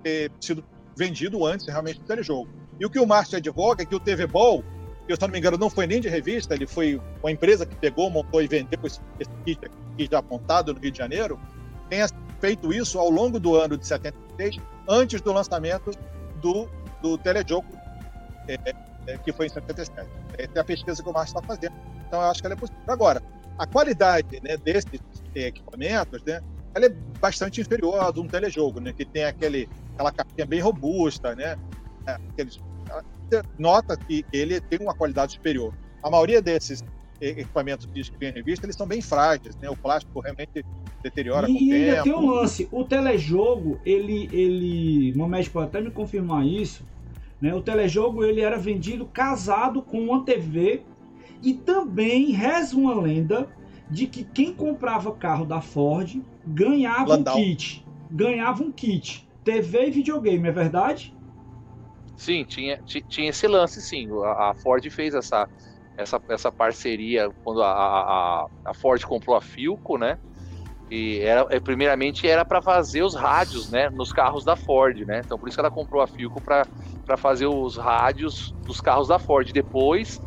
ter 0.02 0.32
sido 0.40 0.64
vendido 0.96 1.46
antes 1.46 1.68
realmente 1.68 2.00
do 2.00 2.06
telejogo. 2.06 2.50
E 2.80 2.86
o 2.86 2.90
que 2.90 3.00
o 3.00 3.06
Márcio 3.06 3.38
advoga 3.38 3.84
é 3.84 3.86
que 3.86 3.96
o 3.96 4.00
TV 4.00 4.26
Ball 4.26 4.64
que, 5.06 5.16
se 5.16 5.22
eu 5.22 5.28
não 5.28 5.34
me 5.34 5.40
engano, 5.40 5.58
não 5.58 5.70
foi 5.70 5.88
nem 5.88 6.02
de 6.02 6.10
revista, 6.10 6.54
ele 6.54 6.66
foi 6.66 7.02
uma 7.22 7.32
empresa 7.32 7.66
que 7.66 7.76
pegou, 7.76 8.10
montou 8.10 8.42
e 8.42 8.48
vendeu 8.48 8.80
esse, 8.84 9.00
kit 9.46 9.60
aqui 9.66 10.08
já 10.12 10.20
apontado 10.20 10.74
no 10.74 10.80
Rio 10.80 10.92
de 10.92 10.98
Janeiro, 10.98 11.40
tenha 11.90 12.08
feito 12.40 12.74
isso 12.74 13.00
ao 13.00 13.10
longo 13.10 13.40
do 13.40 13.56
ano 13.56 13.78
de 13.78 13.86
76, 13.86 14.58
antes 14.88 15.22
do 15.22 15.32
lançamento 15.32 15.92
do, 16.42 16.68
do 17.02 17.18
telejogo, 17.18 17.68
é, 18.48 18.58
é, 19.08 19.18
que 19.18 19.32
foi 19.32 19.46
em 19.46 19.50
77. 19.50 20.08
Essa 20.38 20.52
é 20.56 20.60
a 20.60 20.64
pesquisa 20.64 21.02
que 21.02 21.10
o 21.10 21.14
Márcio 21.14 21.38
está 21.38 21.48
fazendo. 21.48 21.74
Então, 22.08 22.22
eu 22.22 22.28
acho 22.30 22.42
que 22.42 22.48
ela 22.48 22.56
é 22.56 22.58
possível. 22.58 22.82
Agora, 22.88 23.22
a 23.58 23.66
qualidade 23.66 24.40
né, 24.44 24.58
desses 24.58 25.00
equipamentos, 25.34 26.22
né, 26.24 26.42
ela 26.74 26.86
é 26.86 26.90
bastante 27.20 27.62
inferior 27.62 28.04
à 28.04 28.12
de 28.12 28.20
um 28.20 28.28
telejogo, 28.28 28.80
né, 28.80 28.94
que 28.94 29.06
tem 29.06 29.24
aquele, 29.24 29.70
aquela 29.94 30.12
capinha 30.12 30.46
bem 30.46 30.60
robusta, 30.60 31.36
né, 31.36 31.58
é, 32.06 32.12
aqueles 32.12 32.60
nota 33.58 33.98
que 33.98 34.26
ele 34.32 34.60
tem 34.60 34.80
uma 34.80 34.94
qualidade 34.94 35.34
superior. 35.34 35.74
A 36.04 36.10
maioria 36.10 36.42
desses 36.42 36.84
equipamentos 37.20 37.86
que 37.86 38.18
vem 38.18 38.30
em 38.30 38.34
revista, 38.34 38.66
eles 38.66 38.76
são 38.76 38.88
bem 38.88 39.02
frágeis, 39.02 39.56
né? 39.58 39.70
O 39.70 39.76
plástico 39.76 40.20
realmente 40.20 40.66
deteriora 41.02 41.50
e, 41.50 41.54
com 41.54 41.56
o 41.56 41.60
tempo. 41.60 41.74
E 41.74 41.90
ainda 41.90 42.04
tem 42.04 42.14
um 42.14 42.30
lance, 42.30 42.68
o 42.72 42.84
telejogo, 42.84 43.80
ele, 43.86 44.30
ele, 44.32 45.14
o 45.14 45.18
Momed 45.18 45.50
pode 45.50 45.68
até 45.68 45.82
me 45.82 45.92
confirmar 45.92 46.46
isso, 46.46 46.86
né? 47.40 47.54
O 47.54 47.62
telejogo, 47.62 48.24
ele 48.24 48.42
era 48.42 48.58
vendido 48.58 49.06
casado 49.06 49.82
com 49.82 50.00
uma 50.00 50.24
TV 50.24 50.82
e 51.42 51.54
também 51.54 52.32
reza 52.32 52.76
uma 52.76 53.00
lenda 53.00 53.48
de 53.90 54.08
que 54.08 54.24
quem 54.24 54.54
comprava 54.54 55.14
carro 55.14 55.46
da 55.46 55.62
Ford 55.62 56.22
ganhava 56.46 57.10
Landau. 57.10 57.38
um 57.38 57.40
kit, 57.40 57.86
ganhava 58.10 58.64
um 58.64 58.72
kit, 58.72 59.28
TV 59.44 59.88
e 59.88 59.92
videogame, 59.92 60.48
é 60.48 60.52
verdade? 60.52 61.15
Sim, 62.16 62.46
tinha, 62.46 62.80
tinha 63.10 63.30
esse 63.30 63.48
lance, 63.48 63.82
sim. 63.82 64.08
A, 64.24 64.52
a 64.52 64.56
Ford 64.56 64.88
fez 64.90 65.14
essa, 65.14 65.50
essa, 65.98 66.22
essa 66.30 66.52
parceria 66.52 67.30
quando 67.44 67.62
a, 67.62 68.44
a, 68.44 68.48
a 68.66 68.74
Ford 68.74 69.04
comprou 69.06 69.36
a 69.36 69.42
Filco, 69.42 69.98
né? 69.98 70.18
E 70.90 71.20
era, 71.22 71.46
primeiramente 71.62 72.28
era 72.28 72.46
para 72.46 72.62
fazer 72.62 73.04
os 73.04 73.16
rádios, 73.16 73.70
né, 73.70 73.90
nos 73.92 74.12
carros 74.14 74.46
da 74.46 74.56
Ford, 74.56 74.98
né? 75.08 75.22
Então 75.22 75.40
por 75.40 75.50
isso 75.50 75.56
que 75.58 75.62
ela 75.62 75.72
comprou 75.72 76.02
a 76.02 76.08
Filco 76.08 76.42
para 76.42 76.68
fazer 77.18 77.48
os 77.48 77.78
rádios 77.78 78.56
dos 78.66 78.82
carros 78.82 79.08
da 79.10 79.20
Ford. 79.20 79.52
Depois 79.54 80.20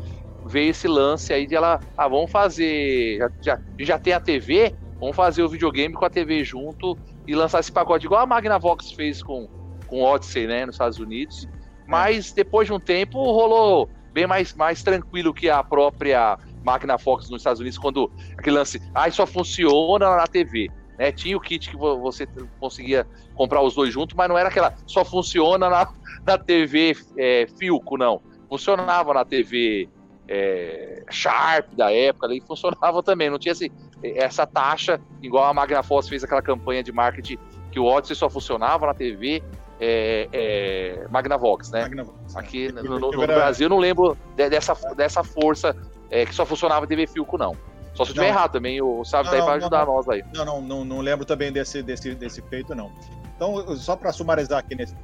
veio 0.44 0.70
esse 0.70 0.88
lance 0.88 1.32
aí 1.32 1.46
de 1.46 1.54
ela, 1.54 1.80
ah, 1.96 2.08
vamos 2.08 2.30
fazer, 2.30 3.18
já, 3.18 3.30
já, 3.42 3.60
já 3.80 3.98
tem 3.98 4.12
a 4.14 4.20
TV, 4.20 4.74
vamos 5.00 5.16
fazer 5.16 5.42
o 5.42 5.48
videogame 5.48 5.94
com 5.94 6.04
a 6.04 6.10
TV 6.10 6.44
junto 6.44 6.98
e 7.26 7.34
lançar 7.34 7.60
esse 7.60 7.72
pacote 7.72 8.06
igual 8.06 8.22
a 8.22 8.26
Magnavox 8.26 8.92
fez 8.94 9.22
com 9.22 9.48
com 9.86 10.02
Odyssey, 10.02 10.46
né, 10.46 10.66
nos 10.66 10.74
Estados 10.74 10.98
Unidos. 10.98 11.48
Mas 11.88 12.32
depois 12.32 12.68
de 12.68 12.74
um 12.74 12.78
tempo 12.78 13.18
rolou 13.18 13.88
bem 14.12 14.26
mais, 14.26 14.54
mais 14.54 14.82
tranquilo 14.82 15.32
que 15.32 15.48
a 15.48 15.64
própria 15.64 16.38
máquina 16.62 16.98
Fox 16.98 17.30
nos 17.30 17.40
Estados 17.40 17.60
Unidos, 17.60 17.78
quando 17.78 18.12
aquele 18.36 18.56
lance, 18.56 18.80
ah, 18.94 19.10
só 19.10 19.26
funciona 19.26 20.16
na 20.16 20.26
TV. 20.26 20.68
Né? 20.98 21.10
Tinha 21.10 21.34
o 21.34 21.40
kit 21.40 21.70
que 21.70 21.76
você 21.76 22.28
conseguia 22.60 23.06
comprar 23.34 23.62
os 23.62 23.74
dois 23.74 23.92
juntos, 23.92 24.14
mas 24.14 24.28
não 24.28 24.36
era 24.36 24.50
aquela, 24.50 24.74
só 24.86 25.02
funciona 25.02 25.70
na, 25.70 25.88
na 26.26 26.36
TV 26.36 26.94
é, 27.16 27.46
Filco, 27.58 27.96
não. 27.96 28.20
Funcionava 28.50 29.14
na 29.14 29.24
TV 29.24 29.88
é, 30.28 31.04
Sharp 31.10 31.72
da 31.74 31.90
época, 31.90 32.34
e 32.34 32.40
funcionava 32.42 33.02
também. 33.02 33.30
Não 33.30 33.38
tinha 33.38 33.52
esse, 33.52 33.72
essa 34.02 34.46
taxa, 34.46 35.00
igual 35.22 35.44
a 35.46 35.54
Magnavox 35.54 36.06
fez 36.06 36.22
aquela 36.22 36.42
campanha 36.42 36.82
de 36.82 36.92
marketing 36.92 37.38
que 37.70 37.80
o 37.80 37.84
Odyssey 37.84 38.16
só 38.16 38.28
funcionava 38.28 38.86
na 38.86 38.94
TV 38.94 39.42
é, 39.80 40.28
é, 40.32 41.08
Magnavox, 41.08 41.70
né? 41.70 41.82
Magnavox, 41.82 42.34
é. 42.34 42.38
Aqui 42.38 42.72
no, 42.72 42.82
no, 42.82 43.10
no, 43.12 43.26
Brasil 43.26 43.66
eu 43.66 43.70
não 43.70 43.78
lembro 43.78 44.16
dessa, 44.34 44.74
dessa 44.94 45.22
força 45.22 45.76
é, 46.10 46.26
que 46.26 46.34
só 46.34 46.44
funcionava 46.44 46.86
TV 46.86 47.06
Filco, 47.06 47.38
não. 47.38 47.56
Só 47.94 48.04
se 48.04 48.10
eu 48.10 48.14
estiver 48.14 48.28
errado 48.28 48.52
também, 48.52 48.80
o 48.80 49.04
Sábio 49.04 49.30
tá 49.30 49.36
aí 49.36 49.42
para 49.42 49.54
ajudar 49.54 49.86
não, 49.86 49.94
nós 49.94 50.08
aí. 50.08 50.24
Não, 50.34 50.44
não, 50.44 50.60
não, 50.60 50.84
não 50.84 51.00
lembro 51.00 51.24
também 51.24 51.50
desse, 51.50 51.82
desse, 51.82 52.14
desse 52.14 52.40
feito, 52.42 52.74
não. 52.74 52.92
Então, 53.34 53.76
só 53.76 53.96
para 53.96 54.12
sumarizar 54.12 54.58
aqui 54.58 54.74
nesse, 54.74 54.94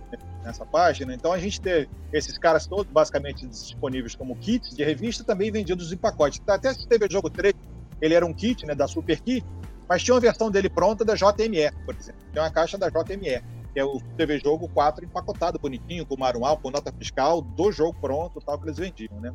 nessa 0.45 0.65
página, 0.65 1.15
então 1.15 1.33
a 1.33 1.39
gente 1.39 1.61
tem 1.61 1.89
esses 2.13 2.37
caras 2.39 2.67
todos 2.67 2.93
basicamente 2.93 3.47
disponíveis 3.47 4.15
como 4.15 4.37
kits 4.37 4.77
de 4.77 4.85
revista, 4.85 5.25
também 5.25 5.51
vendidos 5.51 5.93
em 5.93 5.97
pacote. 5.97 6.41
Até 6.47 6.73
se 6.73 6.87
teve 6.87 7.07
o 7.07 7.11
jogo 7.11 7.31
3, 7.31 7.55
ele 8.01 8.15
era 8.15 8.27
um 8.27 8.33
kit, 8.33 8.67
né, 8.67 8.75
da 8.75 8.87
Super 8.87 9.21
Kit, 9.21 9.45
mas 9.89 10.03
tinha 10.03 10.15
uma 10.15 10.21
versão 10.21 10.51
dele 10.51 10.69
pronta 10.69 11.05
da 11.05 11.15
JMR, 11.15 11.75
por 11.85 11.95
exemplo. 11.95 12.21
Tem 12.33 12.43
uma 12.43 12.51
caixa 12.51 12.77
da 12.77 12.89
JMR 12.89 13.43
que 13.75 13.81
é 13.81 13.85
o 13.85 14.01
TV 14.17 14.39
Jogo 14.39 14.69
4 14.69 15.05
empacotado, 15.05 15.59
bonitinho, 15.59 16.07
com 16.07 16.17
manual, 16.17 16.57
com 16.57 16.71
nota 16.71 16.93
fiscal, 16.93 17.43
do 17.43 17.73
jogo 17.73 17.99
pronto, 18.01 18.41
tal, 18.41 18.57
que 18.57 18.67
eles 18.67 18.79
vendiam, 18.79 19.21
né? 19.21 19.33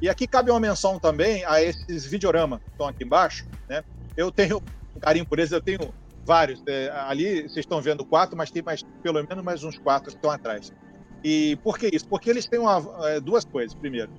E 0.00 0.08
aqui 0.08 0.26
cabe 0.26 0.50
uma 0.50 0.58
menção 0.58 0.98
também 0.98 1.44
a 1.44 1.62
esses 1.62 2.06
videorama 2.06 2.58
que 2.58 2.70
estão 2.70 2.88
aqui 2.88 3.04
embaixo, 3.04 3.46
né? 3.68 3.84
Eu 4.16 4.32
tenho 4.32 4.62
um 4.96 5.00
carinho 5.00 5.26
por 5.26 5.38
eles, 5.38 5.52
eu 5.52 5.60
tenho 5.60 5.92
vários. 6.24 6.62
É, 6.66 6.90
ali 7.06 7.42
vocês 7.42 7.58
estão 7.58 7.82
vendo 7.82 8.02
quatro, 8.02 8.34
mas 8.34 8.50
tem 8.50 8.62
mais, 8.62 8.82
pelo 9.02 9.22
menos 9.22 9.44
mais 9.44 9.62
uns 9.62 9.76
quatro 9.76 10.10
que 10.10 10.16
estão 10.16 10.30
atrás. 10.30 10.72
E 11.22 11.56
por 11.62 11.78
que 11.78 11.94
isso? 11.94 12.08
Porque 12.08 12.30
eles 12.30 12.46
têm 12.46 12.58
uma, 12.58 12.82
é, 13.08 13.20
duas 13.20 13.44
coisas. 13.44 13.74
Primeiro, 13.74 14.10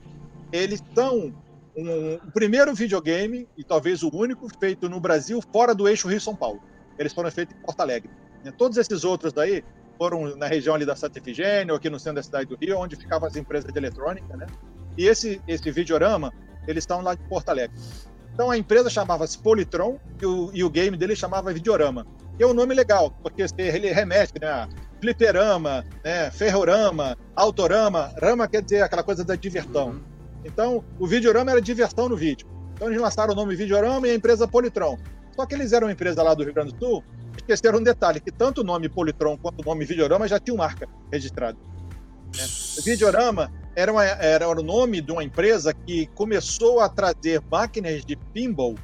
eles 0.51 0.83
são 0.93 1.33
um, 1.75 2.13
o 2.15 2.31
primeiro 2.31 2.75
videogame, 2.75 3.47
e 3.57 3.63
talvez 3.63 4.03
o 4.03 4.15
único, 4.15 4.47
feito 4.59 4.87
no 4.87 4.99
Brasil 4.99 5.41
fora 5.51 5.73
do 5.73 5.87
eixo 5.87 6.07
Rio-São 6.07 6.35
Paulo. 6.35 6.61
Eles 6.99 7.11
foram 7.11 7.31
feitos 7.31 7.55
em 7.55 7.59
Porto 7.59 7.81
Alegre. 7.81 8.11
Né? 8.43 8.51
Todos 8.57 8.77
esses 8.77 9.03
outros 9.03 9.33
daí 9.33 9.63
foram 9.97 10.35
na 10.35 10.47
região 10.47 10.75
ali 10.75 10.85
da 10.85 10.95
Santa 10.95 11.19
Efigênia, 11.19 11.73
ou 11.73 11.77
aqui 11.77 11.89
no 11.89 11.99
centro 11.99 12.15
da 12.15 12.23
cidade 12.23 12.45
do 12.47 12.55
Rio, 12.55 12.77
onde 12.77 12.95
ficavam 12.95 13.27
as 13.27 13.35
empresas 13.35 13.71
de 13.71 13.77
eletrônica, 13.77 14.35
né? 14.35 14.47
E 14.97 15.07
esse, 15.07 15.41
esse 15.47 15.71
videorama, 15.71 16.31
eles 16.67 16.83
estão 16.83 17.01
lá 17.01 17.15
de 17.15 17.23
Porto 17.23 17.49
Alegre. 17.49 17.75
Então 18.33 18.49
a 18.49 18.57
empresa 18.57 18.89
chamava-se 18.89 19.37
Politron 19.37 19.99
e 20.21 20.25
o, 20.25 20.51
e 20.53 20.63
o 20.63 20.69
game 20.69 20.97
dele 20.97 21.15
chamava 21.15 21.53
Videorama. 21.53 22.05
E 22.39 22.43
é 22.43 22.47
um 22.47 22.53
nome 22.53 22.73
legal, 22.73 23.11
porque 23.21 23.45
ele 23.57 23.91
remete 23.91 24.33
né, 24.41 24.47
a 24.47 24.67
fliperama, 24.99 25.85
né, 26.03 26.31
ferrorama, 26.31 27.15
autorama. 27.35 28.11
Rama 28.19 28.47
quer 28.47 28.63
dizer 28.63 28.81
aquela 28.81 29.03
coisa 29.03 29.23
da 29.23 29.35
diversão. 29.35 29.89
Uhum. 29.89 30.01
Então 30.43 30.83
o 30.99 31.05
Videorama 31.05 31.51
era 31.51 31.61
diversão 31.61 32.09
no 32.09 32.17
vídeo. 32.17 32.47
Então 32.73 32.87
eles 32.87 32.99
lançaram 32.99 33.33
o 33.33 33.35
nome 33.35 33.55
Videorama 33.55 34.07
e 34.07 34.11
a 34.11 34.15
empresa 34.15 34.47
Politron. 34.47 34.97
Só 35.35 35.45
que 35.45 35.53
eles 35.53 35.71
eram 35.71 35.87
uma 35.87 35.93
empresa 35.93 36.23
lá 36.23 36.33
do 36.33 36.43
Rio 36.43 36.53
Grande 36.53 36.73
do 36.73 36.79
Sul 36.79 37.03
esqueceram 37.37 37.79
um 37.79 37.83
detalhe, 37.83 38.19
que 38.19 38.31
tanto 38.31 38.61
o 38.61 38.63
nome 38.63 38.89
Politron 38.89 39.37
quanto 39.37 39.61
o 39.61 39.65
nome 39.65 39.85
Videorama 39.85 40.27
já 40.27 40.39
tinham 40.39 40.57
marca 40.57 40.87
registrada. 41.11 41.57
Né? 42.35 42.45
Videorama 42.83 43.51
era, 43.75 43.91
uma, 43.91 44.03
era 44.03 44.47
o 44.47 44.63
nome 44.63 45.01
de 45.01 45.11
uma 45.11 45.23
empresa 45.23 45.73
que 45.73 46.07
começou 46.07 46.79
a 46.79 46.89
trazer 46.89 47.41
máquinas 47.51 48.05
de 48.05 48.15
pinball 48.15 48.75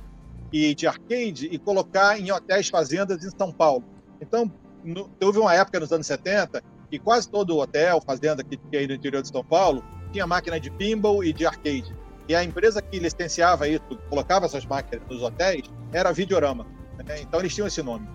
e 0.51 0.73
de 0.73 0.87
arcade 0.87 1.47
e 1.51 1.57
colocar 1.59 2.19
em 2.19 2.31
hotéis 2.31 2.69
fazendas 2.69 3.23
em 3.23 3.29
São 3.37 3.51
Paulo. 3.51 3.83
Então, 4.19 4.51
no, 4.83 5.09
houve 5.21 5.39
uma 5.39 5.53
época 5.53 5.79
nos 5.79 5.91
anos 5.91 6.07
70 6.07 6.63
que 6.89 6.97
quase 6.97 7.29
todo 7.29 7.57
hotel, 7.57 8.01
fazenda 8.01 8.43
que 8.43 8.57
tinha 8.57 8.81
aí 8.81 8.87
no 8.87 8.93
interior 8.93 9.21
de 9.21 9.27
São 9.27 9.43
Paulo, 9.43 9.83
tinha 10.11 10.25
máquina 10.25 10.59
de 10.59 10.71
pinball 10.71 11.23
e 11.23 11.31
de 11.31 11.45
arcade. 11.45 11.95
E 12.27 12.35
a 12.35 12.43
empresa 12.43 12.81
que 12.81 12.99
licenciava 12.99 13.67
isso, 13.67 13.83
colocava 14.09 14.45
essas 14.45 14.65
máquinas 14.65 15.07
nos 15.07 15.21
hotéis, 15.21 15.63
era 15.93 16.09
a 16.09 16.11
Videorama. 16.11 16.65
Né? 17.05 17.21
Então 17.21 17.39
eles 17.39 17.53
tinham 17.53 17.67
esse 17.67 17.81
nome. 17.81 18.07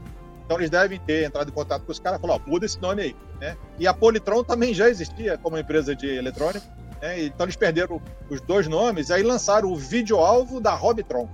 Então 0.44 0.58
eles 0.58 0.70
devem 0.70 1.00
ter 1.00 1.24
entrado 1.24 1.48
em 1.48 1.52
contato 1.52 1.84
com 1.84 1.92
os 1.92 1.98
caras 1.98 2.18
e 2.18 2.22
falado, 2.22 2.42
ó, 2.46 2.50
muda 2.50 2.66
esse 2.66 2.80
nome 2.80 3.02
aí, 3.02 3.16
né? 3.40 3.56
E 3.78 3.86
a 3.86 3.94
Politron 3.94 4.44
também 4.44 4.74
já 4.74 4.88
existia 4.88 5.38
como 5.38 5.56
empresa 5.56 5.96
de 5.96 6.06
eletrônica, 6.06 6.66
né? 7.00 7.24
Então 7.24 7.44
eles 7.46 7.56
perderam 7.56 8.00
os 8.28 8.40
dois 8.40 8.68
nomes 8.68 9.08
e 9.08 9.14
aí 9.14 9.22
lançaram 9.22 9.72
o 9.72 9.76
vídeo-alvo 9.76 10.60
da 10.60 10.74
Robitron. 10.74 11.28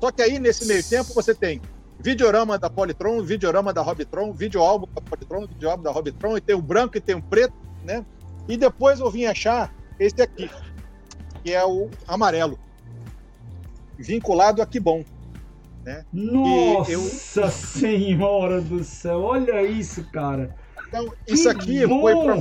Só 0.00 0.10
que 0.10 0.22
aí, 0.22 0.38
nesse 0.38 0.66
meio 0.66 0.82
tempo, 0.82 1.12
você 1.12 1.34
tem 1.34 1.60
videorama 1.98 2.58
da 2.58 2.70
Politron, 2.70 3.22
videorama 3.22 3.72
da 3.72 3.82
Robitron, 3.82 4.32
vídeo-álbum 4.32 4.88
da 4.94 5.00
Politron, 5.02 5.46
vídeo-álbum 5.46 5.82
da 5.82 5.90
Robitron, 5.90 6.36
e 6.36 6.40
tem 6.40 6.56
o 6.56 6.62
branco 6.62 6.96
e 6.96 7.00
tem 7.00 7.14
o 7.14 7.22
preto, 7.22 7.54
né? 7.84 8.04
E 8.48 8.56
depois 8.56 9.00
eu 9.00 9.10
vim 9.10 9.26
achar 9.26 9.74
esse 9.98 10.22
aqui, 10.22 10.50
que 11.44 11.52
é 11.52 11.64
o 11.64 11.90
amarelo, 12.08 12.58
vinculado 13.98 14.62
a 14.62 14.66
Que 14.66 14.80
Bom. 14.80 15.04
Né? 15.90 16.04
Nossa 16.12 16.92
eu- 16.92 17.00
senhora 17.50 18.60
do 18.60 18.82
céu, 18.84 19.20
olha 19.22 19.62
isso, 19.62 20.08
cara. 20.10 20.54
Então, 20.88 21.08
isso 21.26 21.48
aqui 21.48 21.86
bom! 21.86 22.00
foi 22.00 22.16
pra, 22.16 22.36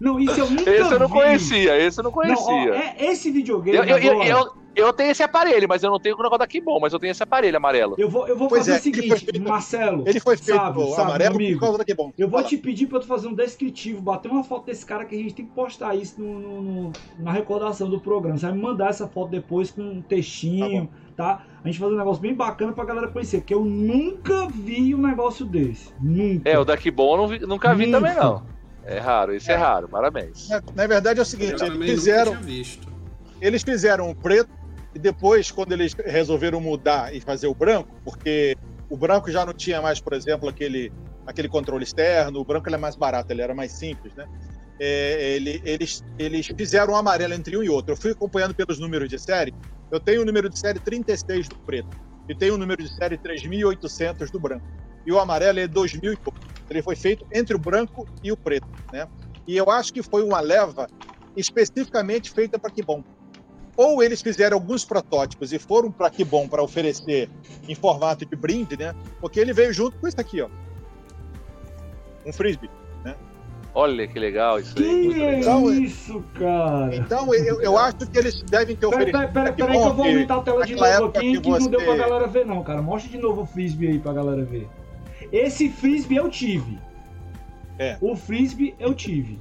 Não, 0.00 0.18
isso 0.20 0.38
eu 0.40 0.50
nunca 0.50 0.70
Esse 0.70 0.92
eu 0.92 0.98
não 0.98 1.06
vi. 1.08 1.12
conhecia, 1.14 1.78
esse 1.78 1.98
eu 2.00 2.04
não 2.04 2.10
Não, 2.10 2.18
ó, 2.18 2.22
conhecia. 2.22 2.74
é, 2.74 3.06
esse 3.06 3.30
videogame 3.30 3.78
eu, 3.78 3.84
eu, 3.98 4.12
agora, 4.12 4.28
eu, 4.28 4.86
eu 4.88 4.92
tenho 4.92 5.10
esse 5.10 5.22
aparelho, 5.22 5.66
mas 5.66 5.82
eu 5.82 5.90
não 5.90 5.98
tenho 5.98 6.14
o 6.14 6.18
negócio 6.18 6.38
daqui 6.38 6.60
bom, 6.60 6.78
mas 6.78 6.92
eu 6.92 6.98
tenho 6.98 7.10
esse 7.12 7.22
aparelho 7.22 7.56
amarelo. 7.56 7.94
eu 7.96 8.10
vou, 8.10 8.28
eu 8.28 8.36
vou 8.36 8.46
Pois 8.48 8.60
fazer 8.66 8.72
é, 8.72 8.78
o 8.78 8.82
seguinte, 8.82 9.24
feito- 9.24 9.40
Marcelo. 9.48 10.04
ele 10.06 10.20
foi 10.20 10.36
feito 10.36 10.58
Sabe, 10.58 10.90
sabe, 10.90 11.02
amarelo 11.02 11.34
amigo. 11.36 11.54
por 11.58 11.60
causa 11.64 11.78
daqui 11.78 11.94
bom. 11.94 12.12
Eu 12.18 12.28
vou 12.28 12.40
Fala. 12.40 12.48
te 12.50 12.58
pedir 12.58 12.86
pra 12.88 13.00
tu 13.00 13.06
fazer 13.06 13.26
um 13.28 13.34
descritivo, 13.34 14.02
bater 14.02 14.30
uma 14.30 14.44
foto 14.44 14.66
desse 14.66 14.84
cara 14.84 15.06
que 15.06 15.14
a 15.14 15.18
gente 15.18 15.34
tem 15.34 15.46
que 15.46 15.54
postar 15.54 15.94
isso 15.94 16.20
no, 16.20 16.38
no- 16.38 16.60
no- 16.62 16.92
na 17.18 17.32
recordação 17.32 17.88
do 17.88 17.98
programa. 17.98 18.36
Você 18.36 18.44
vai 18.44 18.54
me 18.54 18.60
mandar 18.60 18.90
essa 18.90 19.08
foto 19.08 19.30
depois 19.30 19.70
com 19.70 19.80
um 19.80 20.02
textinho, 20.02 20.88
tá? 20.88 21.05
A 21.24 21.42
gente 21.64 21.78
fazer 21.78 21.94
um 21.94 21.98
negócio 21.98 22.20
bem 22.20 22.34
bacana 22.34 22.72
pra 22.72 22.84
galera 22.84 23.08
conhecer, 23.08 23.38
porque 23.38 23.54
eu 23.54 23.64
nunca 23.64 24.48
vi 24.48 24.94
um 24.94 25.00
negócio 25.00 25.46
desse. 25.46 25.90
Nunca. 26.00 26.48
É, 26.48 26.58
o 26.58 26.64
daqui 26.64 26.90
bom 26.90 27.12
eu 27.14 27.16
não 27.16 27.28
vi- 27.28 27.38
nunca 27.46 27.74
vi 27.74 27.86
Nunca. 27.86 27.98
também, 27.98 28.16
não. 28.16 28.46
É 28.84 28.98
raro, 28.98 29.34
esse 29.34 29.50
é, 29.50 29.54
É. 29.54 29.56
raro, 29.56 29.88
parabéns. 29.88 30.48
Na, 30.48 30.62
na 30.74 30.86
verdade 30.86 31.18
é 31.18 31.22
o 31.22 31.22
Eu 31.22 31.26
seguinte, 31.26 31.56
também 31.56 31.88
eles 31.88 31.90
fizeram, 32.00 32.32
nunca 32.34 32.44
tinha 32.44 32.56
visto. 32.56 32.88
eles 33.40 33.62
fizeram 33.62 34.10
o 34.10 34.14
preto 34.14 34.48
e 34.94 34.98
depois, 34.98 35.50
quando 35.50 35.72
eles 35.72 35.94
resolveram 36.04 36.60
mudar 36.60 37.12
e 37.14 37.20
fazer 37.20 37.46
o 37.48 37.54
branco, 37.54 37.96
porque 38.04 38.54
o 38.88 38.96
branco 38.96 39.30
já 39.30 39.44
não 39.44 39.52
tinha 39.52 39.80
mais, 39.82 40.00
por 40.00 40.12
exemplo, 40.12 40.48
aquele, 40.48 40.92
aquele 41.26 41.48
controle 41.48 41.82
externo, 41.82 42.38
o 42.40 42.44
branco 42.44 42.68
ele 42.68 42.76
é 42.76 42.78
mais 42.78 42.94
barato, 42.94 43.32
ele 43.32 43.42
era 43.42 43.54
mais 43.54 43.72
simples, 43.72 44.14
né? 44.14 44.26
É, 44.78 45.34
ele- 45.34 45.60
eles, 45.64 46.04
eles 46.18 46.46
fizeram 46.46 46.92
o 46.92 46.96
amarelo 46.96 47.32
entre 47.34 47.56
um 47.56 47.62
e 47.62 47.68
outro. 47.68 47.92
Eu 47.92 47.96
fui 47.96 48.12
acompanhando 48.12 48.54
pelos 48.54 48.78
números 48.78 49.08
de 49.08 49.18
série. 49.18 49.52
Eu 49.90 50.00
tenho 50.00 50.22
o 50.22 50.24
número 50.24 50.48
de 50.48 50.58
série 50.58 50.80
36 50.80 51.48
do 51.48 51.56
preto 51.56 51.88
e 52.28 52.34
tenho 52.34 52.54
o 52.54 52.58
número 52.58 52.82
de 52.82 52.92
série 52.92 53.16
3800 53.16 54.30
do 54.30 54.40
branco. 54.40 54.66
E 55.04 55.12
o 55.12 55.18
amarelo 55.18 55.60
é 55.60 55.68
2000 55.68 56.12
e 56.12 56.16
pouco. 56.16 56.38
Ele 56.68 56.82
foi 56.82 56.96
feito 56.96 57.24
entre 57.32 57.54
o 57.54 57.58
branco 57.58 58.08
e 58.22 58.32
o 58.32 58.36
preto, 58.36 58.66
né? 58.92 59.08
E 59.46 59.56
eu 59.56 59.70
acho 59.70 59.92
que 59.92 60.02
foi 60.02 60.24
uma 60.24 60.40
leva 60.40 60.88
especificamente 61.36 62.30
feita 62.32 62.58
para 62.58 62.70
que 62.70 62.82
bom. 62.82 63.04
Ou 63.76 64.02
eles 64.02 64.22
fizeram 64.22 64.56
alguns 64.56 64.84
protótipos 64.84 65.52
e 65.52 65.58
foram 65.58 65.92
para 65.92 66.10
que 66.10 66.24
bom 66.24 66.48
para 66.48 66.62
oferecer 66.62 67.30
em 67.68 67.74
formato 67.74 68.24
de 68.26 68.34
brinde, 68.34 68.76
né? 68.76 68.94
Porque 69.20 69.38
ele 69.38 69.52
veio 69.52 69.72
junto 69.72 69.98
com 69.98 70.08
isso 70.08 70.20
aqui, 70.20 70.40
ó. 70.40 70.48
Um 72.24 72.32
frisbee. 72.32 72.70
Olha 73.78 74.08
que 74.08 74.18
legal 74.18 74.58
isso 74.58 74.72
aí. 74.78 74.84
Que 74.84 74.90
Muito 75.04 75.18
legal. 75.18 75.38
Então, 75.60 75.70
é- 75.70 75.74
isso, 75.74 76.24
cara? 76.32 76.96
Então 76.96 77.34
eu, 77.34 77.60
eu 77.60 77.76
acho 77.76 77.98
que 77.98 78.18
eles 78.18 78.42
devem 78.44 78.74
ter 78.74 78.86
oferecido. 78.86 79.12
peraí, 79.18 79.32
peraí, 79.32 79.52
que 79.52 79.56
peraí 79.62 79.76
que 79.78 79.86
eu 79.86 79.92
vou 79.94 80.04
que 80.06 80.10
aumentar 80.12 80.36
a 80.36 80.40
tela 80.40 80.64
de 80.64 80.74
novo 80.74 81.04
aqui 81.04 81.32
que 81.32 81.40
que 81.42 81.50
não 81.50 81.58
deu 81.58 81.80
pra 81.80 81.92
você- 81.92 81.98
galera 81.98 82.26
ver 82.26 82.46
não, 82.46 82.62
cara. 82.64 82.80
Mostra 82.80 83.10
de 83.10 83.18
novo 83.18 83.42
o 83.42 83.46
frisbee 83.46 83.88
aí 83.88 83.98
pra 83.98 84.14
galera 84.14 84.42
ver. 84.44 84.66
Esse 85.30 85.68
frisbee 85.68 86.16
eu 86.16 86.30
tive. 86.30 86.78
É. 87.78 87.98
O 88.00 88.16
frisbee 88.16 88.74
eu 88.80 88.94
tive. 88.94 89.38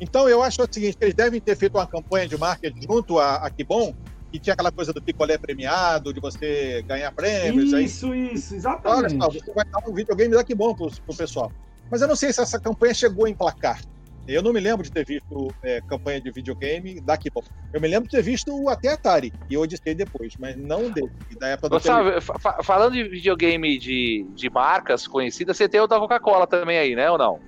Então 0.00 0.28
eu 0.28 0.42
acho 0.42 0.60
o 0.60 0.66
seguinte, 0.68 0.96
que 0.96 1.04
eles 1.04 1.14
devem 1.14 1.40
ter 1.40 1.54
feito 1.56 1.76
uma 1.78 1.86
campanha 1.86 2.26
de 2.26 2.36
marketing 2.36 2.82
junto 2.82 3.20
a, 3.20 3.36
a 3.36 3.48
Que 3.48 3.62
Bom, 3.62 3.94
que 4.32 4.40
tinha 4.40 4.54
aquela 4.54 4.72
coisa 4.72 4.92
do 4.92 5.00
picolé 5.00 5.38
premiado, 5.38 6.12
de 6.12 6.18
você 6.18 6.82
ganhar 6.88 7.12
prêmios. 7.12 7.72
aí 7.72 7.84
Isso, 7.84 8.12
isso, 8.12 8.54
Olha 8.54 8.58
exatamente. 8.58 9.18
só, 9.22 9.30
você 9.30 9.52
vai 9.54 9.64
dar 9.66 9.88
um 9.88 9.94
videogame 9.94 10.34
da 10.34 10.42
Que 10.42 10.52
Bom 10.56 10.74
pro, 10.74 10.90
pro 11.06 11.16
pessoal. 11.16 11.52
Mas 11.92 12.00
eu 12.00 12.08
não 12.08 12.16
sei 12.16 12.32
se 12.32 12.40
essa 12.40 12.58
campanha 12.58 12.94
chegou 12.94 13.26
a 13.26 13.30
emplacar. 13.30 13.78
Eu 14.26 14.40
não 14.42 14.50
me 14.52 14.60
lembro 14.60 14.82
de 14.82 14.90
ter 14.90 15.04
visto 15.04 15.48
é, 15.62 15.80
campanha 15.82 16.20
de 16.22 16.30
videogame 16.30 17.00
da 17.02 17.18
Que 17.18 17.28
Bom. 17.30 17.42
Eu 17.74 17.80
me 17.82 17.86
lembro 17.88 18.04
de 18.08 18.16
ter 18.16 18.22
visto 18.22 18.66
até 18.68 18.88
Atari 18.94 19.30
e 19.50 19.58
Odyssey 19.58 19.94
depois, 19.94 20.32
mas 20.38 20.56
não 20.56 20.90
dele, 20.90 21.10
da 21.38 21.48
época 21.48 21.68
do 21.68 21.80
sabe, 21.80 22.18
fa- 22.22 22.38
fa- 22.38 22.62
falando 22.62 22.94
de 22.94 23.04
videogame 23.04 23.76
de, 23.78 24.24
de 24.34 24.48
marcas 24.48 25.06
conhecidas, 25.06 25.56
você 25.56 25.68
tem 25.68 25.80
o 25.80 25.86
da 25.86 25.98
Coca-Cola 25.98 26.46
também 26.46 26.78
aí, 26.78 26.94
né? 26.94 27.10
Ou 27.10 27.18
não? 27.18 27.40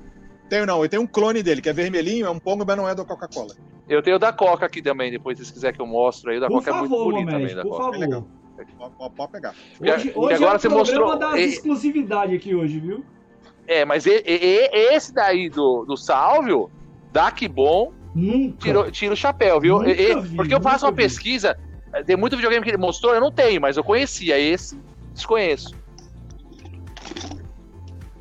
Tenho 0.51 0.67
não, 0.67 0.83
eu 0.83 0.89
tenho 0.91 1.03
um 1.03 1.07
clone 1.07 1.43
dele, 1.43 1.63
que 1.63 1.69
é 1.71 1.73
vermelhinho, 1.73 2.27
é 2.27 2.31
um 2.31 2.39
pongo, 2.41 2.65
mas 2.67 2.77
não 2.77 2.87
é 2.89 2.95
da 2.95 3.05
Coca-Cola. 3.05 3.55
Eu 3.89 4.03
tenho 4.03 4.17
o 4.17 4.19
da 4.19 4.33
Coca 4.33 4.67
aqui 4.67 4.83
também, 4.83 5.11
depois 5.11 5.39
se 5.39 5.45
vocês 5.45 5.53
quiserem 5.55 5.77
que 5.77 5.81
eu 5.83 5.87
mostre 5.87 6.33
aí. 6.33 6.37
O 6.39 6.41
da 6.41 6.49
Por 6.49 6.59
Coca 6.59 6.71
é 6.71 6.75
muito 6.81 6.91
favor, 6.91 7.05
bonito 7.13 7.31
também. 7.31 7.55
Da 7.55 7.63
por 7.63 7.71
Coca. 7.71 7.83
favor. 7.85 7.99
legal. 7.99 8.29
Pode- 9.09 9.31
pegar. 9.33 9.55
E 9.81 9.91
Hoje, 9.91 10.09
e 10.09 10.13
hoje 10.19 10.35
agora 10.35 10.53
é 10.53 10.57
o 10.57 10.61
você 10.61 10.69
mostrou- 10.69 11.19
das 11.19 11.39
e- 11.39 11.45
exclusividades 11.45 12.37
aqui 12.37 12.55
hoje, 12.55 12.79
viu? 12.81 13.05
É, 13.67 13.85
mas 13.85 14.05
e- 14.07 14.23
e- 14.27 14.69
esse 14.95 15.13
daí 15.13 15.49
do, 15.49 15.85
do 15.85 15.97
Salvio, 15.97 16.71
da 17.13 17.31
Que 17.31 17.49
Bom, 17.49 17.93
tira 18.93 19.13
o 19.13 19.17
chapéu, 19.17 19.61
viu? 19.61 19.83
E- 19.85 20.21
vi, 20.21 20.37
porque 20.37 20.55
eu 20.55 20.61
faço 20.61 20.85
uma 20.85 20.93
vi. 20.93 20.99
pesquisa, 20.99 21.57
eh, 21.93 22.03
tem 22.03 22.17
muito 22.17 22.37
videogame 22.37 22.63
que 22.65 22.71
ele 22.71 22.79
mostrou, 22.79 23.15
eu 23.15 23.21
não 23.21 23.33
tenho, 23.33 23.61
mas 23.61 23.77
eu 23.77 23.85
conhecia. 23.85 24.39
Esse, 24.39 24.79
desconheço. 25.13 25.75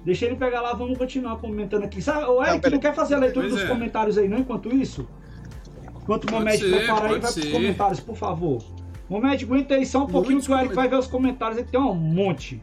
Deixa 0.05 0.25
ele 0.25 0.35
pegar 0.35 0.61
lá, 0.61 0.73
vamos 0.73 0.97
continuar 0.97 1.37
comentando 1.37 1.83
aqui. 1.85 2.01
Sabe, 2.01 2.25
o 2.25 2.41
Eric, 2.43 2.59
peraí. 2.59 2.73
não 2.73 2.79
quer 2.81 2.93
fazer 2.93 3.15
a 3.15 3.19
leitura 3.19 3.47
Pois 3.47 3.53
dos 3.61 3.63
é. 3.63 3.73
comentários 3.73 4.17
aí, 4.17 4.27
não? 4.27 4.37
Enquanto 4.39 4.73
isso? 4.75 5.07
Enquanto 6.01 6.25
o 6.29 6.31
Momed 6.31 6.57
prepara 6.59 7.05
aí, 7.05 7.11
vai 7.11 7.19
pros 7.21 7.33
ser. 7.33 7.51
comentários, 7.51 7.99
por 8.01 8.15
favor. 8.17 8.61
Momed, 9.09 9.45
aguenta 9.45 9.75
aí 9.75 9.85
só 9.85 9.99
um 10.03 10.07
pouquinho 10.07 10.33
Muitos 10.33 10.47
que 10.47 10.53
o 10.53 10.57
Eric 10.57 10.75
vai 10.75 10.89
ver 10.89 10.97
os 10.97 11.07
comentários 11.07 11.57
aí, 11.57 11.63
tem 11.63 11.79
um 11.79 11.93
monte. 11.93 12.61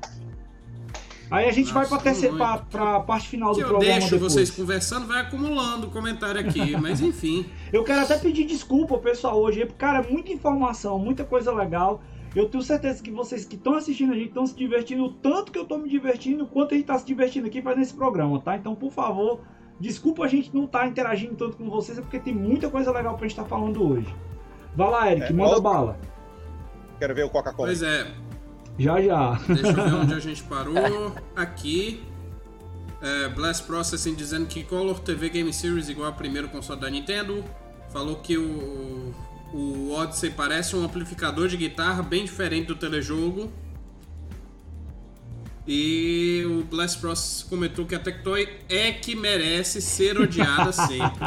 Aí 1.31 1.49
a 1.49 1.53
gente 1.53 1.73
vai 1.73 1.85
Nossa, 1.85 1.95
pra, 1.95 2.05
terceira, 2.05 2.37
pra, 2.37 2.59
pra 2.59 3.01
parte 3.01 3.29
final 3.29 3.51
Que 3.53 3.61
do 3.61 3.63
eu 3.63 3.69
programa 3.69 3.93
deixo 3.99 4.11
depois. 4.15 4.33
vocês 4.33 4.51
conversando, 4.51 5.07
vai 5.07 5.21
acumulando 5.21 5.87
comentário 5.89 6.41
aqui, 6.41 6.75
mas 6.81 7.01
enfim. 7.01 7.47
Eu 7.73 7.85
quero 7.85 8.01
até 8.01 8.19
pedir 8.19 8.45
desculpa 8.45 8.95
ao 8.95 9.01
pessoal 9.01 9.39
hoje, 9.41 9.61
porque, 9.61 9.75
cara, 9.79 10.03
muita 10.09 10.33
informação, 10.33 10.99
muita 10.99 11.25
coisa 11.25 11.53
legal. 11.53 12.03
Eu 12.35 12.49
tenho 12.49 12.63
certeza 12.63 13.03
que 13.03 13.11
vocês 13.11 13.45
que 13.45 13.57
estão 13.57 13.75
assistindo 13.75 14.13
a 14.13 14.17
gente 14.17 14.29
estão 14.29 14.47
se 14.47 14.55
divertindo 14.57 15.05
o 15.05 15.11
tanto 15.13 15.51
que 15.53 15.59
eu 15.59 15.65
tô 15.65 15.79
me 15.79 15.89
divertindo, 15.89 16.47
quanto 16.47 16.75
a 16.75 16.77
gente 16.77 16.87
tá 16.87 16.99
se 16.99 17.05
divertindo 17.07 17.47
aqui 17.47 17.61
fazendo 17.63 17.83
esse 17.83 17.95
programa, 17.95 18.41
tá? 18.41 18.57
Então, 18.57 18.75
por 18.75 18.93
favor, 18.93 19.41
desculpa 19.81 20.25
a 20.25 20.29
gente 20.29 20.55
não 20.55 20.65
estar 20.65 20.87
interagindo 20.87 21.35
tanto 21.35 21.57
com 21.57 21.69
vocês, 21.71 21.99
é 21.99 22.01
porque 22.01 22.19
tem 22.21 22.35
muita 22.35 22.69
coisa 22.71 22.91
legal 22.93 23.15
pra 23.17 23.23
gente 23.27 23.37
estar 23.39 23.45
falando 23.49 23.83
hoje. 23.85 24.13
Vai 24.77 24.91
lá, 24.91 25.11
Eric, 25.11 25.27
É, 25.27 25.33
manda 25.33 25.61
bala. 25.61 25.99
Quero 27.01 27.15
ver 27.15 27.25
o 27.25 27.31
Coca-Cola. 27.31 27.69
Pois 27.69 27.83
é, 27.83 28.07
Já, 28.81 28.99
já. 29.03 29.33
deixa 29.47 29.69
eu 29.69 29.75
ver 29.75 29.95
onde 29.95 30.15
a 30.15 30.19
gente 30.21 30.43
parou. 30.45 31.15
Aqui. 31.37 32.03
É, 33.03 33.29
Blast 33.29 33.65
Processing 33.65 34.15
dizendo 34.15 34.47
que 34.47 34.65
Color 34.65 35.01
TV 35.01 35.29
Game 35.29 35.53
Series 35.53 35.89
igual 35.89 36.09
ao 36.09 36.15
primeiro 36.15 36.49
console 36.49 36.81
da 36.81 36.89
Nintendo. 36.89 37.45
Falou 37.93 38.17
que 38.17 38.39
o, 38.39 39.15
o 39.53 39.93
Odyssey 39.93 40.31
parece 40.31 40.75
um 40.77 40.85
amplificador 40.85 41.49
de 41.49 41.59
guitarra 41.59 42.03
bem 42.03 42.25
diferente 42.25 42.69
do 42.69 42.75
telejogo. 42.75 43.53
E 45.67 46.43
o 46.47 46.65
Blast 46.65 46.99
Process 47.01 47.43
comentou 47.43 47.85
que 47.85 47.95
a 47.95 47.99
Tectoy 47.99 48.49
é 48.69 48.93
que 48.93 49.15
merece 49.15 49.83
ser 49.83 50.19
odiada 50.19 50.73
sempre. 50.73 51.21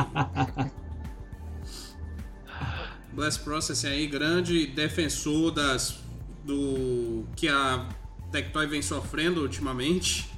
Blast 3.14 3.44
Processing 3.44 3.88
aí, 3.88 4.08
grande 4.08 4.66
defensor 4.66 5.52
das 5.52 6.03
do 6.44 7.26
que 7.36 7.48
a 7.48 7.88
Tectoy 8.32 8.68
vem 8.68 8.82
sofrendo 8.82 9.42
ultimamente. 9.42 10.30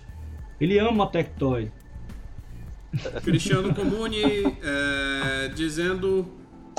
Ele 0.59 0.79
ama 0.79 1.05
a 1.05 1.07
Tectoy. 1.07 1.71
Cristiano 3.23 3.73
Comune 3.75 4.21
é, 4.63 5.47
dizendo 5.49 6.25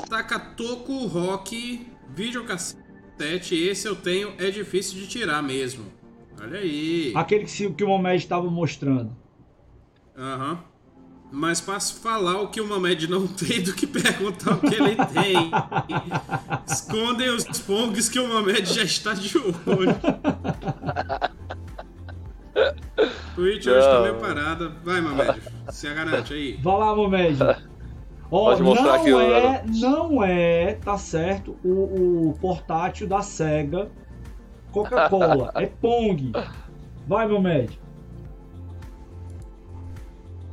Takatoku 0.09 1.05
Rock 1.05 1.87
videocassete, 2.15 3.55
esse 3.55 3.87
eu 3.87 3.95
tenho, 3.95 4.33
é 4.37 4.49
difícil 4.49 4.99
de 4.99 5.07
tirar 5.07 5.41
mesmo. 5.43 5.85
Olha 6.41 6.59
aí. 6.59 7.11
Aquele 7.15 7.45
que, 7.45 7.73
que 7.73 7.83
o 7.83 7.87
Momed 7.87 8.15
estava 8.15 8.49
mostrando. 8.49 9.15
Aham. 10.15 10.63
Mais 11.31 11.59
fácil 11.59 11.97
falar 11.99 12.41
o 12.41 12.47
que 12.47 12.61
o 12.61 12.67
Mamed 12.67 13.09
não 13.09 13.27
tem 13.27 13.61
do 13.61 13.73
que 13.73 13.85
perguntar 13.85 14.53
o 14.53 14.59
que 14.59 14.75
ele 14.75 14.95
tem. 14.95 15.51
Escondem 16.65 17.29
os 17.29 17.43
pongs 17.61 18.09
que 18.09 18.19
o 18.19 18.27
Mamed 18.27 18.73
já 18.73 18.83
está 18.83 19.13
de 19.13 19.37
olho. 19.37 19.95
Twitch 23.35 23.67
hoje 23.67 23.87
tá 23.87 23.93
Não. 23.95 24.01
meio 24.03 24.15
parada. 24.15 24.71
Vai, 24.83 25.01
Mamed, 25.01 25.41
se 25.69 25.93
garante 25.93 26.33
aí. 26.33 26.59
Vai 26.63 26.77
lá, 26.77 26.95
Momed. 26.95 27.37
Ó, 28.29 28.45
Pode 28.45 28.63
mostrar 28.63 28.85
não 28.85 28.93
aqui 28.95 29.09
é, 29.11 29.63
não 29.79 30.23
é, 30.23 30.73
tá 30.73 30.97
certo, 30.97 31.55
o, 31.63 32.29
o 32.29 32.33
portátil 32.41 33.07
da 33.07 33.21
SEGA 33.21 33.89
Coca-Cola. 34.71 35.51
é 35.55 35.65
Pong. 35.65 36.33
Vai, 37.07 37.27
Momed. 37.27 37.79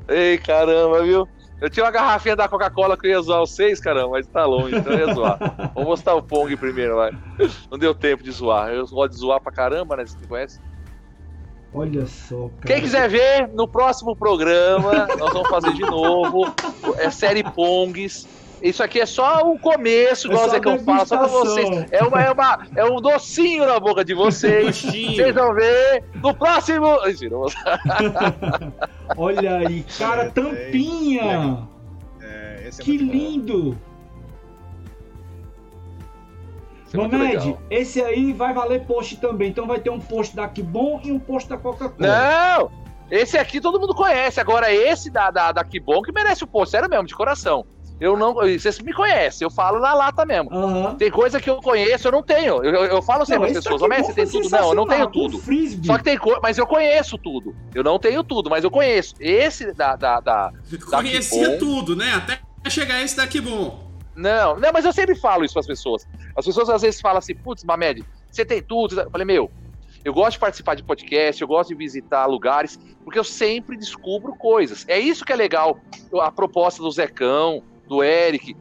Ei, 0.09 0.39
caramba, 0.39 1.03
viu? 1.03 1.27
Eu 1.61 1.71
tinha 1.71 1.85
uma 1.85 1.91
garrafinha 1.91 2.37
da 2.37 2.49
Coca-Cola 2.49 2.97
que 2.97 3.07
eu 3.07 3.13
ia 3.13 3.21
zoar 3.23 3.43
os 3.43 3.55
seis, 3.55 3.81
caramba, 3.81 4.11
mas 4.11 4.27
tá 4.27 4.45
longe, 4.45 4.77
então 4.77 4.93
eu 4.93 5.09
ia 5.09 5.15
zoar. 5.15 5.39
Vamos 5.75 5.89
mostrar 5.89 6.15
o 6.15 6.23
Pong 6.23 6.55
primeiro, 6.57 6.97
vai. 6.97 7.11
Não 7.71 7.79
deu 7.79 7.95
tempo 7.95 8.23
de 8.23 8.31
zoar. 8.31 8.71
Eu 8.71 8.87
gosto 8.87 9.13
de 9.13 9.19
zoar 9.19 9.41
pra 9.41 9.51
caramba, 9.51 9.97
né? 9.97 10.05
Você 10.05 10.27
conhece? 10.27 10.61
Olha 11.73 12.07
só, 12.07 12.51
cara. 12.61 12.67
Quem 12.67 12.81
quiser 12.83 13.09
ver, 13.09 13.49
no 13.49 13.67
próximo 13.67 14.15
programa, 14.15 15.09
nós 15.19 15.33
vamos 15.33 15.49
fazer 15.49 15.73
de 15.73 15.83
novo. 15.83 16.55
É 16.99 17.11
série 17.11 17.43
Pongs. 17.43 18.29
Isso 18.65 18.83
aqui 18.83 19.01
é 19.01 19.07
só 19.07 19.43
o 19.43 19.59
começo, 19.59 20.27
igual 20.27 20.45
É 20.45 20.47
o 20.47 20.51
Zecão 20.51 20.79
fala, 20.79 21.05
só 21.07 21.19
pra 21.19 21.27
vocês. 21.27 21.69
É, 21.93 22.03
uma, 22.03 22.23
é, 22.23 22.31
uma, 22.33 22.67
é 22.77 22.85
um 22.85 23.01
docinho 23.01 23.67
na 23.67 23.79
boca 23.79 24.05
de 24.05 24.15
vocês. 24.15 24.81
Vocês 24.83 25.35
vão 25.35 25.55
ver 25.55 26.03
no 26.17 26.35
próximo. 26.35 26.87
Eu- 26.87 27.47
Olha 29.17 29.57
aí, 29.59 29.85
cara, 29.99 30.25
É, 30.25 30.31
tampinha! 30.31 31.69
É, 32.21 32.65
esse 32.69 32.81
é 32.81 32.85
Que 32.85 32.99
bom. 32.99 33.13
lindo! 33.13 33.79
Isso 36.87 36.97
é 36.97 37.01
muito 37.01 37.17
Nomed, 37.17 37.37
legal. 37.47 37.63
esse 37.71 38.03
aí 38.03 38.33
vai 38.33 38.55
valer 38.55 38.85
post 38.87 39.17
também. 39.17 39.51
Então 39.51 39.67
vai 39.67 39.81
ter 39.81 39.91
um 39.91 39.99
post 40.01 40.35
da 40.35 40.47
Kibon 40.49 41.01
e 41.05 41.11
um 41.13 41.19
post 41.19 41.49
da 41.49 41.57
Coca-Cola. 41.57 41.97
Não! 42.59 42.71
Esse 43.11 43.37
aqui 43.37 43.61
todo 43.61 43.79
mundo 43.79 43.95
conhece. 43.95 44.41
Agora, 44.41 44.73
esse 44.73 45.11
da, 45.11 45.31
da, 45.31 45.53
da 45.53 45.65
Que 45.65 45.79
Bom 45.79 46.01
que 46.03 46.11
merece 46.13 46.43
o 46.45 46.47
post, 46.47 46.71
sério 46.71 46.89
mesmo, 46.89 47.07
de 47.07 47.15
coração. 47.15 47.67
Eu 48.01 48.17
não. 48.17 48.35
Vocês 48.35 48.79
me 48.81 48.93
conhecem, 48.93 49.47
eu 49.47 49.51
falo 49.51 49.79
na 49.79 49.95
lata 49.95 50.27
mesmo. 50.27 50.53
Aham. 50.53 50.97
Tem 50.97 51.11
coisa 51.11 51.41
que 51.41 51.49
eu 51.49 51.57
conheço, 51.63 52.09
eu 52.09 52.13
não 52.13 52.23
tenho. 52.23 52.63
Eu, 52.65 52.75
eu, 52.75 52.85
eu 52.87 53.03
falo 53.03 53.25
sempre 53.25 53.43
Não, 53.43 53.47
às 53.47 53.53
esse 53.53 53.69
pessoas, 53.69 53.81
da 53.81 53.97
Kibon 53.97 54.07
você 54.07 54.15
tem 54.15 54.27
tudo? 54.27 54.51
Não, 54.51 54.69
eu 54.69 54.75
não 54.75 54.87
tenho 54.87 55.07
tudo. 55.09 55.39
Frisbee. 55.39 55.87
Só 55.87 55.99
que 55.99 56.05
tem 56.05 56.19
coisa, 56.19 56.41
mas 56.43 56.59
eu 56.59 56.67
conheço 56.67 57.17
tudo. 57.17 57.55
Eu 57.73 57.85
não 57.85 57.99
tenho 57.99 58.25
tudo, 58.25 58.51
mas 58.51 58.65
eu 58.65 58.71
conheço. 58.71 59.15
Esse 59.21 59.73
da. 59.73 59.95
da, 59.97 60.21
da 60.21 60.53
Conhecia 60.91 61.51
Bom. 61.51 61.59
tudo, 61.59 61.95
né? 61.97 62.15
Até 62.15 62.41
chegar 62.69 63.03
esse 63.03 63.17
daqui 63.17 63.41
bom. 63.41 63.93
não, 64.17 64.59
não, 64.59 64.73
mas 64.73 64.85
eu 64.85 64.93
sempre 64.93 65.15
falo 65.15 65.45
isso 65.45 65.55
pras 65.55 65.67
pessoas. 65.67 66.07
As 66.37 66.45
pessoas 66.45 66.69
às 66.71 66.83
vezes 66.83 67.01
falam 67.01 67.19
assim, 67.19 67.35
putz, 67.35 67.63
Mamed, 67.63 68.05
você 68.31 68.45
tem 68.45 68.63
tudo. 68.63 68.99
Eu 68.99 69.11
falei, 69.11 69.27
meu, 69.27 69.51
eu 70.05 70.13
gosto 70.13 70.33
de 70.33 70.39
participar 70.39 70.75
de 70.75 70.83
podcast, 70.83 71.41
eu 71.41 71.49
gosto 71.49 71.69
de 71.69 71.75
visitar 71.75 72.27
lugares, 72.27 72.79
porque 73.03 73.19
eu 73.19 73.25
sempre 73.25 73.77
descubro 73.77 74.35
coisas. 74.35 74.85
É 74.89 74.99
isso 74.99 75.25
que 75.25 75.33
é 75.33 75.37
legal, 75.37 75.79
a 76.21 76.31
proposta 76.31 76.83
do 76.83 76.91
Zecão, 76.91 77.63
do 77.87 78.03
Eric, 78.03 78.57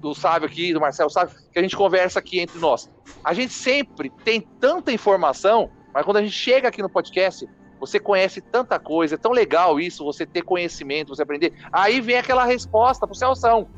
do 0.00 0.14
Sábio 0.14 0.48
aqui, 0.48 0.72
do 0.72 0.80
Marcelo 0.80 1.10
Sábio, 1.10 1.34
que 1.52 1.58
a 1.58 1.62
gente 1.62 1.76
conversa 1.76 2.18
aqui 2.18 2.40
entre 2.40 2.58
nós. 2.58 2.90
A 3.24 3.32
gente 3.32 3.52
sempre 3.52 4.10
tem 4.24 4.40
tanta 4.40 4.92
informação, 4.92 5.70
mas 5.94 6.04
quando 6.04 6.16
a 6.16 6.22
gente 6.22 6.34
chega 6.34 6.68
aqui 6.68 6.82
no 6.82 6.90
podcast, 6.90 7.48
você 7.78 7.98
conhece 7.98 8.40
tanta 8.40 8.78
coisa, 8.78 9.14
é 9.14 9.18
tão 9.18 9.32
legal 9.32 9.80
isso, 9.80 10.04
você 10.04 10.26
ter 10.26 10.42
conhecimento, 10.42 11.08
você 11.08 11.22
aprender. 11.22 11.52
Aí 11.72 12.00
vem 12.00 12.16
aquela 12.16 12.44
resposta 12.44 13.06
pro 13.06 13.16
Celção. 13.16 13.68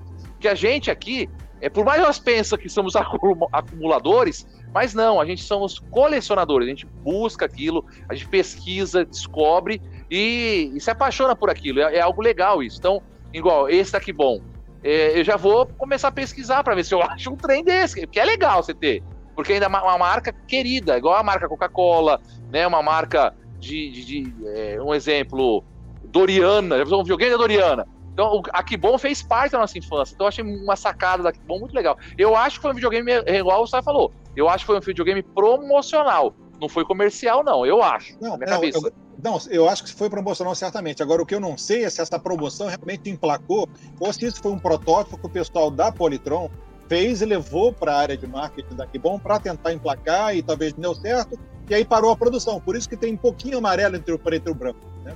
Que 0.41 0.49
a 0.49 0.55
gente 0.55 0.91
aqui, 0.91 1.29
é, 1.61 1.71
por 1.71 1.85
mais 1.87 2.01
que 2.01 2.07
nós 2.07 2.19
pensamos 2.19 2.63
que 2.63 2.69
somos 2.69 2.97
acumu- 2.97 3.49
acumuladores, 3.51 4.47
mas 4.75 4.93
não, 4.93 5.21
a 5.21 5.25
gente 5.25 5.43
somos 5.43 5.79
colecionadores, 5.79 6.67
a 6.67 6.71
gente 6.71 6.87
busca 6.87 7.47
aquilo, 7.47 7.85
a 8.09 8.15
gente 8.15 8.29
pesquisa, 8.29 9.05
descobre 9.05 9.81
e, 10.11 10.71
e 10.75 10.81
se 10.81 10.91
apaixona 10.91 11.35
por 11.35 11.49
aquilo. 11.49 11.81
É, 11.81 11.97
é 11.97 12.01
algo 12.01 12.21
legal 12.21 12.63
isso. 12.63 12.79
Então, 12.79 13.03
igual, 13.33 13.69
esse 13.69 13.93
daqui 13.93 14.13
bom. 14.13 14.41
É, 14.85 15.19
eu 15.19 15.25
já 15.25 15.37
vou 15.37 15.67
começar 15.79 16.09
a 16.09 16.13
pesquisar 16.13 16.63
para 16.63 16.75
ver 16.75 16.85
se 16.85 16.95
eu 16.95 17.03
acho 17.03 17.31
um 17.31 17.37
trem 17.37 17.65
desse, 17.65 18.07
que 18.07 18.21
é 18.21 18.25
legal 18.25 18.63
você 18.63 18.75
ter. 18.75 19.03
Porque 19.35 19.55
ainda 19.55 19.65
é 19.65 19.69
uma, 19.69 19.99
marca 19.99 20.31
querida, 20.47 20.99
igual 20.99 21.17
a 21.17 21.23
marca 21.23 21.49
Coca-Cola, 21.49 22.21
né? 22.53 22.67
Uma 22.67 22.83
marca 22.83 23.35
de, 23.59 23.91
de- 23.91 24.05
de, 24.05 24.47
é, 24.47 24.81
um 24.81 24.95
exemplo, 24.95 25.65
Doriana, 26.05 26.85
já 26.85 26.97
um 26.97 27.03
videogame 27.03 27.33
da 27.33 27.39
Doriana. 27.39 27.87
Então, 28.13 28.43
a 28.53 28.63
Kibon 28.63 28.97
fez 28.99 29.23
parte 29.23 29.53
da 29.53 29.59
nossa 29.59 29.77
infância. 29.77 30.15
Então, 30.15 30.27
eu 30.27 30.29
achei 30.29 30.45
uma 30.45 30.77
sacada 30.77 31.23
da 31.23 31.33
Kibon 31.33 31.59
muito 31.59 31.75
legal. 31.75 31.97
Eu 32.17 32.37
acho 32.37 32.57
que 32.57 32.63
foi 32.63 32.71
um 32.71 32.75
videogame, 32.75 33.11
é, 33.11 33.39
igual 33.39 33.63
o 33.63 33.67
Sai 33.67 33.83
falou, 33.83 34.13
eu 34.37 34.49
acho 34.49 34.61
que 34.61 34.67
foi 34.67 34.77
um 34.77 34.81
videogame 34.81 35.23
promocional. 35.23 36.37
Não 36.65 36.69
foi 36.71 36.83
comercial, 36.83 37.45
não, 37.45 37.67
eu 37.67 37.83
acho. 37.83 38.15
Não, 38.19 38.39
minha 38.39 38.47
não, 38.47 38.55
cabeça. 38.55 38.79
eu, 38.79 38.93
não, 39.23 39.39
eu 39.51 39.69
acho 39.69 39.85
que 39.85 39.93
foi 39.93 40.09
promocional 40.09 40.55
certamente. 40.55 41.03
Agora, 41.03 41.21
o 41.21 41.27
que 41.27 41.35
eu 41.35 41.41
não 41.41 41.59
sei 41.59 41.85
é 41.85 41.91
se 41.91 42.01
essa 42.01 42.19
promoção 42.19 42.69
realmente 42.69 43.11
emplacou 43.11 43.69
ou 44.01 44.13
se 44.15 44.25
isso 44.25 44.41
foi 44.41 44.51
um 44.51 44.59
protótipo 44.59 45.19
que 45.19 45.27
o 45.27 45.29
pessoal 45.29 45.71
da 45.71 45.93
Polytron 45.93 46.49
fez 46.89 47.21
e 47.21 47.27
levou 47.27 47.71
para 47.71 47.93
a 47.93 47.99
área 47.99 48.17
de 48.17 48.27
marketing 48.27 48.77
da 48.77 48.87
Kibon 48.87 49.19
para 49.19 49.39
tentar 49.39 49.75
emplacar 49.75 50.35
e 50.35 50.43
talvez 50.43 50.73
não 50.73 50.81
deu 50.81 50.95
certo, 50.95 51.39
e 51.69 51.75
aí 51.75 51.85
parou 51.85 52.11
a 52.11 52.17
produção. 52.17 52.59
Por 52.59 52.77
isso 52.77 52.89
que 52.89 52.97
tem 52.97 53.13
um 53.13 53.19
pouquinho 53.19 53.59
amarelo 53.59 53.97
entre 53.97 54.15
o 54.15 54.19
preto 54.19 54.49
e 54.49 54.53
o 54.53 54.55
branco. 54.55 54.81
Né? 55.05 55.15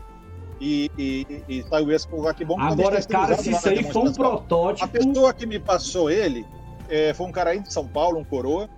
E, 0.60 0.90
e, 0.98 1.44
e 1.48 1.62
saiu 1.62 1.90
esse 1.90 2.06
com 2.06 2.20
o 2.20 2.34
Kibon. 2.34 2.56
que 2.56 2.68
também 2.68 2.86
Agora, 2.86 3.02
cara, 3.06 3.36
se 3.38 3.52
isso 3.52 3.66
aí 3.66 3.82
foi 3.82 4.02
um 4.02 4.04
demonstração. 4.04 4.34
A 4.34 4.36
protótipo. 4.36 4.88
pessoa 4.88 5.32
que 5.32 5.46
me 5.46 5.58
passou 5.58 6.10
ele 6.10 6.46
é, 6.90 7.14
foi 7.14 7.26
um 7.26 7.32
cara 7.32 7.50
aí 7.50 7.60
de 7.60 7.72
São 7.72 7.88
Paulo, 7.88 8.18
um 8.18 8.24
coroa. 8.24 8.68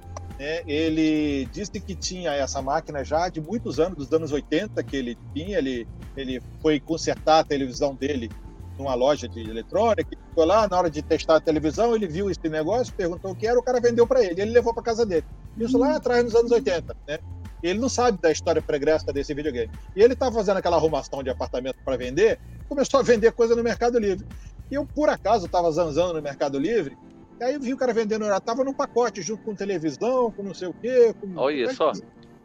Né? 0.41 0.62
Ele 0.67 1.45
disse 1.53 1.79
que 1.79 1.95
tinha 1.95 2.33
essa 2.33 2.62
máquina 2.62 3.05
já 3.05 3.29
de 3.29 3.43
muitos 3.43 3.79
anos, 3.79 3.99
dos 3.99 4.11
anos 4.11 4.33
80 4.33 4.83
que 4.83 4.97
ele 4.97 5.19
tinha. 5.35 5.59
Ele, 5.59 5.87
ele 6.17 6.43
foi 6.62 6.81
consertar 6.81 7.41
a 7.41 7.45
televisão 7.45 7.95
dele 7.95 8.31
numa 8.79 8.95
loja 8.95 9.29
de 9.29 9.39
eletrônica. 9.39 10.17
Ficou 10.31 10.47
lá, 10.47 10.67
na 10.67 10.79
hora 10.79 10.89
de 10.89 11.03
testar 11.03 11.37
a 11.37 11.41
televisão, 11.41 11.95
ele 11.95 12.09
viu 12.09 12.31
esse 12.31 12.49
negócio, 12.49 12.95
perguntou 12.95 13.33
o 13.33 13.35
que 13.35 13.47
era, 13.47 13.59
o 13.59 13.62
cara 13.62 13.81
vendeu 13.81 14.07
para 14.07 14.25
ele. 14.25 14.41
Ele 14.41 14.53
levou 14.53 14.73
para 14.73 14.83
casa 14.83 15.05
dele. 15.05 15.27
Isso 15.59 15.77
lá 15.77 15.97
atrás, 15.97 16.25
nos 16.25 16.35
anos 16.35 16.51
80. 16.51 16.97
Né? 17.07 17.19
Ele 17.62 17.79
não 17.79 17.91
sabe 17.91 18.19
da 18.19 18.33
história 18.33 18.62
pregressa 18.62 19.12
desse 19.12 19.35
videogame. 19.35 19.71
E 19.95 20.03
ele 20.03 20.15
estava 20.15 20.35
fazendo 20.35 20.57
aquela 20.57 20.77
arrumação 20.77 21.23
de 21.23 21.29
apartamento 21.29 21.77
para 21.85 21.99
vender, 21.99 22.41
começou 22.67 22.99
a 22.99 23.03
vender 23.03 23.33
coisa 23.33 23.55
no 23.55 23.62
Mercado 23.62 23.99
Livre. 23.99 24.27
E 24.71 24.75
eu, 24.75 24.87
por 24.87 25.11
acaso, 25.11 25.45
estava 25.45 25.71
zanzando 25.71 26.15
no 26.15 26.23
Mercado 26.23 26.59
Livre, 26.59 26.97
e 27.41 27.45
aí 27.45 27.55
eu 27.55 27.61
vi 27.61 27.73
o 27.73 27.77
cara 27.77 27.95
vendendo, 27.95 28.27
ela 28.27 28.39
tava 28.39 28.62
num 28.62 28.75
pacote 28.75 29.23
junto 29.23 29.43
com 29.43 29.55
televisão, 29.55 30.31
com 30.31 30.43
não 30.43 30.53
sei 30.53 30.69
o 30.69 30.75
quê. 30.75 31.15
Com... 31.19 31.37
Olha 31.37 31.73
só. 31.75 31.91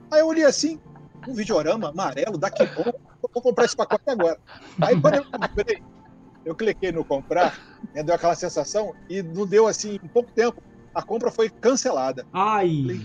Aí 0.10 0.22
eu 0.22 0.28
olhei 0.28 0.46
assim, 0.46 0.80
um 1.28 1.34
videorama 1.34 1.90
amarelo, 1.90 2.38
daqui 2.38 2.66
bom, 2.68 2.94
vou 3.22 3.44
comprar 3.44 3.66
esse 3.66 3.76
pacote 3.76 4.04
agora. 4.08 4.40
Aí 4.82 5.00
quando 5.00 5.16
eu 5.16 5.26
comprei, 5.26 5.84
eu 6.46 6.56
cliquei 6.56 6.94
no 6.94 7.04
comprar, 7.04 7.60
né, 7.94 8.04
deu 8.04 8.16
aquela 8.16 8.36
sensação, 8.36 8.96
e 9.10 9.22
não 9.22 9.46
deu 9.46 9.68
assim, 9.68 10.00
em 10.02 10.08
pouco 10.08 10.32
tempo, 10.32 10.64
a 10.94 11.02
compra 11.02 11.30
foi 11.30 11.50
cancelada. 11.50 12.26
Ai. 12.32 13.02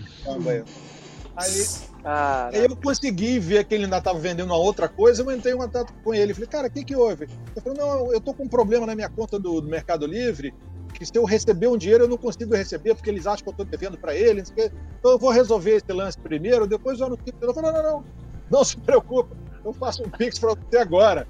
Aí, 1.35 1.65
Ah, 2.05 2.49
Aí 2.53 2.65
eu 2.65 2.75
consegui 2.77 3.37
ver 3.37 3.65
que 3.65 3.75
ele 3.75 3.83
ainda 3.83 3.97
estava 3.97 4.17
vendendo 4.17 4.47
uma 4.47 4.57
outra 4.57 4.87
coisa, 4.87 5.23
eu 5.23 5.31
entrei 5.31 5.53
em 5.53 5.57
contato 5.57 5.93
com 6.03 6.13
ele. 6.13 6.33
Falei, 6.33 6.47
cara, 6.47 6.67
o 6.67 6.71
que, 6.71 6.85
que 6.85 6.95
houve? 6.95 7.25
Ele 7.25 7.61
falou, 7.61 7.77
não, 7.77 8.13
eu 8.13 8.21
tô 8.21 8.33
com 8.33 8.43
um 8.43 8.49
problema 8.49 8.85
na 8.85 8.95
minha 8.95 9.09
conta 9.09 9.37
do, 9.37 9.59
do 9.59 9.67
Mercado 9.67 10.05
Livre, 10.05 10.53
que 11.01 11.05
se 11.07 11.17
eu 11.17 11.25
receber 11.25 11.67
um 11.67 11.75
dinheiro, 11.77 12.03
eu 12.03 12.07
não 12.07 12.15
consigo 12.17 12.55
receber, 12.55 12.93
porque 12.93 13.09
eles 13.09 13.25
acham 13.25 13.43
que 13.43 13.49
eu 13.49 13.51
estou 13.53 13.65
devendo 13.65 13.97
para 13.97 14.13
eles. 14.15 14.53
não. 14.55 14.65
Então 14.99 15.11
eu 15.11 15.17
vou 15.17 15.31
resolver 15.31 15.71
esse 15.71 15.91
lance 15.91 16.15
primeiro, 16.19 16.67
depois 16.67 16.99
eu 16.99 17.07
anuncio. 17.07 17.23
Eu 17.41 17.53
falei, 17.55 17.71
não, 17.71 17.81
não, 17.81 17.91
não, 17.91 18.03
não 18.51 18.63
se 18.63 18.77
preocupa, 18.77 19.35
eu 19.65 19.73
faço 19.73 20.03
um 20.03 20.09
Pix 20.09 20.37
para 20.37 20.49
você 20.53 20.77
agora. 20.77 21.27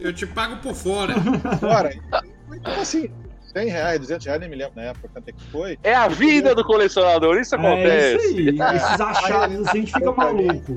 Eu 0.00 0.12
te 0.12 0.26
pago 0.26 0.56
por 0.56 0.74
fora. 0.74 1.14
Agora, 1.44 1.94
então 2.52 2.80
assim, 2.80 3.08
100 3.52 3.68
reais, 3.68 4.00
200 4.00 4.26
reais, 4.26 4.40
nem 4.40 4.50
me 4.50 4.56
lembro 4.56 4.72
na 4.74 4.82
época 4.82 5.08
quanto 5.12 5.28
é 5.28 5.32
que 5.32 5.42
foi. 5.52 5.78
É 5.84 5.94
a 5.94 6.08
vida 6.08 6.52
do 6.52 6.64
colecionador, 6.64 7.38
isso 7.38 7.54
É 7.54 7.58
acontece. 7.58 8.26
isso 8.26 8.62
aí. 8.62 8.76
Esses 8.76 9.00
achados 9.00 9.68
assim, 9.68 9.78
a 9.78 9.80
gente 9.80 9.92
fica 9.92 10.10
maluco. 10.12 10.76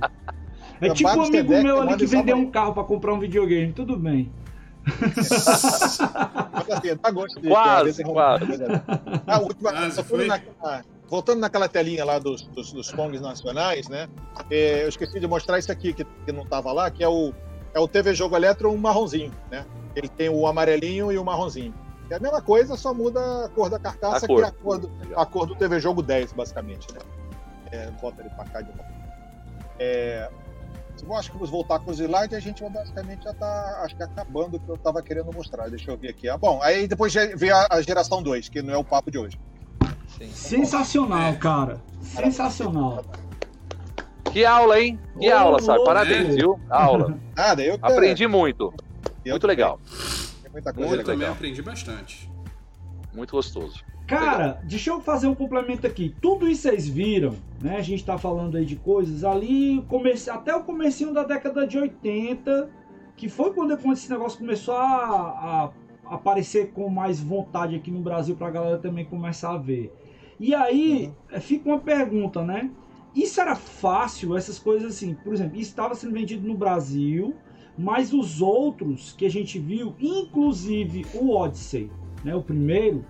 É 0.82 0.90
tipo 0.94 1.10
um 1.10 1.24
amigo 1.24 1.50
meu 1.50 1.78
eu 1.78 1.82
ali 1.82 1.98
que 1.98 2.06
vendeu 2.06 2.38
um 2.38 2.52
carro 2.52 2.74
pra 2.76 2.84
comprar 2.84 3.12
um 3.14 3.20
videogame. 3.20 3.74
Tudo 3.74 3.98
bem. 3.98 4.32
Mas 4.86 6.70
assim, 6.72 6.96
dá 7.02 7.12
gosto 7.12 7.42
de 7.42 7.48
Quase, 7.48 8.04
quase. 8.04 8.46
Ah, 9.28 9.36
a 9.36 9.40
última, 9.40 9.72
Quase 9.72 9.96
voltando, 9.96 10.04
foi. 10.06 10.28
naquela, 10.28 10.84
voltando 11.08 11.40
naquela 11.40 11.68
telinha 11.68 12.06
lá 12.06 12.20
dos, 12.20 12.44
dos, 12.44 12.72
dos 12.72 12.92
Kongs 12.92 13.22
nacionais, 13.22 13.88
né? 13.88 14.08
é, 14.50 14.84
eu 14.84 14.90
esqueci 14.90 15.20
de 15.20 15.28
mostrar 15.28 15.60
isso 15.60 15.72
aqui, 15.72 15.94
que, 15.94 16.04
que 16.04 16.32
não 16.32 16.44
estava 16.44 16.72
lá, 16.72 16.90
que 16.90 17.04
é 17.04 17.08
o, 17.10 17.34
é 17.74 17.80
o 17.80 17.88
TV 17.88 18.14
Jogo 18.14 18.36
Eletro 18.36 18.72
um 18.72 18.78
marronzinho, 18.78 19.32
né? 19.52 19.66
Ele 19.96 20.08
tem 20.08 20.30
o 20.30 20.46
amarelinho 20.48 21.12
e 21.12 21.18
o 21.18 21.26
marronzinho. 21.26 21.74
É 22.10 22.16
a 22.16 22.20
mesma 22.20 22.42
coisa, 22.42 22.76
só 22.76 22.94
muda 22.94 23.46
a 23.46 23.50
cor 23.50 23.70
da 23.70 23.78
carcaça, 23.78 24.26
A 24.26 24.28
cor. 24.28 24.38
que 24.38 24.44
é 24.44 24.48
a 24.48 24.52
cor, 24.52 24.78
do, 24.80 24.92
a 25.16 25.26
cor 25.26 25.46
do 25.46 25.56
TV 25.56 25.80
Jogo 25.80 26.02
10, 26.02 26.34
basicamente, 26.34 26.88
né? 26.94 27.00
É, 27.72 27.92
bota 28.02 28.22
ele 28.22 28.30
pra 28.32 28.46
cá 28.46 28.62
de 28.62 28.70
novo. 28.70 28.90
É, 29.78 30.28
eu 31.02 31.16
acho 31.16 31.30
que 31.32 31.36
vamos 31.38 31.50
voltar 31.50 31.80
com 31.80 31.92
os 31.92 32.00
slides 32.00 32.32
e 32.32 32.36
a 32.36 32.40
gente 32.40 32.64
basicamente 32.70 33.24
já 33.24 33.34
tá, 33.34 33.82
acho 33.84 33.96
que 33.96 34.04
acabando 34.04 34.58
o 34.58 34.60
que 34.60 34.70
eu 34.70 34.76
estava 34.76 35.02
querendo 35.02 35.32
mostrar. 35.34 35.70
Deixa 35.70 35.92
eu 35.92 35.98
ver 35.98 36.10
aqui. 36.10 36.28
Ah, 36.30 36.38
bom, 36.38 36.60
aí 36.62 36.88
depois 36.88 37.14
vem 37.14 37.52
a, 37.52 37.68
a 37.70 37.82
geração 37.82 38.22
2, 38.22 38.50
que 38.50 38.62
não 38.62 38.74
é 38.74 38.78
o 38.78 38.84
papo 38.84 39.10
de 39.12 39.18
hoje. 39.18 39.40
Sensacional, 40.34 41.34
cara. 41.38 41.82
Sensacional. 42.02 43.04
Que 44.32 44.46
aula, 44.46 44.80
hein? 44.80 45.00
Que 45.20 45.32
Ô, 45.32 45.38
aula, 45.38 45.62
sabe? 45.62 45.84
Parabéns, 45.84 46.36
viu? 46.36 46.60
Aula. 46.70 47.18
Nada, 47.36 47.64
eu 47.64 47.80
que- 47.80 47.86
Aprendi 47.86 48.28
muito. 48.28 48.74
eu 49.26 49.32
Muito 49.34 49.48
legal. 49.48 49.80
Tem 50.44 50.52
muita 50.52 50.70
Eu 50.70 50.74
coisa. 50.74 50.90
Muito 50.90 51.04
também 51.06 51.20
legal. 51.20 51.34
aprendi 51.34 51.62
bastante. 51.62 52.30
Muito 53.14 53.32
gostoso. 53.32 53.84
Cara, 54.10 54.60
deixa 54.64 54.90
eu 54.90 55.00
fazer 55.00 55.28
um 55.28 55.36
complemento 55.36 55.86
aqui. 55.86 56.16
Tudo 56.20 56.48
isso 56.48 56.64
vocês 56.64 56.88
viram, 56.88 57.36
né? 57.62 57.78
A 57.78 57.82
gente 57.82 58.04
tá 58.04 58.18
falando 58.18 58.58
aí 58.58 58.66
de 58.66 58.76
coisas 58.76 59.24
ali, 59.24 59.86
comece... 59.88 60.32
até 60.32 60.56
o 60.56 60.64
comecinho 60.64 61.14
da 61.14 61.24
década 61.24 61.68
de 61.68 61.78
80, 61.78 62.70
que 63.16 63.30
foi 63.30 63.54
quando, 63.54 63.78
esse 63.94 64.10
negócio 64.10 64.40
começou 64.40 64.74
a, 64.74 65.70
a 66.08 66.16
aparecer 66.16 66.72
com 66.72 66.90
mais 66.90 67.20
vontade 67.20 67.76
aqui 67.76 67.92
no 67.92 68.00
Brasil 68.00 68.36
pra 68.36 68.50
galera 68.50 68.80
também 68.80 69.06
começar 69.06 69.52
a 69.52 69.58
ver. 69.58 69.94
E 70.40 70.56
aí, 70.56 71.14
eh, 71.32 71.40
fica 71.40 71.70
uma 71.70 71.80
pergunta, 71.80 72.44
né? 72.44 72.72
Isso 73.16 73.40
era 73.40 73.56
fácil, 73.56 74.36
essas 74.36 74.58
coisas 74.58 74.96
assim, 74.96 75.14
por 75.14 75.34
exemplo, 75.34 75.60
estava 75.60 75.94
sendo 75.94 76.14
vendido 76.14 76.48
no 76.48 76.56
Brasil, 76.56 77.36
mas 77.78 78.12
os 78.14 78.42
outros 78.42 79.14
que 79.14 79.26
a 79.26 79.30
gente 79.30 79.60
viu, 79.60 79.96
inclusive 80.00 81.06
o 81.14 81.32
Odyssey, 81.32 81.92
né, 82.24 82.36
o 82.36 82.42
primeiro, 82.42 83.06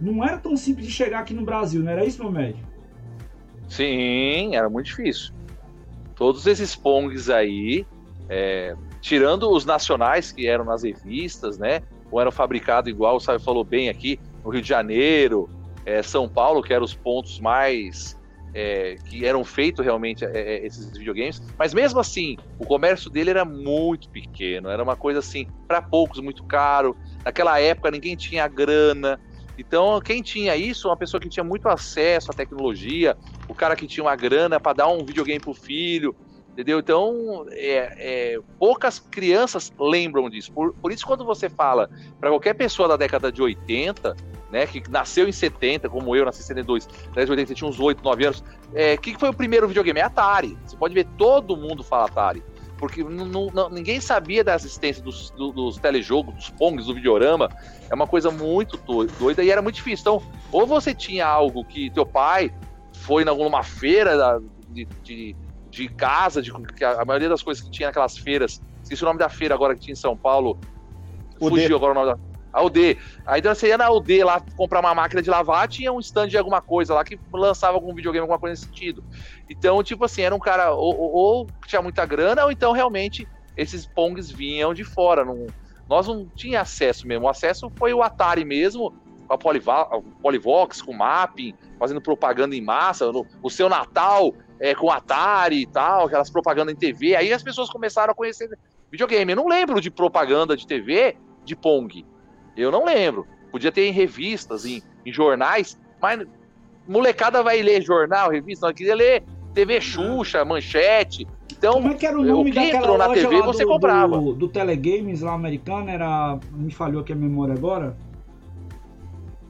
não 0.00 0.24
era 0.24 0.38
tão 0.38 0.56
simples 0.56 0.86
de 0.86 0.92
chegar 0.92 1.20
aqui 1.20 1.34
no 1.34 1.44
Brasil, 1.44 1.82
não 1.82 1.90
era 1.90 2.04
isso, 2.04 2.22
meu 2.22 2.32
médio? 2.32 2.64
Sim, 3.68 4.54
era 4.54 4.68
muito 4.68 4.86
difícil. 4.86 5.32
Todos 6.14 6.46
esses 6.46 6.76
Pongs 6.76 7.30
aí, 7.30 7.86
é, 8.28 8.76
tirando 9.00 9.50
os 9.50 9.64
nacionais 9.64 10.30
que 10.30 10.46
eram 10.46 10.64
nas 10.64 10.82
revistas, 10.82 11.58
né? 11.58 11.82
Ou 12.10 12.20
eram 12.20 12.30
fabricados 12.30 12.90
igual, 12.90 13.16
o 13.16 13.20
Sábio 13.20 13.40
falou 13.40 13.64
bem 13.64 13.88
aqui, 13.88 14.20
no 14.44 14.50
Rio 14.50 14.62
de 14.62 14.68
Janeiro, 14.68 15.48
é, 15.84 16.02
São 16.02 16.28
Paulo, 16.28 16.62
que 16.62 16.72
eram 16.72 16.84
os 16.84 16.94
pontos 16.94 17.40
mais 17.40 18.16
é, 18.54 18.96
que 19.06 19.26
eram 19.26 19.44
feitos 19.44 19.84
realmente 19.84 20.24
é, 20.24 20.30
é, 20.32 20.66
esses 20.66 20.96
videogames, 20.96 21.42
mas 21.58 21.74
mesmo 21.74 21.98
assim, 21.98 22.36
o 22.58 22.64
comércio 22.64 23.10
dele 23.10 23.30
era 23.30 23.44
muito 23.44 24.08
pequeno, 24.08 24.68
era 24.68 24.82
uma 24.82 24.94
coisa 24.94 25.18
assim, 25.18 25.48
para 25.66 25.82
poucos, 25.82 26.20
muito 26.20 26.44
caro. 26.44 26.96
Naquela 27.24 27.58
época 27.60 27.90
ninguém 27.90 28.14
tinha 28.14 28.46
grana. 28.46 29.18
Então, 29.58 30.00
quem 30.00 30.22
tinha 30.22 30.56
isso, 30.56 30.88
uma 30.88 30.96
pessoa 30.96 31.20
que 31.20 31.28
tinha 31.28 31.44
muito 31.44 31.68
acesso 31.68 32.30
à 32.30 32.34
tecnologia, 32.34 33.16
o 33.48 33.54
cara 33.54 33.76
que 33.76 33.86
tinha 33.86 34.04
uma 34.04 34.16
grana 34.16 34.58
para 34.58 34.72
dar 34.72 34.88
um 34.88 35.04
videogame 35.04 35.40
pro 35.40 35.54
filho, 35.54 36.14
entendeu? 36.52 36.78
Então, 36.78 37.46
é, 37.50 38.34
é, 38.34 38.40
poucas 38.58 38.98
crianças 38.98 39.72
lembram 39.78 40.28
disso. 40.28 40.52
Por, 40.52 40.72
por 40.74 40.92
isso, 40.92 41.06
quando 41.06 41.24
você 41.24 41.48
fala 41.48 41.88
para 42.18 42.30
qualquer 42.30 42.54
pessoa 42.54 42.88
da 42.88 42.96
década 42.96 43.30
de 43.30 43.42
80, 43.42 44.16
né, 44.50 44.66
que 44.66 44.82
nasceu 44.88 45.28
em 45.28 45.32
70, 45.32 45.88
como 45.88 46.14
eu, 46.14 46.24
nasci 46.24 46.40
em 46.40 46.46
72, 46.46 46.88
10, 47.12 47.30
80, 47.30 47.54
tinha 47.54 47.68
uns 47.68 47.80
8, 47.80 48.02
9 48.02 48.24
anos. 48.24 48.40
O 48.40 48.44
é, 48.74 48.96
que, 48.96 49.12
que 49.12 49.20
foi 49.20 49.28
o 49.28 49.34
primeiro 49.34 49.66
videogame? 49.66 50.00
É 50.00 50.04
Atari. 50.04 50.56
Você 50.64 50.76
pode 50.76 50.94
ver, 50.94 51.06
todo 51.18 51.56
mundo 51.56 51.82
fala 51.82 52.06
Atari. 52.06 52.42
Porque 52.78 53.04
ninguém 53.70 54.00
sabia 54.00 54.42
da 54.42 54.54
existência 54.54 55.02
dos, 55.02 55.30
do, 55.30 55.52
dos 55.52 55.78
telejogos, 55.78 56.34
dos 56.34 56.50
Pongs, 56.50 56.86
do 56.86 56.94
videorama. 56.94 57.48
É 57.88 57.94
uma 57.94 58.06
coisa 58.06 58.30
muito 58.30 58.76
doida 59.18 59.42
e 59.42 59.50
era 59.50 59.62
muito 59.62 59.76
difícil. 59.76 60.02
Então, 60.02 60.30
ou 60.50 60.66
você 60.66 60.94
tinha 60.94 61.26
algo 61.26 61.64
que 61.64 61.90
teu 61.90 62.04
pai 62.04 62.52
foi 62.92 63.24
numa 63.24 63.62
feira 63.62 64.16
da, 64.16 64.40
de, 64.68 64.86
de, 65.02 65.36
de, 65.70 65.88
casa, 65.88 66.42
de, 66.42 66.52
que 66.52 66.84
a, 66.84 67.04
maioria 67.04 67.28
das 67.28 67.42
coisas 67.42 67.62
que 67.62 67.70
tinha 67.70 67.88
naquelas 67.88 68.16
feiras, 68.18 68.60
esqueci 68.82 69.02
o 69.02 69.06
nome 69.06 69.18
da 69.18 69.28
feira 69.28 69.54
agora 69.54 69.74
que 69.74 69.80
tinha 69.80 69.92
em 69.92 69.96
São 69.96 70.16
Paulo, 70.16 70.58
o 71.40 71.48
fugiu 71.48 71.68
D. 71.68 71.74
agora 71.74 71.92
o 71.92 71.94
nome 71.94 72.12
da 72.12 72.33
a 72.54 72.62
UD. 72.62 72.96
Aí 73.26 73.40
então 73.40 73.52
você 73.52 73.68
ia 73.68 73.76
na 73.76 73.90
UD 73.90 74.22
lá 74.22 74.40
comprar 74.56 74.78
uma 74.78 74.94
máquina 74.94 75.20
de 75.20 75.28
lavar, 75.28 75.66
tinha 75.66 75.92
um 75.92 75.98
stand 75.98 76.28
de 76.28 76.38
alguma 76.38 76.62
coisa 76.62 76.94
lá 76.94 77.04
que 77.04 77.18
lançava 77.32 77.76
algum 77.76 77.92
videogame, 77.92 78.20
alguma 78.22 78.38
coisa 78.38 78.52
nesse 78.52 78.66
sentido. 78.66 79.02
Então, 79.50 79.82
tipo 79.82 80.04
assim, 80.04 80.22
era 80.22 80.34
um 80.34 80.38
cara 80.38 80.72
ou, 80.72 80.96
ou, 80.96 81.12
ou 81.12 81.46
tinha 81.66 81.82
muita 81.82 82.06
grana, 82.06 82.44
ou 82.44 82.52
então 82.52 82.70
realmente 82.70 83.26
esses 83.56 83.84
Pongs 83.84 84.30
vinham 84.30 84.72
de 84.72 84.84
fora. 84.84 85.24
Não, 85.24 85.46
nós 85.88 86.06
não 86.06 86.26
tinha 86.28 86.60
acesso 86.60 87.08
mesmo. 87.08 87.26
O 87.26 87.28
acesso 87.28 87.70
foi 87.76 87.92
o 87.92 88.02
Atari 88.02 88.44
mesmo, 88.44 88.94
com 89.26 89.34
a 89.34 89.38
Polivox, 90.22 90.80
com 90.80 90.92
mapping, 90.92 91.54
fazendo 91.76 92.00
propaganda 92.00 92.54
em 92.54 92.60
massa, 92.60 93.10
no, 93.10 93.26
o 93.42 93.50
seu 93.50 93.68
Natal 93.68 94.32
é, 94.60 94.76
com 94.76 94.90
Atari 94.92 95.62
e 95.62 95.66
tal, 95.66 96.06
aquelas 96.06 96.30
propagandas 96.30 96.72
em 96.72 96.78
TV. 96.78 97.16
Aí 97.16 97.32
as 97.32 97.42
pessoas 97.42 97.68
começaram 97.68 98.12
a 98.12 98.14
conhecer 98.14 98.48
videogame. 98.90 99.32
Eu 99.32 99.36
não 99.36 99.48
lembro 99.48 99.80
de 99.80 99.90
propaganda 99.90 100.56
de 100.56 100.66
TV 100.66 101.16
de 101.44 101.56
Pong. 101.56 102.13
Eu 102.56 102.70
não 102.70 102.84
lembro. 102.84 103.26
Podia 103.50 103.70
ter 103.70 103.86
em 103.86 103.92
revistas, 103.92 104.64
em, 104.64 104.82
em 105.04 105.12
jornais, 105.12 105.78
mas 106.00 106.26
molecada 106.86 107.42
vai 107.42 107.62
ler 107.62 107.82
jornal, 107.82 108.30
revista, 108.30 108.66
não 108.66 108.74
queria 108.74 108.94
ler 108.94 109.22
TV 109.54 109.80
Xuxa, 109.80 110.44
Manchete. 110.44 111.26
Então, 111.52 111.74
Como 111.74 111.92
é 111.92 111.94
que 111.94 112.06
era 112.06 112.18
o 112.18 112.24
nome 112.24 112.50
o 112.50 112.52
que 112.52 112.58
entrou 112.58 112.98
na 112.98 113.08
TV 113.08 113.40
você 113.42 113.64
do, 113.64 113.68
comprava. 113.70 114.18
Do, 114.18 114.34
do 114.34 114.48
Telegames 114.48 115.20
lá 115.20 115.32
americano 115.32 115.88
era. 115.88 116.38
Me 116.52 116.72
falhou 116.72 117.00
aqui 117.00 117.12
a 117.12 117.16
memória 117.16 117.54
agora. 117.54 117.96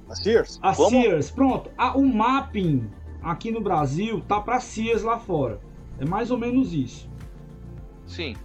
A 0.09 0.15
Sears? 0.15 0.61
A 0.63 0.75
Como? 0.75 0.91
Sears, 0.91 1.31
pronto. 1.31 1.71
A, 1.77 1.97
o 1.97 2.07
mapping 2.07 2.89
aqui 3.23 3.51
no 3.51 3.61
Brasil 3.61 4.23
tá 4.29 4.41
pra 4.41 4.61
Sears 4.61 5.03
lá 5.03 5.19
fora. 5.19 5.59
É 5.99 6.05
mais 6.05 6.31
ou 6.31 6.39
menos 6.39 6.73
isso. 6.75 7.09
Sim. 8.07 8.37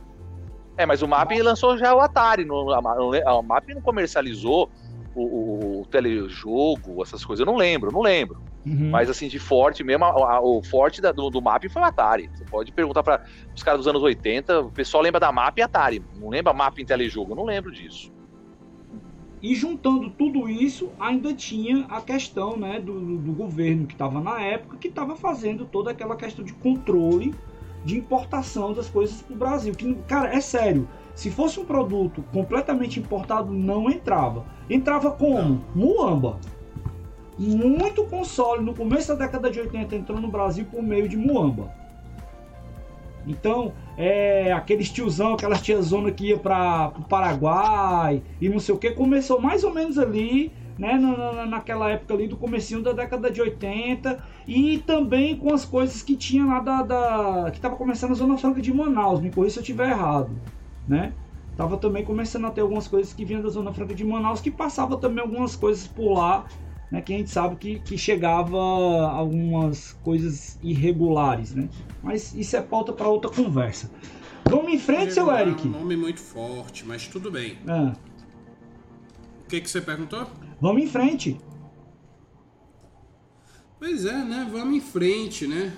É, 0.79 0.85
mas 0.85 1.01
o 1.01 1.07
Mapping 1.09 1.41
lançou 1.41 1.77
já 1.77 1.93
o 1.93 1.99
Atari. 1.99 2.45
No, 2.45 2.71
a, 2.71 2.79
a 2.79 3.41
Mapping 3.41 3.73
não 3.73 3.81
comercializou 3.81 4.71
o, 5.13 5.21
o, 5.21 5.81
o, 5.81 5.85
telejogo, 5.87 7.03
essas 7.03 7.25
coisas. 7.25 7.45
Eu 7.45 7.51
não 7.51 7.57
lembro, 7.57 7.91
não 7.91 7.99
lembro. 7.99 8.41
Uhum. 8.65 8.89
Mas 8.89 9.09
assim, 9.09 9.27
de 9.27 9.39
forte 9.39 9.83
mesmo, 9.83 10.05
a, 10.05 10.35
a, 10.35 10.41
o 10.41 10.63
forte 10.63 11.01
da, 11.01 11.11
do, 11.11 11.29
do 11.29 11.41
Mapping 11.41 11.67
foi 11.67 11.81
o 11.81 11.85
Atari. 11.85 12.29
Você 12.33 12.45
pode 12.45 12.71
perguntar 12.71 13.03
para 13.03 13.25
os 13.53 13.61
caras 13.61 13.81
dos 13.81 13.89
anos 13.89 14.01
80, 14.01 14.61
o 14.61 14.71
pessoal 14.71 15.03
lembra 15.03 15.19
da 15.19 15.33
Mapping 15.33 15.59
e 15.59 15.63
Atari. 15.65 16.01
Não 16.15 16.29
lembra 16.29 16.53
Mapping 16.53 16.85
telejogo, 16.85 17.33
eu 17.33 17.35
não 17.35 17.43
lembro 17.43 17.73
disso. 17.73 18.09
E 19.43 19.53
juntando 19.55 20.09
tudo 20.11 20.47
isso, 20.47 20.93
ainda 20.97 21.33
tinha 21.33 21.87
a 21.89 21.99
questão 21.99 22.55
né, 22.55 22.79
do, 22.79 23.17
do 23.17 23.33
governo 23.33 23.85
que 23.85 23.95
estava 23.95 24.21
na 24.21 24.41
época, 24.41 24.77
que 24.77 24.87
estava 24.87 25.17
fazendo 25.17 25.65
toda 25.65 25.91
aquela 25.91 26.15
questão 26.15 26.45
de 26.45 26.53
controle 26.53 27.35
de 27.83 27.97
importação 27.97 28.73
das 28.73 28.89
coisas 28.89 29.21
para 29.21 29.33
o 29.33 29.37
Brasil. 29.37 29.73
Que, 29.73 29.93
cara, 30.07 30.33
é 30.33 30.41
sério. 30.41 30.87
Se 31.15 31.29
fosse 31.29 31.59
um 31.59 31.65
produto 31.65 32.23
completamente 32.31 32.99
importado, 32.99 33.51
não 33.51 33.89
entrava. 33.89 34.45
Entrava 34.69 35.11
como? 35.11 35.63
Muamba. 35.75 36.39
Muito 37.37 38.03
console 38.05 38.63
no 38.63 38.73
começo 38.73 39.09
da 39.09 39.25
década 39.25 39.49
de 39.49 39.59
80 39.59 39.95
entrou 39.95 40.19
no 40.19 40.27
Brasil 40.27 40.65
por 40.69 40.83
meio 40.83 41.07
de 41.07 41.15
Muamba. 41.15 41.71
Então, 43.25 43.73
é, 43.97 44.51
aqueles 44.51 44.89
tiozão, 44.89 45.33
aquelas 45.33 45.61
tiazona 45.61 46.11
que 46.11 46.27
ia 46.27 46.37
para 46.37 46.91
o 46.97 47.03
Paraguai 47.03 48.21
e 48.41 48.49
não 48.49 48.59
sei 48.59 48.73
o 48.73 48.77
que, 48.77 48.91
começou 48.91 49.39
mais 49.39 49.63
ou 49.63 49.73
menos 49.73 49.97
ali 49.97 50.51
né, 50.79 50.97
na, 50.97 51.45
naquela 51.45 51.89
época 51.89 52.13
ali 52.13 52.25
do 52.25 52.37
comecinho 52.37 52.81
da 52.81 52.93
década 52.93 53.29
de 53.29 53.41
80 53.41 54.23
e 54.47 54.77
também 54.77 55.35
com 55.35 55.53
as 55.53 55.65
coisas 55.65 56.01
que 56.01 56.15
tinha 56.15 56.45
lá 56.45 56.61
da, 56.61 56.81
da 56.81 57.51
que 57.51 57.57
estava 57.57 57.75
começando 57.75 58.11
a 58.11 58.15
Zona 58.15 58.37
Franca 58.37 58.61
de 58.61 58.73
Manaus, 58.73 59.19
me 59.19 59.29
corrija 59.29 59.55
se 59.55 59.59
eu 59.59 59.61
estiver 59.61 59.89
errado, 59.89 60.31
né? 60.87 61.11
Tava 61.57 61.75
também 61.75 62.05
começando 62.05 62.45
a 62.45 62.51
ter 62.51 62.61
algumas 62.61 62.87
coisas 62.87 63.11
que 63.11 63.25
vinham 63.25 63.41
da 63.41 63.49
Zona 63.49 63.73
Franca 63.73 63.93
de 63.93 64.05
Manaus 64.05 64.39
que 64.39 64.49
passava 64.49 64.95
também 64.95 65.21
algumas 65.21 65.53
coisas 65.53 65.85
por 65.85 66.13
lá, 66.13 66.45
né, 66.89 67.01
que 67.01 67.13
a 67.13 67.17
gente 67.17 67.29
sabe 67.29 67.57
que, 67.57 67.79
que 67.79 67.97
chegava 67.97 68.57
algumas 68.57 69.91
coisas 70.01 70.57
irregulares, 70.63 71.53
né? 71.53 71.67
Mas 72.01 72.33
isso 72.33 72.55
é 72.55 72.61
pauta 72.61 72.93
para 72.93 73.09
outra 73.09 73.29
conversa. 73.29 73.91
Vamos 74.45 74.71
em 74.71 74.79
frente, 74.79 75.13
seu 75.13 75.29
Eric. 75.29 75.67
É 75.67 75.69
um 75.69 75.81
nome 75.81 75.97
muito 75.97 76.21
forte, 76.21 76.85
mas 76.85 77.05
tudo 77.05 77.29
bem. 77.29 77.57
É. 77.67 77.91
O 79.43 79.49
que, 79.49 79.59
que 79.59 79.69
você 79.69 79.81
perguntou? 79.81 80.25
Vamos 80.61 80.83
em 80.83 80.87
frente. 80.87 81.39
Pois 83.79 84.05
é, 84.05 84.11
né? 84.11 84.47
Vamos 84.51 84.75
em 84.75 84.81
frente, 84.81 85.47
né? 85.47 85.73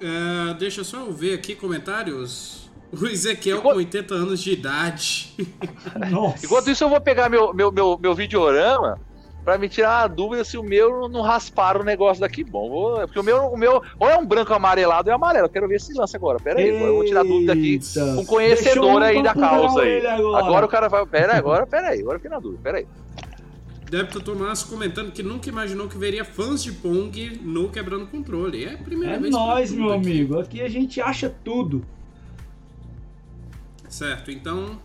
Uh, 0.00 0.54
deixa 0.54 0.84
só 0.84 0.98
eu 0.98 1.12
ver 1.12 1.34
aqui 1.34 1.54
comentários. 1.54 2.70
O 2.92 3.06
Ezequiel 3.06 3.58
Enquanto... 3.58 3.72
com 3.72 3.78
80 3.78 4.14
anos 4.14 4.42
de 4.42 4.52
idade. 4.52 5.34
Nossa. 6.10 6.44
Enquanto 6.44 6.70
isso, 6.70 6.84
eu 6.84 6.88
vou 6.88 7.00
pegar 7.00 7.28
meu, 7.28 7.52
meu, 7.54 7.72
meu, 7.72 7.98
meu 7.98 8.14
videorama 8.14 9.00
pra 9.44 9.58
me 9.58 9.68
tirar 9.68 10.02
a 10.02 10.06
dúvida 10.06 10.44
se 10.44 10.56
o 10.56 10.62
meu 10.62 11.08
não 11.08 11.20
raspar 11.20 11.76
o 11.76 11.84
negócio 11.84 12.20
daqui. 12.20 12.44
Bom, 12.44 12.68
vou, 12.68 13.00
porque 13.00 13.18
o 13.18 13.22
meu, 13.22 13.46
o 13.46 13.56
meu 13.56 13.82
ou 13.98 14.08
é 14.08 14.16
um 14.16 14.24
branco 14.24 14.52
amarelado 14.54 15.08
ou 15.08 15.12
é 15.12 15.14
amarelo. 15.14 15.46
Eu 15.46 15.50
quero 15.50 15.68
ver 15.68 15.80
se 15.80 15.92
lança 15.94 16.16
agora. 16.16 16.38
Pera 16.38 16.60
aí, 16.60 16.68
eu 16.68 16.94
vou 16.94 17.04
tirar 17.04 17.20
a 17.20 17.24
dúvida 17.24 17.52
aqui 17.52 17.80
um 18.18 18.24
conhecedor 18.24 19.02
aí 19.02 19.22
da 19.22 19.34
causa 19.34 19.82
aí. 19.82 20.06
Agora. 20.06 20.44
agora. 20.44 20.66
o 20.66 20.68
cara 20.68 20.88
vai. 20.88 21.06
Pera 21.06 21.32
aí, 21.32 21.38
agora, 21.38 21.66
pera 21.66 21.88
aí, 21.88 22.00
agora 22.00 22.16
eu 22.16 22.20
fiquei 22.20 22.30
na 22.30 22.38
dúvida, 22.38 22.60
pera 22.62 22.78
aí. 22.78 22.86
Débito 23.92 24.22
Tomás 24.22 24.62
comentando 24.62 25.12
que 25.12 25.22
nunca 25.22 25.50
imaginou 25.50 25.86
que 25.86 25.98
veria 25.98 26.24
fãs 26.24 26.62
de 26.62 26.72
Pong 26.72 27.38
no 27.42 27.68
Quebrando 27.68 28.06
Controle. 28.06 28.64
É 28.64 28.72
a 28.72 28.78
primeira 28.78 29.16
é 29.16 29.18
vez. 29.18 29.34
É 29.34 29.36
nós, 29.36 29.70
meu 29.70 29.92
aqui. 29.92 30.08
amigo. 30.10 30.38
Aqui 30.38 30.62
a 30.62 30.68
gente 30.70 30.98
acha 30.98 31.28
tudo. 31.28 31.84
Certo, 33.90 34.30
então. 34.30 34.80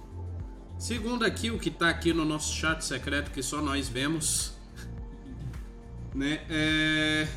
Segundo 0.77 1.23
aqui 1.23 1.49
o 1.49 1.57
que 1.57 1.71
tá 1.71 1.87
aqui 1.87 2.11
no 2.11 2.25
nosso 2.25 2.53
chat 2.53 2.83
secreto, 2.83 3.31
que 3.31 3.41
só 3.41 3.61
nós 3.61 3.87
vemos. 3.87 4.53
Né? 6.13 6.41
É... 6.49 7.27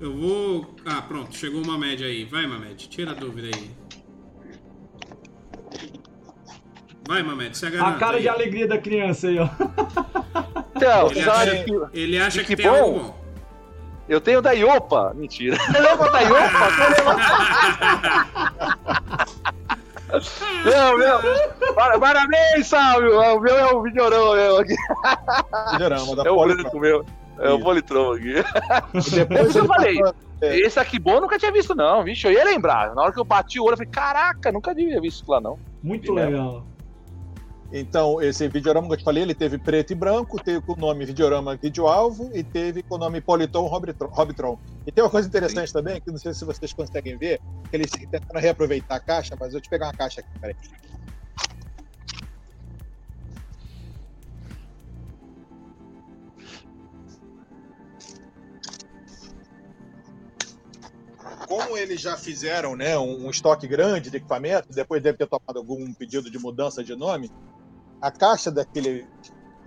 Eu 0.00 0.16
vou. 0.16 0.74
Ah, 0.86 1.02
pronto, 1.02 1.36
chegou 1.36 1.62
uma 1.62 1.78
média 1.78 2.06
aí. 2.06 2.24
Vai, 2.24 2.46
Mamed, 2.46 2.88
tira 2.88 3.10
a 3.10 3.14
dúvida 3.14 3.48
aí. 3.54 3.70
Vai, 7.06 7.22
Mamed, 7.22 7.56
se 7.56 7.66
agarra. 7.66 7.94
A 7.94 7.98
cara 7.98 8.16
aí. 8.16 8.22
de 8.22 8.28
alegria 8.28 8.66
da 8.66 8.78
criança 8.78 9.28
aí, 9.28 9.38
ó. 9.38 9.48
Então, 10.80 11.10
ele 11.10 11.28
acha, 11.28 11.64
que, 11.64 11.80
ele 11.92 12.18
acha 12.18 12.38
que, 12.40 12.56
que 12.56 12.56
tem 12.56 12.70
bom. 12.70 13.14
Eu 14.08 14.20
tenho 14.20 14.42
da 14.42 14.52
Iopa. 14.52 15.12
Mentira. 15.14 15.56
Lembra 15.72 16.10
da 16.10 16.20
Iopa? 16.20 16.68
Não, 20.64 20.98
meu. 20.98 21.20
Parabéns, 22.00 22.66
Salve. 22.66 23.08
O 23.08 23.40
meu 23.40 23.56
é 23.56 23.72
o 23.72 23.82
videorama 23.82 24.34
meu 24.34 24.58
aqui. 24.58 24.74
Videorama 25.72 26.16
da 26.16 26.24
É 26.24 26.30
o 26.30 26.44
branco 26.44 26.80
meu. 26.80 27.06
É 27.38 27.50
o 27.50 27.60
Politron 27.60 28.14
aqui. 28.14 28.34
Depois 29.14 29.54
eu 29.54 29.64
falei. 29.66 30.00
É. 30.42 30.58
Esse 30.58 30.80
aqui 30.80 30.98
bom 30.98 31.14
eu 31.14 31.20
nunca 31.20 31.38
tinha 31.38 31.52
visto, 31.52 31.74
não, 31.74 32.02
vixe. 32.02 32.26
Eu 32.26 32.32
ia 32.32 32.44
lembrar. 32.44 32.94
Na 32.94 33.02
hora 33.02 33.12
que 33.12 33.20
eu 33.20 33.24
bati 33.24 33.60
o 33.60 33.64
olho, 33.64 33.74
eu 33.74 33.76
falei, 33.78 33.92
caraca, 33.92 34.50
nunca 34.50 34.74
tinha 34.74 35.00
visto 35.00 35.30
lá, 35.30 35.40
não. 35.40 35.58
Muito 35.82 36.12
legal. 36.12 36.64
Então, 37.72 38.20
esse 38.20 38.48
videorama 38.48 38.88
que 38.88 38.94
eu 38.94 38.96
te 38.98 39.04
falei, 39.04 39.22
ele 39.22 39.34
teve 39.34 39.56
preto 39.56 39.92
e 39.92 39.94
branco, 39.94 40.42
teve 40.42 40.60
com 40.60 40.72
o 40.72 40.76
nome 40.76 41.04
Videorama 41.04 41.56
Vídeo 41.56 41.86
Alvo 41.86 42.28
e 42.34 42.42
teve 42.42 42.82
com 42.82 42.96
o 42.96 42.98
nome 42.98 43.20
Politon 43.20 43.66
Hobbytron. 43.66 44.58
E 44.84 44.90
tem 44.90 45.04
uma 45.04 45.10
coisa 45.10 45.28
interessante 45.28 45.68
Sim. 45.68 45.74
também, 45.74 46.00
que 46.00 46.10
não 46.10 46.18
sei 46.18 46.34
se 46.34 46.44
vocês 46.44 46.72
conseguem 46.72 47.16
ver, 47.16 47.38
que 47.70 47.76
eles 47.76 47.90
tentaram 47.92 48.40
reaproveitar 48.40 48.96
a 48.96 49.00
caixa, 49.00 49.36
mas 49.38 49.54
eu 49.54 49.60
te 49.60 49.68
pegar 49.68 49.86
uma 49.86 49.92
caixa 49.92 50.20
aqui, 50.20 50.30
peraí. 50.40 50.56
como 61.46 61.76
eles 61.76 62.00
já 62.00 62.16
fizeram 62.16 62.76
né, 62.76 62.96
um, 62.96 63.26
um, 63.26 63.30
estoque 63.30 63.66
grande 63.66 64.08
de 64.08 64.18
equipamento, 64.18 64.68
depois 64.70 65.02
deve 65.02 65.18
ter 65.18 65.26
tomado 65.26 65.58
algum 65.58 65.92
pedido 65.94 66.30
de 66.30 66.38
mudança 66.38 66.84
de 66.84 66.94
nome, 66.94 67.28
a 68.00 68.10
caixa 68.10 68.50
daquele 68.50 69.06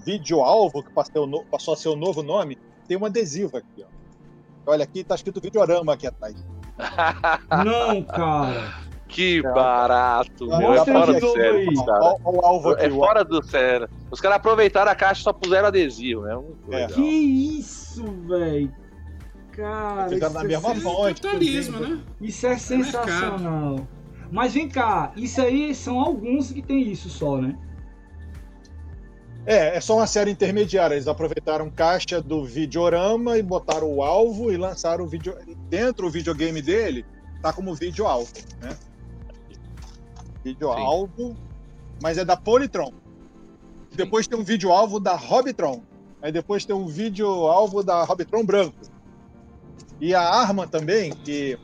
vídeo-alvo, 0.06 0.84
que 0.84 0.92
passou, 0.92 1.46
passou, 1.46 1.74
a 1.74 1.78
ser 1.78 1.90
o 1.90 1.96
novo 1.96 2.22
nome, 2.22 2.58
tem 2.88 2.98
um 2.98 3.06
adesivo 3.06 3.58
aqui. 3.58 3.84
Ó. 3.84 4.72
Olha, 4.72 4.84
aqui 4.84 5.00
está 5.00 5.16
escrito 5.16 5.42
videorama 5.42 5.94
aqui 5.94 6.08
atrás. 6.08 6.36
Não, 7.66 8.04
cara. 8.04 8.84
Que 9.08 9.42
barato, 9.44 10.48
meu. 10.48 10.74
É 10.74 10.86
fora 10.86 11.20
do 11.20 11.32
sério, 11.34 11.86
cara. 11.86 12.16
O, 12.24 12.46
alvo 12.46 12.70
aqui, 12.72 12.86
é 12.86 12.90
fora 12.90 13.24
do 13.24 13.44
sério. 13.44 13.88
Os 14.10 14.20
caras 14.20 14.38
aproveitaram 14.38 14.92
a 14.92 14.96
caixa 14.96 15.22
e 15.22 15.24
só 15.24 15.32
puseram 15.34 15.68
adesivo, 15.68 16.22
né? 16.22 16.42
É. 16.72 16.88
Que 16.88 17.02
isso, 17.02 18.04
velho. 18.28 18.74
Cara, 19.52 20.10
Fizeram 20.10 20.34
na 20.34 20.44
mesma 20.44 20.72
é 20.72 20.76
fonte. 20.76 21.22
Capitalismo, 21.22 21.80
né? 21.80 22.02
Isso 22.20 22.48
é, 22.48 22.54
é 22.54 22.58
sensacional. 22.58 23.76
É 23.78 23.82
Mas 24.32 24.56
vem 24.56 24.68
cá, 24.68 25.12
isso 25.16 25.40
aí 25.40 25.76
são 25.76 26.00
alguns 26.00 26.52
que 26.52 26.64
tem 26.64 26.82
isso 26.92 27.08
só, 27.08 27.38
né? 27.38 27.56
É, 29.46 29.76
é 29.76 29.82
só 29.82 29.98
uma 29.98 30.08
série 30.08 30.32
intermediária. 30.32 30.96
Eles 30.96 31.08
aproveitaram 31.08 31.70
caixa 31.70 32.22
do 32.22 32.46
videorama 32.46 33.38
e 33.38 33.44
botaram 33.44 33.92
o 33.92 34.02
alvo 34.02 34.52
e 34.52 34.58
lançaram 34.58 35.04
o 35.04 35.08
vídeo. 35.08 35.36
Dentro 35.70 36.06
do 36.06 36.12
videogame 36.12 36.62
dele, 36.62 37.06
tá 37.42 37.52
como 37.52 37.76
vídeo 37.76 38.08
alvo, 38.08 38.32
né? 38.62 38.78
Vídeo 40.44 40.74
Sim. 40.74 40.80
alvo, 40.80 41.38
mas 42.02 42.18
é 42.18 42.26
da 42.26 42.38
Polytron. 42.38 42.94
Depois 43.96 44.28
tem 44.28 44.38
um 44.38 44.44
vídeo 44.44 44.72
alvo 44.72 45.00
da 45.00 45.16
Hobbytron. 45.16 45.82
Aí 46.22 46.32
depois 46.32 46.66
tem 46.66 46.76
um 46.76 46.88
vídeo 46.88 47.28
alvo 47.28 47.84
da 47.84 48.04
Hobbytron 48.04 48.46
branco. 48.46 48.78
E 50.00 50.16
a 50.16 50.22
arma 50.22 50.66
também, 50.68 51.12
que 51.12 51.58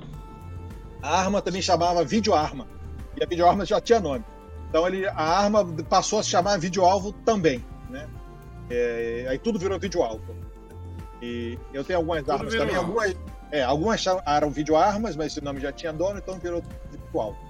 a 1.02 1.18
arma 1.18 1.42
também 1.42 1.62
chamava 1.62 2.04
videoarma. 2.04 2.68
E 3.20 3.24
a 3.24 3.28
videoarma 3.28 3.66
já 3.66 3.82
tinha 3.82 4.00
nome. 4.00 4.24
Então 4.70 4.88
ele, 4.88 5.08
a 5.08 5.14
arma 5.16 5.66
passou 5.90 6.20
a 6.20 6.24
se 6.24 6.30
chamar 6.30 6.60
videoalvo 6.60 7.12
também, 7.12 7.66
né? 7.90 8.08
É, 8.70 9.26
aí 9.28 9.40
tudo 9.40 9.58
virou 9.58 9.80
videoalvo. 9.80 10.24
E 11.22 11.58
eu 11.74 11.84
tenho 11.84 12.00
algumas 12.00 12.22
tudo 12.22 12.32
armas 12.32 12.54
também, 12.56 12.76
algumas, 12.76 13.16
é, 13.52 13.64
algumas 13.64 14.06
eram 14.26 14.52
videoarmas, 14.52 15.16
mas 15.16 15.28
esse 15.28 15.42
nome 15.44 15.60
já 15.60 15.72
tinha 15.72 15.92
dono, 15.92 16.20
então 16.20 16.38
virou 16.40 16.64
videoalvo. 16.92 17.49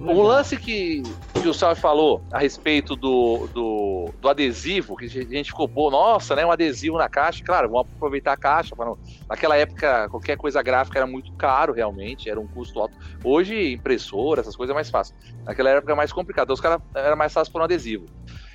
Um 0.00 0.22
lance 0.22 0.56
que, 0.56 1.02
que 1.40 1.48
o 1.48 1.54
Salve 1.54 1.80
falou 1.80 2.22
a 2.32 2.38
respeito 2.38 2.96
do, 2.96 3.48
do, 3.52 4.10
do, 4.20 4.28
adesivo, 4.28 4.96
que 4.96 5.04
a 5.04 5.08
gente 5.08 5.50
ficou, 5.50 5.68
pô, 5.68 5.90
nossa, 5.90 6.34
né? 6.34 6.44
Um 6.44 6.50
adesivo 6.50 6.98
na 6.98 7.08
caixa. 7.08 7.44
Claro, 7.44 7.70
vamos 7.70 7.88
aproveitar 7.96 8.32
a 8.32 8.36
caixa. 8.36 8.74
Não... 8.76 8.98
Naquela 9.28 9.56
época, 9.56 10.08
qualquer 10.08 10.36
coisa 10.36 10.62
gráfica 10.62 10.98
era 10.98 11.06
muito 11.06 11.32
caro, 11.32 11.72
realmente, 11.72 12.28
era 12.28 12.40
um 12.40 12.46
custo 12.46 12.80
alto. 12.80 12.96
Hoje, 13.22 13.72
impressora, 13.72 14.40
essas 14.40 14.56
coisas 14.56 14.72
é 14.72 14.74
mais 14.74 14.90
fácil. 14.90 15.14
Naquela 15.44 15.70
época 15.70 15.92
é 15.92 15.96
mais 15.96 16.12
complicado. 16.12 16.46
Então, 16.46 16.54
os 16.54 16.60
caras 16.60 16.80
era 16.94 17.16
mais 17.16 17.32
fácil 17.32 17.52
por 17.52 17.60
um 17.60 17.64
adesivo. 17.64 18.06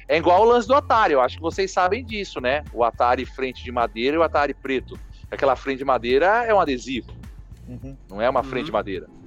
É 0.07 0.17
igual 0.17 0.41
o 0.41 0.45
lance 0.45 0.67
do 0.67 0.73
Atari, 0.73 1.13
eu 1.13 1.21
acho 1.21 1.35
que 1.35 1.41
vocês 1.41 1.71
sabem 1.71 2.03
disso, 2.03 2.41
né? 2.41 2.63
O 2.73 2.83
Atari 2.83 3.25
frente 3.25 3.63
de 3.63 3.71
madeira 3.71 4.15
e 4.15 4.19
o 4.19 4.23
Atari 4.23 4.55
preto. 4.55 4.97
Aquela 5.29 5.55
frente 5.55 5.77
de 5.77 5.85
madeira 5.85 6.43
é 6.45 6.53
um 6.53 6.59
adesivo, 6.59 7.11
uhum. 7.67 7.95
não 8.09 8.19
é 8.19 8.27
uma 8.27 8.41
frente 8.41 8.61
uhum. 8.61 8.65
de 8.65 8.71
madeira. 8.71 9.18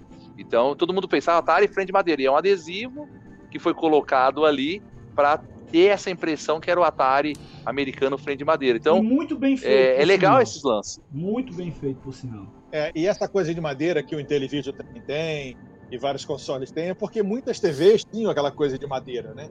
Então 0.43 0.75
todo 0.77 0.93
mundo 0.93 1.09
pensava 1.09 1.39
Atari 1.39 1.69
frente 1.69 1.87
de 1.87 1.93
madeira. 1.93 2.23
E 2.23 2.27
é 2.27 2.31
um 2.31 2.37
adesivo 2.37 3.09
que 3.51 3.59
foi 3.59 3.75
colocado 3.75 4.45
ali 4.45 4.83
para 5.15 5.39
ter 5.71 5.87
essa 5.87 6.11
impressão 6.11 6.61
que 6.61 6.71
era 6.71 6.79
o 6.79 6.85
Atari 6.85 7.35
americano 7.65 8.19
frente 8.19 8.39
de 8.39 8.45
madeira. 8.45 8.77
Então, 8.79 8.99
e 8.99 9.03
muito 9.03 9.39
bem 9.39 9.57
feito. 9.57 9.73
É, 9.73 10.03
é 10.03 10.05
legal 10.05 10.33
sinal. 10.33 10.43
esses 10.43 10.63
lances. 10.63 11.01
Muito 11.11 11.55
bem 11.55 11.71
feito, 11.73 12.01
por 12.01 12.13
sinal. 12.13 12.47
É, 12.71 12.91
e 12.95 13.07
essa 13.07 13.29
coisa 13.29 13.55
de 13.55 13.61
madeira 13.61 14.03
que 14.03 14.15
o 14.15 14.21
Intellivision 14.21 14.75
também 14.75 15.03
tem 15.03 15.57
e 15.91 15.99
vários 15.99 16.25
consoles 16.25 16.71
têm, 16.71 16.91
é 16.91 16.95
porque 16.95 17.23
muitas 17.23 17.61
TVs 17.61 18.05
tinham 18.05 18.31
aquela 18.31 18.51
coisa 18.51 18.79
de 18.79 18.87
madeira, 18.87 19.35
né? 19.35 19.49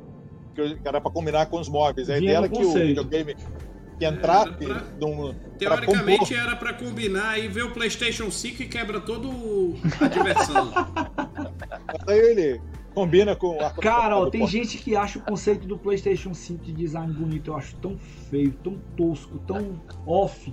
Que 0.55 0.77
era 0.83 0.99
para 0.99 1.11
combinar 1.11 1.45
com 1.45 1.59
os 1.59 1.69
móveis. 1.69 2.09
A 2.09 2.17
ideia 2.17 2.37
era 2.37 2.49
que 2.49 2.63
o 2.63 2.73
videogame 2.73 3.35
que 4.01 4.05
entrar 4.05 4.47
é, 4.47 4.51
pra, 4.51 4.83
num, 4.99 5.33
Teoricamente 5.59 6.33
pra 6.33 6.41
era 6.41 6.55
para 6.55 6.73
combinar 6.73 7.37
e 7.39 7.47
ver 7.47 7.65
o 7.65 7.71
PlayStation 7.71 8.31
5 8.31 8.63
e 8.63 8.67
quebra 8.67 8.99
todo 8.99 9.29
a 9.99 10.07
diversão. 10.07 10.71
Aí 12.07 12.17
ele 12.17 12.61
combina 12.95 13.35
com 13.35 13.61
a 13.61 13.69
Cara, 13.69 14.17
ó, 14.17 14.29
tem 14.29 14.47
gente 14.47 14.79
que 14.79 14.95
acha 14.95 15.19
o 15.19 15.21
conceito 15.21 15.67
do 15.67 15.77
PlayStation 15.77 16.33
5 16.33 16.65
de 16.65 16.73
design 16.73 17.13
bonito, 17.13 17.51
eu 17.51 17.55
acho 17.55 17.75
tão 17.75 17.95
feio, 18.29 18.51
tão 18.63 18.79
tosco, 18.97 19.37
tão 19.39 19.79
off, 20.07 20.51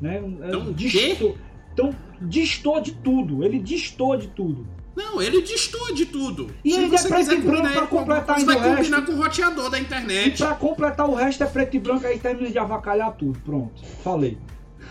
né? 0.00 0.20
É, 0.42 0.50
tão 0.50 0.72
distor, 0.72 1.36
tão 1.76 1.94
distor 2.22 2.80
de 2.80 2.92
tudo. 2.92 3.44
Ele 3.44 3.60
distor 3.60 4.18
de 4.18 4.26
tudo. 4.28 4.66
Não, 4.94 5.22
ele 5.22 5.42
distou 5.42 5.94
de 5.94 6.06
tudo. 6.06 6.54
E 6.64 6.72
Se 6.72 6.80
ele 6.80 6.94
é 6.94 7.02
preto 7.02 7.32
e 7.32 7.40
branco 7.40 7.72
pra 7.72 7.86
completar 7.86 8.36
ainda 8.38 8.58
vai 8.58 8.76
combinar 8.76 9.06
com 9.06 9.12
o 9.12 9.16
roteador 9.22 9.70
da 9.70 9.78
internet. 9.78 10.34
E 10.34 10.46
pra 10.46 10.54
completar 10.54 11.08
o 11.08 11.14
resto 11.14 11.44
é 11.44 11.46
preto 11.46 11.76
e 11.76 11.78
branco, 11.78 12.06
aí 12.06 12.18
termina 12.18 12.50
de 12.50 12.58
avacalhar 12.58 13.12
tudo. 13.12 13.38
Pronto, 13.40 13.84
falei. 14.02 14.38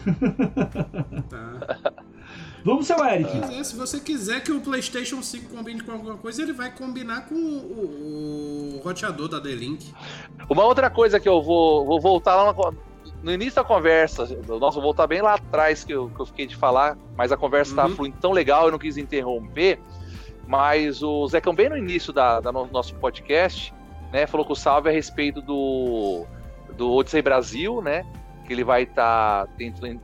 Tá. 1.29 2.05
Vamos, 2.63 2.87
seu 2.87 3.03
Eric. 3.05 3.29
Se, 3.47 3.63
se 3.63 3.75
você 3.75 3.99
quiser 3.99 4.43
que 4.43 4.51
o 4.51 4.59
PlayStation 4.59 5.21
5 5.21 5.55
combine 5.55 5.81
com 5.81 5.91
alguma 5.91 6.17
coisa, 6.17 6.41
ele 6.41 6.53
vai 6.53 6.71
combinar 6.71 7.27
com 7.27 7.35
o, 7.35 8.75
o 8.75 8.81
roteador 8.83 9.29
da 9.29 9.39
D-Link. 9.39 9.93
Uma 10.49 10.65
outra 10.65 10.89
coisa 10.89 11.19
que 11.19 11.29
eu 11.29 11.41
vou, 11.41 11.85
vou 11.85 12.01
voltar 12.01 12.35
lá 12.35 12.53
no 13.21 13.33
início 13.33 13.55
da 13.55 13.63
conversa, 13.63 14.25
nossa, 14.47 14.75
vou 14.75 14.83
voltar 14.83 15.07
bem 15.07 15.21
lá 15.21 15.33
atrás 15.33 15.83
que 15.83 15.93
eu, 15.93 16.09
que 16.09 16.19
eu 16.19 16.25
fiquei 16.25 16.47
de 16.47 16.55
falar, 16.55 16.97
mas 17.17 17.31
a 17.31 17.37
conversa 17.37 17.71
estava 17.71 17.89
uhum. 17.89 17.95
fluindo 17.95 18.17
tão 18.19 18.31
legal, 18.31 18.65
eu 18.65 18.71
não 18.71 18.79
quis 18.79 18.97
interromper. 18.97 19.79
Mas 20.47 21.03
o 21.03 21.27
Zecão, 21.27 21.53
bem 21.53 21.69
no 21.69 21.77
início 21.77 22.11
da, 22.11 22.39
da 22.39 22.51
no, 22.51 22.65
nosso 22.67 22.95
podcast, 22.95 23.73
né, 24.11 24.25
falou 24.25 24.45
que 24.45 24.51
o 24.51 24.55
salve 24.55 24.89
a 24.89 24.91
respeito 24.91 25.41
do, 25.41 26.25
do 26.75 26.91
Odyssey 26.91 27.21
Brasil, 27.21 27.81
né? 27.81 28.05
Que 28.47 28.53
ele 28.53 28.63
vai 28.63 28.83
estar 28.83 29.45
tá 29.45 29.53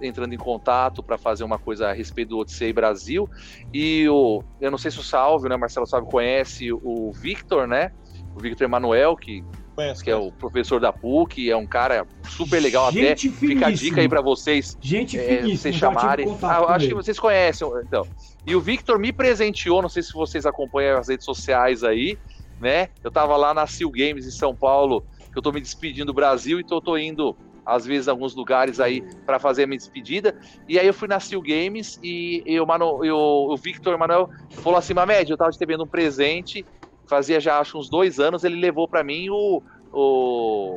entrando 0.01 0.33
em 0.33 0.37
contato 0.37 1.01
para 1.01 1.17
fazer 1.17 1.43
uma 1.43 1.57
coisa 1.57 1.89
a 1.89 1.93
respeito 1.93 2.29
do 2.29 2.37
Odyssey 2.37 2.71
Brasil. 2.71 3.27
E 3.73 4.07
o, 4.07 4.43
eu 4.61 4.69
não 4.69 4.77
sei 4.77 4.91
se 4.91 4.99
o 4.99 5.03
Salve, 5.03 5.49
né, 5.49 5.57
Marcelo 5.57 5.87
Salve 5.87 6.07
conhece 6.11 6.71
o 6.71 7.11
Victor, 7.11 7.67
né? 7.67 7.91
O 8.35 8.39
Victor 8.39 8.65
Emanuel, 8.65 9.15
que 9.15 9.43
Conhece, 9.75 10.03
que 10.03 10.09
é 10.09 10.15
o 10.15 10.31
professor 10.31 10.79
da 10.79 10.93
PUC, 10.93 11.51
é 11.51 11.57
um 11.57 11.67
cara 11.67 12.07
super 12.29 12.61
legal 12.61 12.89
Gente 12.91 13.27
até. 13.27 13.37
Fica 13.37 13.67
a 13.67 13.71
dica 13.71 13.99
aí 13.99 14.07
para 14.07 14.21
vocês. 14.21 14.77
Gente 14.79 15.19
é, 15.19 15.41
vocês 15.41 15.75
chamarem. 15.75 16.25
Ah, 16.41 16.75
acho 16.75 16.87
que 16.87 16.93
vocês 16.93 17.19
conhecem, 17.19 17.67
então. 17.85 18.07
E 18.47 18.55
o 18.55 18.61
Victor 18.61 18.97
me 18.97 19.11
presenteou, 19.11 19.81
não 19.81 19.89
sei 19.89 20.01
se 20.01 20.13
vocês 20.13 20.45
acompanham 20.45 20.97
as 20.97 21.09
redes 21.09 21.25
sociais 21.25 21.83
aí, 21.83 22.17
né? 22.59 22.87
Eu 23.03 23.11
tava 23.11 23.35
lá 23.35 23.53
na 23.53 23.67
Sil 23.67 23.91
Games 23.91 24.25
em 24.25 24.31
São 24.31 24.55
Paulo, 24.55 25.05
que 25.31 25.37
eu 25.37 25.41
tô 25.41 25.51
me 25.51 25.59
despedindo 25.59 26.05
do 26.05 26.13
Brasil 26.13 26.57
e 26.57 26.63
tô, 26.63 26.79
tô 26.79 26.97
indo 26.97 27.35
às 27.65 27.85
vezes 27.85 28.07
em 28.07 28.11
alguns 28.11 28.35
lugares 28.35 28.79
aí 28.79 29.01
para 29.25 29.39
fazer 29.39 29.63
a 29.63 29.67
minha 29.67 29.77
despedida. 29.77 30.39
E 30.69 30.79
aí 30.79 30.85
eu 30.85 30.93
fui 30.93 31.07
na 31.07 31.19
Sil 31.19 31.41
Games 31.41 31.99
e 32.03 32.43
eu, 32.45 32.65
mano, 32.65 33.03
eu, 33.03 33.17
o 33.17 33.57
Victor 33.57 33.97
Manuel 33.97 34.29
falou 34.51 34.77
assim: 34.77 34.93
Mamed, 34.93 35.29
eu 35.29 35.37
tava 35.37 35.51
te 35.51 35.59
devendo 35.59 35.83
um 35.83 35.87
presente 35.87 36.65
fazia 37.07 37.39
já 37.39 37.59
acho 37.59 37.77
uns 37.77 37.89
dois 37.89 38.19
anos, 38.19 38.43
ele 38.43 38.55
levou 38.55 38.87
para 38.87 39.03
mim 39.03 39.29
o, 39.29 39.61
o, 39.91 40.75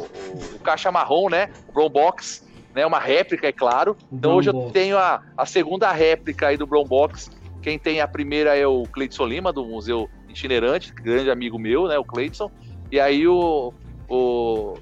o, 0.54 0.58
caixa 0.62 0.90
marrom, 0.92 1.28
né? 1.28 1.50
O 1.68 1.72
Brown 1.72 1.88
Box, 1.88 2.46
né? 2.74 2.86
Uma 2.86 2.98
réplica, 2.98 3.48
é 3.48 3.52
claro. 3.52 3.96
Então 4.12 4.36
hoje 4.36 4.50
eu 4.50 4.70
tenho 4.70 4.98
a, 4.98 5.22
a 5.36 5.46
segunda 5.46 5.90
réplica 5.92 6.48
aí 6.48 6.56
do 6.56 6.66
Brown 6.66 6.84
Box. 6.84 7.30
Quem 7.62 7.78
tem 7.78 8.00
a 8.00 8.08
primeira 8.08 8.56
é 8.56 8.66
o 8.66 8.84
Cleidson 8.84 9.26
Lima, 9.26 9.52
do 9.52 9.64
Museu 9.64 10.08
Itinerante, 10.28 10.92
grande 10.92 11.30
amigo 11.30 11.58
meu, 11.58 11.88
né? 11.88 11.98
O 11.98 12.04
Cleidson. 12.04 12.50
E 12.90 13.00
aí 13.00 13.26
o, 13.26 13.72
o, 14.08 14.74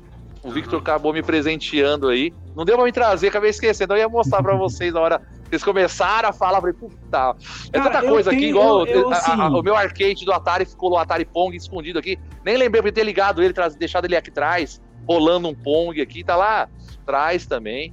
o 0.43 0.51
Victor 0.51 0.81
acabou 0.81 1.13
me 1.13 1.23
presenteando 1.23 2.09
aí. 2.09 2.33
Não 2.55 2.65
deu 2.65 2.77
pra 2.77 2.85
me 2.85 2.93
trazer, 2.93 3.29
acabei 3.29 3.51
esquecendo. 3.51 3.95
Eu 3.95 3.99
ia 3.99 4.09
mostrar 4.09 4.43
pra 4.43 4.55
vocês 4.55 4.93
na 4.93 5.01
hora 5.01 5.23
eles 5.51 5.63
começaram 5.63 6.29
a 6.29 6.33
falar, 6.33 6.61
falei, 6.61 6.75
puta, 6.75 7.37
é 7.73 7.81
tanta 7.81 8.03
coisa 8.03 8.31
tenho, 8.31 8.43
aqui, 8.43 8.51
igual 8.51 8.87
eu, 8.87 9.03
eu, 9.03 9.11
a, 9.11 9.15
a, 9.15 9.19
assim- 9.19 9.55
o 9.55 9.63
meu 9.63 9.77
arcade 9.77 10.25
do 10.25 10.33
Atari 10.33 10.65
ficou 10.65 10.91
no 10.91 10.97
Atari 10.97 11.25
Pong 11.25 11.57
escondido 11.57 11.99
aqui. 11.99 12.19
Nem 12.45 12.57
lembrei 12.57 12.83
de 12.83 12.93
ter 12.93 13.05
ligado 13.05 13.43
ele, 13.43 13.55
deixado 13.79 14.05
ele 14.05 14.17
aqui 14.17 14.31
atrás, 14.31 14.81
rolando 15.09 15.49
um 15.49 15.55
Pong 15.55 16.01
aqui, 16.01 16.25
tá 16.25 16.37
lá 16.37 16.69
atrás 17.03 17.47
também. 17.47 17.93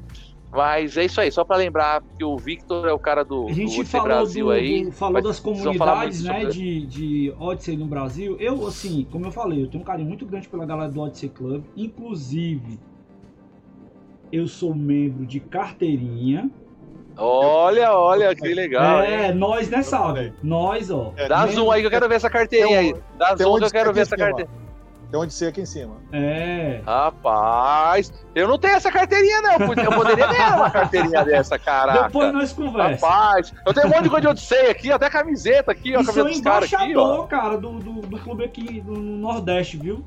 Mas 0.52 0.98
é 0.98 1.06
isso 1.06 1.20
aí, 1.20 1.32
só 1.32 1.44
para 1.44 1.58
lembrar 1.58 2.04
que 2.16 2.24
o 2.24 2.38
Victor 2.38 2.88
é 2.88 2.94
o 2.94 3.00
cara 3.00 3.26
do, 3.26 3.48
a 3.48 3.54
gente 3.54 3.76
do 3.76 3.86
falou 3.86 4.08
Brasil 4.08 4.46
do, 4.46 4.52
aí. 4.52 4.86
Do, 4.86 4.92
falou 4.92 5.22
das 5.22 5.40
comunidades, 5.40 6.24
né, 6.24 6.46
de, 6.46 6.86
de 6.86 7.34
Odyssey 7.40 7.76
no 7.76 7.88
Brasil. 7.88 8.38
Eu, 8.40 8.68
assim, 8.68 9.08
como 9.12 9.26
eu 9.26 9.32
falei, 9.32 9.64
eu 9.64 9.68
tenho 9.68 9.82
um 9.82 9.86
carinho 9.86 10.08
muito 10.08 10.28
grande 10.28 10.48
pela 10.48 10.64
galera 10.64 10.92
do 10.92 11.02
Odyssey 11.02 11.30
Club. 11.30 11.64
Inclusive, 11.76 12.80
eu 14.32 14.48
sou 14.48 14.76
membro 14.76 15.26
de 15.26 15.40
carteirinha. 15.40 16.52
Olha, 17.18 17.94
olha, 17.94 18.36
que 18.36 18.54
legal. 18.54 19.02
É, 19.02 19.28
hein? 19.28 19.36
nós, 19.36 19.70
né, 19.70 19.84
sabe? 19.84 20.34
Nós, 20.42 20.90
ó. 20.90 21.14
É, 21.16 21.28
Dá 21.28 21.46
zoom 21.48 21.70
aí 21.72 21.82
que 21.82 21.88
eu 21.88 21.92
quero 21.92 22.10
ver 22.10 22.16
essa 22.16 22.30
carteirinha 22.30 22.80
aí. 22.80 22.96
Dá 23.18 23.36
zoom 23.36 23.60
que 23.60 23.66
eu 23.66 23.72
quero 23.72 23.94
ver 23.94 24.02
essa 24.02 24.18
carteirinha. 24.18 24.64
Tem 25.14 25.22
onde 25.22 25.32
ser 25.32 25.50
aqui 25.50 25.62
em 25.62 25.66
cima. 25.68 25.98
É. 26.12 26.82
Rapaz, 26.88 28.12
eu 28.34 28.48
não 28.48 28.58
tenho 28.58 28.74
essa 28.74 28.92
carteirinha, 28.92 29.44
não. 29.44 29.52
Eu 29.76 29.92
poderia 29.92 30.28
ter 30.28 30.42
uma 30.56 30.72
carteirinha 30.72 31.22
dessa, 31.24 31.60
cara. 31.60 32.08
Depois 32.08 32.34
nós 32.34 32.52
conversamos. 32.52 33.00
Rapaz, 33.00 33.54
eu 33.64 33.74
tenho 33.76 33.86
um 33.86 33.90
monte 33.92 34.04
de 34.06 34.10
coisa 34.10 34.22
de 34.22 34.28
Odyssey 34.30 34.72
aqui, 34.72 34.92
até 34.92 35.12
camiseta 35.12 35.72
aqui, 35.72 35.96
ó. 35.96 36.02
E 36.02 36.06
sou 36.06 36.28
embaixador, 36.28 37.20
aqui, 37.20 37.30
cara, 37.30 37.58
do, 37.60 37.74
do, 37.74 38.02
do, 38.02 38.20
clube 38.22 38.44
aqui 38.44 38.82
do 38.82 38.94
Nordeste, 38.94 39.78
viu? 39.78 40.04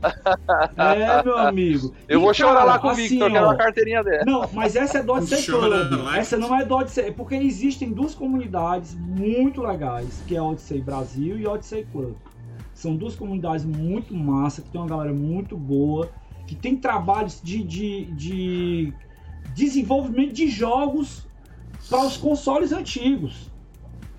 é, 0.77 1.23
meu 1.23 1.39
amigo. 1.39 1.95
Eu 2.09 2.19
e, 2.19 2.23
vou 2.25 2.35
chorar 2.35 2.65
lá 2.65 2.81
com 2.81 2.89
o 2.89 2.91
assim, 2.91 3.03
Victor, 3.03 3.29
eu 3.29 3.33
quero 3.33 3.47
uma 3.47 3.57
carteirinha 3.57 4.03
dessa. 4.03 4.25
Não, 4.25 4.51
mas 4.53 4.75
essa 4.75 4.99
é 4.99 5.03
do 5.05 5.13
Odyssey 5.13 5.45
Club. 5.45 6.17
Essa 6.17 6.37
não 6.37 6.53
é 6.59 6.65
do 6.65 6.75
Odyssey, 6.75 7.13
porque 7.13 7.37
existem 7.37 7.93
duas 7.93 8.13
comunidades 8.13 8.97
muito 8.97 9.63
legais, 9.63 10.21
que 10.27 10.35
é 10.35 10.39
a 10.41 10.43
Odyssey 10.43 10.81
Brasil 10.81 11.39
e 11.39 11.47
a 11.47 11.53
Odyssey 11.53 11.87
Club. 11.93 12.17
São 12.77 12.95
duas 12.95 13.17
comunidades 13.17 13.65
muito 13.65 14.15
massa, 14.15 14.61
que 14.61 14.69
tem 14.69 14.79
uma 14.79 14.87
galera 14.87 15.15
muito 15.15 15.57
boa, 15.57 16.11
que 16.47 16.55
tem 16.55 16.77
trabalhos 16.77 17.41
de, 17.43 17.63
de, 17.63 18.05
de 18.13 18.93
desenvolvimento 19.55 20.35
de 20.35 20.47
jogos 20.47 21.27
para 21.89 22.05
os 22.05 22.19
consoles 22.19 22.73
antigos. 22.73 23.51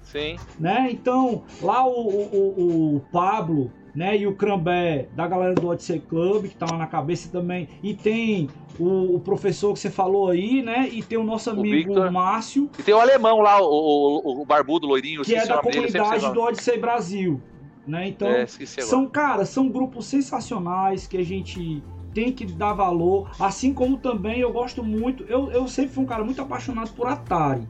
Sim. 0.02 0.38
Né? 0.60 0.90
Então, 0.92 1.44
lá 1.62 1.86
o, 1.86 1.92
o, 1.92 2.96
o 2.96 3.00
Pablo 3.12 3.72
né, 3.94 4.18
e 4.18 4.26
o 4.26 4.36
Crambé 4.36 5.08
da 5.16 5.28
galera 5.28 5.54
do 5.54 5.68
Odyssey 5.68 6.00
Club, 6.00 6.48
que 6.48 6.56
tá 6.56 6.66
lá 6.72 6.80
na 6.80 6.88
cabeça 6.88 7.30
também, 7.32 7.70
e 7.84 7.94
tem 7.94 8.50
o, 8.80 9.18
o, 9.18 9.20
professor 9.20 9.72
que 9.74 9.80
você 9.80 9.92
falou 9.92 10.30
aí, 10.30 10.64
né? 10.64 10.90
E 10.92 11.04
tem 11.04 11.20
o 11.20 11.24
nosso 11.24 11.52
amigo 11.52 11.94
o 11.94 12.12
Márcio. 12.12 12.72
E 12.80 12.82
tem 12.82 12.96
o 12.96 13.00
alemão 13.00 13.40
lá, 13.40 13.62
o, 13.62 13.68
o, 13.68 14.42
o 14.42 14.46
barbudo, 14.46 14.88
loirinho, 14.88 15.22
que 15.22 15.36
é 15.36 15.46
da 15.46 15.60
comunidade 15.60 16.34
do 16.34 16.42
Odyssey 16.42 16.80
Brasil. 16.80 17.40
Né? 17.88 18.10
Então, 18.10 18.28
é, 18.28 18.46
são, 18.46 19.08
cara, 19.08 19.46
são 19.46 19.70
grupos 19.70 20.06
sensacionais 20.06 21.08
que 21.08 21.18
a 21.18 21.24
gente 21.24 21.82
tem 22.14 22.32
que 22.32 22.46
dar 22.46 22.74
valor. 22.74 23.30
Assim 23.40 23.74
como 23.74 23.98
também 23.98 24.40
eu 24.40 24.52
gosto 24.52 24.84
muito. 24.84 25.24
Eu, 25.24 25.50
eu 25.52 25.68
sempre 25.68 25.94
fui 25.94 26.04
um 26.04 26.08
cara 26.08 26.24
muito 26.24 26.42
apaixonado 26.42 26.92
por 26.92 27.08
Atari. 27.08 27.66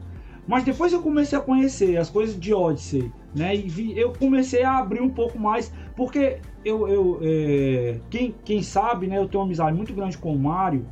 Mas 0.46 0.64
depois 0.64 0.92
eu 0.94 1.02
comecei 1.02 1.38
a 1.38 1.42
conhecer 1.42 1.98
as 1.98 2.08
coisas 2.08 2.40
de 2.40 2.54
Odyssey, 2.54 3.12
né? 3.36 3.54
E 3.54 3.68
vi, 3.68 3.96
eu 3.96 4.14
comecei 4.14 4.64
a 4.64 4.78
abrir 4.78 5.02
um 5.02 5.10
pouco 5.10 5.38
mais, 5.38 5.70
porque 5.94 6.38
eu, 6.64 6.88
eu 6.88 7.18
é, 7.20 8.00
quem, 8.08 8.34
quem 8.44 8.62
sabe, 8.62 9.06
né? 9.06 9.18
Eu 9.18 9.28
tenho 9.28 9.42
uma 9.42 9.46
amizade 9.46 9.76
muito 9.76 9.92
grande 9.92 10.16
com 10.16 10.34
o 10.34 10.38
Mário, 10.38 10.86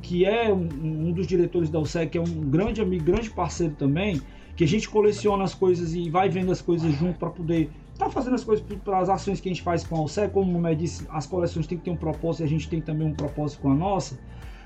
que 0.00 0.24
é 0.24 0.50
um, 0.50 0.68
um 0.82 1.12
dos 1.12 1.26
diretores 1.26 1.68
da 1.68 1.78
USEC, 1.78 2.12
que 2.12 2.18
é 2.18 2.20
um 2.20 2.24
grande 2.24 2.80
amigo, 2.80 3.04
grande 3.04 3.28
parceiro 3.28 3.74
também, 3.74 4.22
que 4.56 4.64
a 4.64 4.66
gente 4.66 4.88
coleciona 4.88 5.44
as 5.44 5.52
coisas 5.52 5.94
e 5.94 6.08
vai 6.08 6.30
vendo 6.30 6.50
as 6.50 6.62
coisas 6.62 6.90
junto 6.94 7.18
para 7.18 7.28
poder 7.28 7.70
tá 7.98 8.10
fazendo 8.10 8.34
as 8.34 8.44
coisas 8.44 8.64
para 8.84 8.98
as 8.98 9.08
ações 9.08 9.40
que 9.40 9.48
a 9.48 9.52
gente 9.52 9.62
faz 9.62 9.84
com 9.84 9.96
a 9.96 10.02
OSEC, 10.02 10.32
como 10.32 10.50
o 10.50 10.52
Nomé 10.52 10.74
disse, 10.74 11.06
as 11.10 11.26
coleções 11.26 11.66
têm 11.66 11.78
que 11.78 11.84
ter 11.84 11.90
um 11.90 11.96
propósito 11.96 12.42
e 12.42 12.44
a 12.44 12.48
gente 12.48 12.68
tem 12.68 12.80
também 12.80 13.06
um 13.06 13.14
propósito 13.14 13.62
com 13.62 13.70
a 13.70 13.74
nossa, 13.74 14.18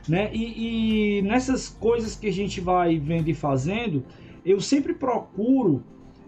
né? 0.08 0.30
E, 0.32 1.18
e, 1.18 1.22
nessas 1.22 1.68
coisas 1.68 2.16
que 2.16 2.26
a 2.26 2.32
gente 2.32 2.60
vai 2.60 2.98
vendo 2.98 3.28
e 3.28 3.34
fazendo, 3.34 4.04
eu 4.44 4.60
sempre 4.60 4.94
procuro 4.94 5.82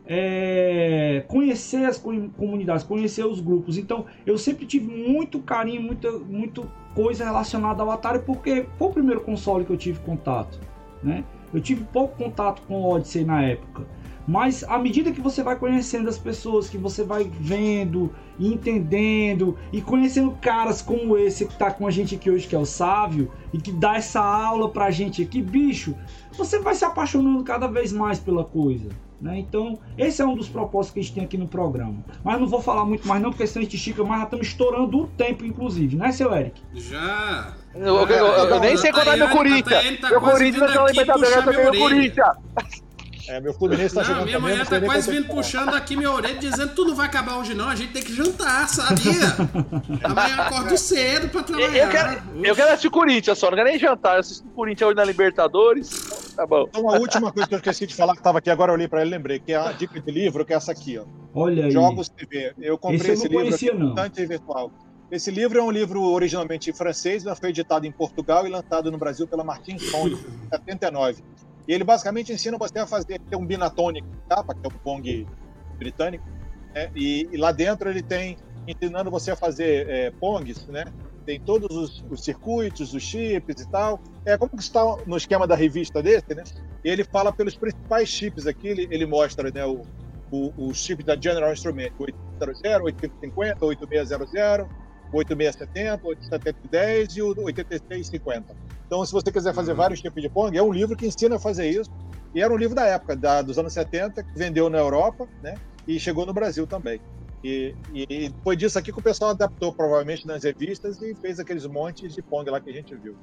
é, 0.07 1.25
conhecer 1.29 1.85
as 1.87 1.97
comunidades, 1.97 2.85
conhecer 2.85 3.25
os 3.25 3.41
grupos. 3.41 3.79
Então, 3.79 4.05
eu 4.27 4.37
sempre 4.37 4.67
tive 4.67 4.93
muito 4.93 5.39
carinho, 5.41 5.81
muita, 5.81 6.11
muita 6.11 6.63
coisa 6.95 7.25
relacionada 7.25 7.83
ao 7.83 7.91
Atari, 7.91 8.19
porque 8.21 8.67
foi 8.77 8.89
o 8.89 8.93
primeiro 8.93 9.21
console 9.21 9.65
que 9.65 9.73
eu 9.73 9.77
tive 9.77 10.01
contato, 10.01 10.61
né? 11.03 11.25
Eu 11.53 11.61
tive 11.61 11.85
pouco 11.85 12.17
contato 12.17 12.63
com 12.63 12.83
o 12.83 12.91
Odyssey 12.91 13.25
na 13.25 13.43
época. 13.43 13.87
Mas 14.31 14.63
à 14.63 14.79
medida 14.79 15.11
que 15.11 15.21
você 15.21 15.43
vai 15.43 15.57
conhecendo 15.57 16.09
as 16.09 16.17
pessoas, 16.17 16.71
que 16.71 16.79
você 16.79 17.03
vai 17.03 17.29
vendo 17.41 18.15
e 18.39 18.47
entendendo 18.47 19.59
e 19.73 19.83
conhecendo 19.83 20.31
caras 20.41 20.81
como 20.81 21.19
esse 21.19 21.47
que 21.47 21.53
está 21.53 21.69
com 21.73 21.85
a 21.85 21.91
gente 21.91 22.15
aqui 22.15 22.31
hoje, 22.31 22.47
que 22.47 22.55
é 22.55 22.59
o 22.59 22.65
Sávio, 22.65 23.33
e 23.53 23.59
que 23.59 23.73
dá 23.73 23.97
essa 23.97 24.21
aula 24.21 24.69
pra 24.69 24.89
gente 24.93 25.21
aqui, 25.21 25.43
bicho, 25.43 25.97
você 26.33 26.61
vai 26.61 26.77
se 26.77 26.85
apaixonando 26.85 27.43
cada 27.43 27.67
vez 27.67 27.93
mais 27.93 28.21
pela 28.21 28.45
coisa. 28.45 28.89
Né? 29.21 29.41
Então, 29.41 29.81
esse 29.99 30.23
é 30.23 30.25
um 30.25 30.37
dos 30.37 30.49
propósitos 30.49 30.95
que 30.95 31.01
a 31.01 31.03
gente 31.03 31.15
tem 31.15 31.25
aqui 31.25 31.37
no 31.37 31.49
programa. 31.49 31.97
Mas 32.23 32.41
não 32.41 32.47
vou 32.47 32.63
falar 32.63 32.85
muito 32.85 33.07
mais, 33.09 33.21
não, 33.21 33.31
porque 33.31 33.49
senão 33.49 33.63
a 33.63 33.65
gente 33.65 33.77
estica 33.77 34.05
mais, 34.05 34.21
já 34.21 34.25
estamos 34.27 34.47
estourando 34.47 34.97
o 34.97 35.07
tempo, 35.09 35.45
inclusive, 35.45 35.97
né, 35.97 36.13
seu 36.13 36.33
Eric? 36.33 36.63
Já. 36.73 37.53
Eu, 37.75 37.97
eu, 37.97 38.09
eu, 38.09 38.49
eu 38.49 38.61
nem 38.61 38.77
sei 38.77 38.93
quando 38.93 39.11
é 39.11 39.17
meu 39.17 39.29
Corinthians. 39.31 40.01
Meu 40.09 40.21
Corinthians 40.21 40.73
não 40.73 40.87
é 40.87 40.93
Libertadores, 40.93 41.37
eu 41.37 41.45
também 41.45 41.65
meu 41.65 41.79
Corinthians. 41.81 42.29
É, 43.31 43.41
meu 43.41 43.55
Fluminense 43.55 43.95
tá 43.95 44.03
jogando 44.03 44.25
Minha 44.25 44.41
mulher 44.41 44.67
tá 44.67 44.81
quase 44.81 45.09
vindo 45.09 45.29
puxando 45.29 45.69
aqui 45.69 45.97
minha 45.97 46.11
orelha, 46.11 46.35
dizendo 46.35 46.75
tu 46.75 46.85
não 46.85 46.97
vai 46.97 47.07
acabar 47.07 47.39
hoje 47.39 47.55
não, 47.55 47.69
a 47.69 47.77
gente 47.77 47.93
tem 47.93 48.03
que 48.03 48.13
jantar, 48.13 48.69
sabia? 48.69 49.37
Amanhã 50.03 50.37
eu 50.37 50.43
acordo 50.43 50.77
cedo 50.77 51.29
pra 51.29 51.45
trabalhar. 51.45 51.77
Eu 51.77 51.89
quero, 51.91 52.23
eu 52.43 52.57
quero 52.57 52.69
assistir 52.71 52.89
o 52.89 52.91
Corinthians 52.91 53.39
só, 53.39 53.49
não 53.49 53.57
quero 53.57 53.69
nem 53.69 53.79
jantar. 53.79 54.15
Eu 54.15 54.21
assisto 54.21 54.49
o 54.49 54.51
Corinthians 54.51 54.89
hoje 54.89 54.97
na 54.97 55.05
Libertadores. 55.05 56.35
Tá 56.35 56.45
bom. 56.45 56.67
Então, 56.69 56.91
a 56.91 56.99
última 56.99 57.33
coisa 57.33 57.49
que 57.49 57.55
eu 57.55 57.59
esqueci 57.59 57.87
de 57.87 57.95
falar, 57.95 58.17
que 58.17 58.23
tava 58.23 58.39
aqui 58.39 58.51
agora, 58.51 58.73
eu 58.73 58.75
olhei 58.75 58.89
pra 58.89 59.01
ele 59.01 59.11
lembrei, 59.11 59.39
que 59.39 59.53
é 59.53 59.57
a 59.57 59.71
dica 59.71 60.01
de 60.01 60.11
livro, 60.11 60.45
que 60.45 60.53
é 60.53 60.57
essa 60.57 60.73
aqui, 60.73 60.99
ó. 60.99 61.05
Olha 61.33 61.67
aí. 61.67 61.71
Jogos 61.71 62.09
TV. 62.09 62.53
Eu 62.59 62.77
comprei 62.79 62.99
esse, 62.99 63.11
esse 63.13 63.29
livro 63.29 63.45
conhecia, 63.45 63.71
aqui, 63.71 63.81
não. 63.81 64.27
virtual. 64.27 64.73
Esse 65.09 65.31
livro 65.31 65.57
é 65.57 65.63
um 65.63 65.71
livro 65.71 66.03
originalmente 66.03 66.73
francês, 66.73 67.23
mas 67.23 67.39
foi 67.39 67.51
editado 67.51 67.87
em 67.87 67.93
Portugal 67.93 68.45
e 68.45 68.51
lançado 68.51 68.91
no 68.91 68.99
Brasil 68.99 69.29
pela 69.29 69.45
Martins 69.45 69.89
Pong, 69.91 70.15
em 70.15 70.49
79. 70.51 71.23
E 71.67 71.73
ele 71.73 71.85
basicamente 71.85 72.33
ensina 72.33 72.59
você 72.59 72.79
a 72.79 72.87
fazer 72.87 73.21
um 73.35 73.45
binatônico 73.45 74.09
capa, 74.29 74.55
que 74.55 74.61
é 74.65 74.69
o 74.69 74.71
Pong 74.71 75.27
britânico, 75.79 76.25
né? 76.75 76.91
e, 76.95 77.29
e, 77.33 77.37
lá 77.37 77.53
dentro 77.53 77.89
ele 77.89 78.03
tem 78.03 78.37
ensinando 78.67 79.11
você 79.11 79.31
a 79.31 79.37
fazer 79.37 79.89
é, 79.89 80.11
Pongs, 80.11 80.67
né? 80.69 80.85
Tem 81.25 81.41
todos 81.41 81.77
os, 81.77 82.05
os, 82.11 82.25
circuitos, 82.25 82.95
os 82.95 83.03
chips 83.03 83.63
e 83.63 83.69
tal. 83.69 84.01
É 84.25 84.37
como 84.37 84.51
que 84.53 84.63
está 84.63 84.83
no 85.07 85.17
esquema 85.17 85.47
da 85.47 85.55
revista 85.55 86.03
desse, 86.03 86.35
né? 86.35 86.45
E 86.85 86.89
ele 86.89 87.05
fala 87.05 87.33
pelos 87.33 87.55
principais 87.55 88.09
chips 88.09 88.47
aqui, 88.47 88.69
ele, 88.69 88.89
ele 88.91 89.07
mostra 89.07 89.51
né, 89.51 89.65
o, 89.65 89.83
o, 90.31 90.53
o 90.57 90.75
chip 90.75 91.03
da 91.03 91.17
General 91.17 91.53
Instrument, 91.53 91.91
800, 91.99 92.83
850, 92.83 93.65
8600, 93.65 94.69
8670, 95.13 96.07
8710 96.07 97.17
e 97.17 97.23
o 97.23 97.45
8650. 97.45 98.57
Então, 98.87 99.05
se 99.05 99.13
você 99.13 99.31
quiser 99.31 99.55
fazer 99.55 99.73
uhum. 99.73 99.77
vários 99.77 100.01
tipos 100.01 100.21
de 100.21 100.29
Pong, 100.29 100.57
é 100.57 100.63
um 100.63 100.73
livro 100.73 100.97
que 100.97 101.07
ensina 101.07 101.37
a 101.37 101.39
fazer 101.39 101.69
isso. 101.69 101.91
E 102.35 102.41
era 102.41 102.53
um 102.53 102.57
livro 102.57 102.75
da 102.75 102.87
época, 102.87 103.17
da, 103.17 103.43
dos 103.43 103.59
anos 103.59 103.73
70, 103.73 104.23
que 104.23 104.39
vendeu 104.39 104.69
na 104.71 104.79
Europa, 104.79 105.29
né? 105.43 105.55
E 105.87 105.99
chegou 105.99 106.25
no 106.25 106.33
Brasil 106.33 106.67
também. 106.67 107.01
E, 107.43 107.75
e, 107.95 108.33
foi 108.45 108.55
disso 108.55 108.79
aqui 108.79 108.93
que 108.93 108.99
o 108.99 109.03
pessoal 109.03 109.31
adaptou, 109.31 109.73
provavelmente, 109.73 110.27
nas 110.27 110.45
revistas 110.45 111.01
e 111.01 111.15
fez 111.15 111.41
aqueles 111.41 111.67
montes 111.67 112.15
de 112.15 112.23
Pong 112.23 112.49
lá 112.51 112.61
que 112.61 112.71
a 112.71 112.73
gente 112.73 112.95
viu. 112.95 113.17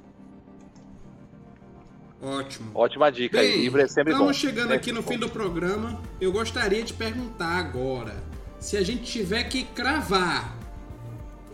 Ótimo. 2.22 2.72
Ótima 2.74 3.12
dica 3.12 3.38
Bem, 3.38 3.52
aí. 3.52 3.62
Livro 3.62 3.80
é 3.80 3.88
sempre 3.88 4.12
estamos 4.12 4.36
bom. 4.36 4.48
chegando 4.48 4.74
é 4.74 4.76
aqui 4.76 4.92
no 4.92 5.02
bom. 5.02 5.08
fim 5.08 5.20
do 5.20 5.30
programa. 5.30 6.02
Eu 6.20 6.32
gostaria 6.32 6.84
de 6.84 6.94
perguntar 6.94 7.60
agora: 7.60 8.16
se 8.60 8.76
a 8.76 8.84
gente 8.84 9.04
tiver 9.04 9.44
que 9.44 9.64
cravar 9.64 10.58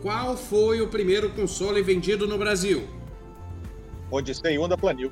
qual 0.03 0.35
foi 0.35 0.81
o 0.81 0.87
primeiro 0.89 1.29
console 1.29 1.81
vendido 1.81 2.27
no 2.27 2.37
Brasil? 2.37 2.83
Odyssey 4.11 4.59
1 4.59 4.67
da 4.67 4.77
Planil. 4.77 5.11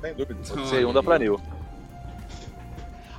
Sem 0.00 0.14
dúvida. 0.14 0.40
Odyssey 0.40 0.86
1 0.86 0.92
da 0.94 1.02
Planil. 1.02 1.40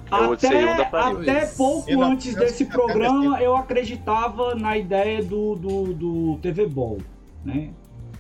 Até, 0.10 0.74
até 0.74 1.46
pouco 1.56 2.02
antes 2.02 2.36
desse 2.36 2.66
programa 2.66 3.42
eu 3.42 3.56
acreditava 3.56 4.56
na 4.56 4.76
ideia 4.76 5.24
do, 5.24 5.56
do, 5.56 5.94
do 5.94 6.40
TV 6.42 6.66
Ball, 6.66 6.98
né? 7.46 7.70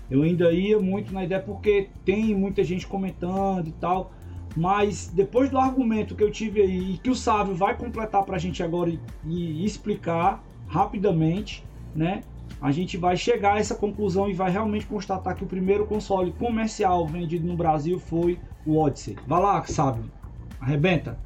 Eu 0.09 0.21
ainda 0.21 0.53
ia 0.53 0.79
muito 0.79 1.13
na 1.13 1.25
ideia 1.25 1.41
porque 1.41 1.89
tem 2.05 2.33
muita 2.33 2.63
gente 2.63 2.87
comentando 2.87 3.67
e 3.67 3.73
tal, 3.73 4.13
mas 4.55 5.07
depois 5.07 5.49
do 5.49 5.57
argumento 5.57 6.15
que 6.15 6.23
eu 6.23 6.31
tive 6.31 6.61
aí 6.61 6.93
e 6.93 6.97
que 6.97 7.09
o 7.09 7.15
Sávio 7.15 7.55
vai 7.55 7.75
completar 7.75 8.23
pra 8.23 8.37
gente 8.37 8.63
agora 8.63 8.89
e, 8.89 8.99
e 9.25 9.65
explicar 9.65 10.41
rapidamente, 10.67 11.65
né? 11.93 12.23
A 12.61 12.71
gente 12.71 12.95
vai 12.95 13.17
chegar 13.17 13.55
a 13.55 13.59
essa 13.59 13.73
conclusão 13.73 14.29
e 14.29 14.33
vai 14.33 14.51
realmente 14.51 14.85
constatar 14.85 15.35
que 15.35 15.43
o 15.43 15.47
primeiro 15.47 15.87
console 15.87 16.31
comercial 16.33 17.07
vendido 17.07 17.47
no 17.47 17.55
Brasil 17.55 17.99
foi 17.99 18.39
o 18.65 18.77
Odyssey. 18.77 19.17
Vai 19.25 19.41
lá, 19.41 19.65
sabe? 19.65 20.03
Arrebenta. 20.59 21.17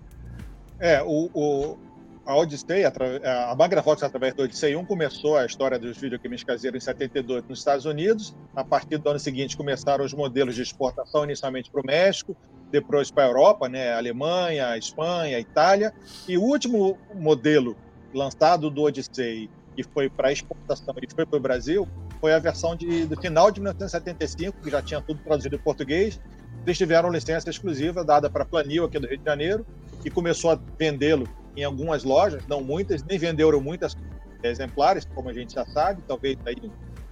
É, 0.80 1.04
o, 1.04 1.30
o 1.34 1.78
a 2.26 2.36
Odyssey, 2.36 2.84
a, 2.86 3.52
a 3.52 3.56
Magnavox 3.56 4.02
através 4.02 4.34
do 4.34 4.44
Odyssey 4.44 4.76
1 4.76 4.86
começou 4.86 5.38
a 5.38 5.46
história 5.46 5.78
dos 5.78 5.98
videogames 5.98 6.44
caseiros 6.44 6.82
em 6.82 6.86
72 6.86 7.44
nos 7.48 7.60
Estados 7.60 7.86
Unidos. 7.86 8.36
A 8.56 8.64
partir 8.64 8.98
do 8.98 9.08
ano 9.10 9.20
seguinte 9.20 9.56
começaram 9.56 10.04
os 10.04 10.14
modelos 10.14 10.56
de 10.56 10.64
exportação 10.64 11.24
inicialmente 11.24 11.70
para 11.70 11.82
o 11.82 11.86
México, 11.86 12.36
depois 12.72 13.12
para 13.12 13.26
a 13.26 13.28
Europa, 13.28 13.70
né? 13.70 13.94
Alemanha, 13.94 14.76
Espanha, 14.76 15.40
Itália. 15.40 15.94
E 16.28 16.36
o 16.36 16.42
último 16.42 16.98
modelo 17.14 17.78
lançado 18.12 18.72
do 18.72 18.82
Odyssey, 18.82 19.50
que 19.76 19.84
foi 19.84 20.10
para 20.10 20.32
exportação 20.32 20.96
e 21.02 21.14
foi 21.14 21.26
para 21.26 21.38
o 21.38 21.40
Brasil, 21.40 21.88
foi 22.20 22.34
a 22.34 22.40
versão 22.40 22.76
de, 22.76 23.06
do 23.06 23.20
final 23.20 23.52
de 23.52 23.60
1975, 23.60 24.62
que 24.62 24.70
já 24.70 24.82
tinha 24.82 25.02
tudo 25.02 25.20
traduzido 25.22 25.56
em 25.56 25.60
português. 25.60 26.20
Eles 26.66 26.78
tiveram 26.78 27.12
licença 27.12 27.50
exclusiva 27.50 28.04
dada 28.04 28.30
para 28.30 28.44
a 28.44 28.46
Planil 28.46 28.86
aqui 28.86 28.98
do 28.98 29.08
Rio 29.08 29.18
de 29.18 29.26
Janeiro 29.26 29.66
e 30.04 30.10
começou 30.10 30.52
a 30.52 30.60
vendê-lo 30.80 31.28
em 31.56 31.64
algumas 31.64 32.04
lojas, 32.04 32.44
não 32.48 32.62
muitas, 32.62 33.04
nem 33.04 33.18
venderam 33.18 33.62
muitas 33.62 33.96
exemplares, 34.44 35.06
como 35.14 35.30
a 35.30 35.34
gente 35.34 35.54
já 35.54 35.66
sabe, 35.66 36.02
talvez 36.08 36.38
aí 36.46 36.56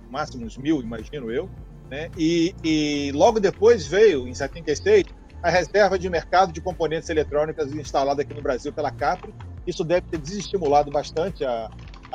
máximo 0.10 0.46
uns 0.46 0.58
mil, 0.58 0.82
imagino 0.82 1.32
eu. 1.32 1.50
Né? 1.90 2.10
E, 2.18 2.56
e 2.64 3.12
logo 3.14 3.40
depois 3.40 3.86
veio, 3.86 4.28
em 4.28 4.34
76, 4.34 5.06
a 5.42 5.50
reserva 5.50 6.00
de 6.00 6.10
mercado 6.10 6.54
de 6.54 6.62
componentes 6.62 7.10
eletrônicas 7.10 7.74
instalada 7.74 8.22
aqui 8.22 8.34
no 8.34 8.42
Brasil 8.42 8.72
pela 8.72 8.92
Capri. 8.92 9.34
Isso 9.68 9.84
deve 9.84 10.08
ter 10.08 10.18
desestimulado 10.18 10.90
bastante 10.92 11.44
a, 11.44 11.70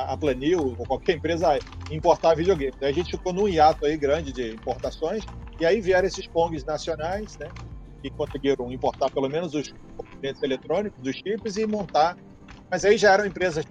a 0.05 0.17
Planil 0.17 0.77
ou 0.79 0.87
qualquer 0.87 1.17
empresa 1.17 1.55
a 1.55 1.95
importar 1.95 2.37
videogame. 2.37 2.73
Então, 2.77 2.89
a 2.89 2.93
gente 2.93 3.11
ficou 3.11 3.33
num 3.33 3.49
hiato 3.49 3.85
aí 3.85 3.97
grande 3.97 4.33
de 4.33 4.55
importações 4.55 5.25
e 5.59 5.67
aí 5.67 5.81
vieram 5.81 6.07
esses 6.07 6.27
PONGs 6.29 6.65
nacionais, 6.65 7.37
né, 7.39 7.49
que 8.01 8.11
conseguiram 8.11 8.71
importar 8.71 9.11
pelo 9.11 9.29
menos 9.29 9.55
os 9.55 9.75
componentes 9.97 10.41
eletrônicos, 10.43 11.03
dos 11.03 11.17
chips 11.17 11.57
e 11.57 11.67
montar. 11.67 12.17
Mas 12.71 12.85
aí 12.85 12.97
já 12.97 13.13
eram 13.13 13.27
empresas 13.27 13.65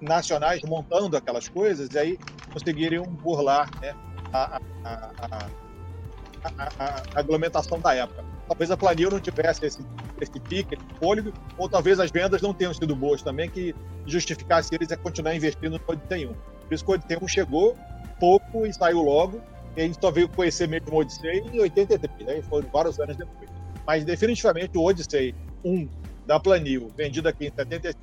nacionais 0.00 0.62
montando 0.62 1.16
aquelas 1.16 1.48
coisas 1.48 1.92
e 1.92 1.98
aí 1.98 2.18
conseguiriam 2.52 3.04
burlar 3.04 3.68
né, 3.80 3.94
a, 4.32 4.58
a, 4.84 5.10
a, 5.22 6.68
a, 6.78 7.02
regulamentação 7.16 7.78
da 7.80 7.94
época. 7.94 8.24
Talvez 8.48 8.70
a 8.70 8.76
Planil 8.76 9.10
não 9.10 9.20
tivesse 9.20 9.66
esse, 9.66 9.84
esse 10.20 10.40
pique, 10.40 10.74
esse 10.74 10.98
fôlego, 10.98 11.32
ou 11.58 11.68
talvez 11.68 11.98
as 11.98 12.10
vendas 12.10 12.40
não 12.40 12.54
tenham 12.54 12.72
sido 12.72 12.94
boas 12.94 13.22
também, 13.22 13.50
que 13.50 13.74
justificasse 14.06 14.74
eles 14.74 14.92
a 14.92 14.96
continuar 14.96 15.34
investindo 15.34 15.72
no 15.72 15.80
Odyssey 15.86 16.26
1. 16.26 16.32
Por 16.32 16.74
isso 16.74 16.84
que 16.84 16.90
o 16.90 16.94
Odyssey 16.94 17.18
1 17.20 17.28
chegou 17.28 17.76
pouco 18.20 18.66
e 18.66 18.72
saiu 18.72 19.02
logo, 19.02 19.40
e 19.76 19.80
a 19.80 19.84
gente 19.84 19.98
só 20.00 20.10
veio 20.10 20.28
conhecer 20.28 20.68
mesmo 20.68 20.92
o 20.92 21.00
Odyssey 21.00 21.40
em 21.52 21.58
83, 21.58 22.26
né? 22.26 22.42
foram 22.42 22.68
vários 22.68 22.98
anos 23.00 23.16
depois. 23.16 23.50
Mas 23.86 24.04
definitivamente 24.04 24.78
o 24.78 24.82
Odyssey 24.82 25.34
1 25.64 25.88
da 26.24 26.38
Planil, 26.40 26.90
vendido 26.96 27.28
aqui 27.28 27.46
em 27.46 27.52
75, 27.52 27.98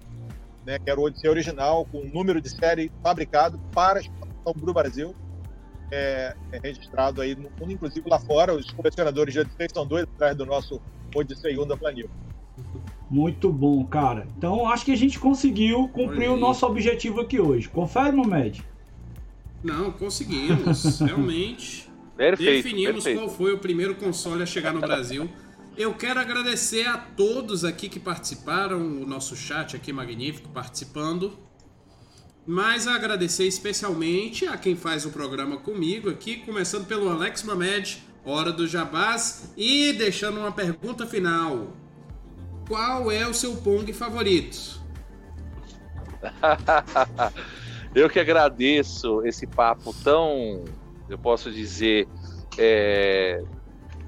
né, 0.65 0.80
que 0.80 0.90
era 0.90 0.99
o 0.99 1.03
Odyssey 1.03 1.30
original, 1.30 1.86
com 1.86 2.03
número 2.06 2.40
de 2.40 2.49
série 2.49 2.91
fabricado 3.02 3.60
para 3.74 3.99
exportação 3.99 4.53
para 4.53 4.70
o 4.70 4.74
Brasil, 4.74 5.15
é, 5.94 6.36
é, 6.52 6.60
registrado 6.60 7.22
aí 7.22 7.36
no 7.36 7.49
mundo, 7.60 7.72
inclusive 7.72 8.10
lá 8.10 8.20
fora. 8.20 8.53
Os 8.53 8.70
colecionadores 8.72 9.34
de 9.34 9.40
Odyssey 9.40 9.68
são 9.74 9.86
dois 9.86 10.03
atrás 10.03 10.36
do 10.36 10.45
nosso 10.45 10.82
Odyssey 11.15 11.57
1 11.57 11.68
da 11.68 11.78
Planil. 11.78 12.10
Muito 13.10 13.52
bom, 13.52 13.86
cara. 13.86 14.28
Então 14.38 14.68
acho 14.68 14.86
que 14.86 14.91
a 14.91 14.98
gente 14.98 15.20
conseguiu 15.20 15.88
cumprir 15.90 16.30
o 16.30 16.38
nosso 16.38 16.65
objetivo 16.65 17.22
aqui 17.22 17.40
hoje. 17.40 17.70
Confere, 17.70 18.15
Momed? 18.15 18.64
Não, 19.64 19.91
conseguimos. 19.91 20.99
Realmente. 21.02 21.91
Perfeito, 22.18 22.64
definimos 22.64 23.03
perfeito. 23.03 23.20
qual 23.20 23.30
foi 23.30 23.53
o 23.53 23.60
primeiro 23.60 23.95
console 23.95 24.44
a 24.44 24.45
chegar 24.45 24.74
no 24.74 24.82
Brasil. 24.82 25.30
Eu 25.76 25.94
quero 25.95 26.20
agradecer 26.20 26.86
a 26.88 26.98
todos 26.98 27.65
aqui 27.65 27.90
que 27.90 27.99
participaram, 27.99 28.80
o 28.80 29.07
nosso 29.07 29.36
chat 29.36 29.76
aqui 29.76 29.91
magnífico 29.91 30.49
participando. 30.49 31.38
Mas 32.45 32.88
agradecer 32.88 33.45
especialmente 33.45 34.45
a 34.45 34.57
quem 34.57 34.76
faz 34.76 35.06
o 35.06 35.11
programa 35.11 35.57
comigo 35.57 36.10
aqui, 36.10 36.38
começando 36.38 36.86
pelo 36.86 37.10
Alex 37.10 37.44
Mamed, 37.44 38.03
Hora 38.26 38.52
do 38.52 38.68
Jabás, 38.68 39.53
e 39.56 39.94
deixando 39.94 40.40
uma 40.40 40.52
pergunta 40.52 41.06
final. 41.07 41.74
Qual 42.68 43.11
é 43.11 43.28
o 43.28 43.34
seu 43.34 43.56
Pong 43.57 43.91
favorito? 43.94 44.82
eu 47.95 48.10
que 48.10 48.20
agradeço 48.20 49.26
esse 49.26 49.48
papo 49.48 49.94
tão, 50.03 50.65
eu 51.10 51.18
posso 51.18 51.49
dizer, 51.52 52.07
é, 52.57 53.41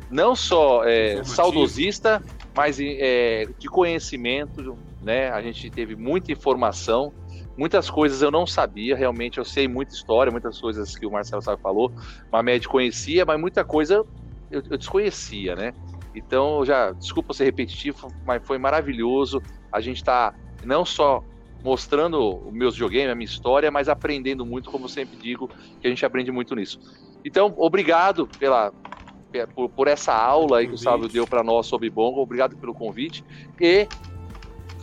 não 0.09 0.35
só 0.35 0.83
é, 0.83 1.23
saudosista, 1.23 2.21
mas 2.55 2.79
é, 2.79 3.47
de 3.57 3.67
conhecimento, 3.67 4.77
né? 5.01 5.29
A 5.29 5.41
gente 5.41 5.69
teve 5.69 5.95
muita 5.95 6.31
informação, 6.31 7.13
muitas 7.57 7.89
coisas 7.89 8.21
eu 8.21 8.31
não 8.31 8.45
sabia, 8.45 8.95
realmente 8.95 9.37
eu 9.37 9.45
sei 9.45 9.67
muita 9.67 9.93
história, 9.93 10.31
muitas 10.31 10.59
coisas 10.59 10.95
que 10.95 11.05
o 11.05 11.11
Marcelo 11.11 11.41
sabe 11.41 11.61
falou, 11.61 11.91
Mamed 12.31 12.67
conhecia, 12.67 13.25
mas 13.25 13.39
muita 13.39 13.63
coisa 13.63 14.03
eu, 14.51 14.63
eu 14.69 14.77
desconhecia, 14.77 15.55
né? 15.55 15.73
Então, 16.13 16.63
já, 16.63 16.91
desculpa 16.91 17.33
ser 17.33 17.43
repetitivo, 17.43 18.07
mas 18.25 18.45
foi 18.45 18.57
maravilhoso. 18.57 19.41
A 19.71 19.81
gente 19.81 19.97
está 19.97 20.33
não 20.63 20.85
só 20.85 21.21
mostrando 21.61 22.19
o 22.19 22.51
meus 22.51 22.75
videogame, 22.75 23.11
a 23.11 23.15
minha 23.15 23.25
história, 23.25 23.69
mas 23.69 23.89
aprendendo 23.89 24.45
muito, 24.45 24.71
como 24.71 24.85
eu 24.85 24.89
sempre 24.89 25.17
digo, 25.17 25.49
que 25.81 25.87
a 25.87 25.89
gente 25.89 26.05
aprende 26.05 26.31
muito 26.31 26.55
nisso. 26.55 26.79
Então, 27.25 27.53
obrigado 27.57 28.29
pela, 28.39 28.71
por, 29.53 29.69
por 29.69 29.87
essa 29.87 30.13
aula 30.13 30.59
aí 30.59 30.67
que 30.67 30.75
o 30.75 30.77
Sábio 30.77 31.09
deu 31.09 31.27
para 31.27 31.43
nós 31.43 31.65
sobre 31.65 31.89
Bongo, 31.89 32.21
obrigado 32.21 32.55
pelo 32.55 32.73
convite. 32.73 33.23
E 33.59 33.87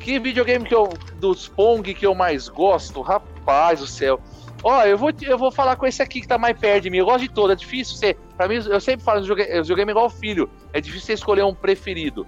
que 0.02 0.18
videogame 0.18 0.66
que 0.66 0.74
eu, 0.74 0.88
dos 1.16 1.48
Pong 1.48 1.94
que 1.94 2.04
eu 2.04 2.14
mais 2.14 2.48
gosto? 2.48 3.00
Rapaz 3.00 3.80
do 3.80 3.86
céu. 3.86 4.20
Ó, 4.62 4.82
eu 4.84 4.98
vou, 4.98 5.10
eu 5.22 5.38
vou 5.38 5.50
falar 5.50 5.76
com 5.76 5.86
esse 5.86 6.02
aqui 6.02 6.20
que 6.20 6.28
tá 6.28 6.38
mais 6.38 6.58
perto 6.58 6.82
de 6.84 6.90
mim. 6.90 6.98
Eu 6.98 7.06
gosto 7.06 7.22
de 7.22 7.28
todo, 7.28 7.52
é 7.52 7.56
difícil 7.56 7.96
ser. 7.96 8.16
Pra 8.36 8.46
mim, 8.46 8.56
eu 8.56 8.80
sempre 8.80 9.04
falo, 9.04 9.20
eu 9.20 9.64
joguei 9.64 9.84
igual 9.84 10.10
filho. 10.10 10.50
É 10.72 10.80
difícil 10.80 11.06
você 11.06 11.12
escolher 11.14 11.44
um 11.44 11.54
preferido. 11.54 12.26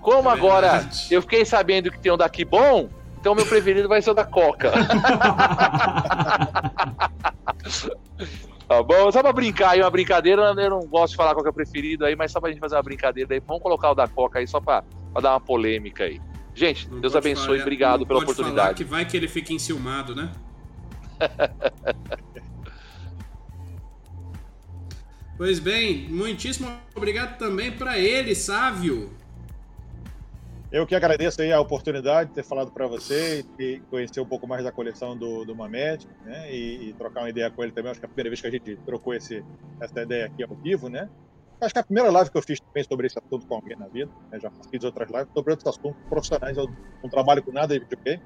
Como 0.00 0.28
é 0.28 0.32
agora 0.32 0.88
eu 1.10 1.20
fiquei 1.22 1.44
sabendo 1.44 1.90
que 1.90 1.98
tem 2.00 2.12
um 2.12 2.16
daqui 2.16 2.44
bom, 2.44 2.88
então 3.20 3.34
meu 3.34 3.44
preferido 3.46 3.88
vai 3.88 4.00
ser 4.00 4.10
o 4.10 4.14
da 4.14 4.24
Coca. 4.24 4.72
tá 8.66 8.82
bom? 8.82 9.12
Só 9.12 9.22
pra 9.22 9.32
brincar 9.32 9.70
aí, 9.70 9.80
uma 9.80 9.90
brincadeira, 9.90 10.54
eu 10.56 10.70
não 10.70 10.80
gosto 10.80 11.10
de 11.12 11.16
falar 11.16 11.34
qual 11.34 11.44
é 11.46 11.50
o 11.50 11.52
preferido 11.52 12.04
aí, 12.04 12.16
mas 12.16 12.32
só 12.32 12.40
pra 12.40 12.50
gente 12.50 12.60
fazer 12.60 12.76
uma 12.76 12.82
brincadeira 12.82 13.34
aí, 13.34 13.42
vamos 13.46 13.62
colocar 13.62 13.90
o 13.90 13.94
da 13.94 14.08
Coca 14.08 14.38
aí 14.38 14.46
só 14.46 14.60
pra, 14.60 14.82
pra 15.12 15.20
dar 15.20 15.32
uma 15.32 15.40
polêmica 15.40 16.04
aí. 16.04 16.20
Gente, 16.58 16.90
não 16.90 17.00
Deus 17.00 17.14
abençoe, 17.14 17.46
falar, 17.46 17.60
obrigado 17.60 18.04
pela 18.04 18.18
oportunidade. 18.18 18.78
que 18.78 18.82
vai 18.82 19.04
que 19.04 19.16
ele 19.16 19.28
fica 19.28 19.52
enciumado, 19.52 20.12
né? 20.12 20.32
pois 25.38 25.60
bem, 25.60 26.08
muitíssimo 26.08 26.68
obrigado 26.96 27.38
também 27.38 27.70
para 27.70 27.96
ele, 27.96 28.34
Sávio. 28.34 29.12
Eu 30.72 30.84
que 30.84 30.96
agradeço 30.96 31.40
aí 31.40 31.52
a 31.52 31.60
oportunidade 31.60 32.30
de 32.30 32.34
ter 32.34 32.42
falado 32.42 32.72
para 32.72 32.88
você 32.88 33.46
e 33.56 33.80
conhecer 33.88 34.20
um 34.20 34.26
pouco 34.26 34.48
mais 34.48 34.64
da 34.64 34.72
coleção 34.72 35.16
do, 35.16 35.44
do 35.44 35.54
Mamed, 35.54 36.08
né? 36.24 36.52
E, 36.52 36.88
e, 36.88 36.92
trocar 36.94 37.20
uma 37.20 37.30
ideia 37.30 37.52
com 37.52 37.62
ele 37.62 37.70
também. 37.70 37.92
Acho 37.92 38.00
que 38.00 38.06
é 38.06 38.08
a 38.08 38.10
primeira 38.10 38.30
vez 38.30 38.40
que 38.40 38.48
a 38.48 38.50
gente 38.50 38.74
trocou 38.84 39.14
esse, 39.14 39.44
essa 39.80 40.02
ideia 40.02 40.26
aqui 40.26 40.42
ao 40.42 40.56
vivo, 40.56 40.88
né? 40.88 41.08
Acho 41.60 41.74
que 41.74 41.80
a 41.80 41.82
primeira 41.82 42.10
live 42.10 42.30
que 42.30 42.38
eu 42.38 42.42
fiz 42.42 42.60
também 42.60 42.84
sobre 42.84 43.08
esse 43.08 43.18
assunto 43.18 43.46
com 43.46 43.56
alguém 43.56 43.76
na 43.76 43.88
vida. 43.88 44.10
Né? 44.30 44.38
Já 44.38 44.50
fiz 44.70 44.84
outras 44.84 45.10
lives 45.10 45.28
sobre 45.34 45.50
outros 45.52 45.66
assuntos 45.66 46.00
profissionais. 46.08 46.56
Eu 46.56 46.68
não 47.02 47.10
trabalho 47.10 47.42
com 47.42 47.50
nada 47.50 47.74
de 47.74 47.80
videogame, 47.80 48.22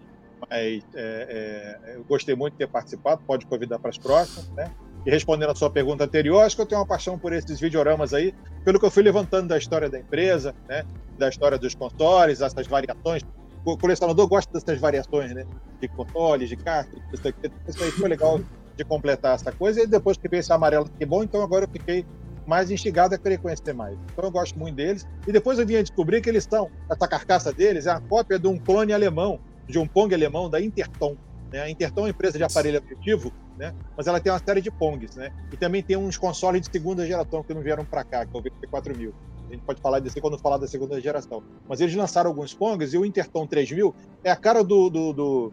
mas 0.50 0.84
é, 0.94 1.78
é, 1.84 1.96
eu 1.96 2.04
gostei 2.04 2.34
muito 2.34 2.52
de 2.54 2.58
ter 2.58 2.68
participado. 2.68 3.22
Pode 3.26 3.46
convidar 3.46 3.78
para 3.78 3.88
as 3.88 3.96
próximas, 3.96 4.50
né? 4.50 4.70
E 5.06 5.10
respondendo 5.10 5.50
a 5.50 5.54
sua 5.54 5.70
pergunta 5.70 6.04
anterior, 6.04 6.42
acho 6.42 6.54
que 6.54 6.62
eu 6.62 6.66
tenho 6.66 6.80
uma 6.80 6.86
paixão 6.86 7.18
por 7.18 7.32
esses 7.32 7.58
videoramas 7.58 8.12
aí, 8.12 8.34
pelo 8.64 8.78
que 8.78 8.84
eu 8.84 8.90
fui 8.90 9.02
levantando 9.02 9.48
da 9.48 9.58
história 9.58 9.88
da 9.88 9.98
empresa, 9.98 10.54
né? 10.68 10.84
Da 11.18 11.28
história 11.28 11.58
dos 11.58 11.74
consoles, 11.74 12.42
essas 12.42 12.66
variações. 12.66 13.22
O 13.64 13.78
colecionador 13.78 14.28
gosta 14.28 14.52
dessas 14.52 14.78
variações, 14.78 15.32
né? 15.32 15.46
De 15.80 15.88
consoles, 15.88 16.50
de 16.50 16.56
cartas, 16.56 17.00
isso, 17.12 17.26
aqui. 17.26 17.50
isso 17.66 17.82
aí 17.82 17.90
foi 17.90 18.10
legal 18.10 18.38
de 18.76 18.84
completar 18.84 19.36
essa 19.36 19.50
coisa. 19.50 19.82
E 19.82 19.86
depois 19.86 20.18
que 20.18 20.28
veio 20.28 20.40
esse 20.40 20.52
amarelo, 20.52 20.86
que 20.98 21.06
bom, 21.06 21.22
então 21.22 21.42
agora 21.42 21.64
eu 21.64 21.68
fiquei 21.68 22.04
mais 22.52 22.70
instigado 22.70 23.14
a 23.14 23.18
querer 23.18 23.38
conhecer 23.38 23.72
mais. 23.72 23.96
Então 24.12 24.26
eu 24.26 24.30
gosto 24.30 24.58
muito 24.58 24.74
deles. 24.74 25.08
E 25.26 25.32
depois 25.32 25.58
eu 25.58 25.66
vim 25.66 25.76
a 25.76 25.82
descobrir 25.82 26.20
que 26.20 26.28
eles 26.28 26.44
são, 26.44 26.70
essa 26.90 27.08
carcaça 27.08 27.50
deles 27.50 27.86
é 27.86 27.92
uma 27.92 28.00
cópia 28.02 28.38
de 28.38 28.46
um 28.46 28.58
clone 28.58 28.92
alemão, 28.92 29.40
de 29.66 29.78
um 29.78 29.86
Pong 29.86 30.14
alemão 30.14 30.50
da 30.50 30.60
Interton. 30.60 31.16
Né? 31.50 31.62
A 31.62 31.70
Interton 31.70 32.00
é 32.00 32.04
uma 32.04 32.10
empresa 32.10 32.36
de 32.36 32.44
aparelho 32.44 32.78
afetivo, 32.78 33.32
né? 33.58 33.74
mas 33.96 34.06
ela 34.06 34.20
tem 34.20 34.30
uma 34.30 34.38
série 34.38 34.60
de 34.60 34.70
Pongs. 34.70 35.16
Né? 35.16 35.32
E 35.50 35.56
também 35.56 35.82
tem 35.82 35.96
uns 35.96 36.18
consoles 36.18 36.60
de 36.60 36.70
segunda 36.70 37.06
geração 37.06 37.42
que 37.42 37.54
não 37.54 37.62
vieram 37.62 37.86
para 37.86 38.04
cá, 38.04 38.26
que 38.26 38.36
é 38.36 38.38
o 38.38 38.42
VT4000. 38.42 39.12
A 39.48 39.52
gente 39.54 39.64
pode 39.64 39.80
falar 39.80 40.00
desse 40.00 40.20
quando 40.20 40.38
falar 40.38 40.58
da 40.58 40.68
segunda 40.68 41.00
geração. 41.00 41.42
Mas 41.66 41.80
eles 41.80 41.94
lançaram 41.94 42.28
alguns 42.28 42.52
Pongs 42.52 42.92
e 42.92 42.98
o 42.98 43.06
Interton 43.06 43.46
3000 43.46 43.94
é 44.22 44.30
a 44.30 44.36
cara 44.36 44.62
do, 44.62 44.90
do, 44.90 45.12
do, 45.14 45.52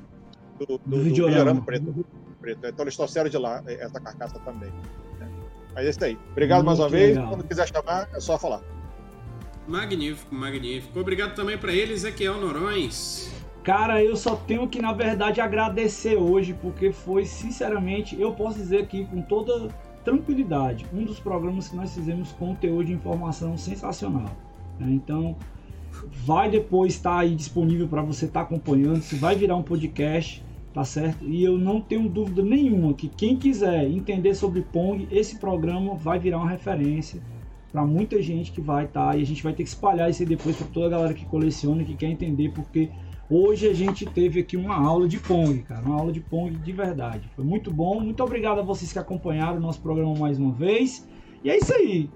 do, 0.59 0.65
do, 0.65 0.77
do 0.85 1.01
videorama 1.01 1.61
preto. 1.61 2.05
preto. 2.41 2.67
Então 2.67 2.83
eles 2.83 2.97
trouxeram 2.97 3.29
de 3.29 3.37
lá 3.37 3.63
essa 3.65 4.01
carcaça 4.01 4.37
também. 4.39 4.69
Mas 5.73 5.85
é 5.85 5.89
isso 5.89 6.03
aí. 6.03 6.17
Obrigado 6.31 6.63
Muito 6.63 6.77
mais 6.77 6.79
uma 6.79 6.87
legal. 6.87 7.23
vez. 7.23 7.29
Quando 7.29 7.47
quiser 7.47 7.67
chamar, 7.67 8.09
é 8.13 8.19
só 8.19 8.37
falar. 8.37 8.61
Magnífico, 9.67 10.33
magnífico. 10.33 10.99
Obrigado 10.99 11.35
também 11.35 11.57
para 11.57 11.71
ele, 11.71 11.93
Ezequiel 11.93 12.41
Norões. 12.41 13.31
Cara, 13.63 14.03
eu 14.03 14.15
só 14.15 14.35
tenho 14.35 14.67
que, 14.67 14.81
na 14.81 14.93
verdade, 14.93 15.41
agradecer 15.41 16.15
hoje, 16.15 16.55
porque 16.59 16.91
foi, 16.91 17.25
sinceramente, 17.25 18.19
eu 18.19 18.31
posso 18.33 18.57
dizer 18.57 18.79
aqui 18.79 19.05
com 19.05 19.21
toda 19.21 19.67
tranquilidade, 20.03 20.85
um 20.93 21.03
dos 21.03 21.19
programas 21.19 21.67
que 21.67 21.75
nós 21.75 21.93
fizemos 21.93 22.31
com 22.31 22.55
teor 22.55 22.83
de 22.83 22.93
informação 22.93 23.57
sensacional. 23.57 24.35
Né? 24.79 24.87
Então, 24.89 25.35
vai 26.25 26.49
depois 26.49 26.93
estar 26.93 27.11
tá 27.11 27.19
aí 27.19 27.35
disponível 27.35 27.87
para 27.87 28.01
você 28.01 28.25
estar 28.25 28.39
tá 28.39 28.45
acompanhando. 28.45 29.01
Se 29.01 29.15
vai 29.15 29.35
virar 29.35 29.55
um 29.55 29.63
podcast, 29.63 30.43
tá 30.73 30.83
certo? 30.83 31.25
E 31.25 31.43
eu 31.43 31.57
não 31.57 31.81
tenho 31.81 32.07
dúvida 32.07 32.43
nenhuma 32.43 32.93
que 32.93 33.07
quem 33.07 33.35
quiser 33.35 33.89
entender 33.89 34.35
sobre 34.35 34.61
Pong, 34.61 35.07
esse 35.11 35.39
programa 35.39 35.95
vai 35.95 36.19
virar 36.19 36.37
uma 36.37 36.49
referência 36.49 37.21
para 37.71 37.85
muita 37.85 38.21
gente 38.21 38.51
que 38.51 38.61
vai 38.61 38.85
estar 38.85 39.11
tá, 39.11 39.17
e 39.17 39.21
a 39.21 39.25
gente 39.25 39.43
vai 39.43 39.53
ter 39.53 39.63
que 39.63 39.69
espalhar 39.69 40.09
isso 40.09 40.23
aí 40.23 40.27
depois 40.27 40.55
para 40.55 40.67
toda 40.67 40.87
a 40.87 40.89
galera 40.89 41.13
que 41.13 41.25
coleciona, 41.25 41.83
que 41.83 41.95
quer 41.95 42.07
entender, 42.07 42.51
porque 42.51 42.89
hoje 43.29 43.67
a 43.67 43.73
gente 43.73 44.05
teve 44.05 44.39
aqui 44.39 44.57
uma 44.57 44.75
aula 44.75 45.07
de 45.07 45.19
Pong, 45.19 45.61
cara, 45.63 45.85
uma 45.85 45.95
aula 45.95 46.11
de 46.11 46.19
Pong 46.19 46.55
de 46.57 46.71
verdade. 46.71 47.29
Foi 47.35 47.45
muito 47.45 47.71
bom. 47.71 47.99
Muito 47.99 48.23
obrigado 48.23 48.59
a 48.59 48.63
vocês 48.63 48.91
que 48.91 48.99
acompanharam 48.99 49.57
o 49.57 49.61
nosso 49.61 49.81
programa 49.81 50.15
mais 50.15 50.39
uma 50.39 50.51
vez. 50.51 51.07
E 51.43 51.49
é 51.49 51.57
isso 51.57 51.73
aí. 51.73 52.09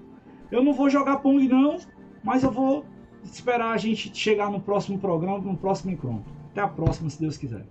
Eu 0.50 0.62
não 0.62 0.74
vou 0.74 0.90
jogar 0.90 1.18
Pong 1.18 1.46
não, 1.46 1.78
mas 2.22 2.42
eu 2.42 2.50
vou 2.50 2.84
esperar 3.22 3.72
a 3.72 3.76
gente 3.76 4.14
chegar 4.16 4.50
no 4.50 4.60
próximo 4.60 4.98
programa, 4.98 5.38
no 5.38 5.56
próximo 5.56 5.92
encontro. 5.92 6.32
Até 6.50 6.60
a 6.60 6.68
próxima, 6.68 7.08
se 7.08 7.20
Deus 7.20 7.36
quiser. 7.36 7.64